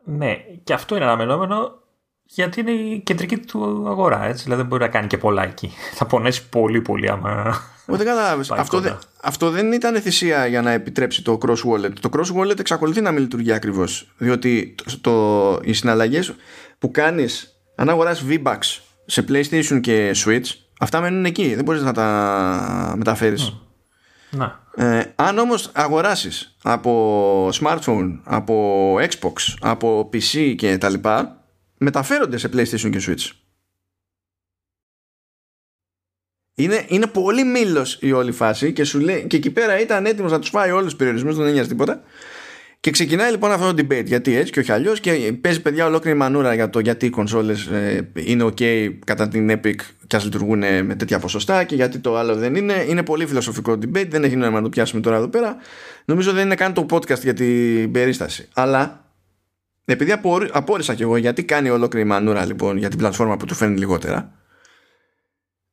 Ναι, 0.04 0.36
και 0.64 0.74
αυτό 0.74 0.96
είναι 0.96 1.06
αναμενόμενο 1.06 1.84
γιατί 2.32 2.60
είναι 2.60 2.72
η 2.72 3.00
κεντρική 3.00 3.38
του 3.38 3.86
αγορά. 3.88 4.26
Έτσι. 4.26 4.44
Δηλαδή 4.44 4.62
δεν 4.62 4.70
μπορεί 4.70 4.82
να 4.84 4.90
κάνει 4.90 5.08
και 5.08 5.18
πολλά 5.18 5.44
εκεί. 5.44 5.74
Θα 5.98 6.06
πονέσει 6.06 6.50
πολύ, 6.50 6.82
πολύ 6.82 7.10
άμα. 7.10 7.62
Δεν 7.86 8.06
κατάλαβε. 8.06 8.44
Αυτό, 8.50 8.80
δε, 8.80 8.92
αυτό 9.22 9.50
δεν 9.50 9.72
ήταν 9.72 10.02
θυσία 10.02 10.46
για 10.46 10.62
να 10.62 10.72
επιτρέψει 10.72 11.24
το 11.24 11.38
cross 11.46 11.72
wallet. 11.72 11.92
Το 12.00 12.10
cross 12.14 12.40
wallet 12.40 12.60
εξακολουθεί 12.60 13.02
να 13.02 13.12
μην 13.12 13.22
λειτουργεί 13.22 13.52
ακριβώς. 13.52 14.12
Διότι 14.18 14.76
το, 14.76 15.00
το, 15.02 15.60
οι 15.64 15.74
συναλλαγές 15.74 16.34
που 16.80 16.92
κάνεις, 16.92 17.62
αν 17.76 17.90
αγοράσει 17.90 18.26
V-Bucks 18.30 18.80
σε 19.06 19.26
PlayStation 19.30 19.80
και 19.82 20.16
Switch, 20.26 20.46
αυτά 20.80 21.02
μένουν 21.02 21.26
εκεί. 21.26 21.56
Δεν 21.56 21.64
μπορείς 21.64 21.82
να 21.82 21.94
τα 21.94 22.94
μεταφέρεις. 22.98 23.54
Να. 24.30 24.60
Ε, 24.76 25.14
αν 25.16 25.38
όμως 25.38 25.70
αγοράσεις 25.74 26.56
από 26.64 27.50
smartphone, 27.54 28.20
από 28.24 28.96
Xbox, 29.00 29.56
από 29.60 30.10
PC 30.14 30.54
και 30.58 30.78
τα 30.78 30.90
λοιπά, 30.90 31.39
μεταφέρονται 31.80 32.38
σε 32.38 32.50
PlayStation 32.54 32.90
και 32.90 33.02
Switch. 33.08 33.32
Είναι, 36.56 36.86
είναι 36.88 37.08
πολύ 37.08 37.44
μήλος 37.44 37.98
η 38.02 38.12
όλη 38.12 38.32
φάση 38.32 38.74
και, 38.74 38.84
σου 38.84 39.00
λέει, 39.00 39.28
και 39.28 39.36
εκεί 39.38 39.52
πέρα 39.52 39.80
ήταν 39.80 40.06
έτοιμος 40.06 40.32
να 40.32 40.40
τους 40.40 40.50
φάει 40.50 40.72
όλους 40.72 40.86
τους 40.86 40.96
περιορισμούς, 40.96 41.36
δεν 41.36 41.52
νοιάζει 41.52 41.70
τίποτα. 41.70 42.04
Και 42.80 42.92
ξεκινάει 42.92 43.32
λοιπόν 43.32 43.52
αυτό 43.52 43.74
το 43.74 43.84
debate 43.84 44.06
γιατί 44.06 44.36
έτσι 44.36 44.52
και 44.52 44.60
όχι 44.60 44.72
αλλιώς 44.72 45.00
και 45.00 45.34
παίζει 45.42 45.62
παιδιά 45.62 45.86
ολόκληρη 45.86 46.18
μανούρα 46.18 46.54
για 46.54 46.70
το 46.70 46.80
γιατί 46.80 47.06
οι 47.06 47.10
κονσόλες 47.10 47.66
ε, 47.66 48.12
είναι 48.14 48.44
ok 48.44 48.90
κατά 49.06 49.28
την 49.28 49.52
Epic 49.52 49.76
και 50.08 50.16
ας 50.16 50.24
λειτουργούν 50.24 50.60
με 50.60 50.96
τέτοια 50.98 51.20
ποσοστά 51.20 51.64
και 51.64 51.76
γιατί 51.76 52.00
το 52.00 52.18
άλλο 52.18 52.36
δεν 52.36 52.56
είναι. 52.56 52.86
Είναι 52.88 53.04
πολύ 53.04 53.26
φιλοσοφικό 53.26 53.72
debate, 53.72 54.08
δεν 54.10 54.24
έχει 54.24 54.36
νόημα 54.36 54.56
να 54.56 54.62
το 54.62 54.70
πιάσουμε 54.70 55.02
τώρα 55.02 55.16
εδώ 55.16 55.28
πέρα. 55.28 55.58
Νομίζω 56.06 56.32
δεν 56.32 56.46
είναι 56.46 56.56
καν 56.56 56.74
το 56.74 56.86
podcast 56.90 57.22
για 57.22 57.34
την 57.34 57.92
περίσταση. 57.92 58.48
Αλλά 58.54 59.09
επειδή 59.92 60.12
απόρρισα 60.52 60.94
κι 60.94 61.02
εγώ 61.02 61.18
γιατί 61.18 61.44
κάνει 61.44 61.70
ολόκληρη 61.70 62.06
μανούρα 62.06 62.46
λοιπόν 62.46 62.78
για 62.78 62.90
την 62.90 62.98
πλατφόρμα 62.98 63.38
που 63.38 63.46
του 63.46 63.56
φέρνει 63.56 63.78
λιγότερα. 63.78 64.32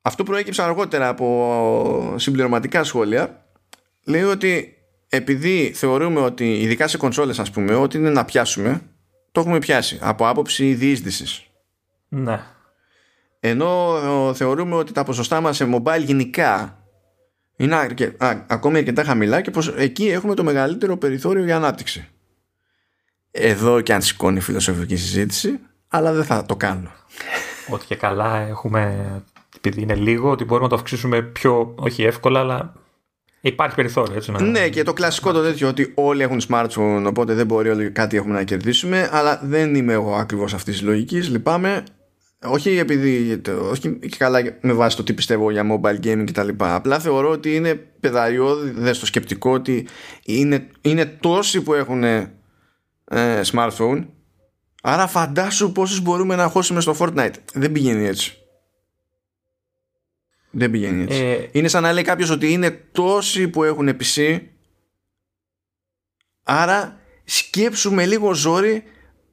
Αυτό 0.03 0.23
προέκυψε 0.23 0.63
αργότερα 0.63 1.09
από 1.09 2.15
συμπληρωματικά 2.17 2.85
σχόλια. 2.85 3.47
Λέει 4.05 4.23
ότι 4.23 4.77
επειδή 5.09 5.73
θεωρούμε 5.75 6.21
ότι 6.21 6.61
ειδικά 6.61 6.89
σε 6.89 6.97
κονσόλες 6.97 7.39
ας 7.39 7.51
πούμε 7.51 7.75
ότι 7.75 7.97
είναι 7.97 8.11
να 8.11 8.25
πιάσουμε 8.25 8.81
το 9.33 9.41
έχουμε 9.41 9.59
πιάσει 9.59 9.99
από 10.01 10.29
άποψη 10.29 10.75
διείσδυσης 10.75 11.47
ναι 12.09 12.41
ενώ 13.41 13.95
θεωρούμε 14.35 14.75
ότι 14.75 14.93
τα 14.93 15.05
ποσοστά 15.05 15.41
μας 15.41 15.57
σε 15.57 15.69
mobile 15.75 16.05
γενικά 16.05 16.79
είναι 17.57 17.75
αρκε, 17.75 18.15
α, 18.19 18.45
ακόμη 18.47 18.79
αρκετά 18.79 19.05
χαμηλά 19.05 19.41
και 19.41 19.51
πως 19.51 19.69
εκεί 19.77 20.09
έχουμε 20.09 20.35
το 20.35 20.45
μεγαλύτερο 20.45 20.97
περιθώριο 20.97 21.45
για 21.45 21.57
ανάπτυξη 21.57 22.09
εδώ 23.37 23.81
και 23.81 23.95
αν 23.95 24.03
σηκώνει 24.03 24.41
φιλοσοφική 24.41 24.97
συζήτηση 24.97 25.59
αλλά 25.89 26.13
δεν 26.13 26.25
θα 26.25 26.47
το 26.47 26.57
κάνω 26.57 26.91
ότι 27.69 27.87
και 27.87 27.97
καλά 27.97 28.37
έχουμε 28.37 29.07
επειδή 29.57 29.83
είναι 29.83 29.95
λίγο 29.95 30.31
ότι 30.31 30.45
μπορούμε 30.45 30.67
να 30.67 30.71
το 30.75 30.77
αυξήσουμε 30.77 31.23
πιο 31.23 31.75
όχι 31.79 32.03
εύκολα 32.03 32.41
αλλά 32.41 32.75
Υπάρχει 33.47 33.75
περιθώριο, 33.75 34.15
έτσι 34.15 34.31
να... 34.31 34.43
Ναι, 34.43 34.69
και 34.69 34.83
το 34.83 34.93
κλασικό 34.93 35.33
το 35.33 35.43
τέτοιο 35.43 35.69
ότι 35.69 35.93
όλοι 35.95 36.23
έχουν 36.23 36.41
smartphone, 36.49 37.05
οπότε 37.07 37.35
δεν 37.35 37.47
μπορεί 37.47 37.69
όλοι 37.69 37.91
κάτι 37.91 38.17
έχουμε 38.17 38.35
να 38.35 38.43
κερδίσουμε, 38.43 39.09
αλλά 39.13 39.41
δεν 39.43 39.75
είμαι 39.75 39.93
εγώ 39.93 40.15
ακριβώς 40.15 40.55
αυτής 40.55 40.75
της 40.75 40.83
λογικής. 40.83 41.29
Λυπάμαι. 41.29 41.83
Όχι 42.45 42.79
επειδή. 42.79 43.41
Όχι 43.71 43.99
και 43.99 44.17
καλά 44.19 44.41
με 44.61 44.73
βάση 44.73 44.97
το 44.97 45.03
τι 45.03 45.13
πιστεύω 45.13 45.51
για 45.51 45.63
mobile 45.73 46.07
gaming 46.07 46.25
κτλ. 46.27 46.49
Απλά 46.57 46.99
θεωρώ 46.99 47.31
ότι 47.31 47.55
είναι 47.55 47.75
παιδαριώδη 47.75 48.93
στο 48.93 49.07
σκεπτικό 49.07 49.53
ότι 49.53 49.87
είναι, 50.25 50.67
είναι 50.81 51.05
τόσοι 51.05 51.63
που 51.63 51.75
έχουν 51.75 52.03
ε, 53.11 53.41
smartphone. 53.53 54.07
Άρα 54.83 55.07
φαντάσου 55.07 55.73
πόσους 55.73 56.01
μπορούμε 56.01 56.37
να 56.37 56.49
χώσουμε 56.49 56.81
στο 56.81 56.97
Fortnite. 56.99 57.35
Δεν 57.55 57.73
πηγαίνει 57.73 58.07
έτσι. 58.07 58.37
Δεν 60.51 60.71
πηγαίνει 60.71 61.03
έτσι. 61.03 61.23
Ε, 61.23 61.49
είναι 61.53 61.69
σαν 61.69 61.83
να 61.83 61.93
λέει 61.93 62.03
κάποιος 62.03 62.31
ότι 62.31 62.53
είναι 62.53 62.71
τόσοι 62.93 63.49
που 63.49 63.63
έχουν 63.63 63.89
PC. 63.89 64.41
Άρα 66.43 67.01
σκέψουμε 67.25 68.07
λίγο 68.07 68.35
ζόρι 68.35 68.83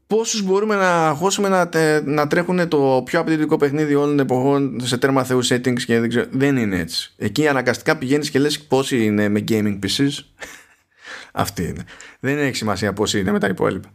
πόσους 0.07 0.41
μπορούμε 0.41 0.75
να 0.75 1.13
χώσουμε 1.17 1.49
να, 1.49 1.69
να 2.03 2.27
τρέχουν 2.27 2.67
το 2.67 3.01
πιο 3.05 3.19
απαιτητικό 3.19 3.57
παιχνίδι 3.57 3.95
όλων 3.95 4.09
των 4.09 4.19
εποχών 4.19 4.79
σε 4.83 4.97
τέρμα 4.97 5.23
θεού 5.23 5.45
settings 5.45 5.81
και 5.81 5.99
δεν 5.99 6.09
ξέρω. 6.09 6.25
Δεν 6.31 6.57
είναι 6.57 6.79
έτσι. 6.79 7.13
Εκεί 7.17 7.47
αναγκαστικά 7.47 7.97
πηγαίνεις 7.97 8.29
και 8.29 8.39
λες 8.39 8.59
πόσοι 8.61 9.03
είναι 9.03 9.29
με 9.29 9.43
gaming 9.47 9.79
PCs. 9.79 10.09
Αυτή 11.33 11.63
είναι. 11.63 11.83
Δεν 12.19 12.37
έχει 12.37 12.55
σημασία 12.55 12.93
πόσοι 12.93 13.19
είναι 13.19 13.31
με 13.31 13.39
τα 13.39 13.47
υπόλοιπα. 13.47 13.89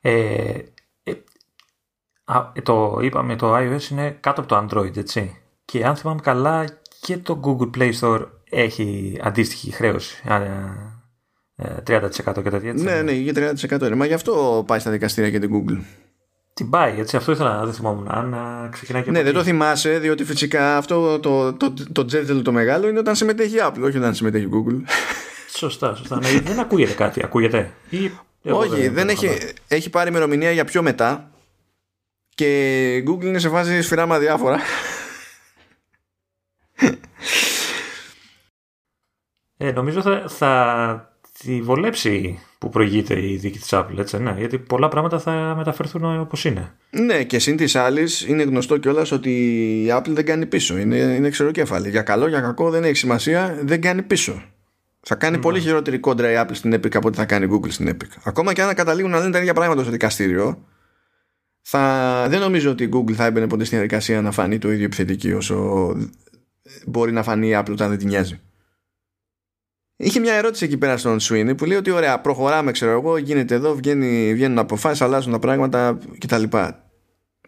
Ε, 0.00 0.58
Α, 2.24 2.52
το 2.62 2.98
είπαμε, 3.02 3.36
το 3.36 3.56
iOS 3.56 3.90
είναι 3.90 4.16
κάτω 4.20 4.40
από 4.40 4.48
το 4.48 4.66
Android, 4.66 4.96
έτσι. 4.96 5.36
Και 5.64 5.84
αν 5.84 5.96
θυμάμαι 5.96 6.20
καλά, 6.20 6.64
και 7.00 7.18
το 7.18 7.40
Google 7.44 7.78
Play 7.78 7.92
Store 8.00 8.26
έχει 8.50 9.18
αντίστοιχη 9.22 9.70
χρέωση. 9.70 10.22
30% 10.24 10.28
ε, 11.56 12.08
και 12.42 12.50
τέτοια 12.50 12.70
έτσι. 12.70 12.84
Ναι, 12.84 13.02
ναι, 13.02 13.12
για 13.12 13.54
30% 13.70 13.80
είναι. 13.80 13.94
Μα 13.94 14.06
γι' 14.06 14.14
αυτό 14.14 14.64
πάει 14.66 14.78
στα 14.78 14.90
δικαστήρια 14.90 15.30
και 15.30 15.38
την 15.38 15.50
Google. 15.52 15.80
Την 16.54 16.70
πάει, 16.70 16.98
έτσι. 16.98 17.16
Αυτό 17.16 17.32
ήθελα 17.32 17.56
να 17.56 17.64
δεν 17.64 17.74
θυμόμουν. 17.74 18.08
Αν 18.10 18.34
ξεκινάει 18.70 19.02
και 19.02 19.10
Ναι, 19.10 19.22
δεν 19.22 19.32
το 19.32 19.42
θυμάσαι, 19.42 19.98
διότι 19.98 20.24
φυσικά 20.24 20.76
αυτό 20.76 21.18
το, 21.20 21.52
το, 21.52 21.72
το, 21.92 22.04
το 22.04 22.42
το 22.42 22.52
μεγάλο 22.52 22.88
είναι 22.88 22.98
όταν 22.98 23.16
συμμετέχει 23.16 23.56
η 23.56 23.60
Apple, 23.62 23.82
όχι 23.82 23.96
όταν 23.96 24.14
συμμετέχει 24.14 24.44
η 24.44 24.50
Google. 24.52 24.80
Σωστά, 25.56 25.94
σωστά. 25.94 26.18
Ναι, 26.18 26.28
δεν 26.40 26.58
ακούγεται 26.58 26.92
κάτι. 26.92 27.24
Ακούγεται. 27.24 27.72
Ή... 27.90 28.10
Όχι, 28.42 28.80
δεν, 28.80 28.94
δεν 28.94 29.08
έχει, 29.08 29.28
έχει 29.68 29.90
πάρει 29.90 30.08
ημερομηνία 30.08 30.50
για 30.50 30.64
πιο 30.64 30.82
μετά 30.82 31.30
και 32.34 32.94
η 32.96 33.06
Google 33.08 33.24
είναι 33.24 33.38
σε 33.38 33.48
φάση 33.48 33.82
σφυράμα 33.82 34.18
διάφορα. 34.18 34.60
Ε, 39.56 39.70
νομίζω 39.72 40.02
θα, 40.02 40.24
θα 40.28 41.18
τη 41.38 41.62
βολέψει 41.62 42.42
που 42.62 42.68
προηγείται 42.68 43.26
η 43.26 43.36
δίκη 43.36 43.58
της 43.58 43.68
Apple, 43.72 43.98
έτσι, 43.98 44.18
ναι, 44.18 44.34
γιατί 44.38 44.58
πολλά 44.58 44.88
πράγματα 44.88 45.18
θα 45.18 45.54
μεταφερθούν 45.56 46.20
όπως 46.20 46.44
είναι. 46.44 46.72
Ναι, 46.90 47.24
και 47.24 47.38
συν 47.38 47.56
της 47.56 47.76
άλλης 47.76 48.26
είναι 48.26 48.42
γνωστό 48.42 48.76
κιόλας 48.76 49.12
ότι 49.12 49.30
η 49.84 49.88
Apple 49.90 50.10
δεν 50.10 50.24
κάνει 50.24 50.46
πίσω, 50.46 50.78
είναι, 50.78 50.96
είναι 50.96 51.28
ξεροκέφαλη. 51.30 51.90
Για 51.90 52.02
καλό, 52.02 52.28
για 52.28 52.40
κακό 52.40 52.70
δεν 52.70 52.84
έχει 52.84 52.96
σημασία, 52.96 53.58
δεν 53.62 53.80
κάνει 53.80 54.02
πίσω. 54.02 54.42
Θα 55.00 55.14
κάνει 55.14 55.38
πολύ 55.38 55.58
ναι. 55.58 55.64
χειρότερη 55.64 55.98
κόντρα 55.98 56.30
η 56.30 56.34
Apple 56.38 56.54
στην 56.54 56.74
Epic 56.74 56.96
από 56.96 57.08
ό,τι 57.08 57.16
θα 57.16 57.24
κάνει 57.24 57.44
η 57.44 57.48
Google 57.52 57.70
στην 57.70 57.88
Epic. 57.88 58.18
Ακόμα 58.22 58.52
και 58.52 58.62
αν 58.62 58.74
καταλήγουν 58.74 59.10
να 59.10 59.18
λένε 59.18 59.30
τα 59.30 59.38
ίδια 59.38 59.54
πράγματα 59.54 59.82
στο 59.82 59.90
δικαστήριο, 59.90 60.64
θα, 61.62 62.26
δεν 62.28 62.40
νομίζω 62.40 62.70
ότι 62.70 62.84
η 62.84 62.88
Google 62.92 63.12
θα 63.12 63.24
έμπαινε 63.24 63.46
ποτέ 63.46 63.64
στην 63.64 63.78
διαδικασία 63.78 64.22
να 64.22 64.30
φανεί 64.30 64.58
το 64.58 64.72
ίδιο 64.72 64.84
επιθετική 64.84 65.32
όσο 65.32 65.88
μπορεί 66.86 67.12
να 67.12 67.22
φανεί 67.22 67.48
η 67.48 67.56
Apple 67.58 67.72
όταν 67.72 67.88
δεν 67.88 67.98
την 67.98 68.08
νοιάζει. 68.08 68.40
Είχε 70.04 70.20
μια 70.20 70.34
ερώτηση 70.34 70.64
εκεί 70.64 70.76
πέρα 70.76 70.96
στον 70.96 71.18
Sweeney 71.20 71.56
που 71.56 71.64
λέει 71.64 71.76
ότι 71.76 71.90
ωραία, 71.90 72.20
προχωράμε, 72.20 72.72
ξέρω 72.72 72.90
εγώ, 72.90 73.16
γίνεται 73.16 73.54
εδώ, 73.54 73.74
βγαίνει, 73.74 74.34
βγαίνουν 74.34 74.58
αποφάσεις, 74.58 75.00
αλλάζουν 75.00 75.32
τα 75.32 75.38
πράγματα 75.38 75.98
κτλ. 76.18 76.42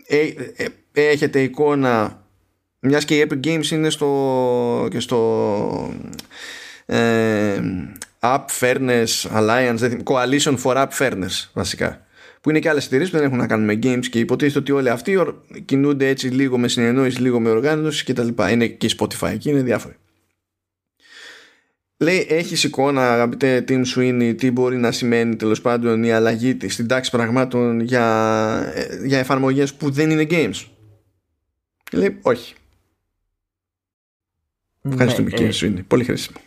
Ε, 0.06 0.18
ε, 0.56 0.66
έχετε 0.93 1.43
εικόνα, 1.43 2.22
μιας 2.78 3.05
και 3.05 3.18
η 3.18 3.26
Epic 3.28 3.47
Games 3.47 3.66
είναι 3.70 3.90
στο, 3.90 4.89
και 4.90 5.01
στο 5.01 5.94
ε, 6.86 7.60
App 8.20 8.44
Fairness 8.60 9.06
Alliance, 9.35 9.98
Coalition 10.05 10.56
for 10.62 10.76
App 10.76 10.89
Fairness 10.98 11.48
βασικά 11.52 12.06
που 12.40 12.51
είναι 12.51 12.59
και 12.59 12.68
άλλες 12.68 12.86
εταιρείες 12.86 13.10
που 13.10 13.16
δεν 13.16 13.26
έχουν 13.26 13.39
να 13.39 13.47
κάνουν 13.47 13.64
με 13.64 13.78
games 13.82 14.06
και 14.10 14.18
υποτίθεται 14.18 14.59
ότι 14.59 14.72
όλοι 14.72 14.89
αυτοί 14.89 15.18
κινούνται 15.64 16.09
έτσι 16.09 16.28
λίγο 16.28 16.59
με 16.59 16.68
συνεννόηση, 16.68 17.20
λίγο 17.20 17.40
με 17.40 17.51
οργάνωση 17.51 18.05
κτλ. 18.05 18.28
Είναι 18.51 18.66
και 18.66 18.86
η 18.86 18.94
Spotify 18.98 19.31
εκεί, 19.32 19.51
είναι 19.51 19.62
διάφοροι. 19.62 19.94
Λέει, 22.05 22.26
έχεις 22.28 22.64
εικόνα, 22.64 23.12
αγαπητέ 23.12 23.64
Tim 23.68 23.82
Sweeney, 23.97 24.35
τι 24.36 24.51
μπορεί 24.51 24.76
να 24.76 24.93
σημαίνει 24.93 25.36
τέλος 25.36 25.60
πάντων 25.60 26.05
η 26.05 26.12
αλλαγή 26.12 26.55
της 26.55 26.72
στην 26.72 26.86
τάξη 26.86 27.10
πραγμάτων 27.10 27.81
για, 27.81 28.72
ε, 28.74 29.06
για 29.06 29.18
εφαρμογές 29.18 29.74
που 29.74 29.90
δεν 29.90 30.10
είναι 30.10 30.26
games; 30.31 30.64
λέει, 31.93 32.18
όχι. 32.22 32.55
Ναι, 34.81 34.93
Ευχαριστούμε 34.93 35.31
ναι, 35.31 35.36
κύριε 35.36 35.52
Sweeney. 35.60 35.85
Πολύ 35.86 36.05
χρήσιμο. 36.05 36.39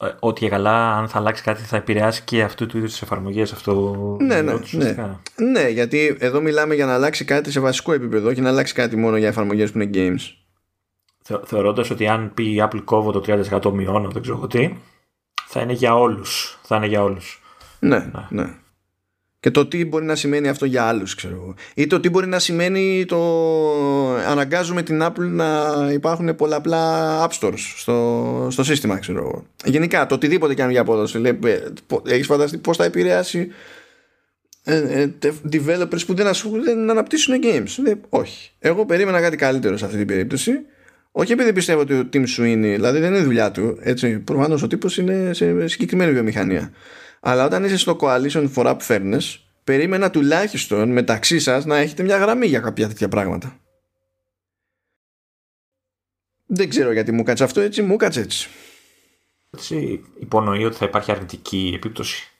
Ε, 0.00 0.08
ότι 0.18 0.40
και 0.40 0.48
καλά 0.48 0.96
αν 0.96 1.08
θα 1.08 1.18
αλλάξει 1.18 1.42
κάτι 1.42 1.62
θα 1.62 1.76
επηρεάσει 1.76 2.22
και 2.24 2.42
αυτού 2.42 2.66
του 2.66 2.78
είδους 2.78 2.90
τις 2.90 3.02
εφαρμογές 3.02 3.52
αυτό 3.52 4.16
ναι, 4.20 4.42
ναι, 4.42 4.52
ναι. 4.72 4.94
ναι, 5.36 5.68
γιατί 5.68 6.16
εδώ 6.18 6.40
μιλάμε 6.40 6.74
για 6.74 6.86
να 6.86 6.94
αλλάξει 6.94 7.24
κάτι 7.24 7.50
σε 7.50 7.60
βασικό 7.60 7.92
επίπεδο 7.92 8.32
και 8.32 8.40
να 8.40 8.48
αλλάξει 8.48 8.74
κάτι 8.74 8.96
μόνο 8.96 9.16
για 9.16 9.28
εφαρμογές 9.28 9.70
που 9.70 9.80
είναι 9.80 9.90
games. 9.94 10.41
Θεωρώντας 11.44 11.90
ότι 11.90 12.08
αν 12.08 12.34
πει 12.34 12.44
η 12.44 12.62
Apple 12.64 12.82
κόβω 12.84 13.12
το 13.12 13.22
30% 13.26 13.72
μειώνω, 13.72 14.10
δεν 14.10 14.22
ξέρω 14.22 14.46
τι, 14.46 14.76
θα 15.46 15.60
είναι 15.60 15.72
για 15.72 15.96
όλους. 15.96 16.58
Θα 16.62 16.76
είναι 16.76 16.86
για 16.86 17.02
όλους. 17.02 17.42
Ναι, 17.78 17.98
ναι. 17.98 18.26
ναι. 18.42 18.54
Και 19.40 19.50
το 19.50 19.66
τι 19.66 19.84
μπορεί 19.84 20.04
να 20.04 20.14
σημαίνει 20.14 20.48
αυτό 20.48 20.64
για 20.64 20.82
άλλους, 20.84 21.14
ξέρω 21.14 21.34
εγώ. 21.34 21.54
Ή 21.74 21.86
το 21.86 22.00
τι 22.00 22.10
μπορεί 22.10 22.26
να 22.26 22.38
σημαίνει 22.38 23.04
το 23.04 23.18
αναγκάζουμε 24.16 24.82
την 24.82 25.02
Apple 25.02 25.28
να 25.28 25.88
υπάρχουν 25.92 26.36
πολλαπλά 26.36 27.26
App 27.28 27.38
Stores 27.40 27.58
στο, 27.76 28.48
στο 28.50 28.64
σύστημα, 28.64 28.98
ξέρω 28.98 29.18
εγώ. 29.18 29.46
Γενικά, 29.64 30.06
το 30.06 30.14
οτιδήποτε 30.14 30.54
κάνει 30.54 30.72
για 30.72 30.80
απόδοση. 30.80 31.18
Λέει, 31.18 31.38
ε, 31.44 31.58
έχεις 32.04 32.26
φανταστεί 32.26 32.58
πώς 32.58 32.76
θα 32.76 32.84
επηρεάσει 32.84 33.48
ε, 34.64 35.00
ε, 35.02 35.10
developers 35.52 36.06
που 36.06 36.14
δεν, 36.14 36.32
δεν 36.64 36.90
αναπτύσσουν 36.90 37.34
games. 37.42 37.82
Λέει, 37.82 38.00
όχι. 38.08 38.50
Εγώ 38.58 38.86
περίμενα 38.86 39.20
κάτι 39.20 39.36
καλύτερο 39.36 39.76
σε 39.76 39.84
αυτή 39.84 39.96
την 39.96 40.06
περίπτωση 40.06 40.52
όχι 41.12 41.32
επειδή 41.32 41.52
πιστεύω 41.52 41.80
ότι 41.80 41.94
ο 41.94 42.08
Tim 42.12 42.24
Sweeney, 42.36 42.72
δηλαδή 42.74 42.98
δεν 42.98 43.14
είναι 43.14 43.24
δουλειά 43.24 43.50
του, 43.50 43.78
έτσι, 43.80 44.18
προφανώς 44.18 44.62
ο 44.62 44.66
τύπος 44.66 44.96
είναι 44.98 45.32
σε 45.32 45.66
συγκεκριμένη 45.68 46.12
βιομηχανία. 46.12 46.72
Αλλά 47.20 47.44
όταν 47.44 47.64
είσαι 47.64 47.76
στο 47.76 47.96
Coalition 48.00 48.52
for 48.54 48.64
App 48.64 48.78
Fairness, 48.88 49.38
περίμενα 49.64 50.10
τουλάχιστον 50.10 50.92
μεταξύ 50.92 51.38
σας 51.38 51.64
να 51.64 51.76
έχετε 51.76 52.02
μια 52.02 52.16
γραμμή 52.16 52.46
για 52.46 52.60
κάποια 52.60 52.88
τέτοια 52.88 53.08
πράγματα. 53.08 53.56
Δεν 56.46 56.68
ξέρω 56.68 56.92
γιατί 56.92 57.12
μου 57.12 57.22
κάτσε 57.22 57.44
αυτό 57.44 57.60
έτσι, 57.60 57.82
μου 57.82 57.96
κάτσε 57.96 58.20
έτσι. 58.20 58.48
Έτσι 59.50 60.04
υπονοεί 60.18 60.64
ότι 60.64 60.76
θα 60.76 60.84
υπάρχει 60.84 61.10
αρνητική 61.10 61.72
επίπτωση. 61.74 62.30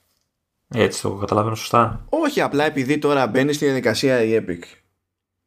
Έτσι 0.69 1.03
το 1.03 1.15
καταλαβαίνω 1.15 1.55
σωστά. 1.55 2.05
Όχι, 2.09 2.41
απλά 2.41 2.65
επειδή 2.65 2.99
τώρα 2.99 3.27
μπαίνει 3.27 3.53
στη 3.53 3.65
διαδικασία 3.65 4.23
η 4.23 4.45
Epic 4.47 4.82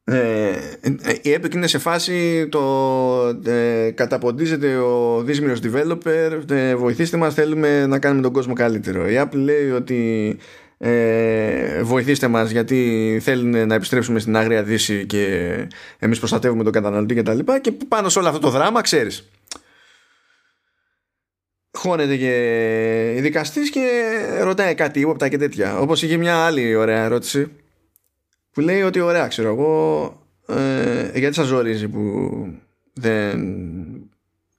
ε, 0.07 0.55
η 1.21 1.37
Epic 1.39 1.53
είναι 1.53 1.67
σε 1.67 1.77
φάση 1.77 2.47
το 2.47 2.61
ε, 3.45 3.91
καταποντίζεται 3.91 4.75
ο 4.77 5.21
δύσμηρος 5.21 5.59
developer 5.63 6.51
ε, 6.51 6.75
βοηθήστε 6.75 7.17
μας 7.17 7.33
θέλουμε 7.33 7.85
να 7.85 7.99
κάνουμε 7.99 8.21
τον 8.21 8.31
κόσμο 8.31 8.53
καλύτερο. 8.53 9.09
Η 9.09 9.15
Apple 9.17 9.35
λέει 9.35 9.71
ότι 9.71 10.37
ε, 10.77 11.83
βοηθήστε 11.83 12.27
μας 12.27 12.51
γιατί 12.51 13.19
θέλουν 13.21 13.67
να 13.67 13.75
επιστρέψουμε 13.75 14.19
στην 14.19 14.37
Άγρια 14.37 14.63
Δύση 14.63 15.05
και 15.05 15.53
εμείς 15.99 16.19
προστατεύουμε 16.19 16.63
τον 16.63 16.71
καταναλωτή 16.71 17.13
και 17.13 17.23
τα 17.23 17.33
λοιπά. 17.33 17.59
Και 17.59 17.71
πάνω 17.87 18.09
σε 18.09 18.19
όλο 18.19 18.27
αυτό 18.27 18.39
το 18.39 18.49
δράμα 18.49 18.81
ξέρεις 18.81 19.29
χώνεται 21.77 22.17
και 22.17 23.13
η 23.17 23.21
δικαστής 23.21 23.69
και 23.69 23.87
ρωτάει 24.41 24.75
κάτι 24.75 24.99
ύποπτα 24.99 25.27
και 25.27 25.37
τέτοια. 25.37 25.79
Όπως 25.79 26.03
είχε 26.03 26.17
μια 26.17 26.35
άλλη 26.35 26.75
ωραία 26.75 27.03
ερώτηση 27.03 27.51
που 28.55 28.61
λέει 28.61 28.81
ότι 28.81 28.99
ωραία 28.99 29.27
ξέρω 29.27 29.49
εγώ 29.49 30.27
ε, 30.47 31.19
γιατί 31.19 31.35
σας 31.35 31.45
ζορίζει 31.45 31.87
που 31.87 32.29
δεν 32.93 33.39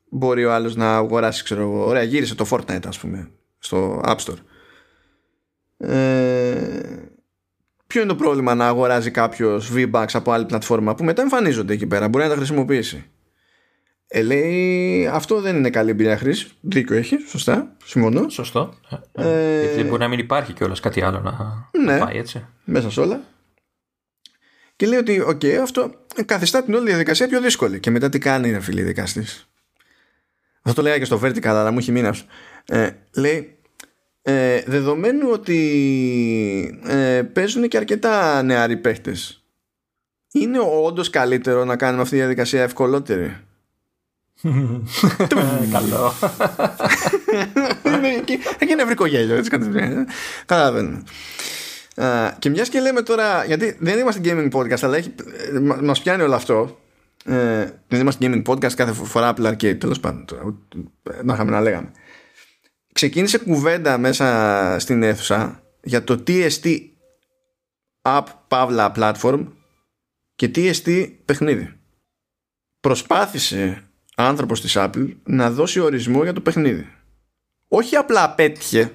μπορεί 0.08 0.44
ο 0.44 0.52
άλλος 0.52 0.76
να 0.76 0.96
αγοράσει 0.96 1.44
ξέρω 1.44 1.60
εγώ 1.60 1.86
ωραία 1.86 2.02
γύρισε 2.02 2.34
το 2.34 2.46
Fortnite 2.50 2.86
ας 2.86 2.98
πούμε 2.98 3.30
στο 3.58 4.00
App 4.04 4.16
Store 4.16 4.38
ε, 5.76 6.70
ποιο 7.86 8.00
είναι 8.00 8.10
το 8.10 8.16
πρόβλημα 8.16 8.54
να 8.54 8.66
αγοράζει 8.66 9.10
κάποιος 9.10 9.72
V-Bucks 9.74 10.12
από 10.12 10.32
άλλη 10.32 10.46
πλατφόρμα 10.46 10.94
που 10.94 11.04
μετά 11.04 11.22
εμφανίζονται 11.22 11.72
εκεί 11.72 11.86
πέρα 11.86 12.08
μπορεί 12.08 12.24
να 12.24 12.30
τα 12.30 12.36
χρησιμοποιήσει 12.36 13.04
ε, 14.08 14.22
λέει 14.22 15.06
αυτό 15.06 15.40
δεν 15.40 15.56
είναι 15.56 15.70
καλή 15.70 15.90
εμπειρία 15.90 16.16
χρήσης. 16.16 16.50
Δίκιο 16.60 16.96
έχεις, 16.96 17.28
σωστά. 17.28 17.76
Συμφωνώ. 17.84 18.28
Σωστό. 18.28 18.74
Ε, 19.12 19.60
Γιατί 19.64 19.88
μπορεί 19.88 20.00
να 20.00 20.08
μην 20.08 20.18
υπάρχει 20.18 20.52
κιόλας 20.52 20.80
κάτι 20.80 21.02
άλλο 21.02 21.20
να, 21.20 21.68
ναι, 21.84 21.98
πάει 21.98 22.16
έτσι. 22.16 22.46
Μέσα 22.64 22.90
σε 22.90 23.00
όλα. 23.00 23.20
Και 24.76 24.86
λέει 24.86 24.98
ότι, 24.98 25.20
οκ, 25.20 25.44
αυτό 25.62 25.90
καθιστά 26.26 26.62
την 26.62 26.74
όλη 26.74 26.86
διαδικασία 26.86 27.28
πιο 27.28 27.40
δύσκολη. 27.40 27.80
Και 27.80 27.90
μετά 27.90 28.08
τι 28.08 28.18
κάνει, 28.18 28.50
ρε 28.50 28.60
φίλε, 28.60 28.79
η 28.79 28.82
δικαστής. 28.82 29.48
Αυτό 30.62 30.82
το 30.82 30.82
λέγα 30.82 30.98
και 30.98 31.04
στο 31.04 31.20
Vertical, 31.22 31.46
αλλά 31.46 31.70
μου 31.70 31.78
έχει 31.78 31.92
μείνει 31.92 32.10
ε, 32.66 32.90
λέει, 33.14 33.58
ε, 34.22 34.62
δεδομένου 34.66 35.28
ότι 35.30 36.80
ε, 36.86 37.22
παίζουν 37.22 37.68
και 37.68 37.76
αρκετά 37.76 38.42
νεαροί 38.42 38.76
παίχτες, 38.76 39.44
είναι 40.32 40.58
όντως 40.84 41.10
καλύτερο 41.10 41.64
να 41.64 41.76
κάνουμε 41.76 42.02
αυτή 42.02 42.14
τη 42.14 42.20
διαδικασία 42.20 42.62
ευκολότερη; 42.62 43.36
Καλό. 45.72 46.12
Εκεί 48.58 48.72
είναι 48.72 48.82
ευρικό 48.82 49.06
γέλιο, 49.06 49.36
έτσι 49.36 49.50
Καταλαβαίνουμε 51.96 52.36
και 52.38 52.50
μιας 52.50 52.68
και 52.68 52.80
λέμε 52.80 53.02
τώρα, 53.02 53.44
γιατί 53.44 53.76
δεν 53.80 53.98
είμαστε 53.98 54.20
gaming 54.24 54.50
podcast, 54.50 54.82
αλλά 54.82 54.96
έχει, 54.96 55.14
μα 55.82 55.92
πιάνει 55.92 56.22
όλο 56.22 56.34
αυτό. 56.34 56.78
Ε, 57.24 57.68
δεν 57.88 58.00
είμαστε 58.00 58.26
gaming 58.26 58.52
podcast 58.52 58.72
κάθε 58.72 58.92
φορά 58.92 59.34
Apple 59.36 59.46
Arcade, 59.46 59.78
τέλος 59.78 60.00
πάντων. 60.00 60.24
Να 61.22 61.34
είχαμε 61.34 61.50
να 61.50 61.60
λέγαμε. 61.60 61.90
Ξεκίνησε 62.92 63.38
κουβέντα 63.38 63.98
μέσα 63.98 64.76
στην 64.78 65.02
αίθουσα 65.02 65.62
για 65.82 66.04
το 66.04 66.22
TST 66.26 66.80
App 68.02 68.24
Pavla 68.48 68.92
Platform 68.94 69.46
και 70.34 70.50
TST 70.54 71.12
παιχνίδι. 71.24 71.72
Προσπάθησε 72.80 73.82
άνθρωπος 74.16 74.60
της 74.60 74.74
Apple 74.76 75.16
να 75.24 75.50
δώσει 75.50 75.80
ορισμό 75.80 76.22
για 76.22 76.32
το 76.32 76.40
παιχνίδι. 76.40 76.86
Όχι 77.68 77.96
απλά 77.96 78.34
πέτυχε 78.34 78.94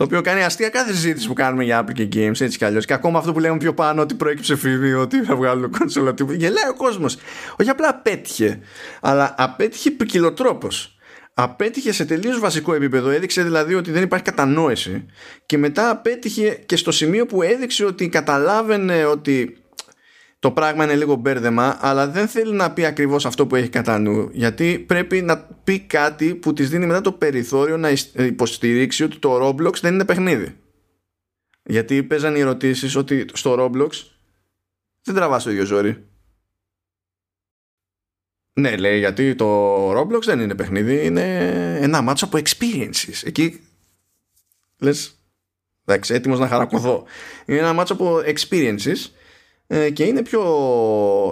το 0.00 0.06
οποίο 0.06 0.20
κάνει 0.20 0.42
αστεία 0.42 0.68
κάθε 0.68 0.92
συζήτηση 0.92 1.26
που 1.26 1.32
κάνουμε 1.32 1.64
για 1.64 1.84
Apple 1.84 1.92
και 1.92 2.08
Games 2.12 2.40
έτσι 2.40 2.58
κι 2.58 2.64
αλλιώς. 2.64 2.84
Και 2.84 2.92
ακόμα 2.92 3.18
αυτό 3.18 3.32
που 3.32 3.38
λέμε 3.38 3.56
πιο 3.56 3.74
πάνω 3.74 4.02
ότι 4.02 4.14
προέκυψε 4.14 4.56
φίδι, 4.56 4.92
ότι 4.92 5.22
θα 5.24 5.36
βγάλουν 5.36 5.70
κονσόλα 5.70 6.14
τύπου. 6.14 6.32
Γελάει 6.32 6.68
ο 6.70 6.74
κόσμος. 6.74 7.16
Όχι 7.60 7.70
απλά 7.70 7.88
απέτυχε, 7.88 8.60
αλλά 9.00 9.34
απέτυχε 9.38 9.90
ποικιλοτρόπως. 9.90 10.98
Απέτυχε 11.34 11.92
σε 11.92 12.04
τελείως 12.04 12.38
βασικό 12.38 12.74
επίπεδο. 12.74 13.10
Έδειξε 13.10 13.42
δηλαδή 13.42 13.74
ότι 13.74 13.90
δεν 13.90 14.02
υπάρχει 14.02 14.24
κατανόηση. 14.24 15.06
Και 15.46 15.58
μετά 15.58 15.90
απέτυχε 15.90 16.62
και 16.66 16.76
στο 16.76 16.90
σημείο 16.90 17.26
που 17.26 17.42
έδειξε 17.42 17.84
ότι 17.84 18.08
καταλάβαινε 18.08 19.04
ότι 19.04 19.56
το 20.40 20.50
πράγμα 20.50 20.84
είναι 20.84 20.96
λίγο 20.96 21.14
μπέρδεμα, 21.14 21.78
αλλά 21.80 22.08
δεν 22.08 22.28
θέλει 22.28 22.52
να 22.52 22.72
πει 22.72 22.84
ακριβώς 22.84 23.26
αυτό 23.26 23.46
που 23.46 23.56
έχει 23.56 23.68
κατά 23.68 23.98
νου. 23.98 24.28
Γιατί 24.32 24.78
πρέπει 24.78 25.22
να 25.22 25.38
πει 25.38 25.80
κάτι 25.80 26.34
που 26.34 26.52
της 26.52 26.70
δίνει 26.70 26.86
μετά 26.86 27.00
το 27.00 27.12
περιθώριο 27.12 27.76
να 27.76 27.90
υποστηρίξει 28.16 29.02
ότι 29.04 29.18
το 29.18 29.46
Roblox 29.46 29.74
δεν 29.80 29.94
είναι 29.94 30.04
παιχνίδι. 30.04 30.56
Γιατί 31.62 32.02
παίζαν 32.02 32.36
οι 32.36 32.40
ερωτήσεις 32.40 32.96
ότι 32.96 33.26
στο 33.32 33.54
Roblox 33.58 33.90
δεν 35.02 35.14
τραβάς 35.14 35.42
το 35.42 35.50
ίδιο 35.50 35.64
ζόρι. 35.64 36.04
Ναι, 38.52 38.76
λέει, 38.76 38.98
γιατί 38.98 39.34
το 39.34 39.90
Roblox 39.98 40.22
δεν 40.22 40.40
είναι 40.40 40.54
παιχνίδι, 40.54 41.04
είναι 41.04 41.36
ένα 41.80 42.00
μάτσο 42.00 42.24
από 42.24 42.38
experiences. 42.38 43.22
Εκεί 43.24 43.60
λες, 44.78 45.14
εντάξει, 45.84 46.14
έτοιμος 46.14 46.38
να 46.38 46.48
χαρακωθώ. 46.48 47.04
Είναι 47.46 47.58
ένα 47.58 47.72
μάτσο 47.72 47.92
από 47.92 48.20
experiences 48.24 48.96
ε, 49.72 49.90
και 49.90 50.04
είναι 50.04 50.22
πιο 50.22 50.42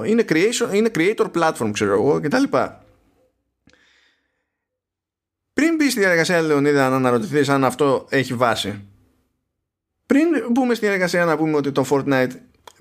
είναι, 0.06 0.24
creation, 0.28 0.74
είναι 0.74 0.90
creator 0.94 1.26
platform 1.32 1.70
ξέρω 1.72 1.92
εγώ 1.92 2.20
και 2.20 2.28
τα 2.28 2.38
λοιπά. 2.38 2.84
Πριν 5.52 5.74
μπει 5.74 5.90
στη 5.90 6.00
διαδικασία 6.00 6.40
Λεωνίδα 6.40 6.88
να 6.88 6.96
αναρωτηθείς 6.96 7.48
αν 7.48 7.64
αυτό 7.64 8.06
έχει 8.08 8.34
βάση. 8.34 8.84
Πριν 10.06 10.26
μπούμε 10.50 10.74
στη 10.74 10.86
διαδικασία 10.86 11.24
να 11.24 11.36
πούμε 11.36 11.56
ότι 11.56 11.72
το 11.72 11.84
Fortnite 11.90 12.30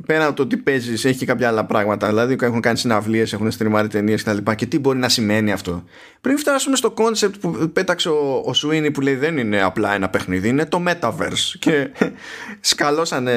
πέρα 0.06 0.26
από 0.26 0.36
το 0.36 0.48
τι 0.48 0.57
παίζεις, 0.57 1.06
έχει 1.06 1.18
και 1.18 1.26
κάποια 1.26 1.48
άλλα 1.48 1.65
πράγματα. 1.65 2.07
Δηλαδή, 2.07 2.36
έχουν 2.41 2.61
κάνει 2.61 2.78
συναυλίες, 2.78 3.34
έχουν 3.34 3.52
στριμάρει 3.52 3.88
ταινίες 3.88 4.24
κτλ. 4.24 4.38
Και, 4.38 4.56
και 4.56 4.65
τι 4.65 4.80
μπορεί 4.80 4.98
να 4.98 5.10
σημαίνει 5.10 5.52
αυτό. 5.52 5.84
Πριν 6.22 6.38
φτάσουμε 6.38 6.76
στο 6.76 6.94
concept 6.98 7.34
που 7.40 7.69
πέταξε 7.74 8.10
ο, 8.10 8.41
ο 8.45 8.53
Σουίνι 8.53 8.91
που 8.91 9.02
λέει 9.02 9.15
δεν 9.15 9.38
είναι 9.38 9.61
απλά 9.61 9.94
ένα 9.94 10.10
παιχνίδι, 10.10 10.48
είναι 10.48 10.65
το 10.65 10.84
Metaverse. 10.88 11.56
Και 11.60 11.90
σκαλώσανε 12.60 13.34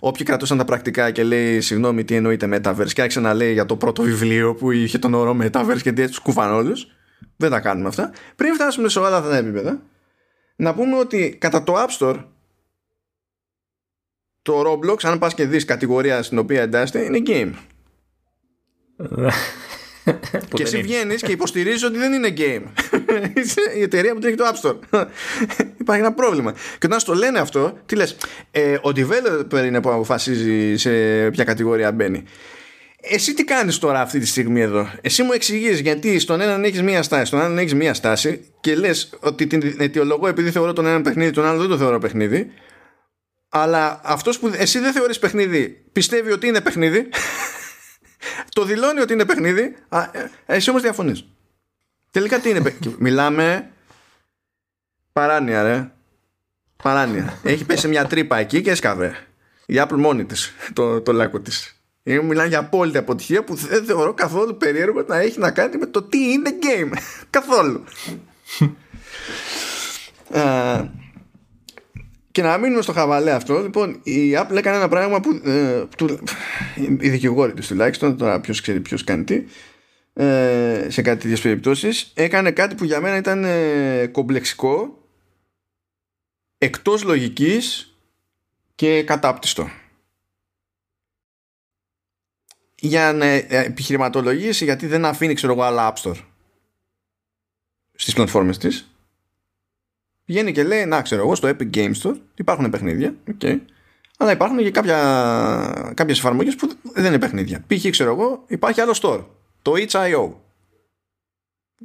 όποιοι 0.00 0.26
κρατούσαν 0.26 0.58
τα 0.58 0.64
πρακτικά 0.64 1.10
και 1.10 1.22
λέει 1.22 1.60
συγγνώμη 1.60 2.04
τι 2.04 2.14
εννοείται 2.14 2.48
Metaverse. 2.52 2.92
Και 2.92 3.00
άρχισε 3.00 3.20
να 3.20 3.34
λέει 3.34 3.52
για 3.52 3.66
το 3.66 3.76
πρώτο 3.76 4.02
βιβλίο 4.02 4.54
που 4.54 4.70
είχε 4.70 4.98
τον 4.98 5.14
όρο 5.14 5.36
Metaverse 5.42 5.80
και 5.82 5.88
έτσι 5.88 6.06
τους 6.06 6.18
κουφαν 6.18 6.52
όλους. 6.52 6.86
Δεν 7.36 7.50
τα 7.50 7.60
κάνουμε 7.60 7.88
αυτά. 7.88 8.12
Πριν 8.36 8.54
φτάσουμε 8.54 8.88
σε 8.88 8.98
όλα 8.98 9.16
αυτά 9.16 9.28
τα 9.28 9.36
επίπεδα, 9.36 9.82
να 10.56 10.74
πούμε 10.74 10.96
ότι 10.96 11.36
κατά 11.40 11.62
το 11.62 11.74
App 11.76 11.98
Store 11.98 12.24
το 14.44 14.62
Roblox, 14.66 14.96
αν 15.02 15.18
πας 15.18 15.34
και 15.34 15.44
δεις 15.44 15.64
κατηγορία 15.64 16.22
στην 16.22 16.38
οποία 16.38 16.62
εντάσσεται, 16.62 17.04
είναι 17.04 17.22
game. 17.26 17.52
και 20.54 20.62
εσύ 20.62 20.82
βγαίνεις 20.82 21.22
και 21.22 21.32
υποστηρίζεις 21.32 21.84
ότι 21.84 21.98
δεν 21.98 22.12
είναι 22.12 22.34
game. 22.36 22.62
η 23.78 23.82
εταιρεία 23.82 24.14
που 24.14 24.20
τρέχει 24.20 24.36
το 24.36 24.44
App 24.44 24.68
Store. 24.68 24.76
Υπάρχει 25.80 26.02
ένα 26.02 26.12
πρόβλημα. 26.12 26.52
Και 26.52 26.86
όταν 26.86 27.00
στο 27.00 27.14
λένε 27.14 27.38
αυτό, 27.38 27.78
τι 27.86 27.96
λες, 27.96 28.16
ε, 28.50 28.74
ο 28.74 28.88
developer 28.96 29.64
είναι 29.64 29.80
που 29.80 29.90
αποφασίζει 29.90 30.76
σε 30.76 30.90
ποια 31.30 31.44
κατηγορία 31.44 31.92
μπαίνει. 31.92 32.24
Εσύ 33.00 33.34
τι 33.34 33.44
κάνεις 33.44 33.78
τώρα 33.78 34.00
αυτή 34.00 34.18
τη 34.18 34.26
στιγμή 34.26 34.60
εδώ; 34.60 34.90
Εσύ 35.00 35.22
μου 35.22 35.32
εξηγείς 35.32 35.80
γιατί 35.80 36.18
στον 36.18 36.40
έναν 36.40 36.64
έχεις 36.64 36.82
μία 36.82 37.02
στάση, 37.02 37.24
στον 37.24 37.40
άλλον 37.40 37.58
έχεις 37.58 37.74
μία 37.74 37.94
στάση 37.94 38.44
και 38.60 38.74
λες 38.74 39.10
ότι 39.20 39.46
την 39.46 39.74
αιτιολογώ 39.78 40.28
επειδή 40.28 40.50
θεωρώ 40.50 40.72
τον 40.72 40.86
έναν 40.86 41.02
παιχνίδι, 41.02 41.30
τον 41.30 41.44
άλλο 41.44 41.60
δεν 41.60 41.68
το 41.68 41.78
θεωρώ 41.78 41.98
παιχνίδι 41.98 42.50
αλλά 43.56 44.00
αυτός 44.04 44.38
που 44.38 44.52
εσύ 44.56 44.78
δεν 44.78 44.92
θεωρείς 44.92 45.18
παιχνίδι 45.18 45.68
πιστεύει 45.92 46.32
ότι 46.32 46.46
είναι 46.46 46.60
παιχνίδι 46.60 47.08
Το 48.54 48.64
δηλώνει 48.64 49.00
ότι 49.00 49.12
είναι 49.12 49.24
παιχνίδι, 49.24 49.76
α, 49.88 50.02
ε, 50.02 50.30
εσύ 50.46 50.70
όμως 50.70 50.82
διαφωνείς. 50.82 51.24
Τελικά 52.10 52.38
τι 52.38 52.48
είναι 52.48 52.60
παιχνίδι. 52.60 52.96
Μιλάμε 52.98 53.70
παράνοια 55.12 55.62
ρε. 55.62 55.90
Παράνοια. 56.82 57.38
Έχει 57.42 57.64
πέσει 57.64 57.88
μια 57.88 58.06
τρύπα 58.06 58.36
εκεί 58.36 58.62
και 58.62 58.70
έσκαβε. 58.70 59.26
Η 59.66 59.74
Apple 59.76 59.96
μόνη 59.96 60.24
της, 60.24 60.52
το, 60.72 61.00
το 61.00 61.12
λάκκο 61.12 61.40
της. 61.40 61.78
Μιλάμε 62.02 62.48
για 62.48 62.58
απόλυτη 62.58 62.98
αποτυχία 62.98 63.44
που 63.44 63.54
δεν 63.54 63.84
θεωρώ 63.84 64.14
καθόλου 64.14 64.56
περίεργο 64.56 65.04
να 65.08 65.16
έχει 65.16 65.38
να 65.38 65.50
κάνει 65.50 65.76
με 65.76 65.86
το 65.86 66.02
τι 66.02 66.32
είναι 66.32 66.50
game. 66.62 66.92
καθόλου. 67.30 67.84
uh, 70.30 70.88
και 72.34 72.42
να 72.42 72.58
μείνουμε 72.58 72.82
στο 72.82 72.92
χαβαλέ 72.92 73.32
αυτό, 73.32 73.62
λοιπόν, 73.62 74.00
η 74.02 74.32
Apple 74.36 74.56
έκανε 74.56 74.76
ένα 74.76 74.88
πράγμα 74.88 75.20
που. 75.20 75.40
Ε, 75.44 75.84
του, 75.96 76.18
οι 77.00 77.08
δικηγόροι 77.08 77.52
τη 77.52 77.66
τουλάχιστον, 77.66 78.16
τώρα 78.16 78.40
ποιος 78.40 78.60
ξέρει 78.60 78.80
ποιος 78.80 79.04
κάνει 79.04 79.24
τι, 79.24 79.44
ε, 80.12 80.86
σε 80.88 81.02
κάτι 81.02 81.20
τέτοιες 81.20 81.40
περιπτώσεις, 81.40 82.12
έκανε 82.14 82.50
κάτι 82.50 82.74
που 82.74 82.84
για 82.84 83.00
μένα 83.00 83.16
ήταν 83.16 83.44
ε, 83.44 84.06
κομπλεξικό, 84.06 85.02
εκτός 86.58 87.02
λογικής 87.02 87.96
και 88.74 89.02
κατάπτυστο. 89.02 89.70
Για 92.74 93.12
να 93.12 93.24
ε, 93.24 93.46
επιχειρηματολογήσει 93.48 94.64
γιατί 94.64 94.86
δεν 94.86 95.04
αφήνει 95.04 95.34
ξέρω 95.34 95.52
εγώ 95.52 95.62
άλλα 95.62 95.92
App 95.92 96.02
Store 96.02 96.20
στις 97.94 98.14
πλατφόρμες 98.14 98.58
της 98.58 98.93
Βγαίνει 100.26 100.52
και 100.52 100.64
λέει, 100.64 100.84
να 100.84 101.02
ξέρω 101.02 101.22
εγώ, 101.22 101.34
στο 101.34 101.48
Epic 101.48 101.70
Games 101.74 102.00
Store 102.02 102.16
υπάρχουν 102.34 102.70
παιχνίδια, 102.70 103.14
okay, 103.38 103.60
αλλά 104.16 104.30
υπάρχουν 104.32 104.58
και 104.58 104.70
κάποια, 104.70 105.92
κάποιες 105.96 106.18
εφαρμογές 106.18 106.56
που 106.56 106.68
δεν 106.82 107.04
είναι 107.04 107.18
παιχνίδια. 107.18 107.64
Π.χ. 107.66 107.90
ξέρω 107.90 108.10
εγώ, 108.10 108.44
υπάρχει 108.46 108.80
άλλο 108.80 108.98
store, 109.02 109.24
το 109.62 109.72
itch.io, 109.76 110.32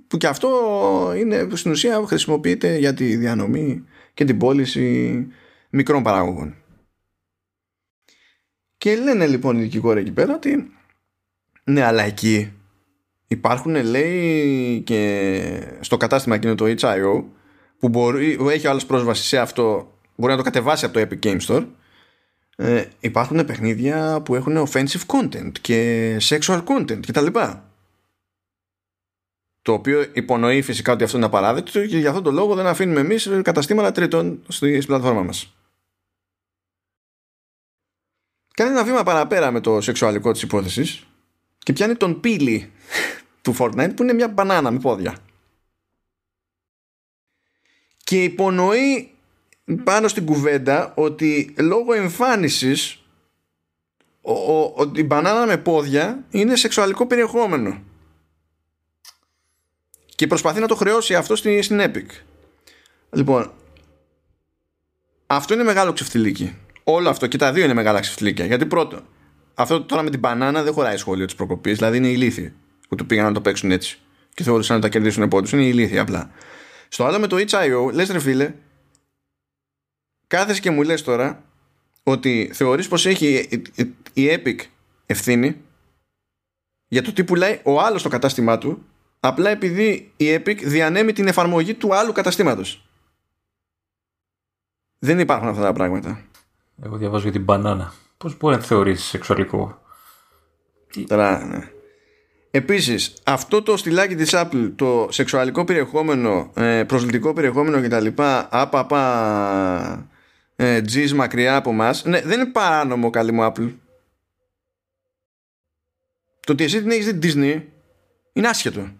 που 0.08 0.18
και 0.18 0.28
αυτό 0.28 0.50
είναι 1.18 1.48
στην 1.54 1.72
ουσία 1.72 2.04
χρησιμοποιείται 2.06 2.78
για 2.78 2.94
τη 2.94 3.16
διανομή 3.16 3.84
και 4.14 4.26
την 4.26 4.38
πώληση 4.38 5.28
μικρών 5.70 6.04
παραγωγών. 6.04 6.56
Και 8.78 8.96
λένε 8.96 9.28
λοιπόν 9.28 9.58
οι 9.58 9.62
δικηγόροι 9.62 10.00
εκεί 10.00 10.12
πέρα 10.12 10.36
ότι 10.36 10.72
ναι, 11.64 11.84
αλλά 11.84 12.04
εκεί 12.04 12.54
υπάρχουν 13.28 13.84
λέει 13.84 14.82
και 14.82 15.78
στο 15.80 15.98
κατάστημα 15.98 16.36
εκείνο 16.36 16.56
το 16.56 16.66
itch.io 16.66 17.24
που, 17.80 17.90
μπορεί, 17.90 18.36
που 18.36 18.50
έχει 18.50 18.68
άλλο 18.68 18.82
πρόσβαση 18.88 19.24
σε 19.24 19.38
αυτό 19.38 19.94
μπορεί 20.16 20.32
να 20.32 20.38
το 20.38 20.44
κατεβάσει 20.44 20.86
από 20.86 20.94
το 20.94 21.08
Epic 21.10 21.26
Game 21.26 21.40
Store 21.48 21.66
ε, 22.56 22.86
υπάρχουν 23.00 23.46
παιχνίδια 23.46 24.22
που 24.22 24.36
έχουν 24.36 24.68
offensive 24.68 25.06
content 25.08 25.52
και 25.62 26.18
sexual 26.22 26.64
content 26.64 27.00
κτλ. 27.08 27.26
Το 29.62 29.74
οποίο 29.74 30.06
υπονοεί 30.14 30.62
φυσικά 30.62 30.94
ότι 30.94 31.04
αυτό 31.04 31.18
είναι 31.18 31.26
απαράδεκτο 31.26 31.86
και 31.86 31.98
για 31.98 32.10
αυτόν 32.10 32.24
τον 32.24 32.34
λόγο 32.34 32.56
δεν 32.56 32.68
αφήνουμε 32.68 33.00
εμείς 33.00 33.30
καταστήματα 33.42 33.92
τρίτων 33.92 34.44
στη 34.48 34.84
πλατφόρμα 34.86 35.24
μας. 35.24 35.54
Κάνει 38.54 38.72
ένα 38.72 38.84
βήμα 38.84 39.04
παραπέρα 39.04 39.52
με 39.52 39.60
το 39.60 39.82
σεξουαλικό 39.82 40.32
της 40.32 40.42
υπόθεσης 40.42 41.08
και 41.58 41.74
πιάνει 41.74 41.96
τον 41.96 42.20
πύλη 42.20 42.72
του 43.42 43.56
Fortnite 43.60 43.92
που 43.96 44.04
είναι 44.04 44.14
μια 44.14 44.28
μπανάνα 44.28 44.72
με 44.72 44.80
πόδια 44.80 45.18
και 48.10 48.24
υπονοεί 48.24 49.12
πάνω 49.84 50.08
στην 50.08 50.26
κουβέντα 50.26 50.94
ότι 50.96 51.56
λόγω 51.60 51.94
εμφάνισης 51.94 53.04
ο, 54.22 54.34
ο, 54.34 54.92
η 54.96 55.04
μπανάνα 55.04 55.46
με 55.46 55.58
πόδια 55.58 56.24
είναι 56.30 56.56
σεξουαλικό 56.56 57.08
περιεχόμενο 57.08 57.82
και 60.16 60.28
προσπαθεί 60.28 60.60
να 60.60 60.68
το 60.68 60.76
χρεώσει 60.76 61.16
αυτό 61.16 61.36
στην, 61.36 61.64
στην 61.64 61.82
Epic 61.82 62.08
λοιπόν 63.12 63.52
αυτό 65.28 65.54
είναι 65.54 65.64
μεγάλο 65.64 65.94
ξεφτιλίκι 65.94 66.56
όλο 66.84 67.10
αυτό 67.10 67.28
και 67.28 67.38
τα 67.38 67.52
δύο 67.52 67.64
είναι 67.64 67.74
μεγάλα 67.74 68.00
ξεφτιλίκια 68.00 68.46
γιατί 68.46 68.66
πρώτο 68.66 69.02
αυτό 69.54 69.82
τώρα 69.82 70.04
με 70.04 70.10
την 70.10 70.20
μπανάνα 70.20 70.64
δεν 70.64 70.74
χωράει 70.74 70.98
σχόλιο 70.98 71.26
της 71.26 71.36
προκοπής, 71.36 71.78
δηλαδή 71.78 71.98
είναι 71.98 72.08
ηλίθιοι 72.08 72.54
που 72.90 72.96
του 72.96 73.06
πήγαν 73.06 73.26
να 73.26 73.32
το 73.32 73.42
παίξουν 73.42 73.72
έτσι 73.72 74.00
και 74.34 74.44
θεώρησαν 74.44 74.76
να 74.76 74.82
τα 74.82 74.90
κερδίσουν 74.90 75.28
πόντους. 75.28 75.52
Είναι 75.52 75.64
ηλίθιοι 75.64 75.98
απλά. 76.00 76.32
Στο 76.90 77.06
άλλο 77.06 77.20
με 77.20 77.28
το 77.28 77.38
HIO, 77.50 77.94
λες 77.94 78.10
ρε 78.10 78.20
φίλε, 78.20 78.54
κάθεσαι 80.28 80.60
και 80.60 80.72
μου 80.72 80.84
λες 80.84 81.04
τώρα 81.04 81.44
ότι 82.04 82.52
θεωρείς 82.54 82.88
πως 82.88 83.06
έχει 83.06 83.50
η 84.14 84.28
Epic 84.30 84.58
ευθύνη 85.06 85.62
για 86.88 87.02
το 87.02 87.14
τι 87.14 87.24
πουλάει 87.24 87.62
ο 87.64 87.82
άλλος 87.82 88.00
στο 88.00 88.10
κατάστημά 88.10 88.58
του 88.58 88.86
απλά 89.20 89.50
επειδή 89.50 90.12
η 90.18 90.36
Epic 90.36 90.58
διανέμει 90.64 91.14
την 91.14 91.28
εφαρμογή 91.28 91.74
του 91.74 91.96
άλλου 91.96 92.12
καταστήματος. 92.12 92.84
Δεν 95.00 95.20
υπάρχουν 95.20 95.48
αυτά 95.48 95.62
τα 95.62 95.74
πράγματα. 95.74 96.26
Εγώ 96.84 96.98
διαβάζω 96.98 97.24
για 97.24 97.32
την 97.32 97.44
μπανάνα. 97.44 97.94
Πώς 98.18 98.38
μπορεί 98.38 98.56
να 98.56 98.62
θεωρήσει 98.62 99.04
σεξουαλικό; 99.04 99.82
Τώρα, 101.08 101.46
ναι. 101.46 101.72
Επίσης, 102.52 103.14
αυτό 103.24 103.62
το 103.62 103.78
στυλάκι 103.78 104.16
της 104.16 104.32
Apple, 104.34 104.72
το 104.76 105.08
σεξουαλικό 105.12 105.64
περιεχόμενο, 105.64 106.52
ε, 106.56 106.84
προσλητικό 106.84 107.34
περιεχόμενο 107.34 107.82
κτλ. 107.82 108.08
Απαπα 108.50 110.08
ε, 110.56 110.82
τζις 110.82 111.14
μακριά 111.14 111.56
από 111.56 111.72
μας, 111.72 112.06
ναι, 112.06 112.22
δεν 112.22 112.40
είναι 112.40 112.50
παράνομο 112.52 113.10
καλή 113.10 113.32
μου 113.32 113.44
Apple. 113.44 113.76
Το 116.40 116.52
ότι 116.52 116.64
εσύ 116.64 116.82
την 116.82 116.92
έχεις 116.92 117.06
δει 117.06 117.20
Disney 117.24 117.62
είναι 118.34 118.48
άσχετο. 118.48 118.92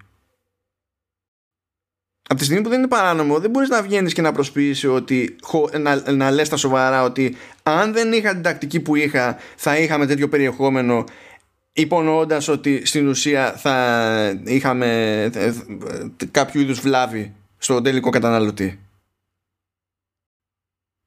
Από 2.30 2.40
τη 2.40 2.46
στιγμή 2.46 2.64
που 2.64 2.70
δεν 2.70 2.80
είναι 2.80 2.88
παράνομο, 2.88 3.40
δεν 3.40 3.50
μπορείς 3.50 3.70
να 3.70 3.82
βγαίνεις 3.82 4.14
και 4.14 4.22
να 4.22 4.32
προσποιήσει 4.32 4.88
ότι 4.88 5.36
να, 5.80 6.12
να 6.12 6.32
λες 6.32 6.50
τα 6.50 6.58
σοβαρά 6.58 7.04
ότι 7.04 7.36
αν 7.64 7.94
δεν 7.94 8.14
είχα 8.14 8.32
την 8.32 8.42
τακτική 8.42 8.80
που 8.80 8.96
είχα, 8.96 9.38
θα 9.56 9.78
είχαμε 9.78 10.06
τέτοιο 10.06 10.30
περιεχόμενο 10.30 11.04
υπονοώντας 11.74 12.48
ότι 12.48 12.86
στην 12.86 13.08
ουσία 13.08 13.54
θα 13.54 14.42
είχαμε 14.46 15.22
ε, 15.34 15.46
ε, 15.46 15.54
κάποιο 16.32 16.62
είδους 16.62 16.80
βλάβη 16.80 17.36
στο 17.58 17.82
τελικό 17.82 18.10
καταναλωτή. 18.10 18.80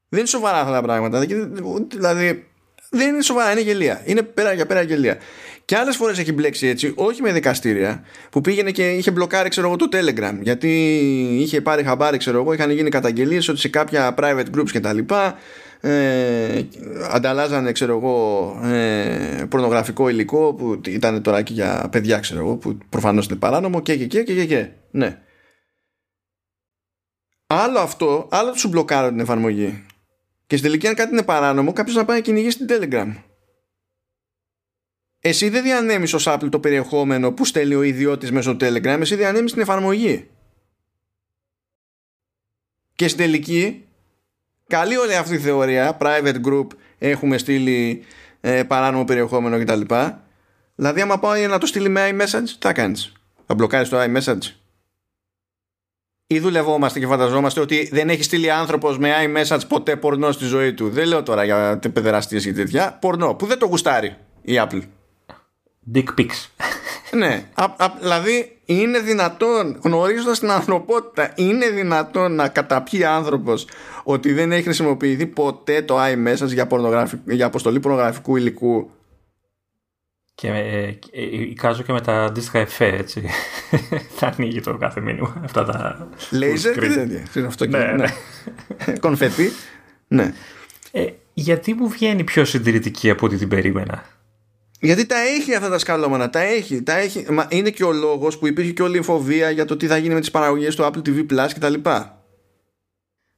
Δεν 0.09 0.21
είναι 0.21 0.29
σοβαρά 0.29 0.61
αυτά 0.61 0.73
τα 0.73 0.83
πράγματα. 0.83 1.21
Δηλαδή, 1.89 2.47
δεν 2.91 3.09
είναι 3.09 3.23
σοβαρά, 3.23 3.51
είναι 3.51 3.61
γελία. 3.61 4.03
Είναι 4.05 4.23
πέρα 4.23 4.53
για 4.53 4.67
πέρα 4.67 4.83
γελία. 4.83 5.19
Και 5.65 5.77
άλλες 5.77 5.97
φορές 5.97 6.19
έχει 6.19 6.33
μπλέξει 6.33 6.67
έτσι, 6.67 6.93
όχι 6.95 7.23
με 7.23 7.33
δικαστήρια, 7.33 8.05
που 8.31 8.41
πήγαινε 8.41 8.71
και 8.71 8.91
είχε 8.91 9.11
μπλοκάρει, 9.11 9.49
ξέρω 9.49 9.67
εγώ, 9.67 9.77
το 9.77 9.89
Telegram. 9.93 10.39
Γιατί 10.41 10.99
είχε 11.41 11.61
πάρει 11.61 11.83
χαμπάρι, 11.83 12.17
ξέρω 12.17 12.39
εγώ, 12.41 12.53
είχαν 12.53 12.71
γίνει 12.71 12.91
καταγγελίες 12.91 13.49
ότι 13.49 13.59
σε 13.59 13.69
κάποια 13.69 14.15
private 14.19 14.47
groups 14.57 14.71
κτλ 14.73 14.99
ε, 15.85 16.63
ανταλλάζανε 17.11 17.73
ξέρω 17.73 17.97
εγώ 17.97 18.59
ε, 18.65 19.45
πορνογραφικό 19.49 20.09
υλικό 20.09 20.55
που 20.55 20.81
ήταν 20.87 21.23
τώρα 21.23 21.43
και 21.43 21.53
για 21.53 21.89
παιδιά 21.93 22.19
ξέρω 22.19 22.41
εγώ 22.41 22.57
που 22.57 22.79
προφανώς 22.89 23.27
είναι 23.27 23.39
παράνομο 23.39 23.81
και 23.81 23.97
και 23.97 24.07
και 24.07 24.23
και 24.23 24.45
και, 24.45 24.69
ναι. 24.91 25.19
Άλλο 27.47 27.79
αυτό 27.79 28.29
άλλο 28.31 28.55
σου 28.55 28.69
μπλοκάρω 28.69 29.09
την 29.09 29.21
εφαρμογή. 29.21 29.85
Και 30.47 30.57
στην 30.57 30.69
τελική 30.69 30.87
αν 30.87 30.95
κάτι 30.95 31.13
είναι 31.13 31.23
παράνομο 31.23 31.73
κάποιος 31.73 31.97
να 31.97 32.05
πάει 32.05 32.17
να 32.17 32.23
κυνηγήσει 32.23 32.59
την 32.65 32.67
Telegram 32.71 33.15
εσύ 35.25 35.49
δεν 35.49 35.63
διανέμεις 35.63 36.13
ως 36.15 36.25
Apple 36.29 36.49
το 36.51 36.61
περιεχόμενο 36.61 37.33
που 37.33 37.45
στέλνει 37.45 37.75
ο 37.75 37.83
ιδιώτης 37.83 38.31
μέσω 38.31 38.57
Telegram 38.61 38.99
εσύ 39.01 39.17
διανέμεις 39.17 39.53
την 39.53 39.61
εφαρμογή 39.61 40.31
και 42.95 43.09
στην 43.09 43.21
τελική 43.21 43.87
Καλή 44.73 44.97
όλη 44.97 45.17
αυτή 45.17 45.35
η 45.35 45.39
θεωρία. 45.39 45.97
Private 46.01 46.37
group 46.45 46.67
έχουμε 46.99 47.39
στείλει 47.39 48.05
ε, 48.41 48.63
παράνομο 48.63 49.05
περιεχόμενο 49.05 49.59
κτλ. 49.59 49.81
Δηλαδή, 50.75 51.01
άμα 51.01 51.19
πάω 51.19 51.47
να 51.47 51.59
το 51.59 51.67
στείλει 51.67 51.89
με 51.89 52.09
iMessage, 52.11 52.45
τι 52.45 52.57
θα 52.61 52.73
κάνεις; 52.73 53.13
Θα 53.47 53.55
μπλοκάρεις 53.55 53.89
το 53.89 54.03
iMessage; 54.03 54.55
Ή 56.27 56.39
δουλευόμαστε 56.39 56.99
και 56.99 57.07
φανταζόμαστε 57.07 57.61
ότι 57.61 57.89
δεν 57.93 58.09
έχει 58.09 58.23
στείλει 58.23 58.51
άνθρωπος 58.51 58.99
με 58.99 59.11
iMessage 59.25 59.69
ποτέ 59.69 59.97
πορνό 59.97 60.33
στη 60.33 60.45
ζωή 60.45 60.75
του; 60.75 60.91
Δεν 60.91 61.07
λέω 61.07 61.23
τώρα 61.23 61.45
για 61.45 61.81
παιδεραστίες 61.93 62.45
και 62.45 62.53
τέτοια. 62.53 62.99
Πορνό 63.01 63.35
που 63.35 63.47
δεν 63.47 63.59
το 63.59 63.67
γουστάρει 63.67 64.17
η 64.43 64.55
Apple. 64.57 64.83
Dick 65.95 66.05
pics. 66.19 66.67
ναι. 67.21 67.45
δηλαδή 68.01 68.57
είναι 68.65 68.99
δυνατόν, 68.99 69.79
γνωρίζοντας 69.83 70.39
την 70.39 70.51
ανθρωπότητα, 70.51 71.33
είναι 71.37 71.69
δυνατόν 71.69 72.35
να 72.35 72.49
καταπιεί 72.49 73.05
άνθρωπος 73.05 73.67
ότι 74.03 74.33
δεν 74.33 74.53
έχει 74.53 74.63
χρησιμοποιηθεί 74.63 75.27
ποτέ 75.27 75.83
το 75.83 75.99
iMessage 76.05 76.53
για, 76.53 76.69
για 77.25 77.47
αποστολή 77.47 77.81
πορνογραφικού 77.81 78.37
υλικού; 78.37 78.91
Και 80.35 80.49
ε, 80.49 80.99
εικάζω 81.31 81.83
και 81.83 81.93
με 81.93 82.01
τα 82.01 82.25
αντίστοιχα 82.25 82.59
εφέ, 82.59 82.87
έτσι. 82.87 83.29
θα 84.19 84.35
ανοίγει 84.37 84.61
το 84.61 84.77
κάθε 84.77 85.01
μήνυμα. 85.01 85.41
Αυτά 85.45 85.65
τα. 85.65 86.09
Λέιζερ 86.31 86.79
και 86.79 86.89
τέτοια. 86.89 87.47
Αυτό 87.47 87.67
και. 87.67 87.77
Ναι, 87.77 87.93
ναι. 87.93 88.07
Κονφέτη. 89.01 89.53
Ναι. 90.09 90.33
Ε, 90.93 91.07
γιατί 91.35 91.75
μου 91.75 91.89
βγαίνει 91.89 92.25
πιο 92.25 92.45
συντηρητική 92.45 93.11
από 93.11 93.27
ό,τι 93.27 93.37
την 93.37 93.49
περίμενα; 93.49 94.05
Γιατί 94.85 95.07
τα 95.07 95.19
έχει 95.19 95.55
αυτά 95.55 95.69
τα 95.69 95.79
σκαλώματα, 95.79 96.31
τα 96.31 96.41
έχει, 96.41 96.83
τα 96.83 96.97
έχει. 96.97 97.27
Μα 97.33 97.47
είναι 97.51 97.71
και 97.71 97.85
ο 97.85 97.93
λόγος 97.93 98.39
που 98.39 98.47
υπήρχε 98.47 98.73
και 98.73 98.83
όλη 98.83 98.99
η 98.99 99.03
φοβία 99.03 99.51
για 99.51 99.65
το 99.65 99.77
τι 99.77 99.87
θα 99.87 99.97
γίνει 99.97 100.15
με 100.15 100.21
τις 100.21 100.31
παραγωγές 100.31 100.77
του 100.77 100.83
Apple 100.83 101.09
TV 101.09 101.27
Plus 101.31 101.49
κτλ. 101.55 101.75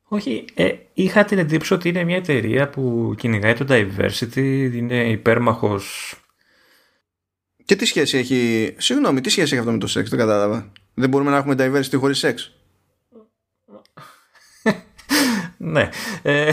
Όχι, 0.03 0.45
ε, 0.55 0.73
είχα 0.93 1.25
την 1.25 1.39
εντύπωση 1.39 1.75
ότι 1.75 1.89
είναι 1.89 2.05
μια 2.05 2.17
εταιρεία 2.17 2.69
που 2.69 3.15
κυνηγάει 3.17 3.55
το 3.55 3.67
diversity, 3.69 4.71
είναι 4.75 5.11
υπέρμαχος... 5.11 6.15
Και 7.65 7.77
τι 7.77 7.85
σχέση 7.85 8.19
έχει, 8.19 8.75
συγγνώμη, 8.77 9.21
τι 9.21 9.31
σχέση 9.31 9.53
έχει 9.53 9.59
αυτό 9.59 9.73
με 9.73 9.79
το 9.79 9.87
σεξ, 9.87 10.11
δεν 10.11 10.19
κατάλαβα. 10.19 10.73
Δεν 10.95 11.09
μπορούμε 11.09 11.31
να 11.31 11.37
έχουμε 11.37 11.55
diversity 11.59 11.99
χωρίς 11.99 12.19
σεξ. 12.19 12.53
ναι. 15.57 15.89
Ε, 16.23 16.53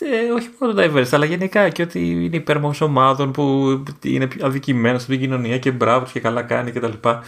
ε, 0.00 0.30
όχι 0.30 0.50
μόνο 0.58 0.72
το 0.72 0.82
diversity, 0.82 1.08
αλλά 1.10 1.24
γενικά 1.24 1.68
και 1.68 1.82
ότι 1.82 2.10
είναι 2.24 2.36
υπέρμαχος 2.36 2.80
ομάδων 2.80 3.32
που 3.32 3.82
είναι 4.02 4.28
αδικημένος 4.40 5.02
στην 5.02 5.20
κοινωνία 5.20 5.58
και 5.58 5.70
μπράβο 5.70 6.06
και 6.12 6.20
καλά 6.20 6.42
κάνει 6.42 6.70
κτλ. 6.70 6.92
Και, 6.92 7.18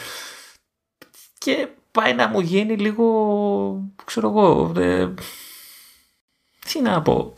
και 1.38 1.68
πάει 1.90 2.14
να 2.14 2.28
μου 2.28 2.40
γίνει 2.40 2.76
λίγο, 2.76 3.92
ξέρω 4.04 4.28
εγώ, 4.28 4.72
ε, 4.76 5.14
τι 6.72 6.80
να 6.80 7.02
πω. 7.02 7.34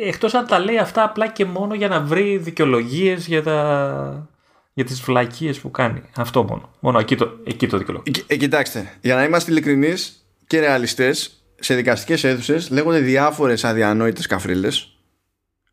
Εκτός 0.00 0.34
αν 0.34 0.46
τα 0.46 0.58
λέει 0.58 0.78
αυτά 0.78 1.04
απλά 1.04 1.28
και 1.28 1.44
μόνο 1.44 1.74
για 1.74 1.88
να 1.88 2.00
βρει 2.00 2.36
δικαιολογίες 2.36 3.26
για, 3.26 3.42
τα... 3.42 4.28
για 4.72 4.84
τις 4.84 5.00
βλακίες 5.00 5.60
που 5.60 5.70
κάνει. 5.70 6.02
Αυτό 6.16 6.42
μόνο. 6.42 6.70
Μόνο 6.80 6.98
εκεί 6.98 7.16
το, 7.16 7.38
εκεί 7.44 7.66
το 7.66 7.78
δικαιολογεί. 7.78 8.24
Ε, 8.26 8.36
κοιτάξτε, 8.36 8.98
για 9.00 9.14
να 9.14 9.24
είμαστε 9.24 9.50
ειλικρινείς 9.50 10.26
και 10.46 10.60
ρεαλιστές, 10.60 11.43
σε 11.64 11.74
δικαστικές 11.74 12.24
αίθουσες 12.24 12.70
λέγονται 12.70 12.98
διάφορες 12.98 13.64
αδιανόητες 13.64 14.26
καφρίλες 14.26 14.94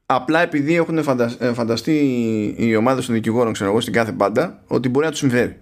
απλά 0.05 0.39
επειδή 0.39 0.75
έχουν 0.75 0.97
ε, 1.37 1.53
φανταστεί 1.53 1.95
οι 2.57 2.75
ομάδες 2.75 3.05
των 3.05 3.15
δικηγόρων 3.15 3.53
ξέρω 3.53 3.69
εγώ 3.69 3.81
στην 3.81 3.93
κάθε 3.93 4.11
πάντα 4.11 4.63
ότι 4.67 4.89
μπορεί 4.89 5.05
να 5.05 5.11
τους 5.11 5.19
συμφέρει. 5.19 5.59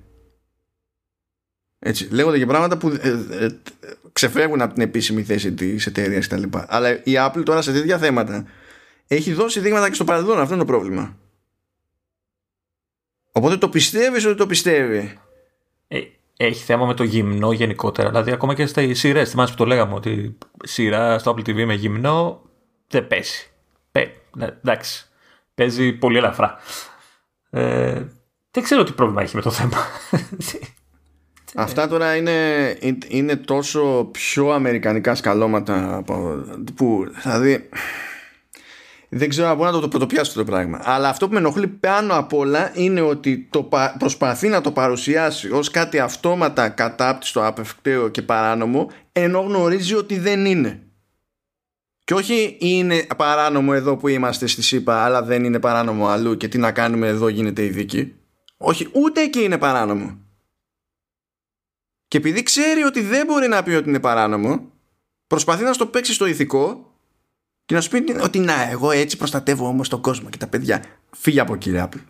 Έτσι, 1.80 2.08
λέγονται 2.12 2.38
και 2.38 2.46
πράγματα 2.46 2.78
που 2.78 2.88
ε, 2.88 3.10
ε, 3.40 3.50
ξεφεύγουν 4.12 4.62
από 4.62 4.74
την 4.74 4.84
επίσημη 4.84 5.24
θέση 5.24 5.54
της 5.54 5.86
εταιρείας 5.86 6.28
κτλ. 6.28 6.44
Αλλά 6.68 7.04
η 7.04 7.14
Apple 7.16 7.42
τώρα 7.46 7.62
σε 7.62 7.72
τέτοια 7.72 7.98
θέματα 7.98 8.46
έχει 9.08 9.34
δώσει 9.34 9.60
δείγματα 9.60 9.88
και 9.88 9.94
στο 9.94 10.04
παρελθόν. 10.04 10.40
Αυτό 10.40 10.54
είναι 10.54 10.64
το 10.64 10.72
πρόβλημα. 10.72 11.18
Οπότε 13.32 13.58
το 13.58 13.70
πιστεύεις 13.70 14.26
ότι 14.26 14.38
το 14.38 14.46
πιστεύει. 14.46 15.20
Ε, 16.42 16.46
έχει 16.46 16.64
θέμα 16.64 16.86
με 16.86 16.94
το 16.94 17.04
γυμνό 17.04 17.52
γενικότερα. 17.52 18.10
Δηλαδή, 18.10 18.32
ακόμα 18.32 18.54
και 18.54 18.66
στα 18.66 18.94
σειρές. 18.94 19.30
Θυμάσαι 19.30 19.52
που 19.52 19.58
το 19.58 19.66
λέγαμε 19.66 19.94
ότι 19.94 20.38
σειρά 20.64 21.20
στο 21.20 21.32
Apple 21.32 21.50
TV 21.50 21.66
με 21.66 21.74
γυμνό 21.74 22.42
δεν 22.88 23.08
πέσει. 23.08 23.50
Πέ, 23.92 24.12
ναι, 24.36 24.46
εντάξει. 24.46 25.06
Παίζει 25.56 25.94
πολύ 25.94 26.18
ελαφρά. 26.18 26.58
Ε, 27.50 28.04
δεν 28.52 28.64
ξέρω 28.64 28.84
τι 28.84 28.92
πρόβλημα 28.92 29.22
έχει 29.22 29.36
με 29.36 29.42
το 29.42 29.52
θέμα. 29.52 29.78
Αυτά 31.56 31.88
τώρα 31.88 32.16
είναι, 32.16 32.78
είναι 33.08 33.36
τόσο 33.36 34.10
πιο 34.12 34.50
αμερικανικά 34.50 35.16
σκαλώματα 35.16 36.04
που 36.76 37.06
δηλαδή 37.22 37.70
δεν 39.10 39.30
ξέρω 39.30 39.50
από 39.50 39.64
να 39.64 39.72
το, 39.72 39.88
το, 39.88 39.98
το 39.98 40.06
πιάσω 40.06 40.34
το 40.34 40.44
πράγμα. 40.44 40.82
Αλλά 40.84 41.10
αυτό 41.10 41.28
που 41.28 41.34
με 41.34 41.40
ενοχλεί 41.40 41.68
πάνω 41.68 42.18
απ' 42.18 42.34
όλα 42.34 42.72
είναι 42.74 43.02
ότι 43.02 43.48
το 43.50 43.70
προσπαθεί 43.98 44.48
να 44.48 44.62
το 44.62 44.72
παρουσιάσει 44.72 45.52
ως 45.52 45.72
κάτι 45.72 46.00
αυτόματα 46.00 46.70
κατάπτυστο, 46.70 47.46
απευκταίο 47.46 48.10
και 48.10 48.22
παράνομο 48.22 48.92
ενώ 49.12 49.40
γνωρίζει 49.40 49.96
ότι 49.96 50.20
δεν 50.20 50.46
είναι. 50.46 50.84
Και 52.04 52.14
όχι 52.14 52.58
είναι 52.60 53.08
παράνομο 53.18 53.72
εδώ 53.76 53.98
που 53.98 54.08
είμαστε 54.08 54.48
στη 54.48 54.62
ΣΥΠΑ 54.62 55.04
αλλά 55.04 55.24
δεν 55.24 55.44
είναι 55.44 55.60
παράνομο 55.60 56.08
αλλού 56.08 56.38
και 56.38 56.48
τι 56.48 56.58
να 56.58 56.72
κάνουμε 56.72 57.08
εδώ 57.08 57.28
γίνεται 57.28 57.64
η 57.64 57.70
δίκη. 57.70 58.14
Όχι, 58.58 58.90
ούτε 58.92 59.22
εκεί 59.22 59.44
είναι 59.44 59.58
παράνομο. 59.58 60.18
Και 62.08 62.18
επειδή 62.18 62.44
ξέρει 62.44 62.84
ότι 62.84 63.02
δεν 63.02 63.26
μπορεί 63.26 63.48
να 63.48 63.64
πει 63.64 63.72
ότι 63.72 63.90
είναι 63.90 64.00
παράνομο, 64.00 64.72
προσπαθεί 65.28 65.64
να 65.64 65.74
στο 65.74 65.86
παίξει 65.86 66.14
στο 66.14 66.26
ηθικό 66.26 66.89
και 67.70 67.76
να 67.76 67.82
σου 67.82 67.90
πει 67.90 68.16
ότι 68.22 68.40
να, 68.40 68.70
εγώ 68.70 68.92
έτσι 68.92 69.18
προστατεύω 69.18 69.68
όμως 69.68 69.90
τον 69.90 70.02
κόσμο 70.02 70.30
και 70.30 70.38
τα 70.38 70.48
παιδιά. 70.48 70.84
Φύγε 71.12 71.40
από 71.40 71.56
κύριε 71.56 71.88
Apple. 71.88 72.02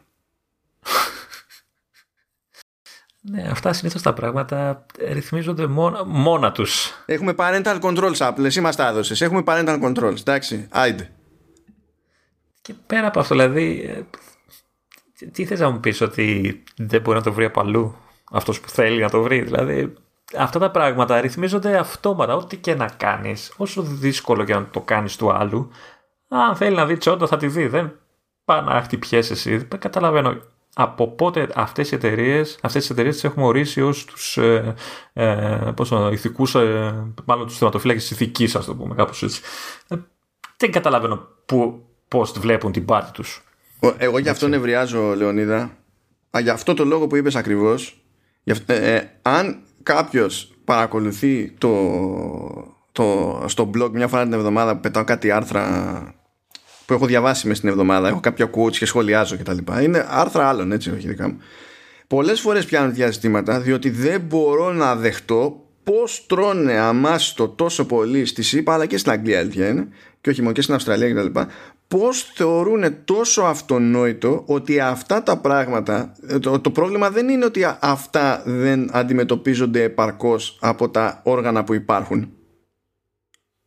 Ναι, 3.22 3.48
αυτά 3.52 3.74
συνήθως 3.74 4.02
τα 4.02 4.14
πράγματα 4.14 4.86
ρυθμίζονται 5.12 5.68
μόνα, 5.68 6.06
μόνα 6.06 6.52
τους. 6.52 6.92
Έχουμε 7.06 7.34
parental 7.38 7.80
controls, 7.82 8.16
Apple. 8.18 8.44
Εσύ 8.44 8.62
μας 8.62 8.76
τα 8.76 8.88
έδωσες. 8.88 9.22
Έχουμε 9.22 9.44
parental 9.46 9.84
controls. 9.84 10.20
Εντάξει, 10.20 10.68
άιντε. 10.72 11.12
Και 12.62 12.74
πέρα 12.88 13.08
από 13.08 13.20
αυτό, 13.20 13.36
δηλαδή, 13.36 13.82
ε, 15.20 15.26
τι 15.26 15.46
θες 15.46 15.60
να 15.60 15.70
μου 15.70 15.80
πεις 15.80 16.02
ότι 16.02 16.64
δεν 16.78 17.02
μπορεί 17.02 17.18
να 17.18 17.24
το 17.24 17.34
βρει 17.34 17.46
από 17.46 17.60
αλλού 17.60 17.96
αυτός 18.32 18.60
που 18.60 18.70
θέλει 18.70 19.02
να 19.02 19.10
το 19.10 19.22
βρει. 19.22 19.42
Δηλαδή 19.42 19.94
αυτά 20.38 20.60
τα 20.60 20.72
πράγματα 20.72 21.22
ρυθμίζονται 21.22 21.78
αυτόματα. 21.78 22.36
Ό,τι 22.36 22.58
και 22.58 22.76
να 22.76 22.90
κάνεις, 22.98 23.54
όσο 23.58 23.82
δύσκολο 23.82 24.44
και 24.44 24.54
να 24.54 24.66
το 24.66 24.82
κάνεις 24.82 25.16
του 25.16 25.32
άλλου, 25.32 25.70
αν 26.28 26.56
θέλει 26.56 26.76
να 26.76 26.86
δει 26.86 26.98
τσόντα 26.98 27.28
θα 27.28 27.38
τη 27.38 27.48
δει. 27.48 27.68
Δεν 27.68 28.00
πάει 28.46 28.62
να 28.62 28.82
χτυπιέσαι 28.82 29.34
εσύ. 29.34 29.58
Δεν 29.58 29.80
καταλαβαίνω 29.80 30.42
από 30.74 31.08
πότε 31.08 31.50
αυτές 31.56 31.92
οι 31.92 31.96
εταιρείες, 31.96 32.60
αυτές 32.62 32.82
τις 32.82 32.90
εταιρείες 32.90 33.14
τις 33.14 33.24
έχουμε 33.24 33.46
ορίσει 33.46 33.82
ως 33.82 34.06
τους 34.06 34.38
ε, 34.38 34.76
ε, 35.14 35.72
πόσο, 35.76 36.12
ηθικούς, 36.12 36.56
ε, 36.56 37.06
μάλλον 37.26 37.46
τους 37.48 37.58
θεματοφύλακες 37.58 38.08
της 38.08 38.12
ηθικής, 38.12 38.56
ας 38.56 38.66
το 38.66 38.76
πούμε 38.76 38.96
κάπως 38.96 39.24
έτσι. 39.24 39.42
Ε, 39.88 39.96
δεν 40.58 40.72
καταλαβαίνω 40.72 41.28
που, 41.46 41.86
πώς 42.08 42.32
βλέπουν 42.32 42.72
την 42.72 42.86
πάρτη 42.86 43.12
τους. 43.12 43.44
Εγώ 43.98 44.18
γι' 44.18 44.30
αυτό 44.30 44.48
νευριάζω, 44.48 45.16
Λεωνίδα. 45.16 45.78
Α, 46.38 46.40
για 46.40 46.54
αυτό 46.54 46.74
το 46.74 46.86
λόγο 46.86 47.08
που 47.08 47.16
είπες 47.16 47.36
ακριβώς, 47.36 48.04
ε, 48.44 48.54
ε, 48.96 49.10
αν 49.22 49.64
κάποιος 49.84 50.54
παρακολουθεί 50.64 51.54
το, 51.58 51.76
το, 52.92 53.44
στο 53.48 53.72
blog 53.76 53.90
μια 53.92 54.08
φορά 54.08 54.24
την 54.24 54.34
εβδομάδα 54.34 54.74
που 54.74 54.80
πετάω 54.80 55.04
κάτι 55.04 55.32
άρθρα 55.32 56.14
που 56.86 56.94
έχω 56.94 57.06
διαβάσει 57.06 57.48
μες 57.48 57.58
στην 57.58 57.70
εβδομάδα, 57.70 58.08
έχω 58.08 58.20
κάποια 58.20 58.50
quotes 58.56 58.78
και 58.78 58.86
σχολιάζω 58.86 59.38
κτλ. 59.38 59.58
Είναι 59.82 60.06
άρθρα 60.10 60.48
άλλων, 60.48 60.72
έτσι, 60.72 60.92
όχι 60.92 61.08
δικά 61.08 61.28
μου. 61.28 61.38
Πολλές 62.08 62.40
φορές 62.40 62.66
πιάνω 62.66 62.88
τέτοια 62.88 63.12
ζητήματα 63.12 63.60
διότι 63.60 63.90
δεν 63.90 64.22
μπορώ 64.22 64.74
να 64.74 64.96
δεχτώ 64.96 65.64
πώς 65.84 66.26
τρώνε 66.28 66.74
αμάστο 66.74 67.50
τόσο 67.50 67.86
πολύ 67.86 68.26
στη 68.26 68.42
ΣΥΠΑ 68.44 68.74
αλλά 68.74 68.86
και 68.86 68.98
στην 68.98 69.12
Αγγλία, 69.12 69.40
αλήθεια 69.40 69.68
είναι, 69.68 69.88
και 70.22 70.30
όχι 70.30 70.42
μόνο 70.42 70.54
και 70.54 70.62
στην 70.62 70.74
Αυστραλία 70.74 71.14
κτλ 71.14 71.40
πώς 71.90 72.24
θεωρούν 72.24 73.04
τόσο 73.06 73.42
αυτονόητο 73.42 74.44
ότι 74.46 74.80
αυτά 74.80 75.24
τα 75.24 75.38
πράγματα 75.38 76.16
το, 76.42 76.60
το 76.60 76.72
πρόβλημα 76.72 77.10
δεν 77.10 77.30
είναι 77.30 77.46
ότι 77.46 77.66
αυτά 77.80 78.44
δεν 78.46 78.90
αντιμετωπίζονται 78.96 79.84
επαρκώς 79.84 80.58
από 80.62 80.90
τα 80.90 81.22
όργανα 81.24 81.64
που 81.64 81.74
υπάρχουν. 81.74 82.34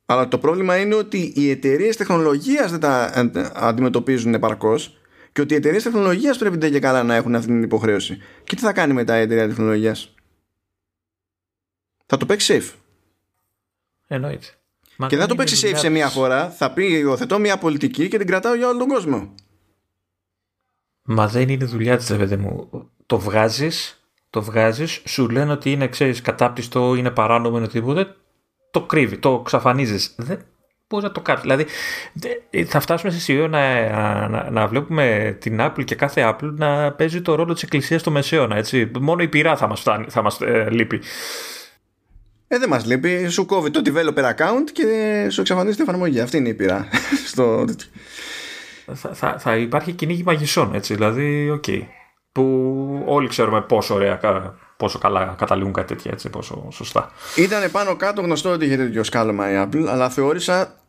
Αλλά 0.06 0.28
το 0.28 0.38
πρόβλημα 0.38 0.76
είναι 0.76 0.94
ότι 0.94 1.32
οι 1.36 1.50
εταιρείες 1.50 1.96
τεχνολογίας 1.96 2.70
δεν 2.70 2.80
τα 2.80 3.12
αντιμετωπίζουν 3.54 4.34
επαρκώς 4.34 5.00
και 5.32 5.40
ότι 5.40 5.54
οι 5.54 5.56
εταιρείες 5.56 5.82
τεχνολογίας 5.82 6.38
πρέπει 6.38 6.70
και 6.70 6.78
καλά 6.78 7.02
να 7.02 7.14
έχουν 7.14 7.34
αυτή 7.34 7.46
την 7.46 7.62
υποχρέωση. 7.62 8.18
Και 8.44 8.56
τι 8.56 8.62
θα 8.62 8.72
κάνει 8.72 8.92
μετά 8.92 9.18
η 9.18 9.20
εταιρεία 9.20 9.48
τεχνολογίας; 9.48 10.14
Θα 12.06 12.16
το 12.16 12.26
παίξει 12.26 12.58
safe. 12.60 12.74
Εννοείται 14.06 14.46
και 15.06 15.16
δεν 15.16 15.24
θα 15.24 15.26
το 15.26 15.34
παίξει 15.34 15.68
safe 15.68 15.78
σε 15.78 15.88
μία 15.88 16.08
χώρα, 16.08 16.50
θα 16.50 16.72
πει 16.72 16.84
υιοθετώ 16.84 17.38
μία 17.38 17.58
πολιτική 17.58 18.08
και 18.08 18.18
την 18.18 18.26
κρατάω 18.26 18.54
για 18.54 18.68
όλο 18.68 18.78
τον 18.78 18.88
κόσμο. 18.88 19.34
Μα 21.02 21.28
δεν 21.28 21.48
είναι 21.48 21.64
δουλειά 21.64 21.96
της, 21.96 22.16
παιδί 22.16 22.36
μου. 22.36 22.68
Το 23.06 23.18
βγάζεις, 23.18 24.06
το 24.30 24.42
βγάζεις, 24.42 25.02
σου 25.06 25.28
λένε 25.28 25.52
ότι 25.52 25.72
είναι, 25.72 25.88
ξέρεις, 25.88 26.20
κατάπτυστο, 26.20 26.94
είναι 26.94 27.10
παράνομο, 27.10 27.56
είναι 27.56 27.68
τίποτε. 27.68 28.14
Το 28.70 28.82
κρύβει, 28.82 29.18
το 29.18 29.40
ξαφανίζεις. 29.40 30.14
Δεν 30.16 30.38
μπορείς 30.88 31.06
να 31.06 31.12
το 31.12 31.20
κάνεις. 31.20 31.42
Δηλαδή, 31.42 31.66
θα 32.64 32.80
φτάσουμε 32.80 33.12
σε 33.12 33.20
σημείο 33.20 33.48
να, 33.48 33.88
να, 34.28 34.50
να, 34.50 34.66
βλέπουμε 34.66 35.36
την 35.40 35.58
Apple 35.60 35.84
και 35.84 35.94
κάθε 35.94 36.34
Apple 36.34 36.52
να 36.52 36.92
παίζει 36.92 37.22
το 37.22 37.34
ρόλο 37.34 37.52
της 37.52 37.62
Εκκλησίας 37.62 38.00
στο 38.00 38.10
Μεσαίωνα. 38.10 38.56
Έτσι. 38.56 38.90
Μόνο 39.00 39.22
η 39.22 39.28
πειρά 39.28 39.56
θα 39.56 39.66
μας 39.66 39.82
θα 40.08 40.22
μας, 40.22 40.40
ε, 40.40 40.68
λείπει. 40.70 41.00
Ε, 42.52 42.58
δεν 42.58 42.68
μας 42.68 42.84
λείπει. 42.84 43.28
Σου 43.28 43.46
κόβει 43.46 43.70
το 43.70 43.82
developer 43.84 44.34
account 44.34 44.70
και 44.72 45.26
σου 45.30 45.40
εξαφανίζει 45.40 45.76
την 45.76 45.84
εφαρμογή. 45.88 46.20
Αυτή 46.20 46.36
είναι 46.36 46.48
η 46.48 46.54
πειρά. 46.54 46.88
Στο... 47.30 47.64
θα, 48.94 49.14
θα, 49.14 49.38
θα 49.38 49.56
υπάρχει 49.56 49.92
κυνήγι 49.92 50.22
μαγισσών, 50.22 50.74
έτσι. 50.74 50.94
Δηλαδή, 50.94 51.50
OK. 51.50 51.64
Okay, 51.66 51.80
που 52.32 53.02
όλοι 53.06 53.28
ξέρουμε 53.28 53.60
πόσο 53.60 53.94
ωραία, 53.94 54.20
πόσο 54.76 54.98
καλά 54.98 55.34
καταλήγουν 55.38 55.72
κάτι 55.72 55.94
τέτοια, 55.94 56.10
έτσι, 56.12 56.30
πόσο 56.30 56.68
σωστά. 56.72 57.10
Ήταν 57.36 57.70
πάνω 57.70 57.96
κάτω 57.96 58.20
γνωστό 58.20 58.50
ότι 58.50 58.64
είχε 58.64 58.76
τέτοιο 58.76 59.04
σκάλωμα 59.04 59.50
η 59.50 59.66
Apple, 59.66 59.84
αλλά 59.88 60.10
θεώρησα 60.10 60.80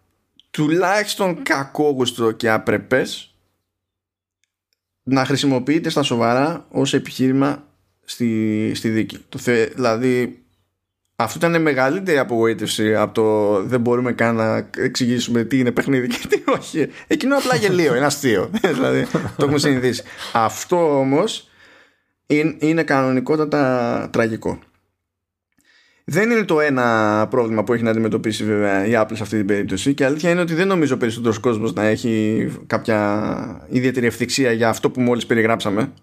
τουλάχιστον 0.52 1.44
κακόγουστο 1.44 2.31
και 2.31 2.49
απρεπές 2.49 3.35
να 5.03 5.26
χρησιμοποιείται 5.26 5.90
στα 5.90 6.03
σοβαρά 6.03 6.65
ως 6.72 6.94
επιχείρημα 6.94 7.64
στη, 8.06 8.72
στη 8.76 8.90
δίκη. 8.90 9.26
Το 9.30 9.38
θε, 9.38 9.65
δηλαδή 9.65 10.43
αυτό 11.24 11.48
ήταν 11.48 11.62
μεγαλύτερη 11.62 12.18
απογοήτευση 12.18 12.95
από 12.95 13.14
το 13.14 13.62
δεν 13.64 13.82
μπορούμε 13.82 14.12
καν 14.12 14.36
να 14.36 14.70
εξηγήσουμε 14.78 15.44
τι 15.44 15.60
είναι 15.60 15.72
παιχνίδι 15.72 16.08
και 16.08 16.28
τι 16.28 16.41
όχι. 16.58 16.88
Εκείνο 17.08 17.38
απλά 17.38 17.56
γελίο, 17.56 17.95
είναι 17.95 18.06
αστείο. 18.06 18.50
δηλαδή, 18.74 19.08
το 19.12 19.44
έχουμε 19.44 19.58
συνηθίσει. 19.58 20.04
Αυτό 20.34 21.00
όμως 21.00 21.50
είναι 22.60 22.84
κανονικότατα 22.84 24.10
τραγικό. 24.12 24.60
Δεν 26.06 26.32
είναι 26.32 26.44
το 26.44 26.60
ένα 26.60 27.28
πρόβλημα 27.30 27.64
που 27.64 27.74
έχει 27.74 27.84
να 27.84 27.90
αντιμετωπίσει 27.90 28.44
βέβαια 28.44 28.86
η 28.86 28.91
Apple 28.95 29.14
σε 29.14 29.24
αυτή 29.24 29.38
την 29.38 29.45
περίπτωση 29.45 29.94
και 29.94 30.06
αλήθεια 30.06 30.30
είναι 30.30 30.41
ότι 30.41 30.54
δεν 30.54 30.68
νομίζω 30.68 30.98
περισσότερος 30.98 31.40
κόσμος 31.40 31.74
να 31.74 31.84
έχει 31.84 32.48
κάποια 32.68 33.68
ιδιαίτερη 33.70 34.06
ευθυξία 34.06 34.52
για 34.52 34.70
αυτό 34.70 34.90
που 34.90 35.02
μόλις 35.02 35.26
περιγράψαμε 35.26 35.94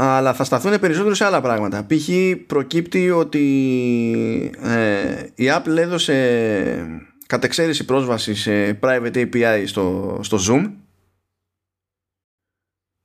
αλλά 0.00 0.34
θα 0.34 0.44
σταθούν 0.44 0.78
περισσότερο 0.78 1.14
σε 1.14 1.24
άλλα 1.24 1.40
πράγματα. 1.40 1.86
Π.χ. 1.86 2.08
προκύπτει 2.46 3.10
ότι 3.10 3.44
ε, 4.62 5.26
η 5.34 5.44
Apple 5.48 5.76
έδωσε 5.76 7.02
κατεξαίρεση 7.26 7.84
πρόσβαση 7.84 8.34
σε 8.34 8.78
private 8.82 9.14
API 9.14 9.62
στο, 9.66 10.18
στο 10.22 10.38
Zoom 10.48 10.72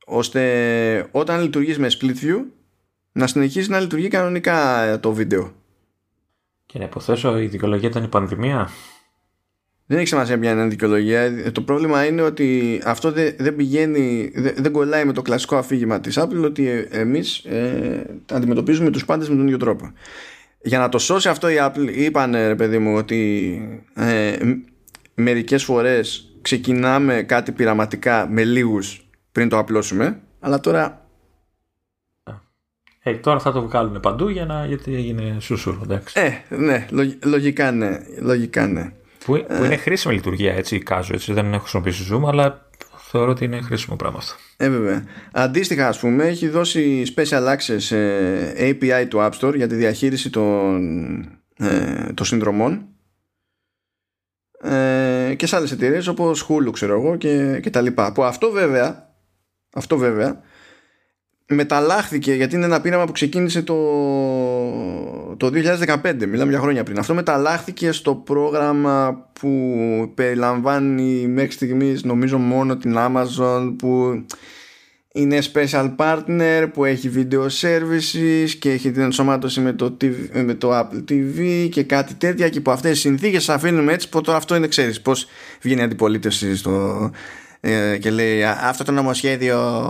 ώστε 0.06 1.07
όταν 1.11 1.41
λειτουργείς 1.41 1.80
με 1.80 1.88
split 1.99 2.24
view 2.24 2.44
να 3.11 3.28
συνεχίσεις 3.28 3.70
να 3.70 3.80
λειτουργεί 3.80 4.07
κανονικά 4.07 4.99
το 4.99 5.14
βίντεο. 5.14 5.52
Και 6.65 6.80
να 6.80 6.86
υποθέσω 6.86 7.40
η 7.40 7.48
δικαιολογία 7.48 7.90
ήταν 7.90 8.03
η 8.03 8.07
πανδημία. 8.07 8.70
Δεν 9.86 9.98
έχει 9.98 10.08
σημασία 10.08 10.40
ποια 10.40 10.52
είναι 10.52 10.64
η 10.64 10.68
δικαιολογία. 10.68 11.52
Το 11.52 11.62
πρόβλημα 11.62 12.06
είναι 12.06 12.22
ότι 12.22 12.82
αυτό 12.86 13.12
δεν, 13.12 13.36
δεν 13.38 13.56
πηγαίνει, 13.56 14.32
δεν, 14.36 14.54
δεν 14.58 14.72
κολλάει 14.72 15.06
με 15.06 15.14
το 15.14 15.22
κλασικό 15.22 15.56
αφήγημα 15.56 16.00
της 16.00 16.20
Apple 16.20 16.44
ότι 16.44 16.88
εμείς 16.92 17.38
ε, 17.38 18.06
αντιμετωπίζουμε 18.32 18.90
τους 18.90 19.06
πάντες 19.06 19.30
με 19.30 19.36
τον 19.36 19.46
ίδιο 19.46 19.58
τρόπο. 19.58 19.92
Για 20.62 20.80
να 20.80 20.90
το 20.90 20.98
σώσει 20.98 21.30
αυτό 21.30 21.50
η 21.50 21.56
Apple 21.60 21.90
είπαν 21.96 22.32
ρε 22.32 22.56
παιδί 22.56 22.78
μου 22.78 22.96
ότι 22.96 23.62
ε, 23.96 24.36
μερικές 25.14 25.64
φορές 25.64 26.36
ξεκινάμε 26.42 27.24
κάτι 27.24 27.52
πειραματικά 27.52 28.28
με 28.30 28.44
λίγους 28.44 29.08
πριν 29.32 29.50
το 29.50 29.58
απλώσουμε 29.58 30.20
αλλά 30.40 30.60
τώρα 30.60 31.04
ε, 33.06 33.14
τώρα 33.14 33.40
θα 33.40 33.52
το 33.52 33.62
βγάλουν 33.62 34.00
παντού 34.00 34.30
για 34.30 34.46
να, 34.46 34.66
γιατί 34.66 34.96
έγινε 34.96 35.38
σούσουρο, 35.40 35.80
εντάξει. 35.84 36.20
Ε, 36.20 36.56
ναι, 36.56 36.86
λογικά 37.24 37.72
ναι. 37.72 38.00
Λογικά 38.22 38.68
ναι. 38.68 38.92
Που, 39.26 39.45
που 39.58 39.64
είναι 39.64 39.78
χρήσιμη 39.78 40.14
λειτουργία, 40.14 40.54
έτσι, 40.54 40.80
κάζω, 40.80 41.14
έτσι. 41.14 41.34
Δεν 41.34 41.54
έχω 41.54 41.62
χρησιμοποιήσει 41.62 42.08
Zoom, 42.12 42.28
αλλά 42.28 42.70
θεωρώ 42.98 43.32
ότι 43.32 43.45
είναι 43.45 43.62
χρήσιμο 43.62 43.95
πράγμα 43.95 44.18
αυτό. 44.18 44.36
Ε, 44.58 44.70
βέβαια. 44.70 45.04
Αντίστοιχα, 45.32 45.88
ας 45.88 46.00
πούμε, 46.00 46.24
έχει 46.24 46.48
δώσει 46.48 47.14
special 47.16 47.56
access 47.56 47.95
ε, 47.95 48.70
API 48.70 49.06
του 49.08 49.18
App 49.22 49.32
Store 49.40 49.56
για 49.56 49.68
τη 49.68 49.76
διαχείριση 49.76 50.30
των, 50.30 51.18
ε, 51.58 52.14
των 52.14 52.26
συνδρομών 52.26 52.88
ε, 54.64 55.34
και 55.36 55.48
σε 55.48 55.56
άλλες 55.56 55.72
εταιρείες 55.72 56.08
όπως 56.08 56.48
Hulu, 56.50 56.72
ξέρω 56.72 56.94
εγώ, 56.94 57.16
και, 57.16 57.60
και 57.62 57.70
τα 57.70 57.82
λοιπά. 57.82 58.12
Που 58.12 58.24
αυτό 58.24 58.52
βέβαια, 58.52 59.16
αυτό 59.74 59.98
βέβαια, 59.98 60.41
μεταλλάχθηκε 61.48 62.34
γιατί 62.34 62.56
είναι 62.56 62.65
ένα 62.65 62.82
πείραμα 62.82 63.06
που 63.06 63.11
ξεκίνησε 63.11 63.61
το, 63.61 63.76
το 65.38 65.52
2015 66.03 66.28
μιλάμε 66.28 66.52
για 66.52 66.60
χρόνια 66.60 66.84
πριν. 66.84 66.99
Αυτό 66.99 67.14
μεταλλάχθηκε 67.14 67.91
στο 67.91 68.15
πρόγραμμα 68.15 69.28
που 69.40 70.11
περιλαμβάνει 70.15 71.28
μέχρι 71.28 71.52
στιγμής 71.52 72.03
νομίζω 72.03 72.38
μόνο 72.38 72.78
την 72.78 72.95
Amazon 72.98 73.76
που 73.78 74.24
είναι 75.15 75.40
special 75.53 75.95
partner 75.95 76.68
που 76.74 76.86
έχει 76.86 77.11
video 77.15 77.48
services 77.61 78.49
και 78.60 78.72
έχει 78.72 78.91
την 78.91 79.02
ενσωμάτωση 79.02 79.60
με 79.60 79.74
το, 79.74 79.98
TV, 80.02 80.14
με 80.45 80.53
το 80.53 80.80
Apple 80.80 81.11
TV 81.11 81.68
και 81.72 81.84
κάτι 81.84 82.14
τέτοια 82.14 82.49
και 82.49 82.61
που 82.61 82.72
αυτές 82.72 82.91
τις 82.91 82.99
συνθήκες 82.99 83.49
αφήνουμε 83.49 83.94
έτσι 83.94 84.10
που 84.10 84.22
τώρα 84.22 84.38
αυτό 84.38 84.56
είναι 84.56 84.68
ξέρεις 84.68 85.02
πως 85.02 85.28
βγαίνει 85.61 85.82
αντιπολίτευση 85.82 86.56
στο, 86.56 86.72
ε, 87.03 87.18
και 87.99 88.11
λέει 88.11 88.44
αυτό 88.44 88.84
το 88.84 88.91
νομοσχέδιο 88.91 89.81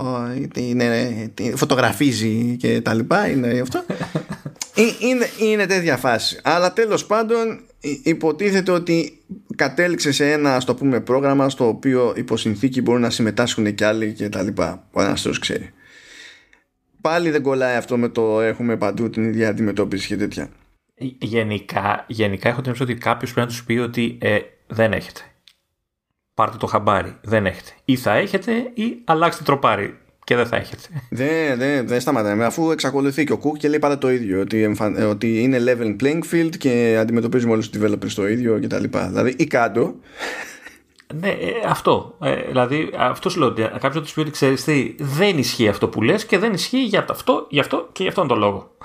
είναι, 0.54 1.32
φωτογραφίζει 1.54 2.56
και 2.56 2.80
τα 2.80 2.94
λοιπά 2.94 3.28
είναι 3.28 3.60
αυτό 3.60 3.84
ε, 4.74 4.82
είναι, 4.98 5.28
είναι 5.38 5.66
τέτοια 5.66 5.96
φάση. 5.96 6.40
Αλλά 6.42 6.72
τέλος 6.72 7.06
πάντων 7.06 7.60
υποτίθεται 8.02 8.70
ότι 8.70 9.22
κατέληξε 9.56 10.12
σε 10.12 10.32
ένα 10.32 10.60
στο 10.60 10.74
πούμε 10.74 11.00
πρόγραμμα 11.00 11.48
στο 11.48 11.68
οποίο 11.68 12.12
υπό 12.16 12.36
συνθήκη 12.36 12.82
μπορούν 12.82 13.00
να 13.00 13.10
συμμετάσχουν 13.10 13.74
και 13.74 13.84
άλλοι 13.84 14.12
και 14.12 14.28
τα 14.28 14.42
λοιπά. 14.42 14.88
Ο 14.92 15.02
ένας 15.02 15.22
τους 15.22 15.38
ξέρει. 15.38 15.70
Πάλι 17.00 17.30
δεν 17.30 17.42
κολλάει 17.42 17.76
αυτό 17.76 17.96
με 17.96 18.08
το 18.08 18.40
έχουμε 18.40 18.76
παντού 18.76 19.10
την 19.10 19.24
ίδια 19.24 19.48
αντιμετώπιση 19.48 20.06
και 20.06 20.16
τέτοια. 20.16 20.48
Γενικά, 21.18 22.04
γενικά 22.08 22.48
έχω 22.48 22.60
την 22.60 22.74
ότι 22.80 22.94
κάποιος 22.94 23.32
πρέπει 23.32 23.46
να 23.46 23.52
τους 23.52 23.64
πει 23.64 23.72
ότι 23.72 24.18
ε, 24.20 24.38
δεν 24.66 24.92
έχετε 24.92 25.20
πάρτε 26.34 26.56
το 26.56 26.66
χαμπάρι. 26.66 27.16
Δεν 27.22 27.46
έχετε. 27.46 27.70
Ή 27.84 27.96
θα 27.96 28.12
έχετε 28.12 28.52
ή 28.74 29.02
αλλάξτε 29.04 29.44
τροπάρι 29.44 29.98
και 30.24 30.36
δεν 30.36 30.46
θα 30.46 30.56
έχετε. 30.56 30.82
Δεν, 31.10 31.58
δεν, 31.58 31.86
δεν 31.86 32.00
σταματάμε. 32.00 32.44
Αφού 32.44 32.70
εξακολουθεί 32.70 33.24
και 33.24 33.32
ο 33.32 33.38
Κουκ 33.38 33.56
και 33.56 33.68
λέει 33.68 33.78
πάντα 33.78 33.98
το 33.98 34.10
ίδιο. 34.10 34.40
Ότι, 34.40 34.76
ότι 35.08 35.42
είναι 35.42 35.58
level 35.66 36.02
playing 36.02 36.20
field 36.32 36.56
και 36.58 36.96
αντιμετωπίζουμε 37.00 37.52
όλους 37.52 37.70
τους 37.70 37.82
developers 37.82 38.12
το 38.14 38.28
ίδιο 38.28 38.60
κτλ. 38.62 38.84
Δηλαδή 39.08 39.34
ή 39.38 39.46
κάτω. 39.46 39.94
Ναι, 41.20 41.28
ε, 41.28 41.52
αυτό. 41.68 42.16
Ε, 42.20 42.42
δηλαδή, 42.42 42.90
αυτό 42.96 43.28
σου 43.28 43.38
λέω 43.38 43.48
ότι 43.48 43.62
κάποιος 43.62 44.02
τους 44.02 44.12
πει 44.12 44.20
ότι 44.20 44.30
ξέρεις 44.30 44.64
τι, 44.64 44.94
δεν 44.98 45.38
ισχύει 45.38 45.68
αυτό 45.68 45.88
που 45.88 46.02
λες 46.02 46.26
και 46.26 46.38
δεν 46.38 46.52
ισχύει 46.52 46.84
για 46.84 47.06
αυτό, 47.10 47.46
για 47.50 47.60
αυτό 47.62 47.88
και 47.92 48.02
για 48.02 48.10
αυτόν 48.10 48.28
τον 48.28 48.38
λόγο. 48.38 48.76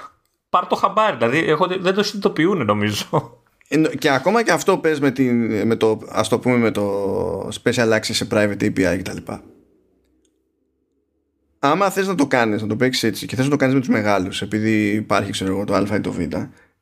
Πάρ 0.50 0.68
το 0.68 0.76
χαμπάρι. 0.76 1.18
Δηλαδή, 1.18 1.38
έχω, 1.38 1.68
δεν 1.80 1.94
το 1.94 2.04
συνειδητοποιούν 2.04 2.66
νομίζω. 2.66 3.39
Και 3.98 4.10
ακόμα 4.10 4.44
και 4.44 4.52
αυτό 4.52 4.78
πες 4.78 5.00
με, 5.00 5.12
την, 5.12 5.68
με 5.68 5.76
το, 5.76 6.02
ας 6.10 6.28
το 6.28 6.40
πούμε 6.40 6.58
με 6.58 6.72
το 6.72 7.48
special 7.48 7.94
access 7.94 8.00
σε 8.02 8.28
private 8.32 8.62
API 8.62 9.00
κτλ. 9.04 9.32
Άμα 11.60 11.90
θες 11.90 12.08
να 12.08 12.16
το 12.16 12.28
κάνεις, 12.28 12.62
να 12.62 12.68
το 12.68 12.76
παίξεις 12.76 13.04
έτσι 13.04 13.26
και 13.26 13.36
θες 13.36 13.46
να 13.46 13.52
το 13.52 13.58
κάνεις 13.58 13.74
με 13.74 13.80
τους 13.80 13.90
μεγάλους 13.90 14.42
επειδή 14.42 14.90
υπάρχει 14.90 15.32
ξέρω 15.32 15.52
εγώ 15.52 15.64
το 15.64 15.74
α 15.74 15.96
ή 15.96 16.02
το 16.02 16.12
β 16.12 16.20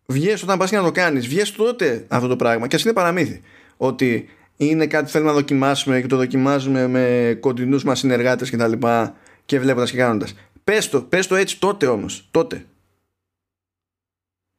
βγες 0.08 0.44
όταν 0.44 0.58
πας 0.58 0.70
και 0.70 0.76
να 0.76 0.84
το 0.84 0.92
κάνεις 0.92 1.28
βγες 1.28 1.52
τότε 1.52 2.06
αυτό 2.08 2.28
το 2.28 2.36
πράγμα 2.36 2.68
και 2.68 2.76
ας 2.76 2.84
είναι 2.84 2.94
παραμύθι. 2.94 3.42
Ότι 3.78 4.30
είναι 4.58 4.88
κάτι 4.88 5.04
που 5.04 5.10
θέλουμε 5.10 5.30
να 5.30 5.36
δοκιμάσουμε 5.36 6.02
και 6.02 6.08
το 6.08 6.16
δοκιμάζουμε 6.16 6.88
με 6.88 7.38
κοντινούς 7.40 7.84
μας 7.84 8.00
συνεργάτες 8.00 8.50
κτλ 8.50 8.72
και, 8.72 9.12
και 9.46 9.60
βλέποντας 9.60 9.92
και 9.92 9.98
κάνοντας. 9.98 10.36
Πες 10.64 10.90
το, 10.90 11.02
πες 11.02 11.28
το 11.28 11.36
έτσι 11.36 11.60
τότε 11.60 11.86
όμως 11.86 12.28
τότε. 12.32 12.66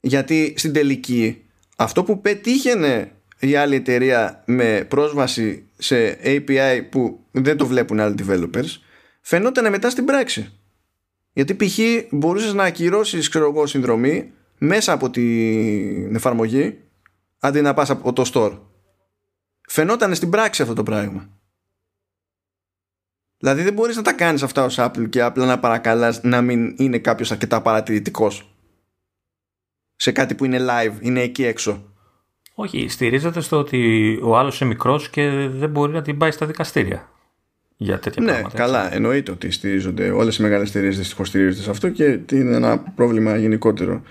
Γιατί 0.00 0.55
στην 0.56 0.72
τελική 0.72 1.42
αυτό 1.80 2.05
που 2.05 2.20
πετύχαινε 2.20 3.12
η 3.38 3.56
άλλη 3.56 3.74
εταιρεία 3.74 4.42
με 4.46 4.86
πρόσβαση 4.88 5.68
σε 5.78 6.18
API 6.24 6.82
που 6.90 7.24
δεν 7.30 7.56
το 7.56 7.66
βλέπουν 7.66 8.00
άλλοι 8.00 8.14
developers 8.26 8.80
φαινόταν 9.20 9.70
μετά 9.70 9.90
στην 9.90 10.05
πράξη. 10.05 10.52
Γιατί 11.32 11.55
π.χ. 11.55 11.78
μπορούσες 12.10 12.55
να 12.55 12.64
ακυρώσεις 12.64 13.28
ξέρω 13.28 13.48
εγώ 13.48 13.66
συνδρομή 13.66 14.32
μέσα 14.59 14.92
από 14.92 15.10
την 15.10 16.14
εφαρμογή 16.14 16.78
αντί 17.38 17.60
να 17.60 17.74
πας 17.74 17.90
από 17.90 18.12
το 18.12 18.30
store. 18.34 18.59
Φαινόταν 19.68 20.14
στην 20.14 20.30
πράξη 20.30 20.62
αυτό 20.62 20.74
το 20.74 20.82
πράγμα. 20.82 21.28
Δηλαδή 23.38 23.62
δεν 23.62 23.72
μπορείς 23.72 23.96
να 23.96 24.02
τα 24.02 24.12
κάνεις 24.12 24.42
αυτά 24.42 24.64
ως 24.64 24.76
Apple 24.78 25.09
και 25.09 25.22
απλά 25.22 25.46
να 25.46 25.59
παρακαλάς 25.59 26.22
να 26.22 26.42
μην 26.42 26.74
είναι 26.78 26.98
κάποιος 26.98 27.30
αρκετά 27.30 27.62
παρατηρητικός 27.62 28.57
σε 30.00 30.12
κάτι 30.12 30.34
που 30.34 30.44
είναι 30.44 30.58
live, 30.60 30.92
είναι 31.00 31.20
εκεί 31.20 31.44
έξω. 31.44 31.82
Όχι, 32.54 32.88
στηρίζεται 32.88 33.40
στο 33.40 33.58
ότι 33.58 34.18
ο 34.22 34.38
άλλος 34.38 34.60
είναι 34.60 34.68
μικρός 34.68 35.10
και 35.10 35.48
δεν 35.50 35.70
μπορεί 35.70 35.92
να 35.92 36.02
την 36.02 36.16
πάει 36.16 36.30
στα 36.30 36.46
δικαστήρια. 36.46 37.08
Για 37.76 37.98
τέτοια 37.98 38.22
ναι, 38.22 38.30
πράγματα. 38.30 38.56
καλά, 38.56 38.94
εννοείται 38.94 39.30
ότι 39.30 39.50
στηρίζονται. 39.50 40.10
Όλες 40.10 40.36
οι 40.36 40.42
μεγάλες 40.42 40.68
εταιρείες 40.68 40.98
δυστυχώς 40.98 41.28
στηρίζονται 41.28 41.62
σε 41.62 41.70
αυτό 41.70 41.88
και 41.88 42.20
είναι 42.32 42.56
ένα 42.56 42.78
πρόβλημα 42.78 43.36
γενικότερο. 43.36 44.02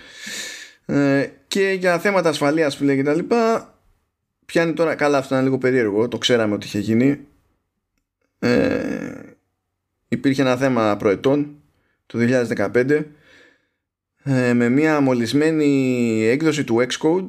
Ε, 0.85 1.29
και 1.47 1.75
για 1.79 1.99
θέματα 1.99 2.29
ασφαλείας 2.29 2.77
που 2.77 2.83
λέει 2.83 2.95
και 2.95 3.03
τα 3.03 3.13
λοιπά, 3.13 3.73
πιάνει 4.45 4.73
τώρα. 4.73 4.95
Καλά, 4.95 5.17
αυτό 5.17 5.35
είναι 5.35 5.43
λίγο 5.43 5.57
περίεργο. 5.57 6.07
Το 6.07 6.17
ξέραμε 6.17 6.53
ότι 6.53 6.65
είχε 6.65 6.79
γίνει. 6.79 7.19
Ε, 8.39 9.11
υπήρχε 10.07 10.41
ένα 10.41 10.55
θέμα 10.55 10.95
προετών 10.97 11.55
το 12.05 12.19
2015 12.19 12.89
ε, 12.89 13.01
με 14.53 14.69
μια 14.69 14.99
μολυσμένη 14.99 16.23
έκδοση 16.25 16.63
του 16.63 16.85
Xcode 16.87 17.25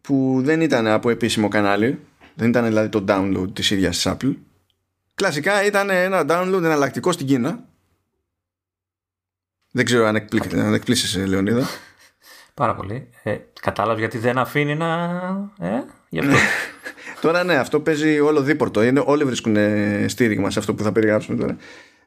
που 0.00 0.40
δεν 0.44 0.60
ήταν 0.60 0.86
από 0.86 1.10
επίσημο 1.10 1.48
κανάλι 1.48 1.98
δεν 2.34 2.48
ήταν 2.48 2.64
δηλαδή 2.64 2.88
το 2.88 3.04
download 3.08 3.48
της 3.52 3.70
ίδιας 3.70 3.96
της 3.96 4.12
Apple 4.12 4.34
κλασικά 5.14 5.64
ήταν 5.64 5.90
ένα 5.90 6.24
download 6.28 6.62
εναλλακτικό 6.62 7.12
στην 7.12 7.26
Κίνα 7.26 7.64
δεν 9.70 9.84
ξέρω 9.84 10.06
αν, 10.06 10.16
εκπλήσεις 10.74 11.14
ε, 11.14 11.26
Λεωνίδα 11.26 11.66
Πάρα 12.54 12.74
πολύ. 12.74 13.08
Ε, 13.22 13.36
κατάλαβες 13.60 13.98
γιατί 14.00 14.18
δεν 14.18 14.38
αφήνει 14.38 14.74
να... 14.74 14.94
Ε, 15.58 15.82
γι' 16.08 16.18
αυτό. 16.18 16.36
τώρα 17.22 17.44
ναι, 17.44 17.54
αυτό 17.54 17.80
παίζει 17.80 18.20
όλο 18.20 18.42
δίπορτο. 18.42 18.82
Είναι, 18.82 19.02
όλοι 19.06 19.24
βρίσκουν 19.24 19.56
στήριγμα 20.06 20.50
σε 20.50 20.58
αυτό 20.58 20.74
που 20.74 20.82
θα 20.82 20.92
περιγράψουμε 20.92 21.36
τώρα. 21.36 21.56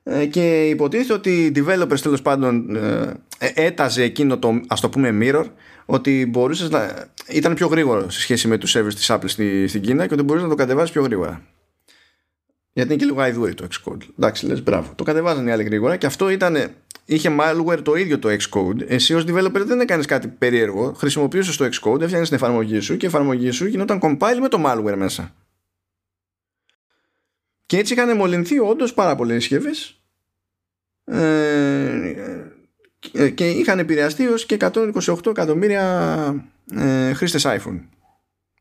Ε, 0.04 0.26
και 0.26 0.68
υποτίθεται 0.70 1.14
ότι 1.14 1.46
οι 1.46 1.52
developers 1.56 2.00
τέλος 2.00 2.22
πάντων 2.22 2.76
ε, 2.76 3.14
έταζε 3.54 4.04
εκείνο 4.04 4.38
το 4.38 4.62
ας 4.68 4.82
το 4.82 4.90
πούμε 4.90 5.18
mirror 5.22 5.46
ότι 5.86 6.26
μπορούσες 6.30 6.70
να 6.70 7.08
ήταν 7.28 7.54
πιο 7.54 7.68
γρήγορο 7.68 8.10
σε 8.10 8.20
σχέση 8.20 8.48
με 8.48 8.58
τους 8.58 8.78
servers 8.78 8.94
της 8.94 9.12
Apple 9.12 9.24
στη, 9.26 9.68
στην 9.68 9.82
Κίνα 9.82 10.08
και 10.08 10.14
ότι 10.14 10.24
μπορούσες 10.24 10.50
να 10.50 10.56
το 10.56 10.62
κατεβάσεις 10.62 10.92
πιο 10.92 11.02
γρήγορα. 11.02 11.42
Γιατί 12.74 12.94
είναι 12.94 13.02
και 13.02 13.06
λίγο 13.06 13.22
αηδούρι 13.22 13.54
το 13.54 13.68
Xcode. 13.74 14.02
Εντάξει 14.18 14.46
λες 14.46 14.64
μπράβο. 14.64 14.92
Το 14.96 15.04
κατεβάζαν 15.04 15.48
οι 15.48 15.52
άλλοι 15.52 15.64
γρήγορα 15.64 15.96
και 15.98 16.06
αυτό 16.06 16.30
ήταν 16.30 16.72
είχε 17.06 17.36
malware 17.40 17.80
το 17.84 17.96
ίδιο 17.96 18.20
το 18.20 18.30
Xcode. 18.30 18.82
Εσύ 18.88 19.14
ως 19.14 19.24
developer 19.28 19.62
δεν 19.66 19.80
έκανες 19.80 20.06
κάτι 20.06 20.28
περίεργο. 20.28 20.94
Χρησιμοποιούσες 20.94 21.58
το 21.58 21.66
Xcode 21.66 22.02
έφτιανες 22.02 22.28
την 22.28 22.38
εφαρμογή 22.38 22.80
σου 22.80 22.98
και 22.98 23.06
η 23.06 23.10
εφαρμογή 23.10 23.52
σου 23.52 23.66
γινόταν 23.66 24.00
compile 24.02 24.40
με 24.42 24.48
το 24.48 24.64
malware 24.66 24.96
μέσα 24.98 25.34
και 27.70 27.78
έτσι 27.78 27.94
είχαν 27.94 28.18
μολυνθεί 28.18 28.60
όντως 28.60 28.94
πάρα 28.94 29.16
πολλές 29.16 29.44
συσκευές 29.44 30.02
ε, 31.06 32.16
και 33.36 33.50
είχαν 33.50 33.80
επηρεαστεί 33.80 34.28
ως 34.28 34.46
και 34.46 34.58
128 34.60 35.26
εκατομμύρια 35.26 36.50
ε, 36.76 37.14
χρήστες 37.14 37.46
iPhone. 37.48 37.80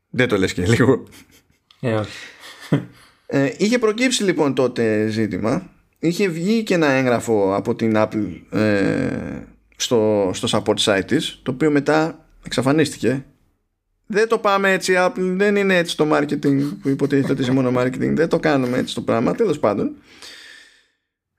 Δεν 0.09 0.27
το 0.27 0.37
λες 0.37 0.53
και 0.53 0.65
λίγο. 0.65 1.03
Ε, 1.79 2.01
ε, 3.27 3.53
είχε 3.57 3.79
προκύψει 3.79 4.23
λοιπόν 4.23 4.53
τότε 4.53 5.07
ζήτημα. 5.07 5.69
Είχε 5.99 6.27
βγει 6.27 6.63
και 6.63 6.73
ένα 6.73 6.87
έγγραφο 6.87 7.55
από 7.55 7.75
την 7.75 7.93
Apple 7.95 8.41
ε, 8.59 9.43
στο, 9.75 10.31
στο 10.33 10.47
support 10.51 10.77
site 10.77 11.05
της, 11.05 11.39
το 11.43 11.51
οποίο 11.51 11.71
μετά 11.71 12.25
εξαφανίστηκε. 12.45 13.25
Δεν 14.11 14.27
το 14.27 14.37
πάμε 14.37 14.71
έτσι 14.71 14.93
Apple, 14.97 15.33
δεν 15.35 15.55
είναι 15.55 15.77
έτσι 15.77 15.97
το 15.97 16.15
marketing 16.15 16.77
που 16.81 16.89
υποτίθεται 16.89 17.31
ότι 17.31 17.41
είσαι 17.41 17.51
μόνο 17.51 17.81
marketing, 17.81 18.13
δεν 18.13 18.29
το 18.29 18.39
κάνουμε 18.39 18.77
έτσι 18.77 18.95
το 18.95 19.01
πράγμα, 19.01 19.35
τέλος 19.35 19.59
πάντων. 19.59 19.95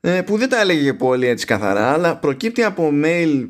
Ε, 0.00 0.22
που 0.22 0.36
δεν 0.36 0.48
τα 0.48 0.60
έλεγε 0.60 0.94
πολύ 0.94 1.26
έτσι 1.26 1.46
καθαρά 1.46 1.92
αλλά 1.92 2.16
προκύπτει 2.16 2.62
από 2.62 2.90
mail 3.04 3.48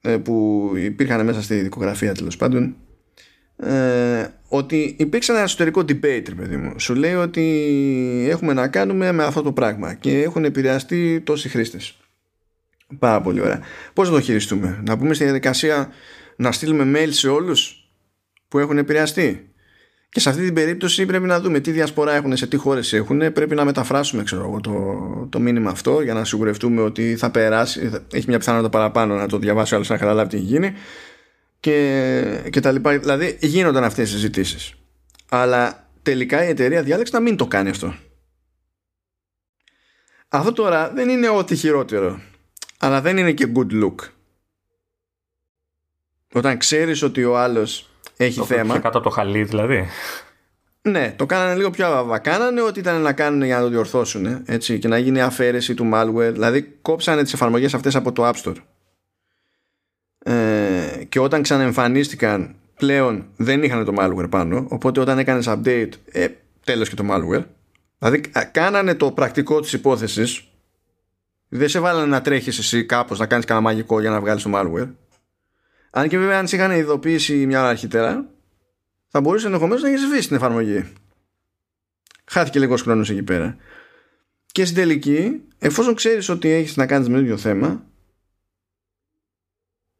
ε, 0.00 0.16
που 0.16 0.70
υπήρχαν 0.76 1.24
μέσα 1.24 1.42
στη 1.42 1.54
δικογραφία 1.54 2.14
τέλος 2.14 2.36
πάντων 2.36 2.76
ε, 3.56 4.26
ότι 4.48 4.96
υπήρξε 4.98 5.32
ένα 5.32 5.40
εσωτερικό 5.40 5.80
debate 5.80 6.28
παιδί 6.36 6.56
μου. 6.56 6.78
σου 6.78 6.94
λέει 6.94 7.14
ότι 7.14 8.26
έχουμε 8.28 8.52
να 8.52 8.68
κάνουμε 8.68 9.12
με 9.12 9.24
αυτό 9.24 9.42
το 9.42 9.52
πράγμα 9.52 9.94
και 9.94 10.22
έχουν 10.22 10.44
επηρεαστεί 10.44 11.20
τόσοι 11.20 11.48
χρήστες 11.48 11.96
πάρα 12.98 13.20
πολύ 13.20 13.40
ωραία 13.40 13.60
πώς 13.92 14.08
να 14.08 14.14
το 14.14 14.20
χειριστούμε; 14.20 14.82
Να 14.86 14.98
πούμε 14.98 15.14
στη 15.14 15.24
διαδικασία 15.24 15.92
να 16.36 16.52
στείλουμε 16.52 16.98
mail 16.98 17.08
σε 17.10 17.28
όλους; 17.28 17.81
Που 18.52 18.58
έχουν 18.58 18.78
επηρεαστεί 18.78 19.50
και 20.08 20.20
σε 20.20 20.28
αυτή 20.28 20.44
την 20.44 20.54
περίπτωση 20.54 21.06
πρέπει 21.06 21.26
να 21.26 21.40
δούμε 21.40 21.60
τι 21.60 21.70
διασπορά 21.70 22.12
έχουν, 22.12 22.36
σε 22.36 22.46
τι 22.46 22.56
χώρες 22.56 22.92
έχουν. 22.92 23.32
Πρέπει 23.32 23.54
να 23.54 23.64
μεταφράσουμε 23.64 24.22
ξέρω, 24.22 24.60
το, 24.62 24.72
το 25.30 25.40
μήνυμα 25.40 25.70
αυτό 25.70 26.00
για 26.00 26.14
να 26.14 26.24
σιγουρευτούμε 26.24 26.80
ότι 26.82 27.16
θα 27.16 27.30
περάσει, 27.30 27.90
έχει 28.12 28.24
μια 28.28 28.38
πιθανότητα 28.38 28.70
παραπάνω 28.70 29.14
να 29.14 29.28
το 29.28 29.38
διαβάσει 29.38 29.72
ο 29.72 29.76
άλλος 29.76 29.88
να 29.88 29.96
καταλάβει 29.96 30.28
τι 30.28 30.36
έχει 30.36 30.44
γίνει 30.44 30.72
και, 31.60 32.48
και 32.50 32.60
τα 32.60 32.72
λοιπά. 32.72 32.98
Δηλαδή 32.98 33.38
γίνονταν 33.40 33.84
αυτές 33.84 34.08
οι 34.08 34.12
συζητήσεις. 34.12 34.74
Αλλά 35.28 35.88
τελικά 36.02 36.44
η 36.44 36.48
εταιρεία 36.48 36.82
διάλεξε 36.82 37.12
να 37.14 37.20
μην 37.20 37.36
το 37.36 37.46
κάνει 37.46 37.68
αυτό. 37.68 37.94
Αυτό 40.28 40.52
τώρα 40.52 40.90
δεν 40.90 41.08
είναι 41.08 41.28
ό,τι 41.28 41.56
χειρότερο. 41.56 42.20
Αλλά 42.78 43.00
δεν 43.00 43.16
είναι 43.16 43.32
και 43.32 43.52
good 43.54 43.84
look. 43.84 43.94
Όταν 46.32 46.58
ξέρεις 46.58 47.02
ότι 47.02 47.24
ο 47.24 47.38
άλλος 47.38 47.86
έχει 48.16 48.38
το 48.38 48.44
θέμα. 48.44 48.78
κάτω 48.78 48.98
από 48.98 49.08
το 49.08 49.14
χαλί 49.14 49.42
δηλαδή. 49.42 49.88
Ναι, 50.82 51.14
το 51.16 51.26
κάνανε 51.26 51.54
λίγο 51.54 51.70
πιο 51.70 51.86
αβαβά. 51.86 52.18
Κάνανε 52.18 52.62
ό,τι 52.62 52.80
ήταν 52.80 53.00
να 53.00 53.12
κάνουν 53.12 53.42
για 53.42 53.56
να 53.56 53.62
το 53.62 53.68
διορθώσουν 53.68 54.42
έτσι, 54.46 54.78
και 54.78 54.88
να 54.88 54.98
γίνει 54.98 55.20
αφαίρεση 55.20 55.74
του 55.74 55.90
malware. 55.94 56.32
Δηλαδή, 56.32 56.62
κόψανε 56.62 57.22
τις 57.22 57.32
εφαρμογές 57.32 57.74
αυτές 57.74 57.94
από 57.94 58.12
το 58.12 58.28
App 58.28 58.34
Store. 58.42 58.56
Ε, 60.18 61.04
και 61.08 61.18
όταν 61.18 61.42
ξαναεμφανίστηκαν, 61.42 62.54
πλέον 62.76 63.26
δεν 63.36 63.62
είχαν 63.62 63.84
το 63.84 63.92
malware 63.98 64.30
πάνω. 64.30 64.66
Οπότε, 64.68 65.00
όταν 65.00 65.18
έκανες 65.18 65.48
update, 65.48 65.90
ε, 66.12 66.26
τέλος 66.64 66.88
και 66.88 66.94
το 66.94 67.04
malware. 67.10 67.44
Δηλαδή, 67.98 68.20
κάνανε 68.50 68.94
το 68.94 69.10
πρακτικό 69.10 69.60
της 69.60 69.72
υπόθεσης. 69.72 70.46
Δεν 71.48 71.68
σε 71.68 71.80
βάλανε 71.80 72.06
να 72.06 72.20
τρέχεις 72.20 72.58
εσύ 72.58 72.84
κάπως 72.84 73.18
να 73.18 73.26
κάνεις 73.26 73.44
κανένα 73.44 73.66
μαγικό 73.66 74.00
για 74.00 74.10
να 74.10 74.20
βγάλεις 74.20 74.42
το 74.42 74.50
malware. 74.54 74.88
Αν 75.94 76.08
και 76.08 76.18
βέβαια 76.18 76.38
αν 76.38 76.46
σε 76.48 76.56
είχαν 76.56 76.70
ειδοποιήσει 76.70 77.46
μια 77.46 77.60
ώρα 77.60 77.68
αρχίτερα, 77.68 78.30
θα 79.08 79.20
μπορούσες 79.20 79.46
ενδεχομένως 79.46 79.82
να 79.82 79.88
έχεις 79.88 80.00
σβήσει 80.00 80.26
την 80.26 80.36
εφαρμογή. 80.36 80.92
Χάθηκε 82.24 82.58
λίγος 82.58 82.82
χρόνος 82.82 83.10
εκεί 83.10 83.22
πέρα. 83.22 83.56
Και 84.46 84.64
στην 84.64 84.76
τελική, 84.76 85.42
εφόσον 85.58 85.94
ξέρεις 85.94 86.28
ότι 86.28 86.48
έχεις 86.48 86.76
να 86.76 86.86
κάνεις 86.86 87.08
με 87.08 87.14
το 87.14 87.20
ίδιο 87.20 87.36
θέμα, 87.36 87.86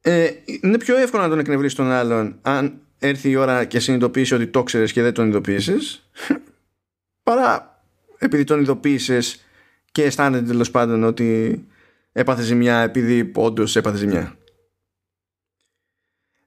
ε, 0.00 0.30
είναι 0.44 0.78
πιο 0.78 0.96
εύκολο 0.96 1.22
να 1.22 1.28
τον 1.28 1.38
εκνευρίσεις 1.38 1.76
τον 1.76 1.90
άλλον 1.90 2.38
αν 2.42 2.80
έρθει 2.98 3.30
η 3.30 3.36
ώρα 3.36 3.64
και 3.64 3.80
συνειδητοποιήσει 3.80 4.34
ότι 4.34 4.46
το 4.46 4.62
ξέρεις 4.62 4.92
και 4.92 5.02
δεν 5.02 5.12
τον 5.12 5.28
ειδοποίησε, 5.28 5.76
παρά 7.22 7.82
επειδή 8.18 8.44
τον 8.44 8.60
ειδοποίησες 8.60 9.44
και 9.92 10.02
αισθάνεται 10.04 10.46
τέλος 10.46 10.70
πάντων 10.70 11.04
ότι 11.04 11.60
έπαθε 12.12 12.42
ζημιά 12.42 12.78
επειδή 12.78 13.32
όντως 13.34 13.76
έπαθε 13.76 13.96
ζημιά. 13.96 14.36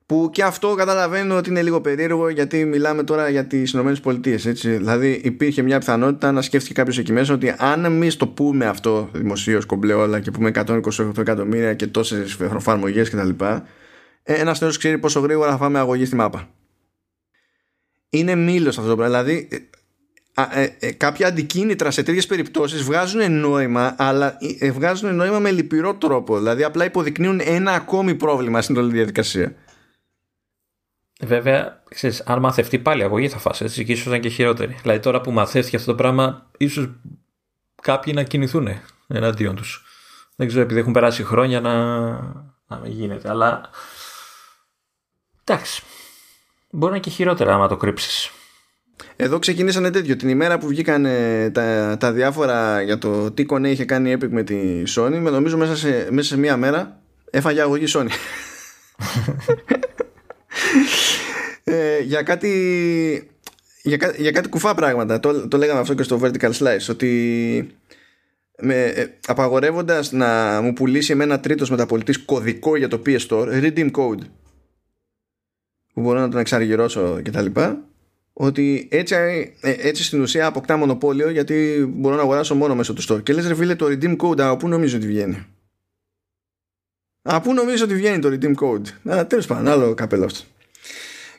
Που 0.05 0.29
και 0.31 0.43
αυτό 0.43 0.75
καταλαβαίνω 0.75 1.37
ότι 1.37 1.49
είναι 1.49 1.61
λίγο 1.61 1.81
περίεργο 1.81 2.29
γιατί 2.29 2.65
μιλάμε 2.65 3.03
τώρα 3.03 3.29
για 3.29 3.45
τις 3.45 3.73
ΗΠΑ. 3.73 4.19
Δηλαδή 4.61 5.21
υπήρχε 5.23 5.61
μια 5.61 5.79
πιθανότητα 5.79 6.31
να 6.31 6.41
σκέφτηκε 6.41 6.73
κάποιος 6.73 6.97
εκεί 6.97 7.11
μέσα 7.11 7.33
ότι 7.33 7.53
αν 7.57 7.85
εμείς 7.85 8.17
το 8.17 8.27
πούμε 8.27 8.65
αυτό 8.65 9.09
δημοσίως 9.13 9.65
κομπλέ 9.65 9.93
όλα 9.93 10.19
και 10.19 10.31
πούμε 10.31 10.51
128 10.55 11.17
εκατομμύρια 11.17 11.73
και 11.73 11.87
τόσες 11.87 12.37
εφαρμογές 12.39 13.09
κτλ., 13.09 13.29
ε, 14.23 14.33
ένας 14.33 14.61
νέος 14.61 14.77
ξέρει 14.77 14.97
πόσο 14.97 15.19
γρήγορα 15.19 15.51
θα 15.51 15.57
φάμε 15.57 15.79
αγωγή 15.79 16.05
στη 16.05 16.15
μάπα. 16.15 16.49
Είναι 18.09 18.35
μήλος 18.35 18.77
αυτό 18.77 18.89
το 18.89 18.95
πράγμα. 18.95 19.21
Δηλαδή 19.21 19.47
ε, 19.51 19.57
ε, 20.61 20.67
ε, 20.79 20.91
κάποια 20.91 21.27
αντικίνητρα 21.27 21.91
σε 21.91 22.03
τέτοιες 22.03 22.25
περιπτώσεις 22.25 22.83
βγάζουν 22.83 23.31
νόημα, 23.31 23.95
αλλά 23.97 24.37
ε, 24.59 24.71
βγάζουν 24.71 25.15
νόημα 25.15 25.39
με 25.39 25.51
λυπηρό 25.51 25.95
τρόπο. 25.95 26.37
Δηλαδή 26.37 26.63
απλά 26.63 26.85
υποδεικνύουν 26.85 27.41
ένα 27.43 27.71
ακόμη 27.71 28.15
πρόβλημα 28.15 28.61
στην 28.61 28.77
όλη 28.77 28.91
διαδικασία. 28.91 29.55
Βέβαια, 31.25 31.83
ξέρεις, 31.89 32.21
αν 32.21 32.39
μαθευτεί 32.39 32.79
πάλι 32.79 33.03
αγωγή 33.03 33.29
θα 33.29 33.37
φάσει 33.37 33.63
έτσι 33.63 33.85
και 33.85 33.91
ίσως 33.91 34.05
ήταν 34.05 34.19
και 34.19 34.29
χειρότερη. 34.29 34.77
Δηλαδή 34.81 34.99
τώρα 34.99 35.21
που 35.21 35.31
μαθεύτηκε 35.31 35.75
αυτό 35.75 35.91
το 35.91 35.97
πράγμα, 35.97 36.49
ίσως 36.57 36.89
κάποιοι 37.81 38.13
να 38.15 38.23
κινηθούν 38.23 38.67
εναντίον 39.07 39.55
τους. 39.55 39.85
Δεν 40.35 40.47
ξέρω, 40.47 40.63
επειδή 40.63 40.79
έχουν 40.79 40.93
περάσει 40.93 41.23
χρόνια 41.23 41.61
να, 41.61 42.09
να 42.67 42.77
μην 42.83 42.91
γίνεται, 42.91 43.29
αλλά 43.29 43.69
εντάξει. 45.43 45.83
Μπορεί 46.69 46.91
να 46.91 46.97
είναι 46.97 47.05
και 47.05 47.11
χειρότερα 47.11 47.53
άμα 47.53 47.67
το 47.67 47.77
κρύψεις. 47.77 48.31
Εδώ 49.15 49.39
ξεκινήσανε 49.39 49.89
τέτοιο. 49.91 50.15
Την 50.15 50.29
ημέρα 50.29 50.57
που 50.57 50.67
βγήκαν 50.67 51.07
τα, 51.51 51.97
τα 51.99 52.11
διάφορα 52.11 52.81
για 52.81 52.97
το 52.97 53.31
τι 53.31 53.45
κονέ 53.45 53.69
είχε 53.69 53.85
κάνει 53.85 54.11
η 54.11 54.17
Epic 54.19 54.29
με 54.29 54.43
τη 54.43 54.83
Sony, 54.95 55.17
με 55.21 55.29
νομίζω 55.29 55.57
μέσα 55.57 55.75
σε, 55.75 56.07
μέσα 56.11 56.27
σε 56.27 56.37
μία 56.37 56.57
μέρα 56.57 56.99
έφαγε 57.29 57.61
αγωγή 57.61 57.85
Sony. 57.87 58.09
ε, 61.63 61.99
για 61.99 62.23
κάτι 62.23 62.49
για, 63.81 64.13
για 64.17 64.31
κάτι 64.31 64.49
κουφά 64.49 64.75
πράγματα. 64.75 65.19
Το, 65.19 65.47
το 65.47 65.57
λέγαμε 65.57 65.79
αυτό 65.79 65.93
και 65.93 66.03
στο 66.03 66.19
Vertical 66.23 66.51
Slice 66.51 66.89
ότι 66.89 67.77
με, 68.61 68.83
ε, 68.83 69.07
απαγορεύοντας 69.27 70.11
να 70.11 70.61
μου 70.61 70.73
πουλήσει 70.73 71.11
εμένα 71.11 71.39
τρίτος 71.39 71.69
μεταπολιτής 71.69 72.25
κωδικό 72.25 72.75
για 72.75 72.87
το 72.87 73.01
PS 73.05 73.27
Store 73.27 73.47
redeem 73.47 73.91
code 73.91 74.21
που 75.93 76.01
μπορώ 76.01 76.19
να 76.19 76.29
τον 76.29 76.39
εξαργυρώσω 76.39 77.21
και 77.21 77.31
τα 77.31 77.41
λοιπά 77.41 77.85
ότι 78.33 78.87
έτσι, 78.91 79.15
ε, 79.61 79.71
έτσι 79.77 80.03
στην 80.03 80.21
ουσία 80.21 80.45
αποκτά 80.45 80.77
μονοπόλιο 80.77 81.29
γιατί 81.29 81.85
μπορώ 81.95 82.15
να 82.15 82.21
αγοράσω 82.21 82.55
μόνο 82.55 82.75
μέσω 82.75 82.93
του 82.93 83.03
store. 83.03 83.23
Και 83.23 83.33
λες 83.33 83.47
ρε 83.47 83.55
φίλε 83.55 83.75
το 83.75 83.85
redeem 83.85 84.15
code 84.17 84.39
από 84.39 84.57
πού 84.57 84.67
νομίζω 84.67 84.97
ότι 84.97 85.07
βγαίνει; 85.07 85.45
Από 87.27 87.47
πού 87.47 87.53
νομίζω 87.53 87.83
ότι 87.83 87.95
βγαίνει 87.95 88.19
το 88.19 88.29
redeem 88.31 88.53
code 88.55 89.13
Α, 89.15 89.27
τέλος 89.27 89.45
πάντων 89.45 89.67
άλλο 89.67 89.93
καπέλο 89.93 90.25
αυτό 90.25 90.43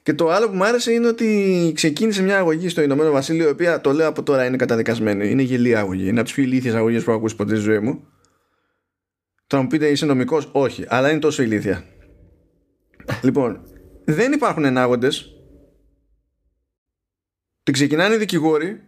και 0.07 0.15
το 0.15 0.31
άλλο 0.31 0.49
που 0.49 0.55
μου 0.55 0.65
άρεσε 0.65 0.93
είναι 0.93 1.07
ότι 1.07 1.73
ξεκίνησε 1.75 2.23
μια 2.23 2.39
αγωγή 2.39 2.69
στο 2.69 2.83
Ηνωμένο 2.83 3.11
Βασίλειο, 3.11 3.47
η 3.47 3.51
οποία 3.51 3.81
το 3.81 3.93
λέω 3.93 4.09
από 4.09 4.23
τώρα 4.23 4.45
είναι 4.45 4.57
καταδικασμένη. 4.57 5.31
Είναι 5.31 5.43
γελία 5.43 5.81
αγωγή. 5.81 6.03
Είναι 6.09 6.19
από 6.21 6.23
τις 6.23 6.33
πιο 6.33 6.43
ηλίθιες 6.43 6.75
αγωγές 6.75 7.05
που 7.05 7.11
έχω 7.11 7.19
ακούσει 7.19 7.37
ποτέ 7.37 7.55
στη 7.55 7.65
ζωή 7.65 7.79
μου. 7.79 8.05
Θα 9.47 9.61
μου 9.61 9.67
πείτε, 9.67 9.89
είσαι 9.89 10.07
νομικός, 10.07 10.49
όχι, 10.53 10.85
αλλά 10.89 11.11
είναι 11.11 11.19
τόσο 11.19 11.43
ηλίθια. 11.43 11.85
λοιπόν, 13.23 13.61
δεν 14.05 14.33
υπάρχουν 14.33 14.65
ενάγοντες. 14.65 15.31
Την 17.63 17.75
ξεκινάνε 17.75 18.15
οι 18.15 18.19
δικηγόροι 18.19 18.83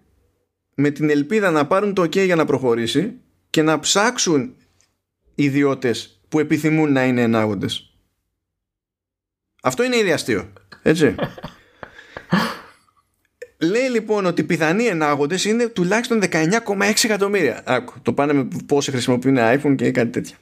με 0.75 0.91
την 0.91 1.11
ελπίδα 1.11 1.51
να 1.51 1.67
πάρουν 1.67 1.95
το 1.95 2.03
OK 2.03 2.25
για 2.25 2.37
να 2.37 2.45
προχωρήσει 2.45 3.21
και 3.51 3.63
να 3.63 3.79
ψάξουν 3.79 4.55
ιδιώτες 5.35 6.18
που 6.29 6.39
επιθυμούν 6.39 6.93
να 6.93 7.05
είναι 7.05 7.23
ενάγοντες. 7.23 7.93
Αυτό 9.63 9.83
είναι 9.83 9.97
ήδη 9.97 10.13
αστείο. 10.13 10.53
Έτσι. 10.83 11.15
Λέει 13.61 13.89
λοιπόν 13.89 14.27
ότι 14.27 14.41
οι 14.41 14.45
πιθανοί 14.45 14.85
ενάγοντες 14.85 15.45
είναι 15.45 15.69
τουλάχιστον 15.69 16.23
19,6 16.31 16.93
εκατομμύρια. 17.03 17.63
Άκου, 17.67 18.01
το 18.03 18.13
πάνε 18.13 18.33
με 18.33 18.49
πόσο 18.67 18.91
χρησιμοποιούν 18.91 19.37
iPhone 19.39 19.75
και 19.77 19.91
κάτι 19.91 20.11
τέτοια. 20.11 20.37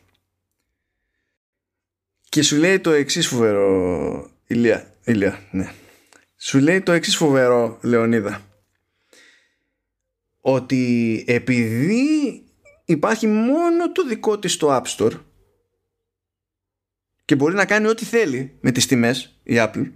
Και 2.28 2.42
σου 2.42 2.56
λέει 2.56 2.80
το 2.80 2.90
εξής 2.90 3.26
φοβερό, 3.26 4.30
Ηλία, 4.46 4.94
Ηλία, 5.04 5.40
ναι. 5.50 5.72
Σου 6.36 6.58
λέει 6.58 6.80
το 6.80 6.92
εξής 6.92 7.16
φοβερό, 7.16 7.78
Λεωνίδα. 7.82 8.40
Ότι 10.40 11.24
επειδή 11.26 12.42
υπάρχει 12.84 13.26
μόνο 13.26 13.92
το 13.92 14.06
δικό 14.06 14.38
της 14.38 14.56
το 14.56 14.76
App 14.76 14.84
Store 14.96 15.12
και 17.26 17.36
μπορεί 17.36 17.54
να 17.54 17.66
κάνει 17.66 17.86
ό,τι 17.86 18.04
θέλει 18.04 18.58
με 18.60 18.70
τις 18.70 18.86
τιμές 18.86 19.38
η 19.42 19.54
Apple 19.56 19.92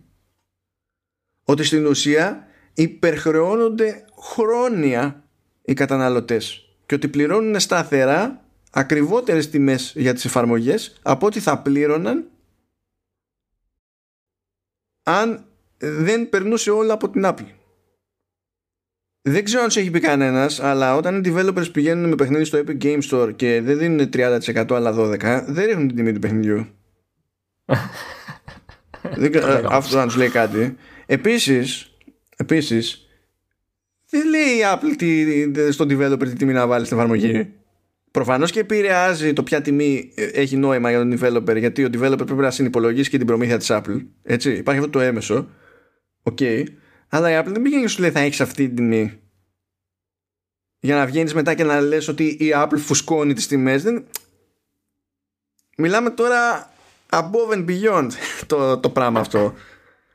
ότι 1.44 1.65
στην 1.65 1.86
ουσία 1.86 2.47
υπερχρεώνονται 2.74 4.05
χρόνια 4.19 5.24
οι 5.62 5.74
καταναλωτές 5.74 6.65
και 6.86 6.94
ότι 6.94 7.09
πληρώνουν 7.09 7.61
σταθερά 7.61 8.44
ακριβότερες 8.70 9.51
τιμές 9.51 9.93
για 9.97 10.15
τις 10.15 10.24
εφαρμογές 10.24 10.98
από 11.02 11.27
ό,τι 11.27 11.40
θα 11.40 11.62
πλήρωναν 11.62 12.31
αν 15.02 15.44
δεν 15.78 16.28
περνούσε 16.28 16.70
όλα 16.70 16.93
από 16.93 17.11
την 17.11 17.23
Apple. 17.24 17.48
Δεν 19.23 19.44
ξέρω 19.44 19.62
αν 19.62 19.70
σου 19.70 19.78
έχει 19.78 19.90
πει 19.90 20.01
κανένας, 20.01 20.61
αλλά 20.61 20.97
όταν 20.97 21.24
οι 21.24 21.32
developers 21.32 21.73
πηγαίνουν 21.73 22.09
με 22.09 22.15
παιχνίδι 22.15 22.44
στο 22.44 22.59
Epic 22.59 22.82
Game 22.82 23.01
Store 23.11 23.36
και 23.36 23.61
δεν 23.61 23.78
δίνουν 23.78 24.09
30% 24.12 24.70
αλλά 24.70 24.94
12%, 24.97 25.44
δεν 25.47 25.66
ρίχνουν 25.66 25.86
την 25.86 25.97
τιμή 25.97 26.12
του 26.12 26.19
παιχνιδιού. 26.19 26.80
Δεν, 29.16 29.32
αυτό 29.68 29.97
να 29.97 30.06
του 30.09 30.18
λέει 30.18 30.28
κάτι. 30.28 30.76
Επίσης, 31.06 31.92
επίσης, 32.36 33.09
δεν 34.10 34.28
λέει 34.28 34.56
η 34.56 34.60
Apple 34.64 34.94
τι, 34.97 35.72
στον 35.72 35.88
developer 35.90 36.24
τι 36.24 36.32
τιμή 36.32 36.52
να 36.52 36.66
βάλει 36.66 36.84
στην 36.84 36.97
εφαρμογή. 36.97 37.52
Προφανώς 38.10 38.51
και 38.51 38.60
επηρεάζει 38.60 39.32
το 39.32 39.42
ποια 39.42 39.60
τιμή 39.60 40.12
ε, 40.14 40.24
έχει 40.24 40.56
νόημα 40.56 40.90
για 40.90 40.98
τον 40.98 41.18
developer, 41.18 41.59
γιατί 41.59 41.84
ο 41.84 41.88
developer 41.92 42.26
πρέπει 42.26 42.40
να 42.40 42.51
συνυπολογίσει 42.51 43.10
και 43.10 43.18
την 43.18 43.26
προμήθεια 43.26 43.59
της 43.59 43.68
Apple. 43.70 44.06
Έτσι, 44.22 44.52
υπάρχει 44.52 44.80
αυτό 44.80 44.92
το 44.92 45.01
έμεσο. 45.01 45.48
OK. 46.22 46.38
Okay. 46.40 46.64
Αλλά 47.09 47.30
η 47.30 47.42
Apple 47.42 47.52
δεν 47.52 47.62
πήγαινε 47.62 47.82
και 47.82 47.88
σου 47.88 48.01
λέει 48.01 48.10
θα 48.10 48.20
έχεις 48.20 48.40
αυτή 48.40 48.66
την 48.66 48.76
τιμή. 48.76 49.20
Για 50.80 50.97
να 50.97 51.06
βγαίνεις 51.06 51.34
μετά 51.34 51.55
και 51.55 51.64
να 51.64 51.80
λες 51.80 52.09
ότι 52.09 52.24
η 52.24 52.52
Apple 52.55 52.78
φουσκώνει 52.78 53.32
τις 53.32 53.47
τιμές. 53.47 53.82
Δεν... 53.82 54.05
Μιλάμε 55.76 56.10
τώρα 56.10 56.69
above 57.10 57.52
and 57.54 57.64
beyond 57.66 58.08
το, 58.46 58.78
το 58.78 58.90
πράγμα 58.90 59.20
αυτό. 59.20 59.54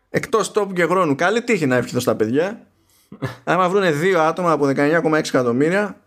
Εκτός 0.09 0.51
τόπου 0.51 0.73
και 0.73 0.85
χρόνου. 0.85 1.15
Καλή 1.15 1.43
τύχη 1.43 1.65
να 1.65 1.75
ευχηθώ 1.75 1.99
στα 1.99 2.15
παιδιά. 2.15 2.67
Άμα 3.43 3.69
βρουν 3.69 3.99
δύο 3.99 4.19
άτομα 4.21 4.51
από 4.51 4.65
19,6 4.65 5.13
εκατομμύρια 5.13 6.01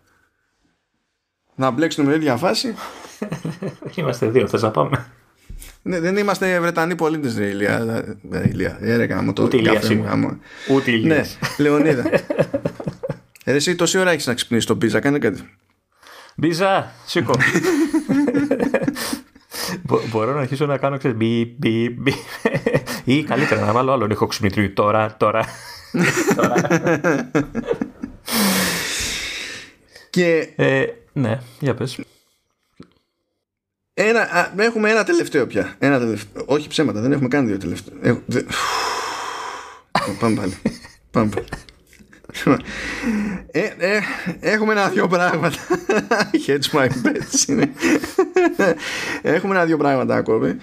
να 1.54 1.70
μπλέξουν 1.70 2.04
με 2.04 2.14
ίδια 2.14 2.36
φάση. 2.36 2.74
Είμαστε 3.96 4.28
δύο, 4.28 4.48
θες 4.48 4.62
να 4.62 4.70
πάμε; 4.70 5.06
Ναι, 5.82 6.00
δεν 6.00 6.16
είμαστε 6.16 6.60
Βρετανοί 6.60 6.94
πολίτες, 6.94 7.36
ρε 7.38 7.46
Ηλία. 7.46 8.04
Ηλία, 8.44 8.78
έρεκα 8.80 9.22
μου 9.22 9.32
το 9.32 9.42
Ούτε 9.42 9.56
Ηλία 9.56 9.80
Ούτε 10.70 10.90
Ηλία. 10.90 11.16
Ναι, 11.16 11.22
Λεωνίδα. 11.58 12.10
Ε, 13.44 13.54
εσύ 13.54 13.74
τόση 13.74 13.98
ώρα 13.98 14.10
έχεις 14.10 14.26
να 14.26 14.34
ξυπνήσεις 14.34 14.66
τον 14.66 14.78
πίζα, 14.78 15.00
κάνε 15.00 15.18
κάτι. 15.18 15.40
Μπίζα, 16.36 16.92
σήκω. 17.06 17.34
Μπορώ 20.10 20.32
να 20.32 20.40
αρχίσω 20.40 20.66
να 20.66 20.78
κάνω 20.78 20.98
ξέρεις, 20.98 21.16
μπι, 21.16 21.56
μπι, 21.58 21.90
μπι. 21.90 22.12
Ή 23.04 23.24
καλύτερα 23.24 23.64
να 23.64 23.72
βάλω 23.72 23.92
άλλον 23.92 24.10
ήχο 24.10 24.26
ξυπνητρίου. 24.26 24.72
Τώρα, 24.72 25.16
τώρα. 25.16 25.44
Και... 30.10 30.52
Ε, 30.56 30.84
ναι, 31.12 31.40
για 31.60 31.74
πες. 31.74 32.00
Ένα, 33.94 34.20
α, 34.20 34.52
έχουμε 34.56 34.90
ένα 34.90 35.04
τελευταίο 35.04 35.46
πια. 35.46 35.74
Ένα 35.78 35.98
τελευταίο. 35.98 36.42
Όχι 36.46 36.68
ψέματα, 36.68 37.00
δεν 37.00 37.12
έχουμε 37.12 37.28
καν 37.28 37.46
δύο 37.46 37.58
τελευταία. 37.58 37.94
Έχω, 38.02 38.22
δε... 38.26 38.42
Πάμε 40.20 40.34
πάλι. 40.34 40.58
Πάμε 41.10 41.30
πάλι. 41.34 41.46
Ε, 43.50 43.60
ε, 43.60 44.00
έχουμε 44.40 44.72
ένα-δυο 44.72 45.06
πράγματα. 45.06 45.56
Hedge 46.46 46.78
my 46.78 46.86
bets. 46.86 47.66
έχουμε 49.22 49.54
ένα-δυο 49.54 49.76
πράγματα 49.76 50.16
ακόμη. 50.16 50.56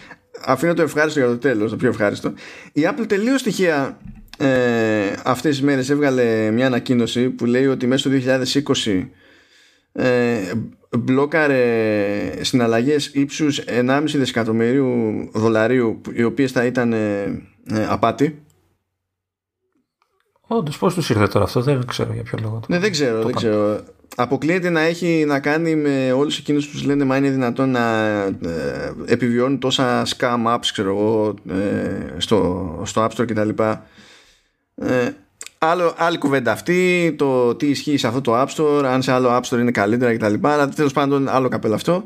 Αφήνω 0.45 0.73
το 0.73 0.81
ευχάριστο 0.81 1.19
για 1.19 1.30
το 1.30 1.38
τέλος, 1.38 1.69
το 1.69 1.76
πιο 1.76 1.89
ευχάριστο. 1.89 2.34
Η 2.73 2.81
Apple 2.89 3.06
τελείως 3.07 3.39
στοιχεία 3.39 3.97
ε, 4.38 5.14
αυτές 5.23 5.56
τις 5.56 5.65
μέρες 5.65 5.89
έβγαλε 5.89 6.52
μια 6.52 6.65
ανακοίνωση 6.65 7.30
που 7.30 7.45
λέει 7.45 7.65
ότι 7.65 7.88
μέσα 7.88 8.10
στο 8.10 8.34
2020 8.84 9.06
ε, 9.91 10.52
μπλόκαρε 10.99 11.64
συναλλαγές 12.41 13.07
ύψους 13.14 13.61
1,5 13.68 14.02
δισεκατομμυρίου 14.06 15.30
δολαρίου 15.34 16.02
οι 16.14 16.23
οποίες 16.23 16.52
θα 16.52 16.65
ήταν 16.65 16.93
ε, 16.93 17.23
ε, 17.72 17.85
απάτη 17.89 18.45
Όντως, 20.48 20.78
πώς 20.78 20.94
τους 20.94 21.10
ήρθε 21.10 21.28
τώρα 21.28 21.46
αυτό, 21.46 21.62
δεν 21.62 21.86
ξέρω 21.86 22.14
για 22.14 22.24
ποιο 22.24 22.38
λόγο. 22.42 22.60
Ναι, 22.68 22.80
δεν 22.80 22.92
ξέρω, 22.92 23.24
δεν 23.24 23.36
ξέρω. 23.36 23.80
Αποκλείεται 24.16 24.70
να 24.70 24.82
έχει 24.82 25.24
να 25.28 25.40
κάνει 25.40 25.76
με 25.76 26.12
όλους 26.12 26.38
εκείνους 26.38 26.68
που 26.68 26.88
λένε 26.88 27.04
Μα 27.04 27.18
είναι 27.18 27.30
δυνατόν 27.30 27.70
να 27.70 28.14
ε, 28.24 28.94
επιβιώνουν 29.06 29.60
τόσα 29.60 30.04
scam 30.06 30.56
apps, 30.56 30.66
ξέρω 30.72 30.90
εγώ, 30.90 31.34
ε, 31.50 32.20
στο, 32.20 32.82
στο 32.86 33.06
App 33.06 33.10
Store 33.10 33.28
κτλ. 33.28 33.50
Ε, 34.76 35.10
άλλο, 35.58 35.94
άλλη 35.98 36.18
κουβέντα 36.18 36.52
αυτή, 36.52 37.14
το 37.18 37.56
τι 37.56 37.68
ισχύει 37.68 37.98
σε 37.98 38.08
αυτό 38.08 38.22
το 38.22 38.42
App 38.42 38.48
Store, 38.48 38.84
αν 38.86 39.02
σε 39.02 39.12
άλλο 39.12 39.30
App 39.30 39.42
Store 39.42 39.60
είναι 39.60 39.72
καλύτερα 39.72 40.16
κτλ. 40.16 40.48
Αλλά 40.48 40.70
τέλος 40.70 40.94
πάντων, 40.94 41.30
άλλο 41.30 41.48
καπέλο 41.48 41.74
αυτό. 41.74 42.04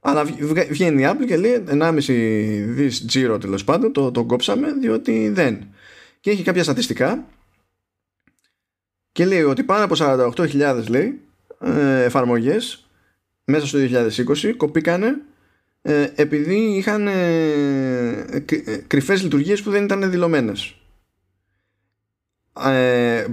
Αλλά 0.00 0.24
βγαίνει 0.70 1.02
η 1.02 1.06
Apple 1.08 1.26
και 1.26 1.36
λέει 1.36 1.64
1,5 1.70 1.92
δις 2.66 3.04
τζίρο 3.04 3.38
τέλος 3.38 3.64
πάντων, 3.64 3.92
το, 3.92 4.10
το 4.10 4.24
κόψαμε 4.24 4.72
διότι 4.72 5.28
δεν. 5.28 5.66
Και 6.20 6.30
έχει 6.30 6.42
κάποια 6.42 6.62
στατιστικά 6.62 7.24
και 9.12 9.24
λέει 9.24 9.42
ότι 9.42 9.62
πάνω 9.62 9.84
από 9.84 9.94
48.000 9.98 10.84
λέει 10.88 11.20
ε, 11.60 12.02
εφαρμογές 12.02 12.90
μέσα 13.44 13.66
στο 13.66 13.78
2020 14.42 14.54
κοπήκανε 14.56 15.16
ε, 15.82 16.08
επειδή 16.14 16.54
είχαν 16.54 17.06
ε, 17.06 18.44
κρυφές 18.86 19.22
λειτουργίες 19.22 19.62
που 19.62 19.70
δεν 19.70 19.84
ήταν 19.84 20.10
δηλωμένες. 20.10 20.74
Ε, 22.64 23.26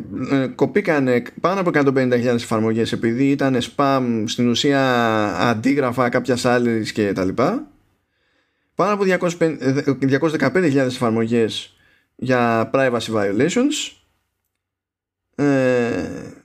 κοπήκανε 0.56 1.24
πάνω 1.42 1.60
από 1.60 1.70
150.000 1.74 2.12
εφαρμογές 2.26 2.92
επειδή 2.92 3.30
ήταν 3.30 3.58
spam 3.62 4.24
στην 4.26 4.50
ουσία 4.50 4.82
αντίγραφα 5.38 6.10
κάποιας 6.10 6.46
άλλης 6.46 6.92
και 6.92 7.14
τα 7.14 7.26
λοιπά 7.26 7.68
πάνω 8.76 8.94
από 8.94 9.04
215.000 10.40 10.76
εφαρμογές 10.76 11.78
για 12.16 12.70
privacy 12.74 13.14
violations 13.14 13.98
ε, 15.40 16.38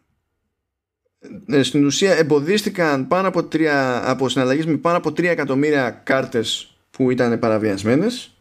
ε, 1.47 1.63
στην 1.63 1.85
ουσία 1.85 2.15
εμποδίστηκαν 2.17 3.09
πάνω 3.09 3.29
από, 3.29 3.45
τρία, 3.45 4.11
από 4.11 4.29
συναλλαγές 4.29 4.67
με 4.67 4.77
πάνω 4.77 4.97
από 4.97 5.09
3 5.09 5.25
εκατομμύρια 5.25 5.91
κάρτες 5.91 6.77
που 6.91 7.11
ήταν 7.11 7.39
παραβιασμένες. 7.39 8.37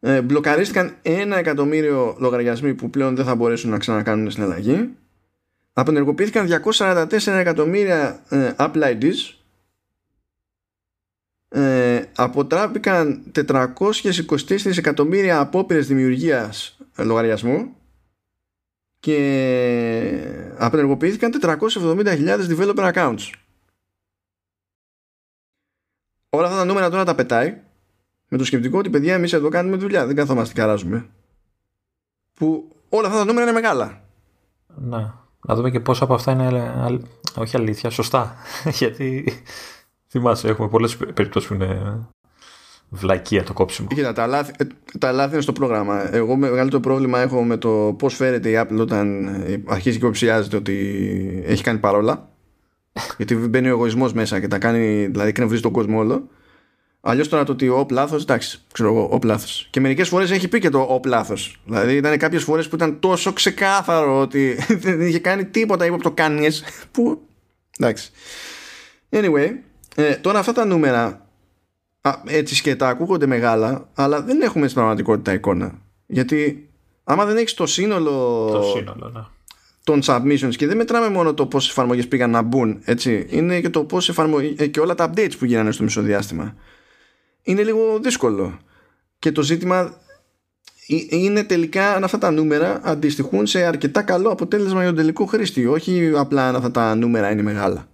Ε, 0.00 0.22
μπλοκαρίστηκαν 0.22 0.96
ένα 1.02 1.36
εκατομμύριο 1.36 2.16
λογαριασμοί 2.18 2.74
που 2.74 2.90
πλέον 2.90 3.16
δεν 3.16 3.24
θα 3.24 3.34
μπορέσουν 3.34 3.70
να 3.70 3.78
ξανακάνουν 3.78 4.30
συναλλαγή. 4.30 4.90
Απενεργοποιήθηκαν 5.72 6.62
244 6.64 7.26
εκατομμύρια 7.26 8.22
ε, 8.28 8.52
Apple 8.56 8.82
IDs 8.82 9.34
ε, 11.48 12.02
αποτράπηκαν 12.16 13.22
424 13.50 14.76
εκατομμύρια 14.76 15.40
απόπειρες 15.40 15.86
δημιουργίας 15.86 16.78
λογαριασμού 16.96 17.74
και 19.00 20.54
απενεργοποιήθηκαν 20.56 21.32
470.000 21.42 22.48
developer 22.48 22.92
accounts. 22.92 23.32
Όλα 26.28 26.46
αυτά 26.46 26.58
τα 26.58 26.64
νούμερα 26.64 26.90
τώρα 26.90 27.04
τα 27.04 27.14
πετάει 27.14 27.60
με 28.28 28.38
το 28.38 28.44
σκεπτικό 28.44 28.78
ότι 28.78 28.90
παιδιά 28.90 29.14
εμείς 29.14 29.32
εδώ 29.32 29.48
κάνουμε 29.48 29.76
δουλειά, 29.76 30.06
δεν 30.06 30.16
καθόμαστε 30.16 30.54
και 30.54 30.62
αράζουμε. 30.62 31.10
Που 32.34 32.76
όλα 32.88 33.06
αυτά 33.06 33.18
τα 33.18 33.24
νούμερα 33.24 33.42
είναι 33.42 33.60
μεγάλα. 33.60 34.00
Να, 34.66 35.24
να 35.46 35.54
δούμε 35.54 35.70
και 35.70 35.80
πόσα 35.80 36.04
από 36.04 36.14
αυτά 36.14 36.32
είναι 36.32 37.00
όχι 37.36 37.56
αλήθεια, 37.56 37.90
σωστά. 37.90 38.36
Γιατί 38.78 39.32
θυμάσαι, 40.06 40.48
έχουμε 40.48 40.68
πολλές 40.68 40.96
περιπτώσεις 40.96 41.48
που 41.48 41.54
είναι 41.54 42.00
βλακεία 42.90 43.42
το 43.42 43.52
κόψιμο. 43.52 43.88
Κοίτα, 43.94 44.12
τα 44.12 44.26
λάθη, 44.26 44.52
ε, 44.58 44.64
τα 44.98 45.12
λάθη 45.12 45.32
είναι 45.32 45.42
στο 45.42 45.52
πρόγραμμα. 45.52 46.14
Εγώ 46.14 46.36
μεγαλύτερο 46.36 46.80
πρόβλημα 46.80 47.20
έχω 47.20 47.42
με 47.42 47.56
το 47.56 47.94
πώς 47.98 48.14
φέρεται 48.14 48.48
η 48.48 48.54
Apple 48.56 48.78
όταν 48.78 49.28
αρχίζει 49.66 49.98
και 49.98 50.04
υποψιάζεται 50.04 50.56
ότι 50.56 51.42
έχει 51.46 51.62
κάνει 51.62 51.78
παρόλα. 51.78 52.28
Γιατί 53.16 53.34
μπαίνει 53.34 53.66
ο 53.66 53.70
εγωισμός 53.70 54.12
μέσα 54.12 54.40
και 54.40 54.48
τα 54.48 54.58
κάνει, 54.58 55.06
δηλαδή 55.06 55.32
κρεμβρίζει 55.32 55.62
τον 55.62 55.72
κόσμο 55.72 55.98
όλο. 55.98 56.28
Αλλιώς 57.02 57.28
τώρα 57.28 57.44
το 57.44 57.52
ότι 57.52 57.68
ο 57.68 57.86
λάθος, 57.90 58.22
εντάξει, 58.22 58.60
ξέρω 58.72 58.88
εγώ, 58.88 59.08
ο 59.12 59.18
λάθος. 59.24 59.68
Και 59.70 59.80
μερικές 59.80 60.08
φορές 60.08 60.30
έχει 60.30 60.48
πει 60.48 60.58
και 60.58 60.68
το 60.68 60.78
ο 60.78 61.00
λάθος. 61.06 61.60
Δηλαδή 61.64 61.96
ήταν 61.96 62.18
κάποιες 62.18 62.42
φορές 62.42 62.68
που 62.68 62.74
ήταν 62.74 62.98
τόσο 63.00 63.32
ξεκάθαρο 63.32 64.20
ότι 64.20 64.58
δεν 64.84 65.00
είχε 65.00 65.18
κάνει 65.18 65.44
τίποτα 65.44 65.86
ύποπτο 65.86 66.10
κανείς 66.10 66.64
που. 66.90 67.20
Εντάξει. 67.78 68.10
Anyway, 69.10 69.50
ε, 69.94 70.14
τώρα 70.14 70.38
αυτά 70.38 70.52
τα 70.52 70.64
νούμερα 70.64 71.29
α, 72.00 72.14
έτσι 72.26 72.62
και 72.62 72.76
τα 72.76 72.88
ακούγονται 72.88 73.26
μεγάλα, 73.26 73.88
αλλά 73.94 74.22
δεν 74.22 74.40
έχουμε 74.40 74.64
στην 74.64 74.76
πραγματικότητα 74.76 75.32
εικόνα. 75.32 75.78
Γιατί 76.06 76.70
άμα 77.04 77.24
δεν 77.24 77.36
έχεις 77.36 77.54
το 77.54 77.66
σύνολο. 77.66 78.10
Το 78.52 78.62
σύνολο, 78.62 79.10
ναι 79.14 79.20
των 79.84 80.00
submissions 80.04 80.54
και 80.56 80.66
δεν 80.66 80.76
μετράμε 80.76 81.08
μόνο 81.08 81.34
το 81.34 81.46
πόσες 81.46 81.70
εφαρμογές 81.70 82.08
πήγαν 82.08 82.30
να 82.30 82.42
μπουν, 82.42 82.80
έτσι. 82.84 83.26
Είναι 83.30 83.60
και 83.60 83.70
το 83.70 83.84
πώς 83.84 84.08
εφαρμογές 84.08 84.54
ε, 84.56 84.66
και 84.66 84.80
όλα 84.80 84.94
τα 84.94 85.10
updates 85.10 85.32
που 85.38 85.44
γίνανε 85.44 85.72
στο 85.72 85.82
μισοδιάστημα. 85.82 86.54
Είναι 87.42 87.62
λίγο 87.62 87.98
δύσκολο. 88.02 88.58
Και 89.18 89.32
το 89.32 89.42
ζήτημα 89.42 90.00
είναι 91.08 91.44
τελικά 91.44 91.94
αν 91.94 92.04
αυτά 92.04 92.18
τα 92.18 92.30
νούμερα 92.30 92.80
αντιστοιχούν 92.82 93.46
σε 93.46 93.64
αρκετά 93.64 94.02
καλό 94.02 94.28
αποτέλεσμα 94.30 94.78
για 94.78 94.88
τον 94.88 94.96
τελικό 94.96 95.24
χρήστη. 95.24 95.66
Όχι 95.66 96.12
απλά 96.16 96.48
αν 96.48 96.56
αυτά 96.56 96.70
τα 96.70 96.94
νούμερα 96.94 97.30
είναι 97.30 97.42
μεγάλα. 97.42 97.88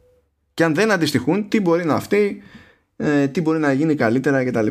Και 0.55 0.65
αν 0.65 0.75
δεν 0.75 0.91
αντιστοιχούν, 0.91 1.49
τι 1.49 1.61
μπορεί 1.61 1.85
να 1.85 2.01
φταίει, 2.01 2.43
ε, 2.97 3.29
τι 3.29 3.41
μπορεί 3.41 3.59
να 3.59 3.73
γίνει 3.73 3.95
καλύτερα 3.95 4.45
κτλ. 4.45 4.67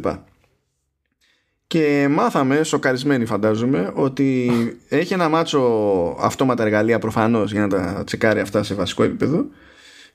Και 1.68 2.08
μάθαμε, 2.10 2.64
σοκαρισμένοι 2.64 3.26
φαντάζομαι, 3.26 3.92
ότι 3.94 4.52
έχει 4.90 5.14
ένα 5.14 5.30
μάτσο 5.30 5.62
αυτόματα 6.20 6.64
εργαλεία 6.64 7.00
προφανώς 7.00 7.52
για 7.52 7.62
να 7.62 7.68
τα 7.68 8.04
τσεκάρει 8.06 8.40
αυτά 8.40 8.64
σε 8.64 8.74
βασικό 8.74 9.04
επίπεδο 9.04 9.46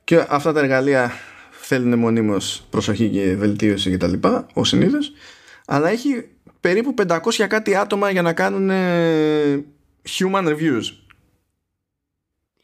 και 0.05 0.25
αυτά 0.29 0.53
τα 0.53 0.61
εργαλεία 0.61 1.13
θέλουν 1.51 1.99
μονίμως 1.99 2.67
προσοχή 2.71 3.09
και 3.09 3.37
βελτίωση 3.37 3.91
και 3.91 3.97
τα 3.97 4.07
λοιπά, 4.07 4.47
ως 4.53 4.69
συνήθως 4.69 5.13
αλλά 5.73 5.89
έχει 5.89 6.29
περίπου 6.61 6.95
500 7.09 7.19
κάτι 7.49 7.77
άτομα 7.77 8.11
για 8.11 8.23
να 8.23 8.33
κάνουν 8.33 8.71
human 10.19 10.45
reviews. 10.49 10.83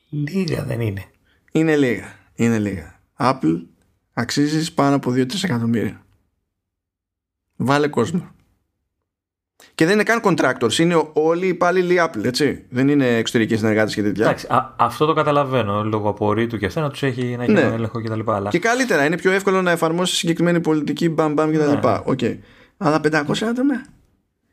Λίγα 0.08 0.64
δεν 0.64 0.80
είναι. 0.80 1.04
Είναι 1.52 1.76
λίγα. 1.76 2.14
Είναι 2.34 2.58
λίγα. 2.58 3.00
Apple 3.18 3.62
αξίζεις 4.18 4.72
πάνω 4.72 4.96
από 4.96 5.10
2-3 5.10 5.44
εκατομμύρια. 5.44 6.02
Βάλε 7.56 7.88
κόσμο. 7.88 8.30
Και 9.74 9.84
δεν 9.84 9.94
είναι 9.94 10.02
καν 10.02 10.20
contractors, 10.24 10.78
είναι 10.78 11.10
όλοι 11.12 11.44
οι 11.44 11.48
υπάλληλοι 11.48 11.96
Apple, 12.00 12.24
έτσι. 12.24 12.64
Δεν 12.68 12.88
είναι 12.88 13.16
εξωτερικοί 13.16 13.56
συνεργάτες 13.56 13.94
και 13.94 14.02
τέτοια. 14.02 14.24
Εντάξει, 14.24 14.46
αυτό 14.76 15.06
το 15.06 15.12
καταλαβαίνω. 15.12 15.84
Λόγω 15.84 16.08
απορρίτου 16.08 16.58
και 16.58 16.66
αυτό 16.66 16.80
να 16.80 16.90
τους 16.90 17.02
έχει 17.02 17.36
να 17.36 17.42
έχει 17.42 17.52
ναι. 17.52 17.60
έλεγχο 17.60 18.02
κτλ. 18.02 18.30
Αλλά... 18.30 18.50
Και 18.50 18.58
καλύτερα, 18.58 19.04
είναι 19.04 19.16
πιο 19.16 19.30
εύκολο 19.30 19.62
να 19.62 19.70
εφαρμόσεις 19.70 20.18
συγκεκριμένη 20.18 20.60
πολιτική 20.60 21.08
μπαμ 21.08 21.32
μπαμ 21.32 21.50
κτλ. 21.50 21.70
Ναι. 21.70 21.80
Okay. 22.04 22.38
Αλλά 22.76 23.00
500 23.02 23.42
άτομα. 23.42 23.84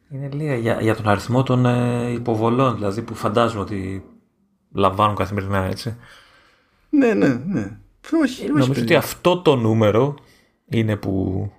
Είναι 0.10 0.30
λίγα 0.34 0.56
για, 0.56 0.78
για 0.82 0.96
τον 0.96 1.08
αριθμό 1.08 1.44
των 1.44 1.66
ε, 1.66 2.12
υποβολών, 2.12 2.76
δηλαδή 2.76 3.02
που 3.02 3.16
φαντάζομαι 3.16 3.62
ότι 3.62 4.04
λαμβάνουν 4.74 5.16
καθημερινά, 5.16 5.64
έτσι. 5.64 5.96
Ναι, 6.90 7.14
ναι, 7.14 7.42
ναι. 7.46 7.78
Όχι, 8.24 8.48
Νομίζω 8.48 8.82
ότι 8.82 8.96
αυτό 8.96 9.42
το 9.42 9.56
νούμερο 9.56 10.16
είναι 10.70 10.96
που 10.96 11.52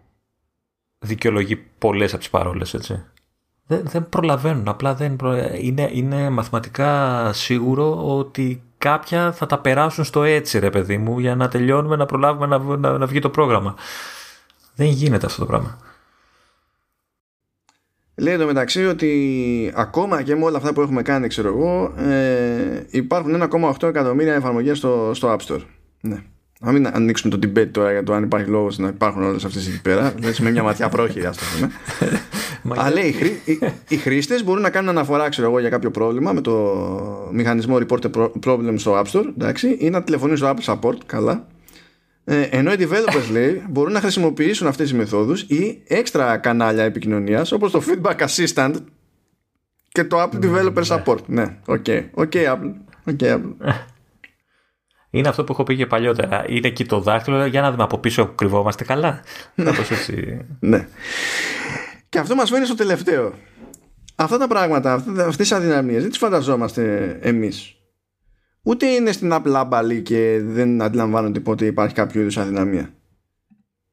δικαιολογεί 0.99 1.57
πολλές 1.57 2.11
από 2.11 2.19
τις 2.19 2.31
παρόλες, 2.31 2.75
έτσι 2.75 3.05
δεν, 3.67 3.83
δεν 3.85 4.09
προλαβαίνουν. 4.09 4.69
Απλά 4.69 4.95
δεν 4.95 5.19
είναι, 5.61 5.91
είναι 5.93 6.31
μαθηματικά 6.31 7.31
σίγουρο 7.33 8.17
ότι 8.19 8.63
κάποια 8.79 9.33
θα 9.33 9.47
τα 9.47 9.59
περάσουν 9.59 10.05
στο 10.05 10.23
έτσι 10.23 10.59
ρε 10.59 10.71
παιδί 10.71 10.99
μου 10.99 11.19
για 11.19 11.35
να 11.35 11.49
τελειώνουμε 11.49 11.97
να 11.97 12.07
προλάβουμε 12.07 12.47
να, 12.47 12.77
να, 12.77 12.99
να 12.99 13.07
βγει 13.07 13.19
το 13.19 13.31
πρόγραμμα. 13.31 13.75
Δεν 14.75 14.87
γίνεται 14.87 15.27
αυτό 15.27 15.41
το 15.41 15.47
πράγμα. 15.47 15.79
Λέει 18.17 18.37
το 18.37 18.47
μεταξύ 18.47 18.87
ότι 18.87 19.73
ακόμα 19.75 20.23
και 20.23 20.37
με 20.37 20.45
όλα 20.45 20.57
αυτά 20.57 20.73
που 20.73 20.81
έχουμε 20.81 21.03
κάνει, 21.03 21.29
ξέρω 21.29 21.49
εγώ, 21.49 21.95
ε, 21.97 22.87
υπάρχουν 22.91 23.43
1,8 23.51 23.89
εκατομμύρια 23.89 24.35
εφαρμογές 24.35 24.79
στο, 24.79 25.11
στο 25.15 25.37
App 25.37 25.47
Store. 25.47 25.63
Ναι. 26.01 26.23
Να 26.65 26.73
μην 26.73 26.87
ανοίξουμε 26.87 27.37
το 27.37 27.49
debate 27.49 27.69
τώρα 27.71 27.93
για 27.93 28.03
το 28.03 28.13
αν 28.13 28.23
υπάρχει 28.23 28.51
λόγος 28.51 28.79
να 28.79 28.89
υπάρχουν 28.89 29.23
όλες 29.23 29.45
αυτές 29.45 29.67
εκεί 29.67 29.81
πέρα. 29.83 30.11
Δηλαδή 30.17 30.43
με 30.43 30.51
μια 30.51 30.63
ματιά 30.63 30.89
πρόχειρη, 30.89 31.27
ας 31.27 31.37
το 31.37 31.45
πούμε. 31.55 31.71
Αλλά 32.85 33.05
οι, 33.05 33.13
χρή, 33.13 33.41
οι, 33.45 33.59
οι 33.89 33.97
χρήστες 33.97 34.45
μπορούν 34.45 34.63
να 34.63 34.71
κάνουν 34.71 34.89
αναφορά, 34.89 35.29
ξέρω 35.29 35.49
εγώ, 35.49 35.59
για 35.59 35.69
κάποιο 35.69 35.91
πρόβλημα 35.91 36.33
με 36.33 36.41
το 36.41 36.53
μηχανισμό 37.33 37.79
report 37.79 38.11
problem 38.47 38.75
στο 38.77 39.01
App 39.01 39.05
Store, 39.13 39.25
εντάξει, 39.39 39.77
ή 39.81 39.91
να 39.91 40.03
τηλεφωνήσουν 40.03 40.47
στο 40.47 40.55
Apple 40.57 40.75
Support, 40.75 40.97
καλά. 41.07 41.47
Ε, 42.25 42.41
ενώ 42.41 42.73
οι 42.73 42.77
developers 42.79 43.31
λέει 43.33 43.65
μπορούν 43.69 43.93
να 43.93 44.01
χρησιμοποιήσουν 44.01 44.67
αυτές 44.67 44.89
τις 44.89 44.99
μεθόδους 44.99 45.43
ή 45.43 45.83
έξτρα 45.87 46.37
κανάλια 46.37 46.85
επικοινωνίας 46.85 47.53
όπως 47.53 47.71
το 47.71 47.83
Feedback 47.87 48.27
Assistant 48.27 48.75
και 49.89 50.05
το 50.05 50.23
Apple 50.23 50.45
Developer 50.45 50.85
Support. 50.85 51.25
Ναι, 51.27 51.57
OK. 51.67 51.87
OK, 52.15 52.33
Apple. 52.35 52.73
Okay, 53.07 53.35
Apple. 53.35 53.53
Είναι 55.15 55.29
αυτό 55.29 55.45
που 55.45 55.53
έχω 55.53 55.63
πει 55.63 55.77
και 55.77 55.87
παλιότερα. 55.87 56.45
Είναι 56.49 56.69
εκεί 56.69 56.85
το 56.85 57.01
δάχτυλο 57.01 57.47
για 57.47 57.61
να 57.61 57.71
δούμε 57.71 57.83
από 57.83 57.99
πίσω 57.99 58.27
που 58.27 58.35
κρυβόμαστε 58.35 58.85
καλά. 58.85 59.23
Ναι. 59.55 59.71
έτσι. 59.91 60.47
ναι. 60.61 60.89
Και 62.09 62.19
αυτό 62.19 62.35
μας 62.35 62.51
φέρνει 62.51 62.65
στο 62.65 62.75
τελευταίο. 62.75 63.35
Αυτά 64.15 64.39
τα 64.39 64.49
πράγματα, 64.49 64.93
αυτές 64.95 65.37
τις 65.37 65.53
αδυναμίες 65.53 66.01
δεν 66.01 66.11
τις 66.11 66.19
φανταζόμαστε 66.19 67.17
εμείς. 67.23 67.77
Ούτε 68.63 68.87
είναι 68.87 69.13
στην 69.13 69.31
Apple 69.33 69.53
άμπαλοι 69.55 70.03
και 70.03 70.41
δεν 70.43 70.83
αντιλαμβάνονται 70.83 71.41
πότε 71.41 71.67
υπάρχει 71.67 71.95
κάποιο 71.95 72.21
είδους 72.21 72.37
αδυναμία. 72.37 72.95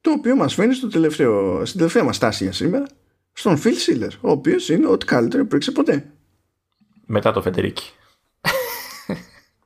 Το 0.01 0.11
οποίο 0.11 0.35
μας 0.35 0.53
φέρνει 0.53 0.73
στο 0.73 0.87
τελευταίο, 0.87 1.65
στην 1.65 1.77
τελευταία 1.77 2.03
μας 2.03 2.15
στάση 2.15 2.43
για 2.43 2.53
σήμερα 2.53 2.85
στον 3.33 3.61
Phil 3.63 3.67
Schiller, 3.67 4.11
ο 4.21 4.31
οποίος 4.31 4.69
είναι 4.69 4.87
ό,τι 4.87 5.05
καλύτερο 5.05 5.43
υπήρξε 5.43 5.71
ποτέ. 5.71 6.11
Μετά 7.05 7.31
το 7.31 7.41
Φεντερίκη. 7.41 7.93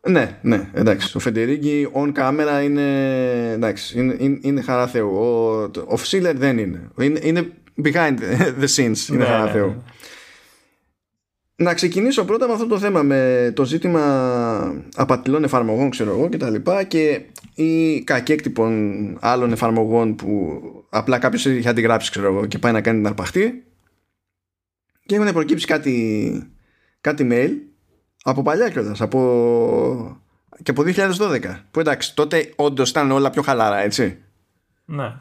Ναι, 0.07 0.40
ναι, 0.41 0.69
εντάξει. 0.73 1.18
Ο 1.18 1.19
Φεντερίκη 1.19 1.88
on 1.94 2.11
camera 2.14 2.64
είναι, 2.64 3.52
εντάξει, 3.52 3.99
είναι, 3.99 4.15
είναι, 4.19 4.38
είναι 4.41 4.61
χαρά 4.61 4.88
Θεού. 4.88 5.15
Ο, 5.15 5.72
ο 5.86 5.98
Φσίλερ 5.98 6.38
δεν 6.38 6.57
είναι. 6.57 6.90
είναι. 6.99 7.19
Είναι 7.23 7.52
behind 7.84 8.18
the 8.61 8.68
scenes. 8.76 9.10
Είναι 9.10 9.18
ναι, 9.18 9.26
χαρά 9.26 9.44
ναι, 9.44 9.52
Θεού. 9.52 9.68
Ναι. 9.68 9.76
Να 11.57 11.73
ξεκινήσω 11.73 12.26
πρώτα 12.26 12.48
με 12.48 12.53
αυτό 12.53 12.68
το 12.68 12.80
θέμα 12.80 13.03
με 13.03 13.52
το 13.56 13.65
ζήτημα 13.65 14.84
απατηλών 14.95 15.44
εφαρμογών 15.44 15.90
ξέρω 15.90 16.10
εγώ 16.10 16.30
και 16.30 16.38
τα 16.38 16.49
λοιπά 16.49 16.84
και 16.84 17.22
ή 17.56 18.03
κακέκτυπων 18.03 19.18
άλλων 19.19 19.52
εφαρμογών 19.52 20.15
που 20.15 20.61
απλά 20.90 21.18
κάποιος 21.19 21.45
έχει 21.45 21.68
αντιγράψει 21.68 22.11
ξέρω 22.11 22.27
εγώ 22.27 22.45
και 22.45 22.57
πάει 22.57 22.72
να 22.72 22.82
κάνει 22.82 22.98
την 22.98 23.07
αρπαχτή 23.07 23.64
και 25.06 25.15
έχουν 25.15 25.34
προκύψει 25.34 25.65
κάτι, 25.65 26.49
κάτι 27.02 27.27
mail 27.32 27.49
από 28.28 28.42
παλιά 28.42 28.70
κιόλα. 28.70 28.96
Από... 29.00 30.22
Και 30.64 30.72
από 30.72 30.84
2012. 30.86 31.60
Που 31.72 31.80
εντάξει, 31.80 32.16
τότε 32.16 32.54
όντω 32.56 32.84
ήταν 32.84 33.12
όλα 33.12 33.30
πιο 33.30 33.42
χαλαρά, 33.42 33.78
έτσι. 33.78 34.24
Ναι. 34.86 35.14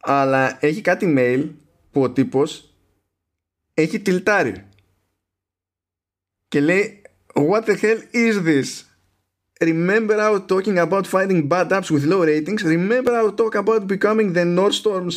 Αλλά 0.00 0.56
έχει 0.60 0.80
κάτι 0.80 1.14
mail 1.18 1.48
που 1.90 2.02
ο 2.02 2.10
τύπο 2.10 2.42
έχει 3.74 4.00
τιλτάρει. 4.00 4.68
Και 6.48 6.60
λέει 6.60 7.02
What 7.34 7.64
the 7.64 7.76
hell 7.82 8.00
is 8.12 8.36
this? 8.44 8.84
Remember 9.60 10.16
our 10.26 10.40
talking 10.40 10.78
about 10.78 11.06
finding 11.06 11.48
bad 11.48 11.68
apps 11.72 11.90
with 11.90 12.04
low 12.04 12.22
ratings. 12.24 12.62
Remember 12.62 13.12
our 13.20 13.32
talk 13.40 13.54
about 13.54 13.86
becoming 13.86 14.32
the 14.32 14.44
Nordstorms 14.58 15.16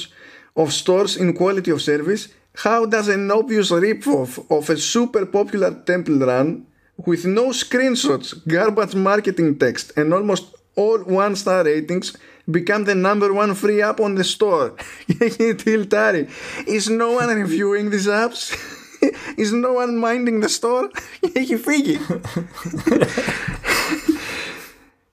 of 0.56 0.74
stores 0.74 1.18
in 1.18 1.34
quality 1.34 1.72
of 1.72 1.82
service. 1.82 2.24
How 2.57 2.85
does 2.87 3.09
an 3.09 3.31
obvious 3.31 3.71
rip-off 3.71 4.39
of 4.51 4.69
a 4.69 4.77
super 4.77 5.25
popular 5.27 5.73
temple 5.91 6.19
run 6.19 6.67
with 7.07 7.25
no 7.25 7.47
screenshots, 7.49 8.29
garbage 8.47 8.95
marketing 8.95 9.59
text 9.59 9.93
and 9.97 10.13
almost 10.13 10.45
all 10.77 10.99
one-star 10.99 11.65
ratings 11.65 12.13
become 12.51 12.85
the 12.85 12.95
number 12.95 13.33
one 13.33 13.55
free 13.55 13.81
app 13.83 14.01
on 14.01 14.15
the 14.15 14.25
store. 14.25 14.75
έχει 15.19 15.55
τιλτάρει. 15.55 16.27
Is 16.67 16.89
no 16.89 17.11
one 17.21 17.29
reviewing 17.29 17.91
these 17.91 18.07
apps? 18.07 18.55
Is 19.37 19.53
no 19.53 19.73
one 19.73 19.99
minding 19.99 20.41
the 20.41 20.49
store? 20.49 20.91
έχει 21.33 21.57
φύγει. 21.57 21.99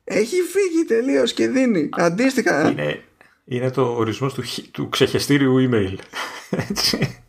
έχει 0.03 0.35
φύγει 0.41 0.85
τελείως 0.87 1.33
και 1.33 1.47
δίνει. 1.47 1.89
Αντίστοιχα. 1.91 2.69
Είναι, 2.69 3.03
είναι 3.45 3.71
το 3.71 3.81
ορισμός 3.81 4.33
του, 4.33 4.43
του 4.71 4.89
ξεχεστήριου 4.89 5.69
email. 5.69 5.95
Έτσι 6.69 7.22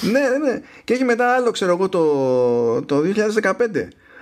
Ναι, 0.00 0.48
ναι. 0.48 0.60
Και 0.84 0.92
έχει 0.92 1.04
μετά 1.04 1.34
άλλο, 1.34 1.50
ξέρω 1.50 1.72
εγώ, 1.72 1.88
το, 1.88 2.82
το 2.82 3.02
2015. 3.42 3.52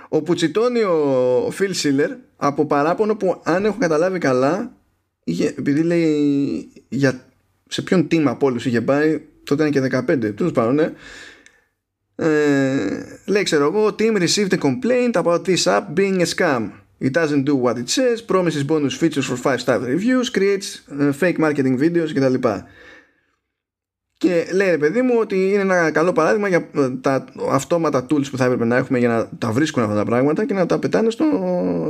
Όπου 0.09 0.33
τσιτώνει 0.33 0.83
ο 0.83 1.47
Phil 1.59 1.71
Schiller 1.83 2.09
από 2.37 2.65
παράπονο 2.65 3.15
που 3.15 3.41
αν 3.43 3.65
έχω 3.65 3.77
καταλάβει 3.79 4.19
καλά, 4.19 4.75
είχε, 5.23 5.53
επειδή 5.57 5.81
λέει 5.81 6.71
για, 6.89 7.25
σε 7.67 7.81
ποιον 7.81 8.07
team 8.11 8.23
από 8.25 8.45
όλους 8.45 8.65
είχε 8.65 8.81
πάει, 8.81 9.21
τότε 9.43 9.67
ήταν 9.67 9.89
και 9.89 9.97
15. 9.97 10.35
Τέλος 10.35 10.51
πάντων, 10.51 10.75
ναι. 10.75 10.91
Ε, 12.15 13.05
λέει, 13.25 13.43
ξέρω 13.43 13.65
εγώ, 13.65 13.95
team 13.99 14.21
received 14.21 14.53
a 14.53 14.57
complaint 14.57 15.11
about 15.13 15.43
this 15.45 15.63
app 15.65 15.83
being 15.95 16.21
a 16.21 16.25
scam. 16.35 16.69
It 17.01 17.13
doesn't 17.13 17.45
do 17.45 17.55
what 17.55 17.77
it 17.77 17.89
says, 17.89 18.21
promises 18.21 18.63
bonus 18.63 18.93
features 19.01 19.25
for 19.25 19.37
5-star 19.37 19.79
reviews, 19.79 20.29
creates 20.29 20.81
uh, 20.91 21.13
fake 21.21 21.39
marketing 21.39 21.77
videos 21.79 22.11
κτλ. 22.13 22.35
Και 24.19 24.47
λέει 24.51 24.69
ρε 24.69 24.77
παιδί 24.77 25.01
μου 25.01 25.13
ότι 25.19 25.35
είναι 25.35 25.61
ένα 25.61 25.91
καλό 25.91 26.11
παράδειγμα 26.11 26.47
για 26.47 26.69
ε, 26.75 26.89
τα 27.01 27.25
αυτόματα 27.49 28.05
tools 28.09 28.25
που 28.31 28.37
θα 28.37 28.45
έπρεπε 28.45 28.65
να 28.65 28.75
έχουμε 28.75 28.99
για 28.99 29.07
να 29.07 29.29
τα 29.37 29.51
βρίσκουν 29.51 29.83
αυτά 29.83 29.95
τα 29.95 30.05
πράγματα 30.05 30.45
και 30.45 30.53
να 30.53 30.65
τα 30.65 30.79
πετάνε 30.79 31.09
στο, 31.09 31.25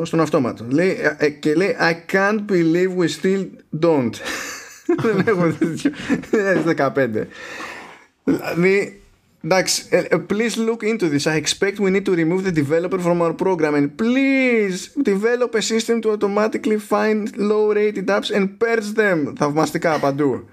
στον 0.03 0.19
αυτόματο. 0.19 0.65
Λέει, 0.69 0.97
ε, 1.17 1.29
και 1.29 1.53
λέει 1.53 1.75
I 1.79 2.13
can't 2.13 2.51
believe 2.51 3.01
we 3.01 3.07
still 3.21 3.45
don't. 3.79 4.13
Δεν 5.03 5.23
έχουμε 5.25 5.55
τέτοιο. 5.59 5.91
15. 6.95 7.25
Δηλαδή 8.23 8.99
Εντάξει, 9.41 9.83
please 10.27 10.57
look 10.57 10.83
into 10.83 11.07
this. 11.09 11.25
I 11.25 11.35
expect 11.43 11.79
we 11.79 11.89
need 11.89 12.05
to 12.05 12.13
remove 12.13 12.43
the 12.43 12.51
developer 12.51 12.99
from 12.99 13.21
our 13.21 13.33
program 13.33 13.73
and 13.75 13.97
please 13.97 14.89
develop 15.13 15.55
a 15.55 15.61
system 15.61 16.01
to 16.01 16.11
automatically 16.11 16.79
find 16.93 17.21
low 17.37 17.73
rated 17.79 18.07
apps 18.07 18.29
and 18.35 18.59
purge 18.59 18.93
them. 18.95 19.33
Θαυμαστικά 19.37 19.99
παντού. 19.99 20.49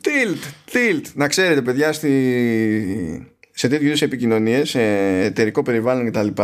Tilt, 0.00 0.72
tilt. 0.72 1.04
Να 1.14 1.28
ξέρετε 1.28 1.62
παιδιά 1.62 1.92
στη... 1.92 3.34
σε 3.50 3.68
τέτοιου 3.68 3.86
είδους 3.86 4.02
επικοινωνίες, 4.02 4.70
σε 4.70 4.82
εταιρικό 5.22 5.62
περιβάλλον 5.62 6.10
κτλ. 6.10 6.42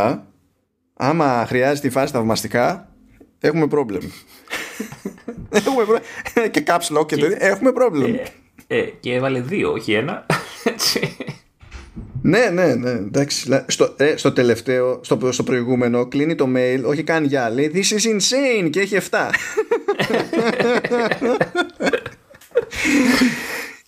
Άμα 0.95 1.45
χρειάζεται 1.49 1.87
η 1.87 1.91
φάση 1.91 2.13
θαυμαστικά, 2.13 2.89
έχουμε 3.41 3.67
πρόβλημα. 3.67 4.11
έχουμε 5.51 5.85
πρόβλημα. 5.85 6.01
και 6.51 6.63
caps 6.67 6.99
lock 6.99 7.07
και 7.07 7.17
τέτοια. 7.17 7.37
Έχουμε 7.41 7.73
πρόβλημα. 7.73 8.19
Ε, 8.67 8.81
και 9.01 9.13
έβαλε 9.13 9.41
δύο, 9.41 9.73
όχι 9.73 9.93
ένα. 9.93 10.27
Έτσι. 10.65 11.17
Ναι, 12.23 12.51
ναι, 12.53 12.75
ναι. 12.75 12.91
Εντάξει. 12.91 13.65
Στο, 13.67 13.95
ε, 13.97 14.17
στο 14.17 14.33
τελευταίο, 14.33 15.01
στο, 15.03 15.33
στο 15.33 15.43
προηγούμενο, 15.43 16.07
κλείνει 16.07 16.35
το 16.35 16.49
mail, 16.57 16.83
όχι 16.85 17.03
καν 17.03 17.25
για 17.25 17.51
λέει 17.51 17.71
This 17.75 17.97
is 17.97 18.05
insane 18.15 18.71
και 18.71 18.81
έχει 18.81 18.97
7. 19.11 19.19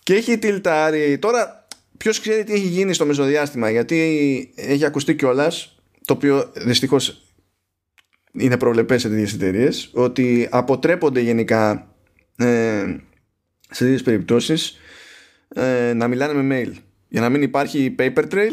και 0.02 0.14
έχει 0.14 0.38
τιλτάρει. 0.38 1.18
Τώρα, 1.18 1.66
ποιος 1.96 2.20
ξέρει 2.20 2.44
τι 2.44 2.52
έχει 2.52 2.66
γίνει 2.66 2.92
στο 2.92 3.06
μεσοδιάστημα, 3.06 3.70
γιατί 3.70 4.52
έχει 4.54 4.84
ακουστεί 4.84 5.14
κιόλας, 5.14 5.80
το 6.04 6.12
οποίο 6.12 6.52
δυστυχώς 6.54 7.22
είναι 8.32 8.56
προβλεπές 8.56 9.00
σε 9.00 9.08
τέτοιες 9.08 9.32
εταιρείες, 9.32 9.90
ότι 9.92 10.48
αποτρέπονται 10.50 11.20
γενικά 11.20 11.94
ε, 12.36 12.96
σε 13.70 13.84
τέτοιες 13.84 14.02
περιπτώσεις 14.02 14.76
ε, 15.48 15.92
να 15.94 16.08
μιλάνε 16.08 16.42
με 16.42 16.60
mail 16.60 16.72
για 17.08 17.20
να 17.20 17.28
μην 17.28 17.42
υπάρχει 17.42 17.94
paper 17.98 18.24
trail 18.30 18.52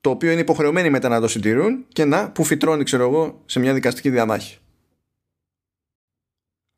το 0.00 0.10
οποίο 0.10 0.30
είναι 0.30 0.40
υποχρεωμένοι 0.40 0.90
μετά 0.90 1.08
να 1.08 1.20
το 1.20 1.28
συντηρούν 1.28 1.84
και 1.88 2.04
να 2.04 2.30
που 2.30 2.44
φυτρώνει 2.44 2.84
ξέρω 2.84 3.02
εγώ 3.02 3.42
σε 3.46 3.60
μια 3.60 3.74
δικαστική 3.74 4.10
διαμάχη 4.10 4.58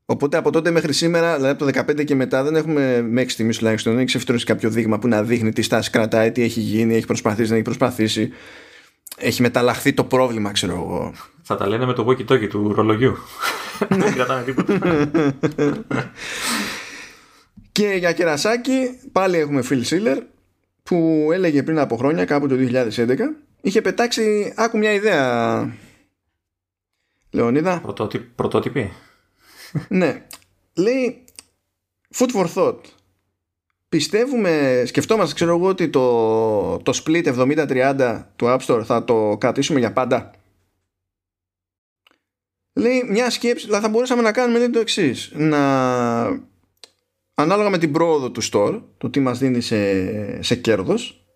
Οπότε 0.07 0.37
από 0.37 0.51
τότε 0.51 0.71
μέχρι 0.71 0.93
σήμερα, 0.93 1.35
δηλαδή 1.35 1.65
από 1.65 1.73
το 1.73 1.93
15 2.01 2.05
και 2.05 2.15
μετά, 2.15 2.43
δεν 2.43 2.57
έχουμε 2.57 3.03
μέχρι 3.03 3.31
στιγμής 3.31 3.59
τουλάχιστον 3.59 3.93
δεν 3.93 4.01
έχει 4.01 4.11
ξεφυτρώσει 4.11 4.45
κάποιο 4.45 4.71
δείγμα 4.71 4.99
που 4.99 5.09
να 5.09 5.23
δείχνει 5.23 5.53
τι 5.53 5.63
στάση 5.63 5.91
κρατάει, 5.91 6.33
τι 6.33 6.43
έχει 6.43 6.61
γίνει, 6.61 6.95
έχει 6.95 7.07
προσπαθήσει, 7.07 7.47
δεν 7.47 7.55
έχει 7.55 7.65
προσπαθήσει. 7.65 8.33
Έχει 9.19 9.43
μεταλλαχθεί 9.43 9.93
το 9.93 10.05
πρόβλημα, 10.05 10.53
ξέρω 10.53 10.73
εγώ. 10.73 11.13
Θα 11.43 11.57
τα 11.57 11.67
λένε 11.67 11.87
με 11.87 11.93
το 11.93 12.07
walkie 12.09 12.33
talkie 12.33 12.49
του 12.49 12.73
ρολογιού. 12.75 13.17
δεν 13.89 14.15
κρατάνε 14.15 14.43
τίποτα. 14.43 15.09
Και 17.73 17.95
για 17.99 18.13
κερασάκι 18.13 18.99
πάλι 19.13 19.39
έχουμε 19.39 19.63
Phil 19.71 19.83
Schiller 19.85 20.19
που 20.83 21.29
έλεγε 21.33 21.63
πριν 21.63 21.79
από 21.79 21.97
χρόνια 21.97 22.25
κάπου 22.25 22.49
το 22.49 22.55
2011 22.59 23.17
είχε 23.61 23.81
πετάξει 23.81 24.53
άκου 24.57 24.79
μια 24.79 24.93
ιδέα 24.93 25.77
Λεωνίδα 27.31 27.81
Πρωτότυπη 28.35 28.93
Ναι 29.89 30.27
Λέει 30.75 31.25
Food 32.15 32.31
for 32.31 32.47
thought 32.55 32.81
Πιστεύουμε, 33.89 34.83
σκεφτόμαστε 34.87 35.35
ξέρω 35.35 35.57
εγώ 35.57 35.69
ότι 35.69 35.89
το, 35.89 36.77
το 36.79 37.03
split 37.05 37.25
70-30 37.97 38.23
του 38.37 38.47
App 38.47 38.59
Store 38.59 38.83
θα 38.85 39.05
το 39.05 39.37
κρατήσουμε 39.41 39.79
για 39.79 39.93
πάντα 39.93 40.31
Λέει 42.79 43.05
μια 43.09 43.31
σκέψη, 43.31 43.65
δηλαδή 43.65 43.85
θα 43.85 43.91
μπορούσαμε 43.91 44.23
να 44.23 44.33
κάνουμε 44.33 44.69
το 44.69 44.79
εξής. 44.79 45.33
Να 45.35 45.61
ανάλογα 47.35 47.71
με 47.71 47.79
την 47.79 47.93
πρόοδο 47.93 48.31
του 48.31 48.43
store, 48.45 48.83
το 48.99 49.11
τι 49.11 49.21
μας 49.21 49.39
δίνει 49.39 49.61
σε, 49.61 50.43
σε 50.43 50.55
κέρδος, 50.55 51.27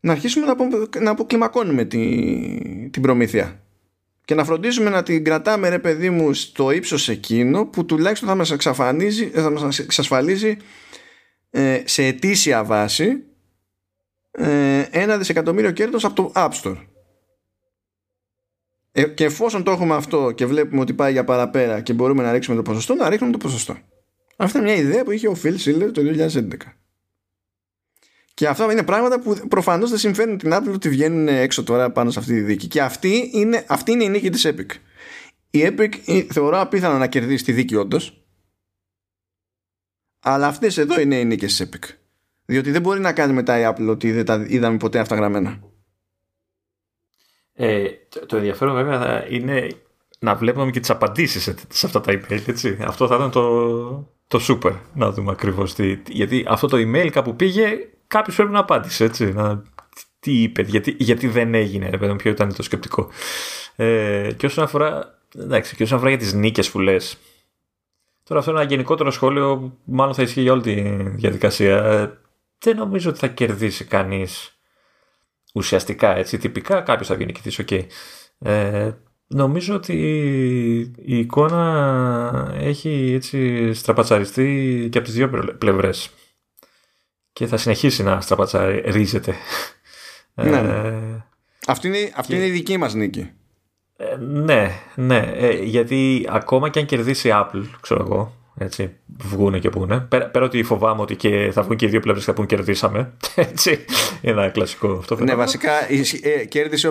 να 0.00 0.12
αρχίσουμε 0.12 0.46
να, 0.46 0.54
να 1.00 1.10
αποκλιμακώνουμε 1.10 1.84
τη, 1.84 2.90
την 2.90 3.02
προμήθεια. 3.02 3.63
Και 4.24 4.34
να 4.34 4.44
φροντίζουμε 4.44 4.90
να 4.90 5.02
την 5.02 5.24
κρατάμε 5.24 5.68
ρε 5.68 5.78
παιδί 5.78 6.10
μου 6.10 6.34
στο 6.34 6.70
ύψος 6.70 7.08
εκείνο 7.08 7.66
που 7.66 7.84
τουλάχιστον 7.84 8.28
θα 8.28 8.34
μας, 8.34 8.50
εξαφανίζει, 8.50 9.26
θα 9.28 9.50
μας 9.50 9.78
εξασφαλίζει 9.78 10.56
ε, 11.50 11.82
σε 11.84 12.04
ετήσια 12.04 12.64
βάση 12.64 13.22
ε, 14.30 14.86
ένα 14.90 15.18
δισεκατομμύριο 15.18 15.70
κέρδος 15.70 16.04
από 16.04 16.14
το 16.14 16.32
App 16.34 16.50
Store. 16.62 16.76
Ε, 18.92 19.02
και 19.02 19.24
εφόσον 19.24 19.62
το 19.62 19.70
έχουμε 19.70 19.94
αυτό 19.94 20.30
και 20.30 20.46
βλέπουμε 20.46 20.80
ότι 20.80 20.92
πάει 20.92 21.12
για 21.12 21.24
παραπέρα 21.24 21.80
και 21.80 21.92
μπορούμε 21.92 22.22
να 22.22 22.32
ρίξουμε 22.32 22.56
το 22.56 22.62
ποσοστό, 22.62 22.94
να 22.94 23.08
ρίχνουμε 23.08 23.32
το 23.32 23.38
ποσοστό. 23.38 23.76
Αυτή 24.36 24.58
είναι 24.58 24.66
μια 24.66 24.76
ιδέα 24.76 25.04
που 25.04 25.10
είχε 25.10 25.28
ο 25.28 25.36
Phil 25.42 25.56
Schiller 25.64 25.90
το 25.92 26.02
2011. 26.04 26.48
Και 28.34 28.48
αυτά 28.48 28.72
είναι 28.72 28.82
πράγματα 28.82 29.20
που 29.20 29.48
προφανώς 29.48 29.90
δεν 29.90 29.98
συμφέρουν 29.98 30.38
την 30.38 30.50
Apple 30.52 30.72
ότι 30.72 30.88
βγαίνουν 30.88 31.28
έξω 31.28 31.62
τώρα 31.62 31.90
πάνω 31.90 32.10
σε 32.10 32.18
αυτή 32.18 32.32
τη 32.32 32.40
δίκη. 32.40 32.66
Και 32.66 32.82
αυτή 32.82 33.30
είναι, 33.32 33.64
αυτή 33.68 33.92
είναι 33.92 34.04
η 34.04 34.08
νίκη 34.08 34.30
της 34.30 34.46
Epic. 34.46 34.70
Η 35.50 35.60
Epic 35.62 36.24
θεωρώ 36.32 36.60
απίθανο 36.60 36.98
να 36.98 37.06
κερδίσει 37.06 37.44
τη 37.44 37.52
δίκη 37.52 37.76
όντως. 37.76 38.24
Αλλά 40.20 40.46
αυτές 40.46 40.78
εδώ 40.78 41.00
είναι 41.00 41.18
οι 41.18 41.24
νίκες 41.24 41.56
της 41.56 41.68
Epic. 41.68 41.94
Διότι 42.44 42.70
δεν 42.70 42.82
μπορεί 42.82 43.00
να 43.00 43.12
κάνει 43.12 43.32
μετά 43.32 43.58
η 43.58 43.72
Apple 43.74 43.88
ότι 43.88 44.12
δεν 44.12 44.24
τα 44.24 44.44
είδαμε 44.48 44.76
ποτέ 44.76 44.98
αυτά 44.98 45.14
γραμμένα. 45.14 45.60
Ε, 47.52 47.88
το, 48.08 48.26
το 48.26 48.36
ενδιαφέρον 48.36 48.74
βέβαια 48.74 49.26
είναι 49.28 49.68
να 50.18 50.34
βλέπουμε 50.34 50.70
και 50.70 50.80
τις 50.80 50.90
απαντήσεις 50.90 51.42
σε, 51.42 51.54
σε 51.68 51.86
αυτά 51.86 52.00
τα 52.00 52.12
email, 52.12 52.48
έτσι. 52.48 52.78
Αυτό 52.80 53.06
θα 53.06 53.14
ήταν 53.14 53.30
το, 53.30 54.14
το 54.26 54.40
super, 54.48 54.76
να 54.94 55.10
δούμε 55.10 55.30
ακριβώς 55.30 55.74
τι, 55.74 55.98
γιατί 56.08 56.44
αυτό 56.48 56.66
το 56.66 56.76
email 56.76 57.08
κάπου 57.12 57.36
πήγε, 57.36 57.78
κάποιος 58.14 58.36
πρέπει 58.36 58.52
να 58.52 58.58
απάντησε, 58.58 59.04
έτσι, 59.04 59.32
να, 59.32 59.62
τι 60.20 60.42
είπε, 60.42 60.62
γιατί, 60.62 60.96
γιατί 60.98 61.26
δεν 61.28 61.54
έγινε, 61.54 61.88
ρε 61.90 61.98
παιδί 61.98 62.16
ποιο 62.16 62.30
ήταν 62.30 62.54
το 62.54 62.62
σκεπτικό. 62.62 63.08
Ε, 63.76 64.32
και 64.36 64.46
όσον 64.46 64.64
αφορά, 64.64 65.18
εντάξει, 65.38 65.76
και 65.76 65.82
όσον 65.82 65.96
αφορά 65.96 66.10
για 66.10 66.20
τις 66.20 66.32
νίκες 66.32 66.70
που 66.70 66.80
λες, 66.80 67.18
τώρα 68.22 68.40
αυτό 68.40 68.52
είναι 68.52 68.60
ένα 68.60 68.70
γενικότερο 68.70 69.10
σχόλιο, 69.10 69.78
μάλλον 69.84 70.14
θα 70.14 70.22
ισχύει 70.22 70.40
για 70.40 70.52
όλη 70.52 70.62
τη 70.62 70.72
διαδικασία, 71.10 71.84
ε, 71.84 72.18
δεν 72.58 72.76
νομίζω 72.76 73.10
ότι 73.10 73.18
θα 73.18 73.26
κερδίσει 73.26 73.84
κανείς 73.84 74.58
ουσιαστικά, 75.54 76.16
έτσι, 76.16 76.38
τυπικά 76.38 76.80
κάποιος 76.80 77.08
θα 77.08 77.14
βγει 77.14 77.24
νικητής, 77.24 77.58
OK. 77.58 77.66
Okay. 77.70 77.86
Ε, 78.38 78.90
Νομίζω 79.26 79.74
ότι 79.74 79.94
η 81.04 81.18
εικόνα 81.18 82.54
έχει 82.58 83.12
έτσι 83.14 83.72
στραπατσαριστεί 83.72 84.88
και 84.90 84.98
από 84.98 85.06
τις 85.06 85.16
δύο 85.16 85.54
πλευρές 85.58 86.10
και 87.34 87.46
θα 87.46 87.56
συνεχίσει 87.56 88.02
να 88.02 88.20
στραπατσαρίζεται. 88.20 89.34
Ναι. 90.34 90.56
Ε, 90.56 91.24
αυτή 91.66 91.86
είναι, 91.86 92.12
αυτή 92.14 92.34
είναι 92.34 92.46
η 92.46 92.50
δική 92.50 92.76
μας 92.76 92.94
νίκη. 92.94 93.30
Ε, 93.96 94.16
ναι, 94.16 94.70
ναι, 94.94 95.32
ε, 95.36 95.52
γιατί 95.52 96.26
ακόμα 96.30 96.68
και 96.68 96.78
αν 96.78 96.86
κερδίσει 96.86 97.28
η 97.28 97.32
Apple, 97.34 97.64
ξέρω 97.80 98.04
εγώ, 98.04 98.32
έτσι, 98.58 98.96
βγούνε 99.18 99.58
και 99.58 99.68
πούνε. 99.68 100.00
Πέρα, 100.00 100.26
πέρα 100.26 100.44
ότι 100.44 100.62
φοβάμαι 100.62 101.00
ότι 101.00 101.16
και 101.16 101.50
θα 101.52 101.62
βγουν 101.62 101.76
και 101.76 101.86
οι 101.86 101.88
δύο 101.88 102.00
πλευρές 102.00 102.24
και 102.24 102.30
θα 102.30 102.36
πούν 102.36 102.46
κερδίσαμε. 102.46 103.12
Έτσι, 103.34 103.84
ένα 104.20 104.48
κλασικό 104.48 104.92
αυτό. 104.92 105.16
Ναι, 105.24 105.34
βασικά 105.34 105.72
ε, 106.22 106.44
κέρδισε 106.44 106.88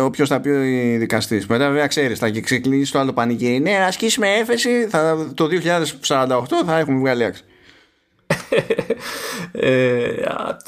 όποιος 0.00 0.28
θα 0.28 0.40
πει 0.40 0.48
ο 0.48 0.60
δικαστής. 0.98 1.46
Μετά, 1.46 1.66
βέβαια, 1.66 1.86
ξέρεις, 1.86 2.18
θα 2.18 2.30
ξεκλείσει 2.30 2.92
το 2.92 2.98
άλλο 2.98 3.12
πανηγύρι. 3.12 3.60
Ναι, 3.60 3.78
να 3.78 3.86
ασκήσουμε 3.86 4.28
έφεση, 4.28 4.86
θα, 4.88 5.32
το 5.34 5.48
2048 6.08 6.42
θα 6.66 6.78
έχουμε 6.78 6.98
βγάλει 6.98 7.24
άξι. 7.24 7.44
Ε, 9.52 10.12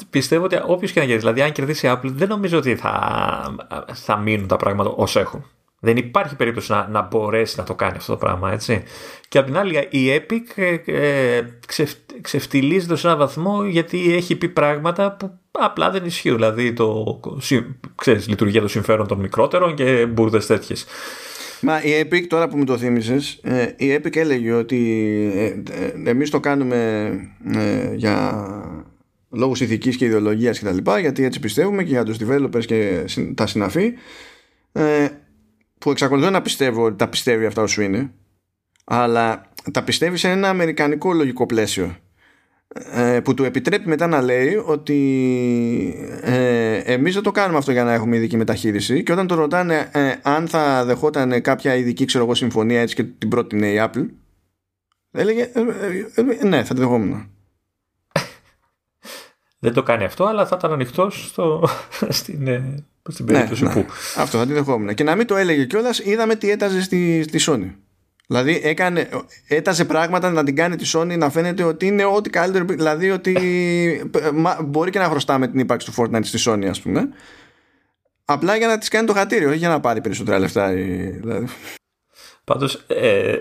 πιστεύω 0.09 0.43
ότι 0.43 0.59
όποιος 0.65 0.91
και 0.91 0.99
να 0.99 1.05
κερδίσει, 1.05 1.25
δηλαδή 1.25 1.41
αν 1.41 1.51
κερδίσει 1.51 1.87
η 1.87 1.89
Apple, 1.93 2.09
δεν 2.11 2.27
νομίζω 2.27 2.57
ότι 2.57 2.75
θα, 2.75 3.55
θα 3.93 4.17
μείνουν 4.17 4.47
τα 4.47 4.55
πράγματα 4.55 4.89
όσο 4.89 5.19
έχουν. 5.19 5.45
Δεν 5.79 5.97
υπάρχει 5.97 6.35
περίπτωση 6.35 6.71
να, 6.71 6.87
να 6.87 7.01
μπορέσει 7.01 7.57
να 7.57 7.63
το 7.63 7.75
κάνει 7.75 7.97
αυτό 7.97 8.11
το 8.11 8.17
πράγμα, 8.17 8.51
έτσι. 8.51 8.83
Και 9.27 9.37
απ' 9.37 9.45
την 9.45 9.57
άλλη 9.57 9.87
η 9.89 10.07
Epic 10.15 10.61
ε, 10.61 10.77
ε 10.85 11.43
ξεφτιλίζεται 12.21 12.95
σε 12.95 13.07
έναν 13.07 13.19
βαθμό 13.19 13.63
γιατί 13.63 14.13
έχει 14.13 14.35
πει 14.35 14.49
πράγματα 14.49 15.11
που 15.11 15.31
απλά 15.51 15.89
δεν 15.89 16.05
ισχύουν. 16.05 16.35
Δηλαδή 16.35 16.73
το, 16.73 17.19
ξέρεις, 17.95 18.27
λειτουργία 18.27 18.59
των 18.59 18.69
συμφέρον 18.69 19.07
των 19.07 19.19
μικρότερων 19.19 19.75
και 19.75 20.05
μπουρδες 20.05 20.45
τέτοιες. 20.45 20.85
Μα 21.61 21.83
η 21.83 21.89
Epic 22.03 22.27
τώρα 22.27 22.47
που 22.47 22.57
μου 22.57 22.63
το 22.63 22.77
θύμισες 22.77 23.39
ε, 23.43 23.73
η 23.77 23.95
Epic 23.95 24.15
έλεγε 24.15 24.51
ότι 24.51 24.81
ε, 25.35 25.45
ε 26.05 26.09
εμείς 26.09 26.29
το 26.29 26.39
κάνουμε 26.39 27.09
ε, 27.55 27.93
για 27.95 28.45
λόγους 29.29 29.61
ηθικής 29.61 29.97
και 29.97 30.05
ιδεολογίας 30.05 30.59
και 30.59 30.65
τα 30.65 30.71
λοιπά 30.71 30.99
γιατί 30.99 31.23
έτσι 31.23 31.39
πιστεύουμε 31.39 31.83
και 31.83 31.89
για 31.89 32.03
τους 32.03 32.17
developers 32.19 32.65
και 32.65 33.05
τα 33.35 33.47
συναφή 33.47 33.93
ε, 34.71 35.07
που 35.77 35.91
εξακολουθώ 35.91 36.29
να 36.29 36.41
πιστεύω 36.41 36.83
ότι 36.83 36.95
τα 36.95 37.07
πιστεύει 37.07 37.45
αυτά 37.45 37.61
όσο 37.61 37.81
είναι 37.81 38.11
αλλά 38.91 39.51
τα 39.71 39.83
πιστεύει 39.83 40.17
σε 40.17 40.29
ένα 40.29 40.49
αμερικανικό 40.49 41.13
λογικό 41.13 41.45
πλαίσιο. 41.45 41.85
ε, 41.85 42.08
που 43.23 43.33
του 43.33 43.43
επιτρέπει 43.43 43.87
μετά 43.87 44.07
να 44.07 44.21
λέει 44.21 44.63
ότι 44.65 44.97
ε, 46.21 46.77
εμείς 46.77 47.13
δεν 47.13 47.23
το 47.23 47.31
κάνουμε 47.31 47.57
αυτό 47.57 47.71
για 47.71 47.83
να 47.83 47.93
έχουμε 47.93 48.15
ειδική 48.15 48.37
μεταχείριση. 48.37 49.03
Και 49.03 49.11
όταν 49.11 49.27
το 49.27 49.35
ρωτάνε 49.35 49.89
ε, 49.91 50.13
αν 50.21 50.47
θα 50.47 50.85
δεχόταν 50.85 51.41
κάποια 51.41 51.75
ειδική 51.75 52.05
ξέρω 52.05 52.23
εγώ, 52.23 52.33
συμφωνία 52.33 52.81
έτσι 52.81 52.95
και 52.95 53.03
την 53.03 53.29
πρότεινε 53.29 53.67
η 53.67 53.77
Apple 53.79 54.05
έλεγε 55.11 55.49
ε, 55.53 55.61
ε, 56.39 56.45
ναι 56.45 56.63
θα 56.63 56.73
τη 56.73 56.79
δεχόμουν. 56.79 57.29
Δεν 59.59 59.73
το 59.73 59.83
κάνει 59.83 60.03
αυτό 60.03 60.25
αλλά 60.25 60.45
θα 60.45 60.55
ήταν 60.59 60.71
ανοιχτό 60.71 61.09
στο, 61.09 61.67
στην, 62.09 62.47
στην 63.09 63.25
περίπτωση 63.25 63.63
ναι, 63.63 63.71
που. 63.71 63.79
Ναι. 63.79 63.85
αυτό 64.17 64.37
θα 64.37 64.45
τη 64.45 64.53
δεχόμουν. 64.53 64.93
Και 64.93 65.03
να 65.03 65.15
μην 65.15 65.27
το 65.27 65.35
έλεγε 65.35 65.65
κιόλας, 65.65 65.99
είδαμε 65.99 66.35
τι 66.35 66.49
έταζε 66.49 66.81
στη, 66.81 67.23
στη 67.23 67.39
Sony 67.41 67.71
Δηλαδή 68.31 68.59
έκανε, 68.63 69.09
έταζε 69.47 69.85
πράγματα 69.85 70.29
να 70.29 70.43
την 70.43 70.55
κάνει 70.55 70.75
τη 70.75 70.91
Sony 70.93 71.17
να 71.17 71.29
φαίνεται 71.29 71.63
ότι 71.63 71.85
είναι 71.85 72.05
ό,τι 72.05 72.29
καλύτερο. 72.29 72.65
Δηλαδή 72.65 73.11
ότι 73.11 73.35
μπορεί 74.65 74.91
και 74.91 74.99
να 74.99 75.05
χρωστάμε 75.05 75.47
την 75.47 75.59
ύπαρξη 75.59 75.91
του 75.91 75.93
Fortnite 75.97 76.25
στη 76.25 76.43
Sony, 76.45 76.65
ας 76.65 76.81
πούμε. 76.81 77.09
Απλά 78.25 78.55
για 78.55 78.67
να 78.67 78.77
της 78.77 78.87
κάνει 78.87 79.07
το 79.07 79.13
χατήριο, 79.13 79.49
όχι 79.49 79.57
για 79.57 79.69
να 79.69 79.79
πάρει 79.79 80.01
περισσότερα 80.01 80.39
λεφτά. 80.39 80.69
Δηλαδή. 80.69 81.47
Πάντως, 82.43 82.83
ε, 82.87 83.37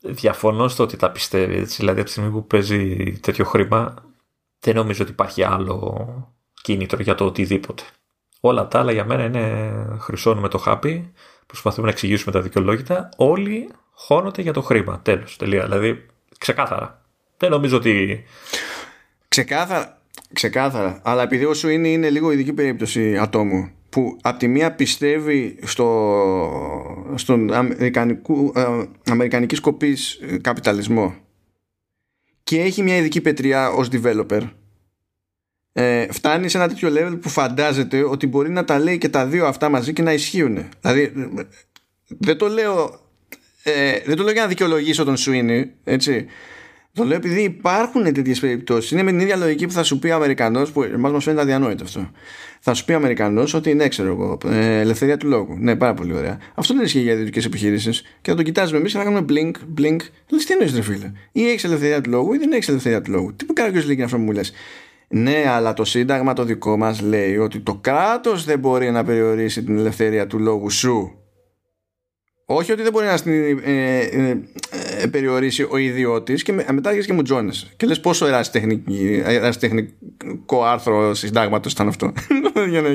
διαφωνώ 0.00 0.68
στο 0.68 0.82
ότι 0.82 0.96
τα 0.96 1.10
πιστεύει. 1.10 1.56
Έτσι. 1.56 1.76
Δηλαδή, 1.76 1.98
από 1.98 2.06
τη 2.06 2.10
στιγμή 2.10 2.30
που 2.30 2.46
παίζει 2.46 3.12
τέτοιο 3.22 3.44
χρήμα, 3.44 3.94
δεν 4.60 4.74
νομίζω 4.74 5.02
ότι 5.02 5.12
υπάρχει 5.12 5.42
άλλο 5.42 6.06
κίνητρο 6.62 7.02
για 7.02 7.14
το 7.14 7.24
οτιδήποτε. 7.24 7.82
Όλα 8.40 8.68
τα 8.68 8.78
άλλα 8.78 8.92
για 8.92 9.04
μένα 9.04 9.24
είναι 9.24 9.72
χρυσώνουμε 10.00 10.48
το 10.48 10.58
χάπι, 10.58 11.12
προσπαθούμε 11.46 11.86
να 11.86 11.92
εξηγήσουμε 11.92 12.32
τα 12.32 12.40
δικαιολόγητα. 12.40 13.08
Όλοι 13.16 13.68
χώνονται 13.92 14.42
για 14.42 14.52
το 14.52 14.62
χρήμα. 14.62 15.00
Τέλος. 15.02 15.36
Τελεία. 15.36 15.62
Δηλαδή, 15.62 16.06
ξεκάθαρα. 16.38 17.02
Δεν 17.36 17.50
νομίζω 17.50 17.76
ότι. 17.76 18.24
Ξεκάθαρα. 19.28 20.00
Ξεκάθαρα. 20.32 21.00
Αλλά 21.04 21.22
επειδή 21.22 21.44
όσο 21.44 21.68
είναι, 21.68 21.88
είναι 21.88 22.10
λίγο 22.10 22.30
ειδική 22.32 22.52
περίπτωση 22.52 23.18
ατόμου 23.18 23.70
που 23.88 24.18
από 24.22 24.38
τη 24.38 24.48
μία 24.48 24.72
πιστεύει 24.72 25.58
στο, 25.62 27.12
στον 27.14 27.52
αμερικανικού, 27.52 28.52
ε, 28.56 28.84
αμερικανικής 29.10 29.58
σκοπής 29.58 30.20
καπιταλισμό 30.40 31.14
και 32.42 32.60
έχει 32.60 32.82
μια 32.82 32.96
ειδική 32.96 33.20
πετριά 33.20 33.70
ως 33.70 33.88
developer 33.92 34.42
ε, 35.72 36.06
φτάνει 36.12 36.48
σε 36.48 36.58
ένα 36.58 36.68
τέτοιο 36.68 36.88
level 36.92 37.18
που 37.20 37.28
φαντάζεται 37.28 38.02
ότι 38.02 38.26
μπορεί 38.26 38.50
να 38.50 38.64
τα 38.64 38.78
λέει 38.78 38.98
και 38.98 39.08
τα 39.08 39.26
δύο 39.26 39.46
αυτά 39.46 39.68
μαζί 39.68 39.92
και 39.92 40.02
να 40.02 40.12
ισχύουν. 40.12 40.68
Δηλαδή 40.80 41.12
δεν 42.06 42.38
το 42.38 42.48
λέω 42.48 43.00
ε, 43.62 43.98
δεν 44.04 44.16
το 44.16 44.22
λέω 44.22 44.32
για 44.32 44.42
να 44.42 44.48
δικαιολογήσω 44.48 45.04
τον 45.04 45.16
Σουίνι, 45.16 45.70
έτσι. 45.84 46.26
Το 46.94 47.04
λέω 47.04 47.16
επειδή 47.16 47.42
υπάρχουν 47.42 48.12
τέτοιες 48.12 48.40
περιπτώσεις. 48.40 48.90
Είναι 48.90 49.02
με 49.02 49.10
την 49.10 49.20
ίδια 49.20 49.36
λογική 49.36 49.66
που 49.66 49.72
θα 49.72 49.82
σου 49.82 49.98
πει 49.98 50.08
ο 50.08 50.14
Αμερικανός, 50.14 50.72
που 50.72 50.82
εμάς 50.82 51.12
μας 51.12 51.24
φαίνεται 51.24 51.42
αδιανόητο 51.42 51.84
αυτό. 51.84 52.10
Θα 52.60 52.74
σου 52.74 52.84
πει 52.84 52.92
ο 52.92 52.96
Αμερικανός 52.96 53.54
ότι 53.54 53.74
ναι, 53.74 53.88
ξέρω 53.88 54.08
εγώ, 54.08 54.38
ε, 54.46 54.80
ελευθερία 54.80 55.16
του 55.16 55.26
λόγου. 55.26 55.56
Ναι, 55.58 55.76
πάρα 55.76 55.94
πολύ 55.94 56.14
ωραία. 56.14 56.38
Αυτό 56.54 56.74
δεν 56.74 56.84
ισχύει 56.84 57.00
για 57.00 57.12
ιδιωτικές 57.12 57.44
επιχειρήσεις. 57.44 58.02
Και 58.20 58.30
θα 58.30 58.36
το 58.36 58.42
κοιτάζουμε 58.42 58.78
εμείς 58.78 58.92
και 58.92 58.98
να 58.98 59.04
κάνουμε 59.04 59.24
blink, 59.28 59.80
blink. 59.80 59.96
Λες 60.28 60.44
τι 60.44 60.52
εννοείς, 60.52 60.74
ρε 60.74 60.82
φίλε; 60.82 61.12
Ή 61.32 61.48
έχεις 61.48 61.64
ελευθερία 61.64 62.00
του 62.00 62.10
λόγου 62.10 62.34
ή 62.34 62.38
δεν 62.38 62.52
έχεις 62.52 62.68
ελευθερία 62.68 63.02
του 63.02 63.10
λόγου. 63.10 63.34
Τι 63.36 63.44
που 63.44 63.52
κάνει 63.52 63.78
ο 63.78 63.90
είναι 63.90 64.04
αυτό 64.04 64.16
που 64.16 64.22
μου 64.22 64.32
λες. 64.32 64.52
Ναι, 65.08 65.44
αλλά 65.48 65.72
το 65.72 65.84
Σύνταγμα 65.84 66.32
το 66.32 66.44
δικό 66.44 66.76
μας 66.76 67.00
λέει 67.00 67.36
ότι 67.36 67.60
το 67.60 67.74
κράτος 67.74 68.44
δεν 68.44 68.58
μπορεί 68.58 68.90
να 68.90 69.04
περιορίσει 69.04 69.64
την 69.64 69.78
ελευθερία 69.78 70.26
του 70.26 70.38
λόγου 70.38 70.70
σου 70.70 71.21
όχι 72.54 72.72
ότι 72.72 72.82
δεν 72.82 72.92
μπορεί 72.92 73.06
να 73.06 73.16
στην 73.16 73.32
ε, 73.32 73.98
ε, 74.00 74.40
ε, 74.98 75.06
περιορίσει 75.06 75.66
ο 75.70 75.76
ιδιώτης 75.76 76.42
και 76.42 76.52
με, 76.52 76.66
μετά 76.72 76.98
και 76.98 77.12
μου 77.12 77.22
τζώνες. 77.22 77.72
Και 77.76 77.86
λες 77.86 78.00
πόσο 78.00 78.26
ερασιτεχνικό 79.26 80.64
άρθρο 80.64 81.14
συντάγματος 81.14 81.72
ήταν 81.72 81.88
αυτό. 81.88 82.12
Για 82.70 82.82
να 82.82 82.88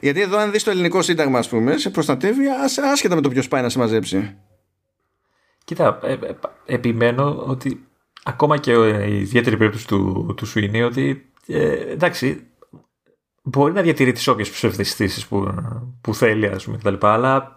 Γιατί 0.00 0.20
εδώ, 0.20 0.38
αν 0.38 0.50
δεις 0.50 0.62
το 0.62 0.70
ελληνικό 0.70 1.02
σύνταγμα, 1.02 1.38
ας 1.38 1.48
πούμε, 1.48 1.76
σε 1.76 1.90
προστατεύει 1.90 2.44
άσχετα 2.92 3.14
με 3.14 3.20
το 3.20 3.28
ποιος 3.28 3.48
πάει 3.48 3.62
να 3.62 3.68
σε 3.68 3.78
μαζέψει. 3.78 4.36
Κοίτα, 5.64 5.98
ε, 6.02 6.16
επιμένω 6.66 7.44
ότι 7.46 7.86
ακόμα 8.22 8.58
και 8.58 8.72
η 9.06 9.18
ιδιαίτερη 9.18 9.56
περίπτωση 9.56 9.86
του, 9.86 10.34
του 10.36 10.46
σου 10.46 10.58
είναι 10.58 10.84
ότι 10.84 11.30
εντάξει, 11.90 12.46
μπορεί 13.42 13.72
να 13.72 13.82
διατηρεί 13.82 14.12
τι 14.12 14.30
όποιες 14.30 14.50
ψευδεστήσεις 14.50 15.26
που, 15.26 15.54
που 16.00 16.14
θέλει, 16.14 16.46
ας 16.46 16.64
πούμε, 16.64 16.76
κτλ. 16.76 17.06
Αλλά 17.06 17.55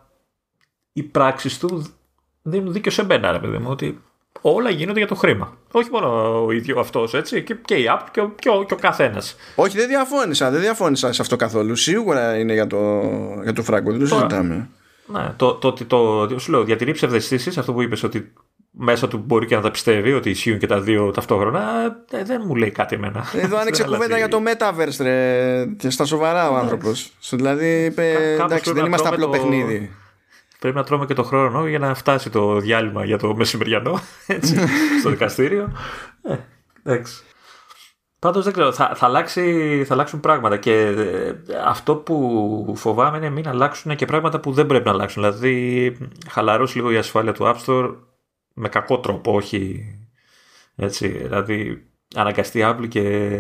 οι 1.00 1.04
πράξεις 1.04 1.60
του 1.60 1.94
δίνουν 2.42 2.74
δίκιο 2.74 2.92
σε 2.92 3.06
μένα, 3.06 3.32
ρε 3.32 3.40
παιδί 3.40 3.58
μου, 3.58 3.68
ότι 3.70 4.02
όλα 4.42 4.70
γίνονται 4.70 5.00
για 5.00 5.08
το 5.08 5.16
χρήμα. 5.16 5.58
Όχι 5.72 5.90
μόνο 5.92 6.44
ο 6.46 6.52
ίδιο 6.52 6.80
αυτός, 6.80 7.14
έτσι, 7.14 7.44
και, 7.44 7.56
και 7.66 7.76
η 7.76 7.86
app 7.98 8.04
και 8.12 8.22
ο, 8.22 8.32
και 8.40 8.50
ο, 8.50 8.64
και 8.64 8.74
ο 8.74 8.78
καθένας. 8.78 9.36
Όχι, 9.56 9.78
δεν 9.78 9.88
διαφώνησα, 9.88 10.50
δεν 10.52 10.62
διαφώνησα 10.62 11.14
σε 11.14 11.22
αυτό 11.22 11.36
καθόλου. 11.36 11.76
Σίγουρα 11.76 12.38
είναι 12.38 12.54
για 12.54 12.68
το, 12.68 13.02
για 13.44 13.54
το 13.54 13.64
φράγκο, 13.64 13.92
δεν 13.92 14.00
το 14.00 14.06
συζητάμε. 14.06 14.70
Ναι, 15.06 15.34
το, 15.36 15.54
το, 15.54 15.74
το, 15.74 16.28
το, 16.28 16.40
σου 16.40 16.52
λέω, 16.52 16.64
διατηρεί 16.64 16.92
ψευδεστήσεις, 16.92 17.58
αυτό 17.58 17.74
που 17.74 17.82
είπες 17.82 18.04
ότι 18.04 18.34
μέσα 18.72 19.08
του 19.08 19.24
μπορεί 19.26 19.46
και 19.46 19.56
να 19.56 19.62
τα 19.62 19.72
πιστεύει 19.72 20.14
ότι 20.14 20.30
ισχύουν 20.30 20.60
και 20.60 20.68
τα 20.68 20.82
δύο 20.82 21.12
ταυτόχρονα, 21.12 21.96
ε, 22.12 22.24
δεν 22.24 22.42
μου 22.46 22.56
λέει 22.56 22.72
κάτι 22.72 22.96
εμένα. 22.96 23.26
Εδώ 23.34 23.58
άνοιξε 23.62 23.84
κουβέντα 23.84 24.18
για 24.18 24.28
το 24.28 24.42
Metaverse, 24.46 24.98
ρε, 25.02 25.66
και 25.78 25.90
στα 25.90 26.06
σοβαρά 26.06 26.50
ο 26.50 26.56
άνθρωπος. 26.56 27.12
Δηλαδή 27.30 27.86
είπε, 27.86 28.36
εντάξει, 28.44 28.72
δεν 28.72 28.86
είμαστε 28.86 29.08
απλό 29.08 29.30
παιχνίδι. 29.30 29.92
Πρέπει 30.60 30.76
να 30.76 30.84
τρώμε 30.84 31.06
και 31.06 31.14
το 31.14 31.24
χρόνο 31.24 31.68
για 31.68 31.80
να 31.80 31.94
φτάσει 31.94 32.30
το 32.30 32.60
διάλειμμα 32.60 33.06
για 33.06 33.18
το 33.18 33.36
μεσημεριανό 33.36 34.00
έτσι, 34.28 34.58
στο 35.00 35.10
δικαστήριο. 35.10 35.72
Ε, 36.22 36.36
εντάξει. 36.84 37.24
Πάντως 38.20 38.44
δεν 38.44 38.54
ξέρω, 38.54 38.72
θα, 38.74 38.92
θα, 38.96 39.06
αλλάξει, 39.06 39.84
θα 39.86 39.94
αλλάξουν 39.94 40.20
πράγματα 40.20 40.58
και 40.58 40.74
ε, 40.74 41.34
αυτό 41.66 41.96
που 41.96 42.74
φοβάμαι 42.78 43.18
είναι 43.18 43.30
μην 43.30 43.48
αλλάξουν 43.48 43.96
και 43.96 44.06
πράγματα 44.06 44.40
που 44.40 44.52
δεν 44.52 44.66
πρέπει 44.66 44.86
να 44.86 44.92
αλλάξουν. 44.92 45.24
Δηλαδή 45.24 45.98
χαλαρώσει 46.30 46.76
λίγο 46.76 46.92
η 46.92 46.98
ασφάλεια 46.98 47.34
του 47.34 47.44
App 47.44 47.66
Store 47.66 47.96
με 48.54 48.70
κακό 48.70 49.00
τρόπο, 49.00 49.34
όχι 49.34 49.84
έτσι. 50.76 51.08
Δηλαδή 51.08 51.88
αναγκαστεί 52.16 52.60
Apple 52.64 52.88
και 52.88 53.40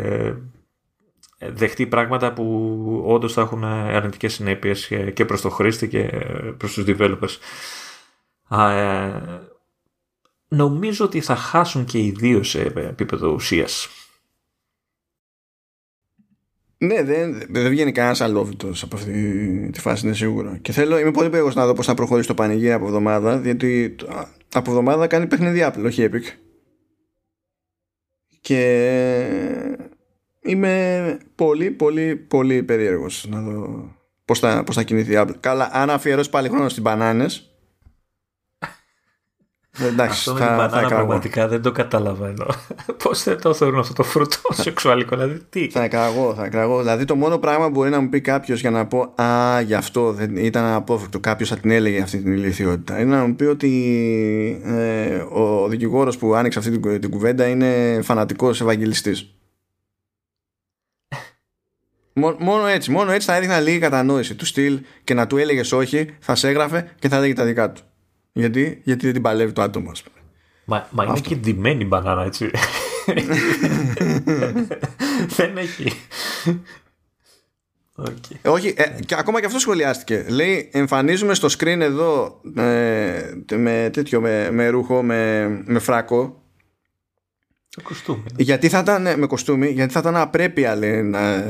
δεχτεί 1.40 1.88
πράγματα 1.88 2.34
που 2.34 3.04
όντως 3.06 3.34
θα 3.34 3.42
έχουν 3.42 3.64
αρνητικές 3.64 4.34
συνέπειες 4.34 4.92
και 5.14 5.26
προς 5.26 5.42
το 5.42 5.50
χρήστη 5.50 5.88
και 5.88 6.10
προς 6.58 6.74
τους 6.74 6.84
developers. 6.88 7.38
Ε, 8.50 9.40
νομίζω 10.48 11.06
ότι 11.06 11.22
θα 11.22 11.36
χάσουν 11.36 11.86
και 11.86 12.00
οι 12.00 12.12
δύο 12.12 12.44
σε 12.44 12.62
επίπεδο 12.62 13.32
ουσίας. 13.32 13.88
Ναι, 16.78 17.04
δεν, 17.04 17.42
δεν 17.50 17.70
βγαίνει 17.70 17.92
κανένας 17.92 18.22
αλόβητος 18.22 18.84
από 18.84 18.96
αυτή 18.96 19.70
τη 19.74 19.80
φάση, 19.80 20.06
είναι 20.06 20.16
σίγουρο. 20.16 20.58
Και 20.58 20.72
θέλω, 20.72 20.98
είμαι 21.00 21.12
πολύ 21.12 21.28
περίεργος 21.28 21.56
να 21.56 21.66
δω 21.66 21.74
πώς 21.74 21.86
θα 21.86 21.94
προχωρήσει 21.94 22.28
το 22.28 22.34
πανηγύρι 22.34 22.72
από 22.72 22.86
εβδομάδα, 22.86 23.38
διότι 23.38 23.96
από 24.54 24.70
εβδομάδα 24.70 25.08
κάνει 25.08 25.28
παιχνίδι 25.28 25.60
Apple, 25.64 25.84
όχι 25.86 26.10
Epic. 26.12 26.24
Και 28.42 29.89
είμαι 30.50 31.18
πολύ 31.36 31.72
πολύ 31.72 32.16
πολύ 32.16 32.64
περίεργος 32.64 33.26
να 33.30 33.42
δω 33.42 33.84
πώς 34.26 34.40
θα, 34.40 34.64
πώς 34.64 34.76
θα 34.76 34.84
κινηθεί 34.84 35.14
η 35.14 35.18
Apple. 35.18 35.36
Καλά, 35.40 35.70
αν 35.74 35.90
αφιερώσει 35.90 36.30
πάλι 36.30 36.50
χρόνο 36.50 36.70
στις 36.70 36.82
μπανάνες 36.82 37.50
Εντάξει, 39.92 40.30
αυτό 40.30 40.44
θα, 40.44 40.46
με 40.46 40.58
την 40.58 40.70
μπανάνα 40.70 40.88
πραγματικά 40.88 41.48
δεν 41.48 41.62
το 41.62 41.72
καταλαβαίνω. 41.72 42.46
Πώς 43.04 43.24
δεν 43.24 43.42
το 43.42 43.54
θεωρούν 43.54 43.80
αυτό 43.80 43.94
το 43.94 44.04
φρούτο 44.04 44.38
σεξουαλικό, 44.64 45.16
δηλαδή 45.16 45.40
τι; 45.50 45.70
Θα 45.70 45.84
εκραγώ, 45.84 46.34
θα 46.34 46.46
εκραγώ. 46.46 46.78
Δηλαδή 46.80 47.06
το 47.06 47.16
μόνο 47.16 47.38
πράγμα 47.38 47.66
που 47.66 47.72
μπορεί 47.72 47.90
να 47.90 48.00
μου 48.00 48.10
πει 48.10 48.22
κάποιος 48.22 48.60
για 48.60 48.72
να 48.72 48.86
πω 48.86 49.14
Α, 49.16 49.62
γι' 49.62 49.74
αυτό 49.74 50.12
δεν 50.12 50.36
ήταν 50.36 50.66
απόφευκτο. 50.66 51.20
Κάποιος 51.20 51.50
θα 51.50 51.58
την 51.58 51.72
έλεγε 51.72 52.02
αυτή 52.02 52.22
την 52.22 52.34
ηλικιότητα. 52.34 53.00
Είναι 53.00 53.16
να 53.16 53.26
μου 53.26 53.36
πει 53.36 53.44
ότι 53.44 54.62
ε, 54.66 55.16
ο 55.16 55.68
δικηγόρος 55.68 56.18
που 56.18 56.36
άνοιξε 56.36 56.60
αυτή 56.60 56.80
την, 56.80 57.00
την 57.00 57.10
κουβέντα 57.10 57.48
είναι 57.48 58.00
φανατικός 58.02 58.62
Ευαγγελιστής 58.62 59.34
μόνο 62.40 62.68
έτσι, 62.68 62.92
μόνο 62.92 63.12
έτσι 63.12 63.28
θα 63.28 63.36
έδειχνα 63.36 63.60
λίγη 63.60 63.80
κατανόηση 63.80 64.36
του 64.36 64.46
στυλ 64.46 64.80
και 65.04 65.14
να 65.14 65.28
του 65.28 65.38
έλεγες 65.38 65.72
όχι, 65.72 66.16
θα 66.20 66.36
σε 66.36 66.48
έγραφε 66.48 66.92
και 67.00 67.10
θα 67.10 67.16
έλεγε 67.16 67.34
τα 67.34 67.46
δικά 67.46 67.72
του. 67.72 67.82
Γιατί, 68.32 68.82
Γιατί 68.84 69.06
δεν 69.06 69.14
την 69.14 69.22
παλεύει 69.22 69.52
το 69.52 69.62
άτομο, 69.62 69.92
ας 69.92 70.04
πούμε. 70.04 70.16
Μα, 70.66 70.88
μα 70.92 71.04
είναι 71.04 71.20
και 71.20 71.36
ντυμένη 71.36 71.86
μπανάνα, 71.86 72.24
έτσι. 72.24 72.50
δεν 75.38 75.58
έχει. 75.58 75.92
Okay. 78.08 78.52
Όχι, 78.52 78.74
ε, 78.78 78.84
και 79.06 79.16
ακόμα 79.18 79.40
και 79.40 79.46
αυτό 79.46 79.60
σχολιάστηκε. 79.60 80.26
Λέει, 80.30 80.70
εμφανίζουμε 80.74 81.34
στο 81.34 81.48
screen 81.58 81.80
εδώ 81.80 82.42
ε, 82.56 83.56
με 83.56 83.90
τέτοιο, 83.94 84.22
με, 84.22 84.52
με 84.52 84.68
ρούχο, 84.68 85.04
με, 85.04 85.48
με 85.66 85.80
φράκο 85.80 86.44
κοστούμι. 87.84 88.24
Ναι. 88.36 88.44
Γιατί 88.44 88.70
θα 88.70 88.80
ήταν 88.80 89.20
με 89.20 89.28
κοστούμι, 89.28 89.68
γιατί 89.70 89.94
θα 89.94 90.00
ήταν 90.00 90.16
απρέπεια 90.16 90.76
λέει, 90.76 91.02
να, 91.02 91.44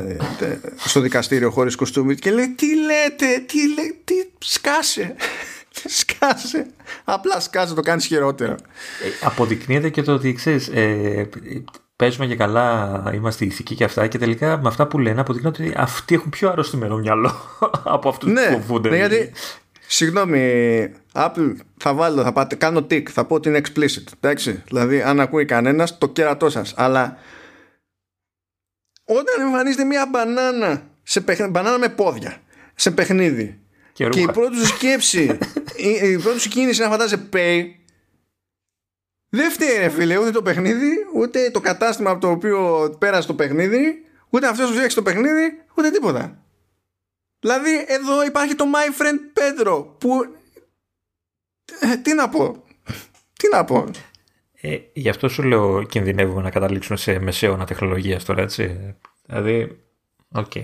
στο 0.75 0.99
δικαστήριο 0.99 1.49
χωρίς 1.51 1.75
κοστούμι 1.75 2.15
και 2.15 2.31
λέει 2.31 2.49
τι 2.49 2.67
λέτε, 2.75 3.43
τι, 3.45 3.67
λέ, 3.67 3.83
τι 4.03 4.13
σκάσε. 4.37 5.15
σκάσε. 5.99 6.67
Απλά 7.03 7.39
σκάσε, 7.39 7.73
το 7.73 7.81
κάνεις 7.81 8.05
χειρότερο. 8.05 8.51
Ε, 8.51 8.57
αποδεικνύεται 9.21 9.89
και 9.89 10.01
το 10.01 10.13
ότι 10.13 10.33
ξέρεις, 10.33 10.67
ε, 10.67 11.29
παίζουμε 11.95 12.25
και 12.25 12.35
καλά, 12.35 13.03
είμαστε 13.13 13.45
ηθικοί 13.45 13.75
και 13.75 13.83
αυτά 13.83 14.07
και 14.07 14.17
τελικά 14.17 14.57
με 14.57 14.67
αυτά 14.67 14.87
που 14.87 14.99
λένε 14.99 15.19
αποδεικνύεται 15.21 15.63
ότι 15.63 15.73
αυτοί 15.77 16.15
έχουν 16.15 16.29
πιο 16.29 16.49
αρρωστημένο 16.49 16.97
μυαλό 16.97 17.33
από 17.95 18.09
αυτούς 18.09 18.31
ναι, 18.31 18.45
που 18.45 18.51
φοβούνται. 18.51 18.89
Ναι, 18.89 18.95
γιατί, 18.95 19.31
συγγνώμη, 19.91 20.93
Apple 21.13 21.55
θα 21.77 21.93
βάλω, 21.93 22.23
θα 22.23 22.31
πάτε, 22.31 22.55
κάνω 22.55 22.79
tick, 22.79 23.09
θα 23.09 23.25
πω 23.25 23.35
ότι 23.35 23.49
είναι 23.49 23.61
explicit. 23.63 24.03
Εντάξει, 24.17 24.63
δηλαδή 24.67 25.01
αν 25.01 25.19
ακούει 25.19 25.45
κανένας, 25.45 25.97
το 25.97 26.09
κέρατό 26.09 26.49
σας. 26.49 26.73
Αλλά 26.77 27.17
όταν 29.03 29.45
εμφανίζεται 29.45 29.83
μια 29.83 30.07
μπανάνα, 30.11 30.89
σε 31.03 31.23
μπανάνα 31.49 31.77
με 31.77 31.89
πόδια, 31.89 32.41
σε 32.75 32.91
παιχνίδι 32.91 33.59
και, 33.93 34.09
και 34.09 34.21
η 34.21 34.29
πρώτη 34.31 34.57
σου 34.57 34.65
σκέψη, 34.65 35.37
η, 36.01 36.09
η 36.09 36.17
πρώτη 36.17 36.39
σου 36.39 36.49
κίνηση 36.49 36.81
να 36.81 36.89
φαντάζεσαι 36.89 37.29
pay, 37.33 37.63
δεν 39.29 39.51
φταίει 39.51 39.89
φίλε 39.89 40.17
ούτε 40.17 40.31
το 40.31 40.41
παιχνίδι, 40.41 40.91
ούτε 41.15 41.51
το 41.51 41.59
κατάστημα 41.59 42.09
από 42.09 42.21
το 42.21 42.29
οποίο 42.29 42.89
πέρασε 42.99 43.27
το 43.27 43.33
παιχνίδι, 43.33 44.05
ούτε 44.29 44.47
αυτός 44.47 44.67
που 44.67 44.73
φτιάξει 44.73 44.95
το 44.95 45.01
παιχνίδι, 45.01 45.61
ούτε 45.75 45.89
τίποτα. 45.89 46.43
Δηλαδή 47.39 47.85
εδώ 47.87 48.25
υπάρχει 48.25 48.55
το 48.55 48.65
My 48.73 49.01
Friend 49.01 49.19
Pedro 49.39 49.85
που... 49.97 50.35
Ε, 51.79 51.97
τι 51.97 52.13
να 52.13 52.29
πω. 52.29 52.63
Τι 53.33 53.49
να 53.51 53.63
πω. 53.63 53.89
Ε, 54.61 54.77
γι' 54.93 55.09
αυτό 55.09 55.29
σου 55.29 55.43
λέω 55.43 55.83
κινδυνεύουμε 55.83 56.41
να 56.41 56.49
καταλήξουμε 56.49 56.97
σε 56.97 57.19
μεσαίωνα 57.19 57.65
τεχνολογίας 57.65 58.25
τώρα 58.25 58.41
έτσι. 58.41 58.95
Δηλαδή, 59.25 59.79
OK. 60.31 60.51
Okay. 60.55 60.63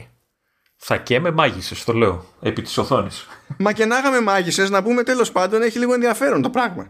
Θα 0.75 0.97
καίμε 0.97 1.31
μάγισσες, 1.31 1.83
το 1.83 1.93
λέω, 1.93 2.25
επί 2.41 2.61
της 2.61 2.77
οθόνης. 2.77 3.27
Μα 3.57 3.71
και 3.71 3.85
να 3.85 3.97
είχαμε 3.97 4.21
μάγισσες, 4.21 4.69
να 4.69 4.83
πούμε 4.83 5.03
τέλος 5.03 5.31
πάντων 5.31 5.61
έχει 5.61 5.79
λίγο 5.79 5.93
ενδιαφέρον 5.93 6.41
το 6.41 6.49
πράγμα. 6.49 6.89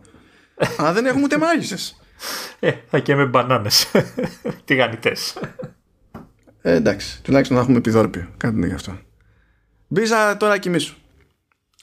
Αλλά 0.77 0.93
δεν 0.93 1.05
έχουμε 1.05 1.23
ούτε 1.23 1.37
μάγισσες. 1.37 1.99
Ε, 2.59 2.71
θα 2.87 2.99
καίμε 2.99 3.25
μπανάνες. 3.25 3.91
Τηγανιτές. 4.65 5.37
Ε, 6.61 6.73
εντάξει, 6.73 7.21
τουλάχιστον 7.23 7.57
να 7.57 7.63
έχουμε 7.63 7.77
επιδόρπιο. 7.77 8.27
Κάτι 8.37 8.55
είναι 8.55 8.67
γι' 8.67 8.73
αυτό. 8.73 8.97
Μπίζα 9.95 10.37
τώρα 10.37 10.57
κοιμήσου. 10.57 10.95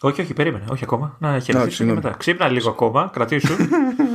Όχι, 0.00 0.20
όχι, 0.20 0.32
περίμενε. 0.32 0.64
Όχι 0.68 0.84
ακόμα. 0.84 1.16
Να 1.20 1.38
χαιρετήσω 1.38 1.84
και 1.84 1.92
μετά. 1.92 2.14
Ξύπνα 2.18 2.48
λίγο 2.48 2.70
ακόμα, 2.70 3.10
κρατήσου. 3.12 3.56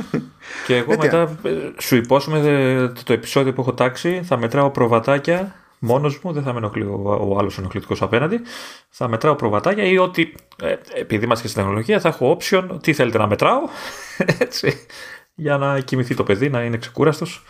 και 0.66 0.76
εγώ 0.76 0.96
μετά 0.96 1.38
ε, 1.42 1.50
σου 1.78 1.96
υπόσχομαι 1.96 2.38
ε, 2.38 2.88
το 2.88 3.12
επεισόδιο 3.12 3.52
που 3.52 3.60
έχω 3.60 3.74
τάξει. 3.74 4.22
Θα 4.24 4.36
μετράω 4.36 4.70
προβατάκια 4.70 5.54
μόνος 5.78 6.20
μου, 6.22 6.32
δεν 6.32 6.42
θα 6.42 6.52
με 6.52 6.58
ενοχλεί 6.58 6.82
ο, 6.82 7.28
ο 7.28 7.38
άλλος 7.38 7.58
ενοχλητικός 7.58 8.02
απέναντι. 8.02 8.40
Θα 8.88 9.08
μετράω 9.08 9.34
προβατάκια 9.34 9.84
ή 9.84 9.98
ότι, 9.98 10.34
ε, 10.62 10.76
επειδή 10.94 11.24
είμαστε 11.24 11.44
και 11.44 11.50
στην 11.50 11.62
τεχνολογία, 11.62 12.00
θα 12.00 12.08
έχω 12.08 12.38
option 12.40 12.68
τι 12.82 12.92
θέλετε 12.92 13.18
να 13.18 13.26
μετράω, 13.26 13.60
έτσι, 14.38 14.86
για 15.34 15.56
να 15.56 15.80
κοιμηθεί 15.80 16.14
το 16.14 16.22
παιδί, 16.22 16.48
να 16.48 16.62
είναι 16.62 16.76
ξεκούραστος. 16.76 17.42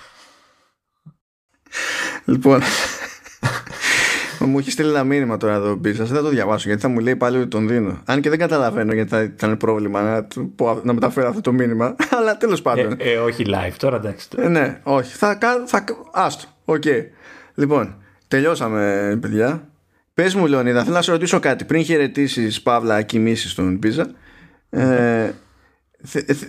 Λοιπόν, 2.25 2.61
μου 4.49 4.59
έχει 4.59 4.70
στείλει 4.70 4.89
ένα 4.89 5.05
μήνυμα 5.05 5.37
τώρα 5.37 5.55
εδώ 5.55 5.77
πίσω. 5.77 6.05
Δεν 6.05 6.16
θα 6.16 6.23
το 6.23 6.29
διαβάσω 6.29 6.69
γιατί 6.69 6.83
θα 6.83 6.89
μου 6.89 6.99
λέει 6.99 7.16
πάλι 7.16 7.37
ότι 7.37 7.49
τον 7.49 7.69
δίνω. 7.69 8.03
Αν 8.05 8.20
και 8.20 8.29
δεν 8.29 8.39
καταλαβαίνω 8.39 8.93
γιατί 8.93 9.11
θα 9.11 9.23
ήταν 9.23 9.57
πρόβλημα 9.57 10.03
να, 10.03 10.27
να 10.83 10.93
μεταφέρω 10.93 11.29
αυτό 11.29 11.41
το 11.41 11.53
μήνυμα. 11.53 11.97
Αλλά 12.19 12.37
τέλος 12.37 12.62
πάντων. 12.62 12.97
Ε, 12.99 13.12
ε, 13.12 13.16
όχι 13.16 13.45
live 13.47 13.75
τώρα, 13.79 13.97
εντάξει. 13.97 14.29
Ε, 14.37 14.49
ναι, 14.49 14.81
όχι. 14.83 15.16
Θα, 15.16 15.39
θα, 15.66 15.85
άστο. 16.12 16.45
OK. 16.65 16.83
Okay. 16.87 17.03
Λοιπόν, 17.55 17.97
Τελειώσαμε, 18.29 19.19
παιδιά. 19.20 19.69
Πες 20.15 20.35
μου, 20.35 20.47
Λεωνίδα, 20.47 20.83
θέλω 20.83 20.95
να 20.95 21.03
σε 21.03 21.11
ρωτήσω 21.11 21.41
κάτι. 21.41 21.65
Πριν 21.65 21.85
χαιρετήσεις, 21.85 22.62
Παύλα, 22.62 23.03
κοιμήσει 23.03 23.55
τον 23.55 23.79
Πίζα, 23.79 24.15
ε, 24.70 25.33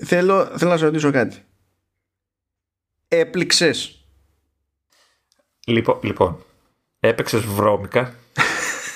θέλω, 0.04 0.46
θέλω 0.46 0.72
να 0.72 0.78
σε 0.78 0.86
ρωτήσω 0.86 1.12
κάτι. 1.12 1.38
Έπληξες. 3.08 4.04
Λοιπόν, 5.66 6.00
λοιπόν 6.04 6.44
έπαιξες 7.00 7.46
βρώμικα. 7.46 8.14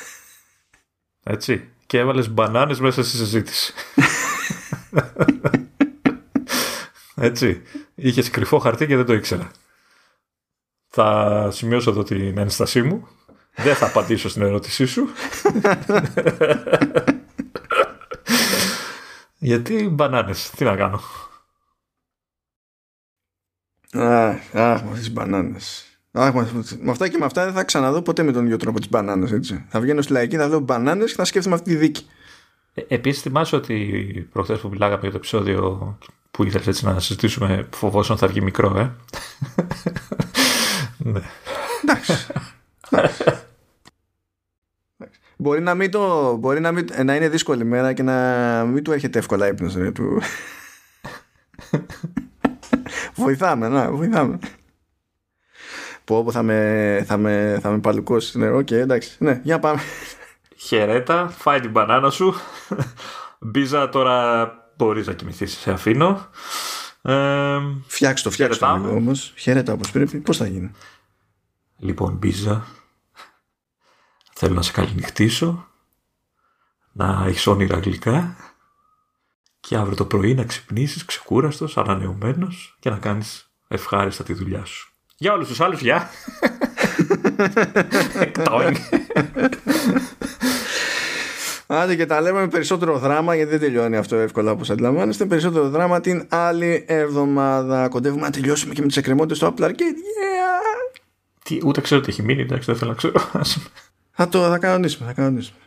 Έτσι. 1.24 1.68
Και 1.86 2.00
έβαλες 2.00 2.30
μπανάνες 2.30 2.80
μέσα 2.80 3.04
στη 3.04 3.18
συζήτηση. 3.18 3.74
Έτσι. 7.16 7.62
Είχες 7.96 8.30
κρυφό 8.30 8.60
χαρτί 8.60 8.88
και 8.88 8.96
δεν 8.96 9.06
το 9.06 9.14
ήξερα. 9.14 9.52
Θα 10.88 11.50
σημειώσω 11.52 11.90
εδώ 11.90 12.04
την 12.04 12.38
ένστασή 12.38 12.82
μου. 12.82 13.08
Δεν 13.56 13.76
θα 13.76 13.86
απαντήσω 13.86 14.30
στην 14.30 14.42
ερώτησή 14.42 14.86
σου. 14.86 15.10
Γιατί 19.38 19.90
μπανάνες, 19.90 20.50
τι 20.50 20.64
να 20.64 20.76
κάνω; 20.76 21.02
Αχ, 23.92 24.56
αχ, 24.56 24.84
με 24.84 24.94
τις 24.94 25.12
μπανάνες. 25.12 25.93
Αχ, 26.16 26.34
με 26.80 26.92
αυτά 26.92 27.08
και 27.08 27.18
με 27.18 27.26
αυτά 27.26 27.44
δεν 27.44 27.54
θα 27.54 27.64
ξαναδώ 27.64 28.02
ποτέ 28.02 28.24
με 28.24 28.32
τον 28.32 28.46
ίδιο 28.46 28.58
τρόπο 28.58 28.80
τις 28.80 28.90
μπανάνες, 28.90 29.32
έτσι. 29.32 29.66
Θα 29.70 29.80
βγαίνω 29.80 30.02
στη 30.02 30.12
λαϊκή, 30.12 30.38
θα 30.38 30.50
δω 30.50 30.60
μπανάνες 30.60 31.10
και 31.10 31.16
θα 31.16 31.26
σκέφτομαι 31.26 31.56
αυτή 31.56 31.70
τη 31.70 31.76
δίκη. 31.76 32.06
Ε, 32.74 32.82
επίσης 32.88 33.22
θυμάσαι 33.22 33.56
ότι 33.56 34.30
προχθές 34.32 34.60
που 34.60 34.70
μιλάγαμε 34.70 35.00
για 35.02 35.12
το 35.12 35.18
επεισόδιο 35.18 35.98
που 36.32 36.44
ήθελες 36.44 36.68
έτσι 36.68 36.86
να 36.86 37.00
συζητήσουμε 37.00 37.68
φοβόσουν 37.74 38.18
θα 38.18 38.28
βγει 38.28 38.42
μικρό, 38.42 38.78
ε; 38.78 38.92
Ναι. 41.12 41.22
Εντάξει. 41.84 42.28
Μπορεί 45.38 45.62
να, 45.62 45.76
μην 45.76 45.92
το, 45.92 46.36
μπορεί 46.36 46.60
να, 46.60 46.72
μην, 46.72 46.88
να 47.04 47.16
είναι 47.16 47.30
δύσκολη 47.30 47.66
μέρα 47.66 47.94
και 47.94 48.04
να 48.04 48.64
μην 48.66 48.84
του 48.84 48.92
έρχεται 48.92 49.20
εύκολα 49.20 49.48
ύπνος. 49.48 49.76
Ρε, 49.76 49.92
του... 49.92 50.22
βοηθάμε, 53.16 53.68
να, 53.68 53.92
βοηθάμε. 53.92 54.40
Πω, 56.06 56.24
πω 56.24 56.32
θα 56.32 56.44
με, 56.44 57.04
θα 57.08 57.18
με, 57.18 57.60
θα 57.62 57.70
με 57.70 57.80
παλουκώσει. 57.80 58.38
Ναι, 58.38 58.50
OK, 58.50 58.68
okay, 58.68 58.72
εντάξει. 58.72 59.16
Ναι, 59.20 59.40
για 59.44 59.60
πάμε. 59.60 59.82
Χαιρέτα, 60.56 61.28
φάει 61.30 61.60
την 61.60 61.72
μπανάνα 61.72 62.10
σου. 62.10 62.34
Μπίζα 63.40 63.90
τώρα 63.90 64.48
μπορείς 64.78 65.08
να 65.08 65.14
κοιμηθείς, 65.14 65.58
σε 65.58 65.72
αφήνω. 65.72 66.28
Ε, 67.02 67.60
φτιάξτε 67.88 68.30
το, 68.30 68.34
φτιάξτε 68.34 68.66
το 68.66 68.72
όμως. 68.72 69.34
Χαιρέτα 69.36 69.74
όπως 69.74 69.92
πρέπει. 69.92 70.18
Πώς 70.18 70.38
θα 70.38 70.48
γίνει; 70.48 70.72
Λοιπόν, 71.78 72.14
Μπίζα, 72.14 72.66
θέλω 74.34 74.54
να 74.54 74.62
σε 74.62 74.72
καληνυχτήσω, 74.72 75.68
να 76.92 77.24
έχεις 77.28 77.48
όνειρα 77.48 77.78
γλυκά 77.78 78.36
και 79.60 79.76
αύριο 79.76 79.96
το 79.96 80.06
πρωί 80.06 80.34
να 80.34 80.44
ξυπνήσεις 80.44 81.06
ξεκούραστος, 81.06 81.78
ανανεωμένος 81.78 82.78
και 82.80 82.90
να 82.90 82.98
κάνεις 82.98 83.54
ευχάριστα 83.68 84.24
τη 84.24 84.34
δουλειά 84.34 84.66
σου. 84.66 84.93
Για 85.18 85.34
όλους 85.34 85.48
τους 85.48 85.62
άλλους, 85.62 85.82
γεια! 85.82 86.10
Άντε 91.68 91.96
και 91.96 92.06
τα 92.06 92.22
λέμε 92.22 92.40
με 92.40 92.48
περισσότερο 92.48 92.98
δράμα 92.98 93.36
γιατί 93.36 93.52
δεν 93.52 93.60
τελειώνει 93.60 93.98
αυτό 93.98 94.16
εύκολα 94.16 94.52
όπως 94.52 94.70
αντιλαμβάνεστε 94.70 95.26
περισσότερο 95.26 95.70
δράμα 95.70 96.02
την 96.02 96.28
άλλη 96.30 96.86
εβδομάδα 96.88 97.88
κοντεύουμε 97.88 98.22
να 98.22 98.30
τελειώσουμε 98.30 98.74
και 98.74 98.82
με 98.82 98.88
τις 98.88 98.98
εκκρεμότητες 98.98 99.38
στο 99.38 99.54
Apple 99.54 99.64
Arcade 99.64 99.72
yeah! 99.72 101.00
Τι, 101.44 101.60
ούτε 101.64 101.82
ξέρω 101.82 102.02
τι 102.02 102.10
έχει 102.10 102.24
μείνει, 102.24 102.42
εντάξει, 102.42 102.66
δεν 102.66 102.76
θέλω 102.76 102.92
να 102.92 102.98
ξέρω. 102.98 103.20
Θα 104.12 104.30
το 104.30 104.50
θα 104.50 104.58
κανονίσουμε, 104.58 105.08
θα 105.08 105.14
κανονίσουμε. 105.14 105.58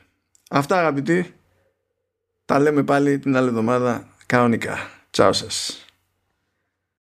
Αυτά 0.51 0.79
αγαπητοί, 0.79 1.35
τα 2.45 2.59
λέμε 2.59 2.83
πάλι 2.83 3.19
την 3.19 3.37
άλλη 3.37 3.49
εβδομάδα 3.49 4.09
κανονικά. 4.27 4.91
Τσάου 5.11 5.33
σας. 5.33 5.86